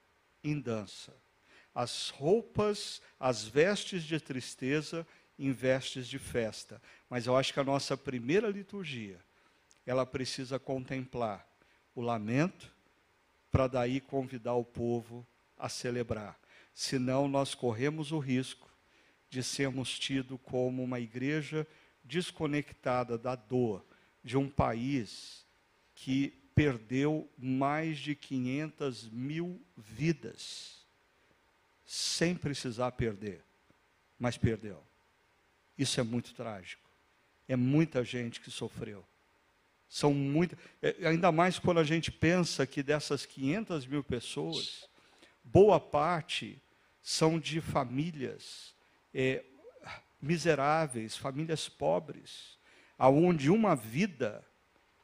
em 0.44 0.60
dança, 0.60 1.16
as 1.74 2.10
roupas, 2.10 3.02
as 3.20 3.44
vestes 3.44 4.04
de 4.04 4.20
tristeza 4.20 5.08
em 5.38 5.52
vestes 5.52 6.08
de 6.08 6.20
festa. 6.20 6.82
Mas 7.10 7.26
eu 7.26 7.36
acho 7.36 7.54
que 7.54 7.60
a 7.60 7.64
nossa 7.64 7.98
primeira 7.98 8.48
liturgia 8.50 9.25
ela 9.86 10.06
precisa 10.06 10.58
contemplar 10.60 11.48
o 11.94 12.02
lamento, 12.02 12.74
para 13.52 13.68
daí 13.68 14.02
convidar 14.02 14.54
o 14.56 14.66
povo 14.66 15.26
a 15.58 15.70
celebrar. 15.70 16.38
Senão, 16.74 17.28
nós 17.28 17.56
corremos 17.56 18.12
o 18.12 18.20
risco 18.20 18.70
de 19.30 19.42
sermos 19.42 19.98
tidos 19.98 20.38
como 20.44 20.84
uma 20.84 21.00
igreja 21.00 21.66
desconectada 22.04 23.18
da 23.18 23.36
dor 23.36 23.86
de 24.24 24.38
um 24.38 24.50
país 24.50 25.46
que 25.94 26.34
perdeu 26.54 27.30
mais 27.38 27.98
de 27.98 28.16
500 28.16 29.10
mil 29.10 29.62
vidas, 29.78 30.86
sem 31.86 32.36
precisar 32.36 32.92
perder, 32.92 33.44
mas 34.20 34.38
perdeu. 34.38 34.84
Isso 35.78 36.00
é 36.00 36.04
muito 36.04 36.34
trágico. 36.34 36.90
É 37.48 37.56
muita 37.56 38.04
gente 38.04 38.42
que 38.42 38.50
sofreu. 38.50 39.06
São 39.88 40.14
muitas, 40.14 40.58
é, 40.82 41.08
ainda 41.08 41.32
mais 41.32 41.60
quando 41.60 41.80
a 41.80 41.84
gente 41.84 42.12
pensa 42.12 42.66
que 42.66 42.82
dessas 42.82 43.26
500 43.26 43.86
mil 43.86 44.04
pessoas, 44.04 44.90
boa 45.44 45.80
parte 45.80 46.62
são 47.02 47.40
de 47.40 47.62
famílias 47.62 48.74
é, 49.14 49.44
miseráveis, 50.22 51.16
famílias 51.16 51.70
pobres, 51.70 52.58
aonde 52.98 53.50
uma 53.50 53.76
vida, 53.76 54.46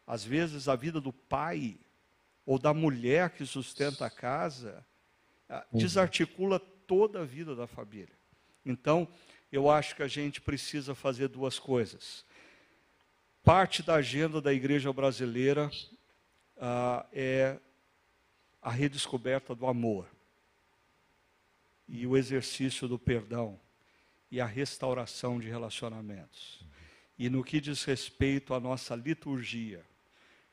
às 0.05 0.23
vezes 0.23 0.67
a 0.67 0.75
vida 0.75 0.99
do 0.99 1.13
pai 1.13 1.77
ou 2.45 2.57
da 2.57 2.73
mulher 2.73 3.29
que 3.29 3.45
sustenta 3.45 4.07
a 4.07 4.09
casa, 4.09 4.85
uhum. 5.49 5.79
desarticula 5.79 6.59
toda 6.59 7.21
a 7.21 7.25
vida 7.25 7.55
da 7.55 7.67
família. 7.67 8.15
Então, 8.65 9.07
eu 9.51 9.69
acho 9.69 9.95
que 9.95 10.03
a 10.03 10.07
gente 10.07 10.41
precisa 10.41 10.95
fazer 10.95 11.27
duas 11.27 11.59
coisas 11.59 12.25
parte 13.43 13.81
da 13.81 13.95
agenda 13.95 14.39
da 14.39 14.53
igreja 14.53 14.93
brasileira 14.93 15.71
ah, 16.59 17.05
é 17.11 17.57
a 18.61 18.69
redescoberta 18.69 19.55
do 19.55 19.65
amor 19.65 20.07
e 21.87 22.05
o 22.05 22.15
exercício 22.15 22.87
do 22.87 22.99
perdão 22.99 23.59
e 24.29 24.39
a 24.39 24.45
restauração 24.45 25.39
de 25.39 25.49
relacionamentos. 25.49 26.63
E 27.17 27.29
no 27.29 27.43
que 27.43 27.59
diz 27.59 27.83
respeito 27.83 28.53
à 28.53 28.59
nossa 28.59 28.95
liturgia, 28.95 29.83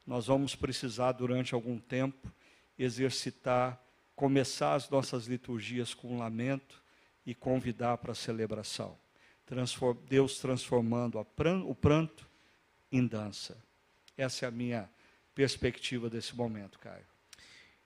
nós 0.06 0.26
vamos 0.26 0.54
precisar, 0.54 1.12
durante 1.12 1.54
algum 1.54 1.78
tempo, 1.78 2.32
exercitar, 2.78 3.80
começar 4.16 4.74
as 4.74 4.88
nossas 4.88 5.26
liturgias 5.26 5.94
com 5.94 6.18
lamento 6.18 6.82
e 7.24 7.34
convidar 7.34 7.98
para 7.98 8.12
a 8.12 8.14
celebração. 8.14 8.98
Deus 10.08 10.38
transformando 10.38 11.18
o 11.18 11.74
pranto 11.74 12.27
em 12.90 13.06
dança. 13.06 13.56
Essa 14.16 14.46
é 14.46 14.48
a 14.48 14.50
minha 14.50 14.88
perspectiva 15.34 16.10
desse 16.10 16.34
momento, 16.34 16.78
Caio. 16.78 17.04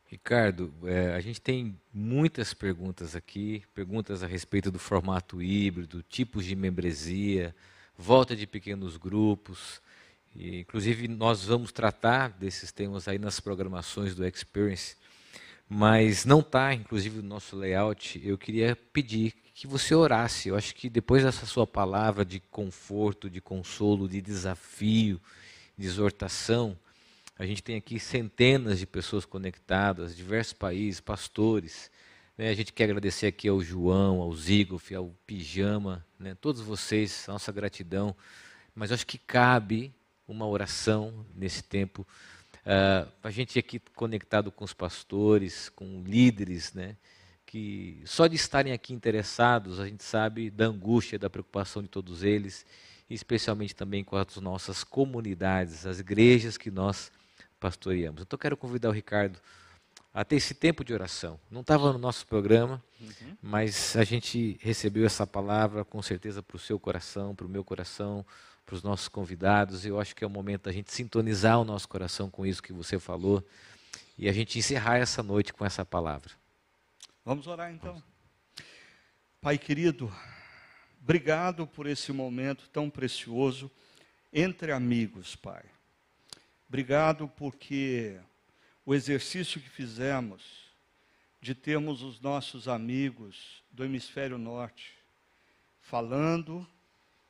Ricardo, 0.07 0.73
é, 0.85 1.15
a 1.15 1.21
gente 1.21 1.41
tem 1.41 1.79
muitas 1.93 2.53
perguntas 2.53 3.17
aqui, 3.17 3.63
perguntas 3.75 4.23
a 4.23 4.27
respeito 4.27 4.71
do 4.71 4.79
formato 4.79 5.43
híbrido, 5.43 6.03
tipos 6.03 6.45
de 6.45 6.55
membresia, 6.55 7.55
volta 7.97 8.37
de 8.37 8.47
pequenos 8.47 8.97
grupos. 8.97 9.81
E, 10.35 10.61
inclusive, 10.61 11.09
nós 11.09 11.45
vamos 11.45 11.73
tratar 11.73 12.29
desses 12.29 12.71
temas 12.71 13.09
aí 13.09 13.19
nas 13.19 13.41
programações 13.41 14.15
do 14.15 14.27
Experience, 14.27 14.97
mas 15.67 16.27
não 16.27 16.41
está, 16.41 16.75
inclusive, 16.75 17.17
no 17.17 17.29
nosso 17.29 17.57
layout. 17.57 18.21
Eu 18.23 18.37
queria 18.37 18.77
pedir 18.77 19.35
que 19.55 19.67
você 19.67 19.95
orasse. 19.95 20.49
Eu 20.49 20.57
acho 20.57 20.75
que 20.75 20.89
depois 20.89 21.23
dessa 21.23 21.47
sua 21.47 21.67
palavra 21.67 22.25
de 22.25 22.41
conforto, 22.41 23.29
de 23.29 23.41
consolo, 23.41 24.09
de 24.09 24.21
desafio, 24.21 25.21
de 25.77 25.87
exortação, 25.87 26.77
a 27.39 27.47
gente 27.47 27.63
tem 27.63 27.77
aqui 27.77 27.99
centenas 27.99 28.79
de 28.79 28.87
pessoas 28.87 29.25
conectadas, 29.25 30.17
diversos 30.17 30.53
países, 30.53 31.01
pastores. 31.01 31.91
Né? 32.37 32.51
A 32.51 32.55
gente 32.55 32.73
quer 32.73 32.85
agradecer 32.85 33.27
aqui 33.27 33.49
ao 33.49 33.61
João, 33.61 34.21
ao 34.21 34.35
Zigof, 34.35 34.95
ao 34.95 35.15
Pijama, 35.27 36.05
né? 36.19 36.37
todos 36.41 36.61
vocês, 36.61 37.29
a 37.29 37.33
nossa 37.33 37.51
gratidão. 37.51 38.15
Mas 38.75 38.93
acho 38.93 39.07
que 39.07 39.19
cabe 39.19 39.93
uma 40.27 40.47
oração 40.47 41.27
nesse 41.35 41.63
tempo. 41.63 42.07
Uh, 42.65 43.11
a 43.23 43.31
gente 43.31 43.59
aqui 43.59 43.81
conectado 43.95 44.53
com 44.53 44.65
os 44.65 44.73
pastores, 44.73 45.69
com 45.69 46.03
líderes, 46.07 46.73
né? 46.73 46.97
Que 47.53 48.01
só 48.07 48.27
de 48.27 48.35
estarem 48.35 48.73
aqui 48.73 48.95
interessados, 48.95 49.79
a 49.79 49.87
gente 49.87 50.03
sabe 50.03 50.49
da 50.49 50.65
angústia, 50.65 51.19
da 51.19 51.29
preocupação 51.29 51.83
de 51.83 51.89
todos 51.89 52.23
eles, 52.23 52.65
especialmente 53.11 53.77
também 53.77 54.03
com 54.03 54.17
as 54.17 54.37
nossas 54.37 54.83
comunidades, 54.83 55.85
as 55.85 56.01
igrejas 56.01 56.57
que 56.57 56.71
nós 56.71 57.13
pastoreamos. 57.61 58.23
Então, 58.23 58.39
quero 58.39 58.57
convidar 58.57 58.89
o 58.89 58.93
Ricardo 58.93 59.39
a 60.15 60.25
ter 60.25 60.37
esse 60.37 60.55
tempo 60.55 60.83
de 60.83 60.95
oração. 60.95 61.39
Não 61.51 61.61
estava 61.61 61.93
no 61.93 61.99
nosso 61.99 62.27
programa, 62.27 62.83
uhum. 62.99 63.37
mas 63.43 63.97
a 63.97 64.05
gente 64.05 64.57
recebeu 64.63 65.05
essa 65.05 65.27
palavra 65.27 65.85
com 65.85 66.01
certeza 66.01 66.43
para 66.43 66.57
o 66.57 66.59
seu 66.59 66.81
coração, 66.81 67.35
para 67.35 67.47
o 67.47 67.51
meu 67.51 67.63
coração, 67.63 68.25
para 68.65 68.77
os 68.77 68.83
nossos 68.83 69.09
convidados. 69.09 69.85
Eu 69.85 70.01
acho 70.01 70.17
que 70.17 70.25
é 70.25 70.27
o 70.27 70.31
momento 70.31 70.63
da 70.63 70.73
gente 70.73 70.91
sintonizar 70.91 71.61
o 71.61 71.67
nosso 71.67 71.87
coração 71.87 72.31
com 72.31 72.47
isso 72.47 72.63
que 72.63 72.73
você 72.73 72.99
falou 72.99 73.47
e 74.17 74.27
a 74.27 74.33
gente 74.33 74.59
encerrar 74.59 74.97
essa 74.97 75.23
noite 75.23 75.53
com 75.53 75.67
essa 75.67 75.85
palavra. 75.85 76.41
Vamos 77.25 77.47
orar 77.47 77.73
então. 77.73 78.03
Pai 79.41 79.57
querido, 79.57 80.13
obrigado 81.01 81.67
por 81.67 81.87
esse 81.87 82.13
momento 82.13 82.69
tão 82.71 82.91
precioso 82.91 83.71
entre 84.33 84.73
amigos, 84.73 85.37
Pai. 85.37 85.65
Obrigado 86.69 87.29
porque 87.29 88.19
o 88.85 88.95
exercício 88.95 89.61
que 89.61 89.69
fizemos 89.69 90.43
de 91.41 91.55
termos 91.55 92.03
os 92.03 92.21
nossos 92.21 92.67
amigos 92.67 93.63
do 93.71 93.85
hemisfério 93.85 94.39
norte 94.39 94.93
falando 95.81 96.67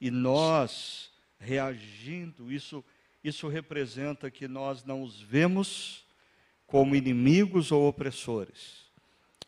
e 0.00 0.10
nós 0.10 1.10
reagindo, 1.38 2.52
isso 2.52 2.84
isso 3.22 3.46
representa 3.46 4.30
que 4.30 4.48
nós 4.48 4.84
não 4.84 5.02
os 5.02 5.20
vemos 5.20 6.04
como 6.66 6.96
inimigos 6.96 7.70
ou 7.70 7.86
opressores, 7.86 8.90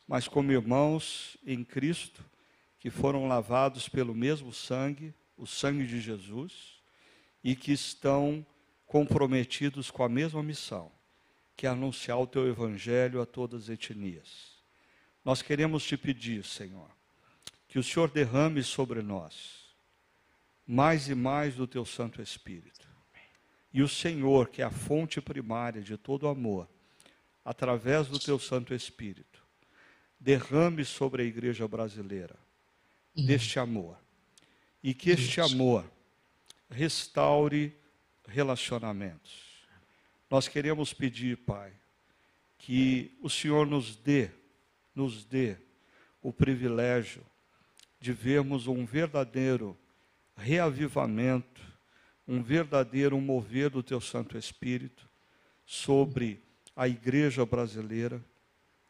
mas 0.07 0.29
como 0.29 0.53
irmãos 0.53 1.37
em 1.45 1.65
Cristo, 1.65 2.25
que 2.79 2.91
foram 2.91 3.27
lavados 3.27 3.89
pelo 3.89 4.15
mesmo 4.15 4.53
sangue, 4.53 5.15
o 5.37 5.47
sangue 5.47 5.87
de 5.87 6.01
Jesus, 6.01 6.81
e 7.43 7.57
que 7.57 7.73
estão 7.73 8.45
comprometidos 8.87 9.91
com 9.91 10.03
a 10.03 10.09
mesma 10.09 10.43
missão, 10.43 10.93
que 11.57 11.67
é 11.67 11.71
anunciar 11.71 12.19
o 12.19 12.27
teu 12.27 12.47
evangelho 12.49 13.21
a 13.21 13.27
todas 13.27 13.65
as 13.65 13.69
etnias. 13.71 14.55
Nós 15.25 15.41
queremos 15.41 15.85
te 15.85 15.97
pedir, 15.97 16.45
Senhor, 16.45 16.91
que 17.67 17.79
o 17.79 17.83
Senhor 17.83 18.11
derrame 18.11 18.63
sobre 18.63 19.03
nós 19.03 19.65
mais 20.67 21.09
e 21.09 21.15
mais 21.15 21.55
do 21.55 21.67
teu 21.67 21.85
Santo 21.85 22.23
Espírito. 22.23 22.89
E 23.73 23.83
o 23.83 23.89
Senhor, 23.89 24.49
que 24.49 24.63
é 24.63 24.65
a 24.65 24.71
fonte 24.71 25.21
primária 25.21 25.83
de 25.83 25.97
todo 25.97 26.29
amor, 26.29 26.69
através 27.45 28.07
do 28.07 28.19
teu 28.19 28.39
Santo 28.39 28.73
Espírito, 28.73 29.34
derrame 30.25 30.87
sobre 30.87 31.23
a 31.23 31.27
igreja 31.27 31.69
brasileira 31.69 32.35
deste 33.15 33.59
amor. 33.59 33.99
E 34.83 34.95
que 34.95 35.11
este 35.11 35.39
amor 35.39 35.85
restaure 36.71 37.77
relacionamentos. 38.27 39.67
Nós 40.31 40.49
queremos 40.49 40.95
pedir, 40.95 41.37
Pai, 41.37 41.73
que 42.57 43.15
o 43.21 43.29
Senhor 43.29 43.67
nos 43.67 43.97
dê, 43.97 44.31
nos 44.95 45.25
dê 45.25 45.59
o 46.23 46.33
privilégio 46.33 47.23
de 48.01 48.11
vermos 48.11 48.67
um 48.67 48.87
verdadeiro 48.87 49.77
reavivamento, 50.37 51.61
um 52.27 52.43
verdadeiro 52.43 53.21
mover 53.21 53.69
do 53.69 53.83
Teu 53.83 54.01
Santo 54.01 54.39
Espírito 54.39 55.07
sobre 55.67 56.43
a 56.75 56.89
igreja 56.89 57.45
brasileira 57.45 58.25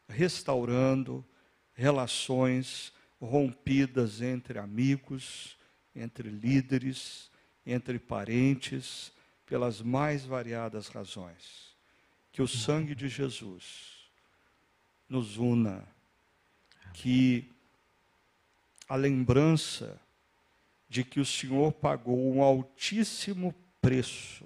restaurando 0.07 1.25
relações 1.73 2.93
rompidas 3.19 4.21
entre 4.21 4.59
amigos, 4.59 5.57
entre 5.95 6.29
líderes, 6.29 7.31
entre 7.65 7.99
parentes, 7.99 9.11
pelas 9.45 9.81
mais 9.81 10.25
variadas 10.25 10.87
razões. 10.87 11.75
Que 12.31 12.41
o 12.41 12.47
sangue 12.47 12.95
de 12.95 13.07
Jesus 13.07 14.09
nos 15.07 15.37
una, 15.37 15.87
que 16.93 17.51
a 18.87 18.95
lembrança 18.95 19.99
de 20.87 21.03
que 21.03 21.19
o 21.19 21.25
Senhor 21.25 21.71
pagou 21.71 22.33
um 22.33 22.41
altíssimo 22.41 23.53
preço 23.81 24.45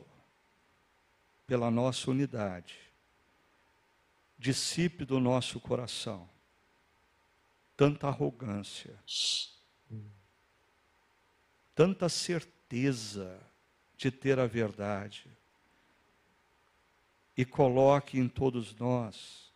pela 1.45 1.69
nossa 1.69 2.11
unidade 2.11 2.88
dissipe 4.39 5.03
do 5.03 5.19
nosso 5.19 5.59
coração 5.59 6.27
tanta 7.75 8.07
arrogância, 8.07 8.97
tanta 11.73 12.09
certeza 12.09 13.39
de 13.95 14.11
ter 14.11 14.37
a 14.37 14.45
verdade 14.45 15.29
e 17.37 17.45
coloque 17.45 18.17
em 18.17 18.27
todos 18.27 18.75
nós 18.75 19.49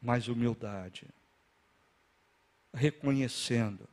mais 0.00 0.26
humildade, 0.26 1.06
reconhecendo 2.72 3.88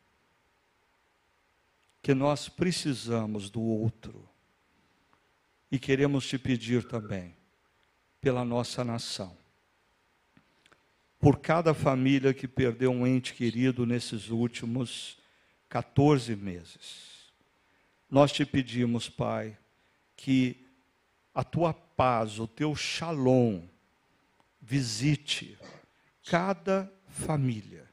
que 2.01 2.15
nós 2.15 2.49
precisamos 2.49 3.49
do 3.49 3.61
outro 3.61 4.27
e 5.71 5.77
queremos 5.77 6.27
te 6.27 6.39
pedir 6.39 6.87
também 6.87 7.35
pela 8.19 8.43
nossa 8.43 8.83
nação 8.83 9.40
por 11.21 11.37
cada 11.37 11.71
família 11.75 12.33
que 12.33 12.47
perdeu 12.47 12.91
um 12.91 13.05
ente 13.05 13.35
querido 13.35 13.85
nesses 13.85 14.29
últimos 14.29 15.19
14 15.69 16.35
meses. 16.35 17.31
Nós 18.09 18.31
te 18.31 18.43
pedimos, 18.43 19.07
Pai, 19.07 19.55
que 20.17 20.65
a 21.33 21.43
tua 21.43 21.73
paz, 21.73 22.39
o 22.39 22.47
teu 22.47 22.75
shalom, 22.75 23.61
visite 24.59 25.57
cada 26.25 26.91
família 27.07 27.87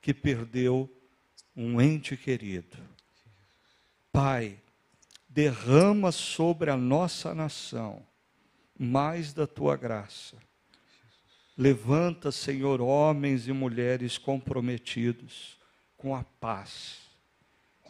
que 0.00 0.14
perdeu 0.14 0.88
um 1.56 1.80
ente 1.80 2.16
querido. 2.16 2.78
Pai, 4.12 4.60
derrama 5.28 6.12
sobre 6.12 6.70
a 6.70 6.76
nossa 6.76 7.34
nação 7.34 8.06
mais 8.78 9.32
da 9.32 9.44
tua 9.44 9.76
graça 9.76 10.36
Levanta, 11.56 12.32
Senhor, 12.32 12.80
homens 12.80 13.46
e 13.46 13.52
mulheres 13.52 14.18
comprometidos 14.18 15.56
com 15.96 16.14
a 16.14 16.24
paz 16.24 16.98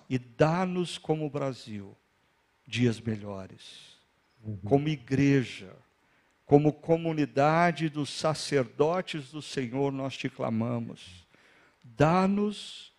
e 0.09 0.19
dá-nos 0.19 0.99
como 0.99 1.31
Brasil 1.31 1.97
dias 2.67 3.01
melhores. 3.01 3.97
Uhum. 4.43 4.59
Como 4.65 4.89
igreja, 4.89 5.75
como 6.45 6.73
comunidade 6.73 7.89
dos 7.89 8.11
sacerdotes 8.11 9.31
do 9.31 9.41
Senhor, 9.41 9.91
nós 9.91 10.17
te 10.17 10.29
clamamos. 10.29 11.27
Dá-nos 11.83 12.93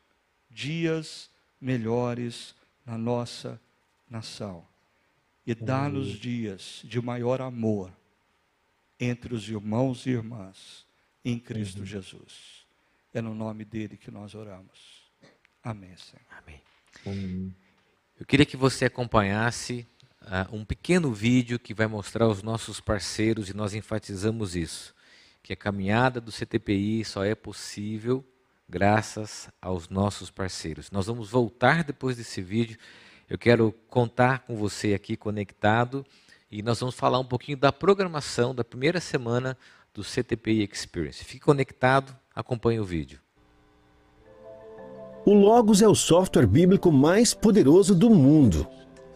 dias 0.49 1.29
melhores 1.61 2.55
na 2.85 2.97
nossa 2.97 3.59
nação. 4.09 4.65
e 5.47 5.53
dá-nos 5.53 6.07
dias 6.07 6.81
de 6.83 6.99
maior 6.99 7.39
amor 7.39 7.91
entre 8.99 9.33
os 9.33 9.47
irmãos 9.49 10.05
e 10.05 10.11
irmãs 10.11 10.85
em 11.23 11.39
Cristo 11.39 11.79
uhum. 11.79 11.85
Jesus. 11.85 12.65
É 13.13 13.21
no 13.21 13.33
nome 13.33 13.65
dele 13.65 13.97
que 13.97 14.11
nós 14.11 14.35
oramos. 14.35 15.09
Amém, 15.63 15.95
Senhor. 15.97 16.25
Amém. 16.37 16.61
Eu 18.19 18.25
queria 18.25 18.45
que 18.45 18.55
você 18.55 18.85
acompanhasse 18.85 19.87
uh, 20.21 20.55
um 20.55 20.63
pequeno 20.63 21.11
vídeo 21.11 21.59
que 21.59 21.73
vai 21.73 21.87
mostrar 21.87 22.27
os 22.27 22.43
nossos 22.43 22.79
parceiros 22.79 23.49
e 23.49 23.53
nós 23.55 23.73
enfatizamos 23.73 24.55
isso, 24.55 24.93
que 25.41 25.53
a 25.53 25.55
caminhada 25.55 26.21
do 26.21 26.31
CTPI 26.31 27.03
só 27.03 27.23
é 27.23 27.35
possível 27.35 28.25
graças 28.67 29.49
aos 29.61 29.89
nossos 29.89 30.29
parceiros. 30.29 30.91
Nós 30.91 31.07
vamos 31.07 31.29
voltar 31.29 31.83
depois 31.83 32.17
desse 32.17 32.41
vídeo. 32.41 32.77
Eu 33.29 33.37
quero 33.37 33.71
contar 33.89 34.39
com 34.39 34.55
você 34.55 34.93
aqui 34.93 35.15
conectado 35.15 36.05
e 36.55 36.61
nós 36.61 36.79
vamos 36.79 36.95
falar 36.95 37.19
um 37.19 37.25
pouquinho 37.25 37.57
da 37.57 37.69
programação 37.69 38.55
da 38.55 38.63
primeira 38.63 39.01
semana 39.01 39.57
do 39.93 40.01
CTPI 40.01 40.69
Experience. 40.71 41.21
Fique 41.25 41.41
conectado, 41.41 42.15
acompanhe 42.33 42.79
o 42.79 42.85
vídeo. 42.85 43.19
O 45.25 45.33
Logos 45.33 45.81
é 45.81 45.87
o 45.87 45.93
software 45.93 46.47
bíblico 46.47 46.93
mais 46.93 47.33
poderoso 47.33 47.93
do 47.93 48.09
mundo. 48.09 48.65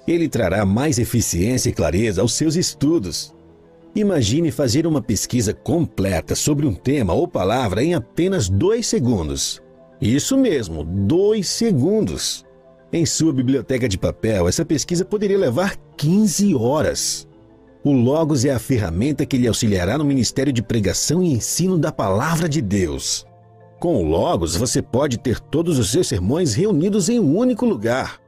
Ele 0.06 0.28
trará 0.28 0.66
mais 0.66 1.00
eficiência 1.00 1.70
e 1.70 1.74
clareza 1.74 2.22
aos 2.22 2.34
seus 2.34 2.58
estudos. 2.58 3.34
Imagine 3.96 4.52
fazer 4.52 4.86
uma 4.86 5.02
pesquisa 5.02 5.54
completa 5.54 6.36
sobre 6.36 6.66
um 6.66 6.74
tema 6.74 7.14
ou 7.14 7.26
palavra 7.26 7.82
em 7.82 7.94
apenas 7.94 8.50
dois 8.50 8.86
segundos. 8.86 9.62
Isso 10.02 10.38
mesmo, 10.38 10.84
dois 10.84 11.48
segundos. 11.48 12.46
Em 12.92 13.06
sua 13.06 13.32
biblioteca 13.32 13.88
de 13.88 13.98
papel, 13.98 14.50
essa 14.50 14.66
pesquisa 14.66 15.06
poderia 15.06 15.38
levar 15.38 15.78
15 15.96 16.54
horas. 16.54 17.29
O 17.84 17.94
Logos 17.94 18.44
é 18.44 18.52
a 18.52 18.60
ferramenta 18.60 19.26
que 19.26 19.38
lhe 19.38 19.48
auxiliará 19.48 19.98
no 19.98 20.04
ministério 20.04 20.52
de 20.52 20.62
pregação 20.62 21.24
e 21.24 21.32
ensino 21.32 21.78
da 21.78 21.94
palavra 21.94 22.50
de 22.50 22.62
Deus. 22.62 23.26
Com 23.80 23.96
o 23.96 24.04
Logos, 24.04 24.58
você 24.58 24.82
pode 24.82 25.18
ter 25.18 25.40
todos 25.40 25.80
os 25.80 25.90
seus 25.90 26.08
sermões 26.08 26.54
reunidos 26.54 27.08
em 27.08 27.18
um 27.20 27.38
único 27.38 27.66
lugar. 27.66 28.20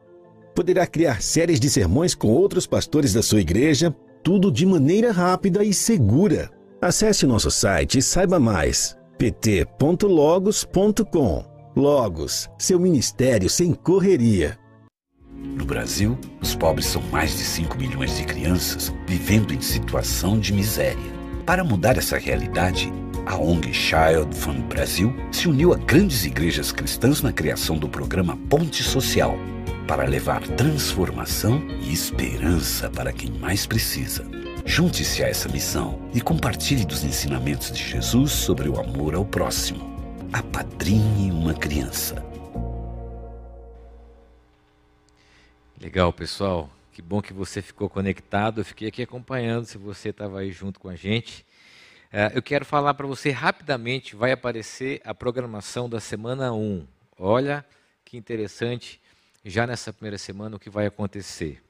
Poderá 0.56 0.88
criar 0.88 1.22
séries 1.22 1.60
de 1.60 1.70
sermões 1.70 2.16
com 2.16 2.30
outros 2.30 2.66
pastores 2.66 3.12
da 3.14 3.22
sua 3.22 3.42
igreja, 3.42 3.94
tudo 4.24 4.50
de 4.50 4.66
maneira 4.66 5.12
rápida 5.12 5.62
e 5.64 5.74
segura. 5.74 6.50
Acesse 6.82 7.28
nosso 7.28 7.52
site 7.52 7.98
e 7.98 8.02
saiba 8.02 8.40
mais. 8.40 8.98
pt.logos.com 9.18 10.72
Logos, 11.76 12.50
seu 12.58 12.80
ministério 12.80 13.50
sem 13.50 13.74
correria. 13.74 14.58
No 15.62 15.68
Brasil, 15.68 16.18
os 16.42 16.56
pobres 16.56 16.88
são 16.88 17.04
mais 17.12 17.38
de 17.38 17.44
5 17.44 17.78
milhões 17.78 18.18
de 18.18 18.24
crianças 18.24 18.92
vivendo 19.06 19.54
em 19.54 19.62
situação 19.62 20.40
de 20.40 20.52
miséria. 20.52 20.98
Para 21.46 21.64
mudar 21.64 21.98
essa 21.98 22.18
realidade, 22.18 22.92
a 23.28 23.38
ONG 23.38 23.72
Child 23.72 24.36
Fund 24.36 24.64
Brasil 24.64 25.16
se 25.32 25.48
uniu 25.48 25.72
a 25.72 25.78
grandes 25.78 26.26
igrejas 26.26 26.72
cristãs 26.72 27.22
na 27.22 27.32
criação 27.32 27.78
do 27.78 27.88
programa 27.88 28.36
Ponte 28.50 28.82
Social 28.82 29.38
para 29.88 30.06
levar 30.06 30.42
transformação 30.42 31.62
e 31.80 31.94
esperança 31.94 32.90
para 32.90 33.14
quem 33.14 33.30
mais 33.30 33.68
precisa. 33.68 34.26
Junte-se 34.66 35.24
a 35.24 35.28
essa 35.28 35.48
missão 35.48 36.00
e 36.12 36.22
compartilhe 36.22 36.86
dos 36.86 37.04
ensinamentos 37.04 37.72
de 37.72 37.84
Jesus 37.88 38.32
sobre 38.32 38.68
o 38.68 38.80
amor 38.80 39.14
ao 39.14 39.26
próximo. 39.26 39.96
Apadrinhe 40.34 41.30
uma 41.30 41.54
criança. 41.54 42.31
Legal, 45.82 46.14
pessoal. 46.14 46.70
Que 46.94 47.02
bom 47.02 47.24
que 47.24 47.34
você 47.34 47.60
ficou 47.60 47.90
conectado. 47.90 48.62
Eu 48.62 48.66
fiquei 48.66 48.88
aqui 48.88 49.02
acompanhando 49.02 49.66
se 49.66 49.80
você 49.80 50.10
estava 50.10 50.40
aí 50.40 50.52
junto 50.52 50.80
com 50.80 50.88
a 50.88 50.96
gente. 50.96 51.44
Uh, 52.14 52.30
eu 52.36 52.42
quero 52.44 52.64
falar 52.64 52.94
para 52.94 53.08
você 53.08 53.32
rapidamente, 53.32 54.16
vai 54.16 54.32
aparecer 54.32 55.02
a 55.04 55.12
programação 55.12 55.90
da 55.90 56.00
semana 56.00 56.54
1. 56.54 56.86
Olha 57.18 57.66
que 58.06 58.16
interessante 58.16 59.02
já 59.44 59.66
nessa 59.66 59.92
primeira 59.92 60.20
semana 60.20 60.56
o 60.56 60.60
que 60.60 60.70
vai 60.70 60.86
acontecer. 60.86 61.64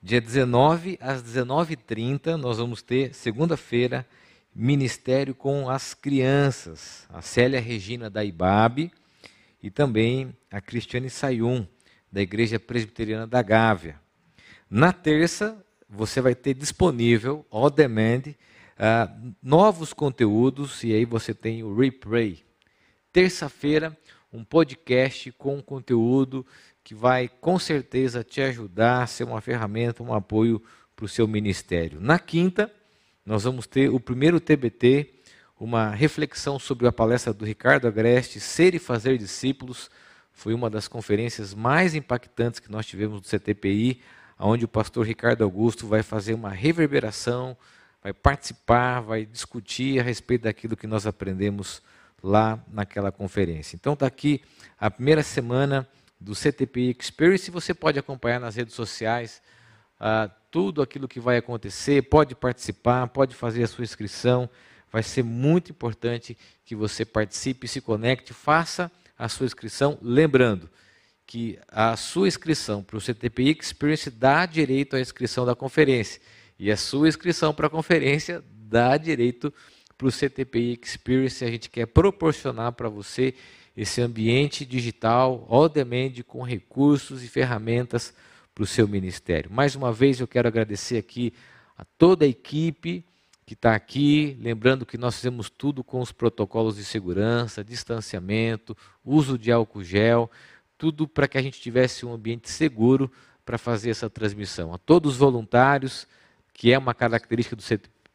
Dia 0.00 0.20
19 0.20 0.96
às 1.00 1.20
19h30, 1.20 2.36
nós 2.36 2.58
vamos 2.58 2.80
ter, 2.80 3.12
segunda-feira, 3.12 4.06
Ministério 4.54 5.34
com 5.34 5.68
as 5.68 5.94
Crianças. 5.94 7.08
A 7.08 7.20
Célia 7.20 7.60
Regina 7.60 8.08
da 8.08 8.24
IBAB 8.24 8.92
e 9.60 9.68
também 9.68 10.32
a 10.48 10.60
Cristiane 10.60 11.10
Sayum, 11.10 11.66
da 12.12 12.20
Igreja 12.20 12.60
Presbiteriana 12.60 13.26
da 13.26 13.40
Gávea. 13.40 13.98
Na 14.68 14.92
terça, 14.92 15.64
você 15.88 16.20
vai 16.20 16.34
ter 16.34 16.54
disponível, 16.54 17.46
on 17.50 17.70
demand, 17.70 18.22
uh, 18.28 19.34
novos 19.42 19.92
conteúdos, 19.92 20.84
e 20.84 20.92
aí 20.92 21.06
você 21.06 21.32
tem 21.32 21.62
o 21.62 21.74
replay. 21.74 22.44
Terça-feira, 23.12 23.96
um 24.32 24.44
podcast 24.44 25.32
com 25.32 25.62
conteúdo 25.62 26.46
que 26.84 26.94
vai 26.94 27.28
com 27.28 27.58
certeza 27.58 28.24
te 28.24 28.40
ajudar 28.40 29.02
a 29.02 29.06
ser 29.06 29.24
uma 29.24 29.40
ferramenta, 29.40 30.02
um 30.02 30.12
apoio 30.12 30.62
para 30.96 31.04
o 31.04 31.08
seu 31.08 31.26
ministério. 31.26 32.00
Na 32.00 32.18
quinta, 32.18 32.72
nós 33.24 33.44
vamos 33.44 33.66
ter 33.66 33.88
o 33.88 34.00
primeiro 34.00 34.40
TBT, 34.40 35.14
uma 35.58 35.90
reflexão 35.90 36.58
sobre 36.58 36.88
a 36.88 36.92
palestra 36.92 37.32
do 37.32 37.44
Ricardo 37.44 37.86
Agreste, 37.86 38.40
Ser 38.40 38.74
e 38.74 38.78
Fazer 38.78 39.16
Discípulos. 39.16 39.90
Foi 40.32 40.54
uma 40.54 40.70
das 40.70 40.88
conferências 40.88 41.54
mais 41.54 41.94
impactantes 41.94 42.58
que 42.58 42.70
nós 42.70 42.86
tivemos 42.86 43.20
do 43.20 43.26
CTPI, 43.26 44.00
onde 44.38 44.64
o 44.64 44.68
pastor 44.68 45.06
Ricardo 45.06 45.44
Augusto 45.44 45.86
vai 45.86 46.02
fazer 46.02 46.34
uma 46.34 46.50
reverberação, 46.50 47.56
vai 48.02 48.12
participar, 48.12 49.00
vai 49.00 49.24
discutir 49.24 50.00
a 50.00 50.02
respeito 50.02 50.42
daquilo 50.42 50.76
que 50.76 50.86
nós 50.86 51.06
aprendemos 51.06 51.82
lá 52.22 52.62
naquela 52.72 53.12
conferência. 53.12 53.76
Então 53.76 53.92
está 53.92 54.06
aqui 54.06 54.42
a 54.78 54.90
primeira 54.90 55.22
semana 55.22 55.88
do 56.20 56.34
CTPI 56.34 56.96
Experience. 56.98 57.50
Você 57.50 57.74
pode 57.74 57.98
acompanhar 57.98 58.40
nas 58.40 58.56
redes 58.56 58.74
sociais 58.74 59.42
uh, 60.00 60.30
tudo 60.50 60.82
aquilo 60.82 61.08
que 61.08 61.20
vai 61.20 61.36
acontecer, 61.36 62.02
pode 62.02 62.34
participar, 62.34 63.06
pode 63.08 63.34
fazer 63.34 63.62
a 63.62 63.68
sua 63.68 63.84
inscrição. 63.84 64.48
Vai 64.90 65.02
ser 65.02 65.22
muito 65.22 65.70
importante 65.70 66.36
que 66.64 66.76
você 66.76 67.04
participe, 67.04 67.66
se 67.66 67.80
conecte, 67.80 68.34
faça 68.34 68.90
a 69.22 69.28
sua 69.28 69.46
inscrição. 69.46 69.96
Lembrando 70.02 70.68
que 71.24 71.56
a 71.68 71.96
sua 71.96 72.26
inscrição 72.26 72.82
para 72.82 72.96
o 72.96 73.00
CTPI 73.00 73.56
Experience 73.60 74.10
dá 74.10 74.44
direito 74.44 74.96
à 74.96 75.00
inscrição 75.00 75.46
da 75.46 75.54
conferência. 75.54 76.20
E 76.58 76.72
a 76.72 76.76
sua 76.76 77.08
inscrição 77.08 77.54
para 77.54 77.68
a 77.68 77.70
conferência 77.70 78.42
dá 78.50 78.96
direito 78.96 79.54
para 79.96 80.08
o 80.08 80.10
CTPI 80.10 80.80
Experience. 80.82 81.44
A 81.44 81.50
gente 81.50 81.70
quer 81.70 81.86
proporcionar 81.86 82.72
para 82.72 82.88
você 82.88 83.34
esse 83.76 84.00
ambiente 84.00 84.66
digital, 84.66 85.46
all 85.48 85.68
demand, 85.68 86.14
com 86.26 86.42
recursos 86.42 87.22
e 87.22 87.28
ferramentas 87.28 88.12
para 88.52 88.64
o 88.64 88.66
seu 88.66 88.88
ministério. 88.88 89.52
Mais 89.52 89.76
uma 89.76 89.92
vez 89.92 90.18
eu 90.18 90.26
quero 90.26 90.48
agradecer 90.48 90.98
aqui 90.98 91.32
a 91.78 91.84
toda 91.96 92.24
a 92.24 92.28
equipe 92.28 93.04
que 93.52 93.54
está 93.54 93.74
aqui, 93.74 94.38
lembrando 94.40 94.86
que 94.86 94.96
nós 94.96 95.16
fizemos 95.16 95.50
tudo 95.50 95.84
com 95.84 96.00
os 96.00 96.10
protocolos 96.10 96.76
de 96.76 96.84
segurança, 96.84 97.62
distanciamento, 97.62 98.74
uso 99.04 99.36
de 99.36 99.52
álcool 99.52 99.84
gel, 99.84 100.30
tudo 100.78 101.06
para 101.06 101.28
que 101.28 101.36
a 101.36 101.42
gente 101.42 101.60
tivesse 101.60 102.06
um 102.06 102.14
ambiente 102.14 102.48
seguro 102.48 103.12
para 103.44 103.58
fazer 103.58 103.90
essa 103.90 104.08
transmissão. 104.08 104.72
A 104.72 104.78
todos 104.78 105.12
os 105.12 105.18
voluntários, 105.18 106.06
que 106.54 106.72
é 106.72 106.78
uma 106.78 106.94
característica 106.94 107.54
do 107.54 107.62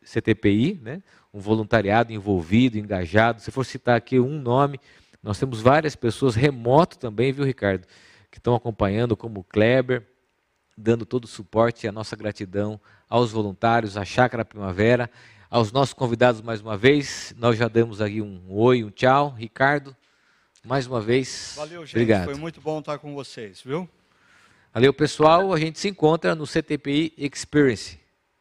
CTPI, 0.04 0.80
né? 0.82 1.04
um 1.32 1.40
voluntariado 1.40 2.12
envolvido, 2.12 2.80
engajado. 2.80 3.40
Se 3.40 3.52
for 3.52 3.64
citar 3.64 3.96
aqui 3.96 4.20
um 4.20 4.42
nome, 4.42 4.80
nós 5.22 5.38
temos 5.38 5.62
várias 5.62 5.96
pessoas 5.96 6.34
remoto 6.34 6.98
também, 6.98 7.32
viu, 7.32 7.46
Ricardo, 7.46 7.86
que 8.32 8.40
estão 8.40 8.56
acompanhando, 8.56 9.16
como 9.16 9.42
o 9.42 9.44
Kleber, 9.44 10.04
dando 10.78 11.06
todo 11.06 11.26
o 11.26 11.28
suporte 11.28 11.86
e 11.86 11.90
a 11.90 11.92
nossa 11.92 12.16
gratidão 12.16 12.80
aos 13.10 13.32
voluntários, 13.32 13.98
à 13.98 14.06
Chácara 14.06 14.46
Primavera, 14.46 15.10
aos 15.50 15.72
nossos 15.72 15.94
convidados 15.94 16.42
mais 16.42 16.62
uma 16.62 16.78
vez. 16.78 17.34
Nós 17.38 17.58
já 17.58 17.68
damos 17.68 18.02
aqui 18.02 18.22
um 18.22 18.42
oi, 18.48 18.84
um 18.84 18.92
tchau. 18.92 19.34
Ricardo, 19.36 19.96
mais 20.64 20.86
uma 20.86 21.02
vez. 21.02 21.54
Valeu, 21.56 21.86
gente. 21.86 21.96
Obrigado. 21.96 22.26
Foi 22.26 22.36
muito 22.36 22.62
bom 22.62 22.80
estar 22.80 23.00
com 23.00 23.16
vocês, 23.16 23.62
viu? 23.66 23.90
Valeu, 24.74 24.94
pessoal. 24.94 25.52
A 25.54 25.60
gente 25.60 25.80
se 25.80 25.88
encontra 25.88 26.36
no 26.36 26.46
CTPI 26.46 27.14
Experience. 27.18 27.98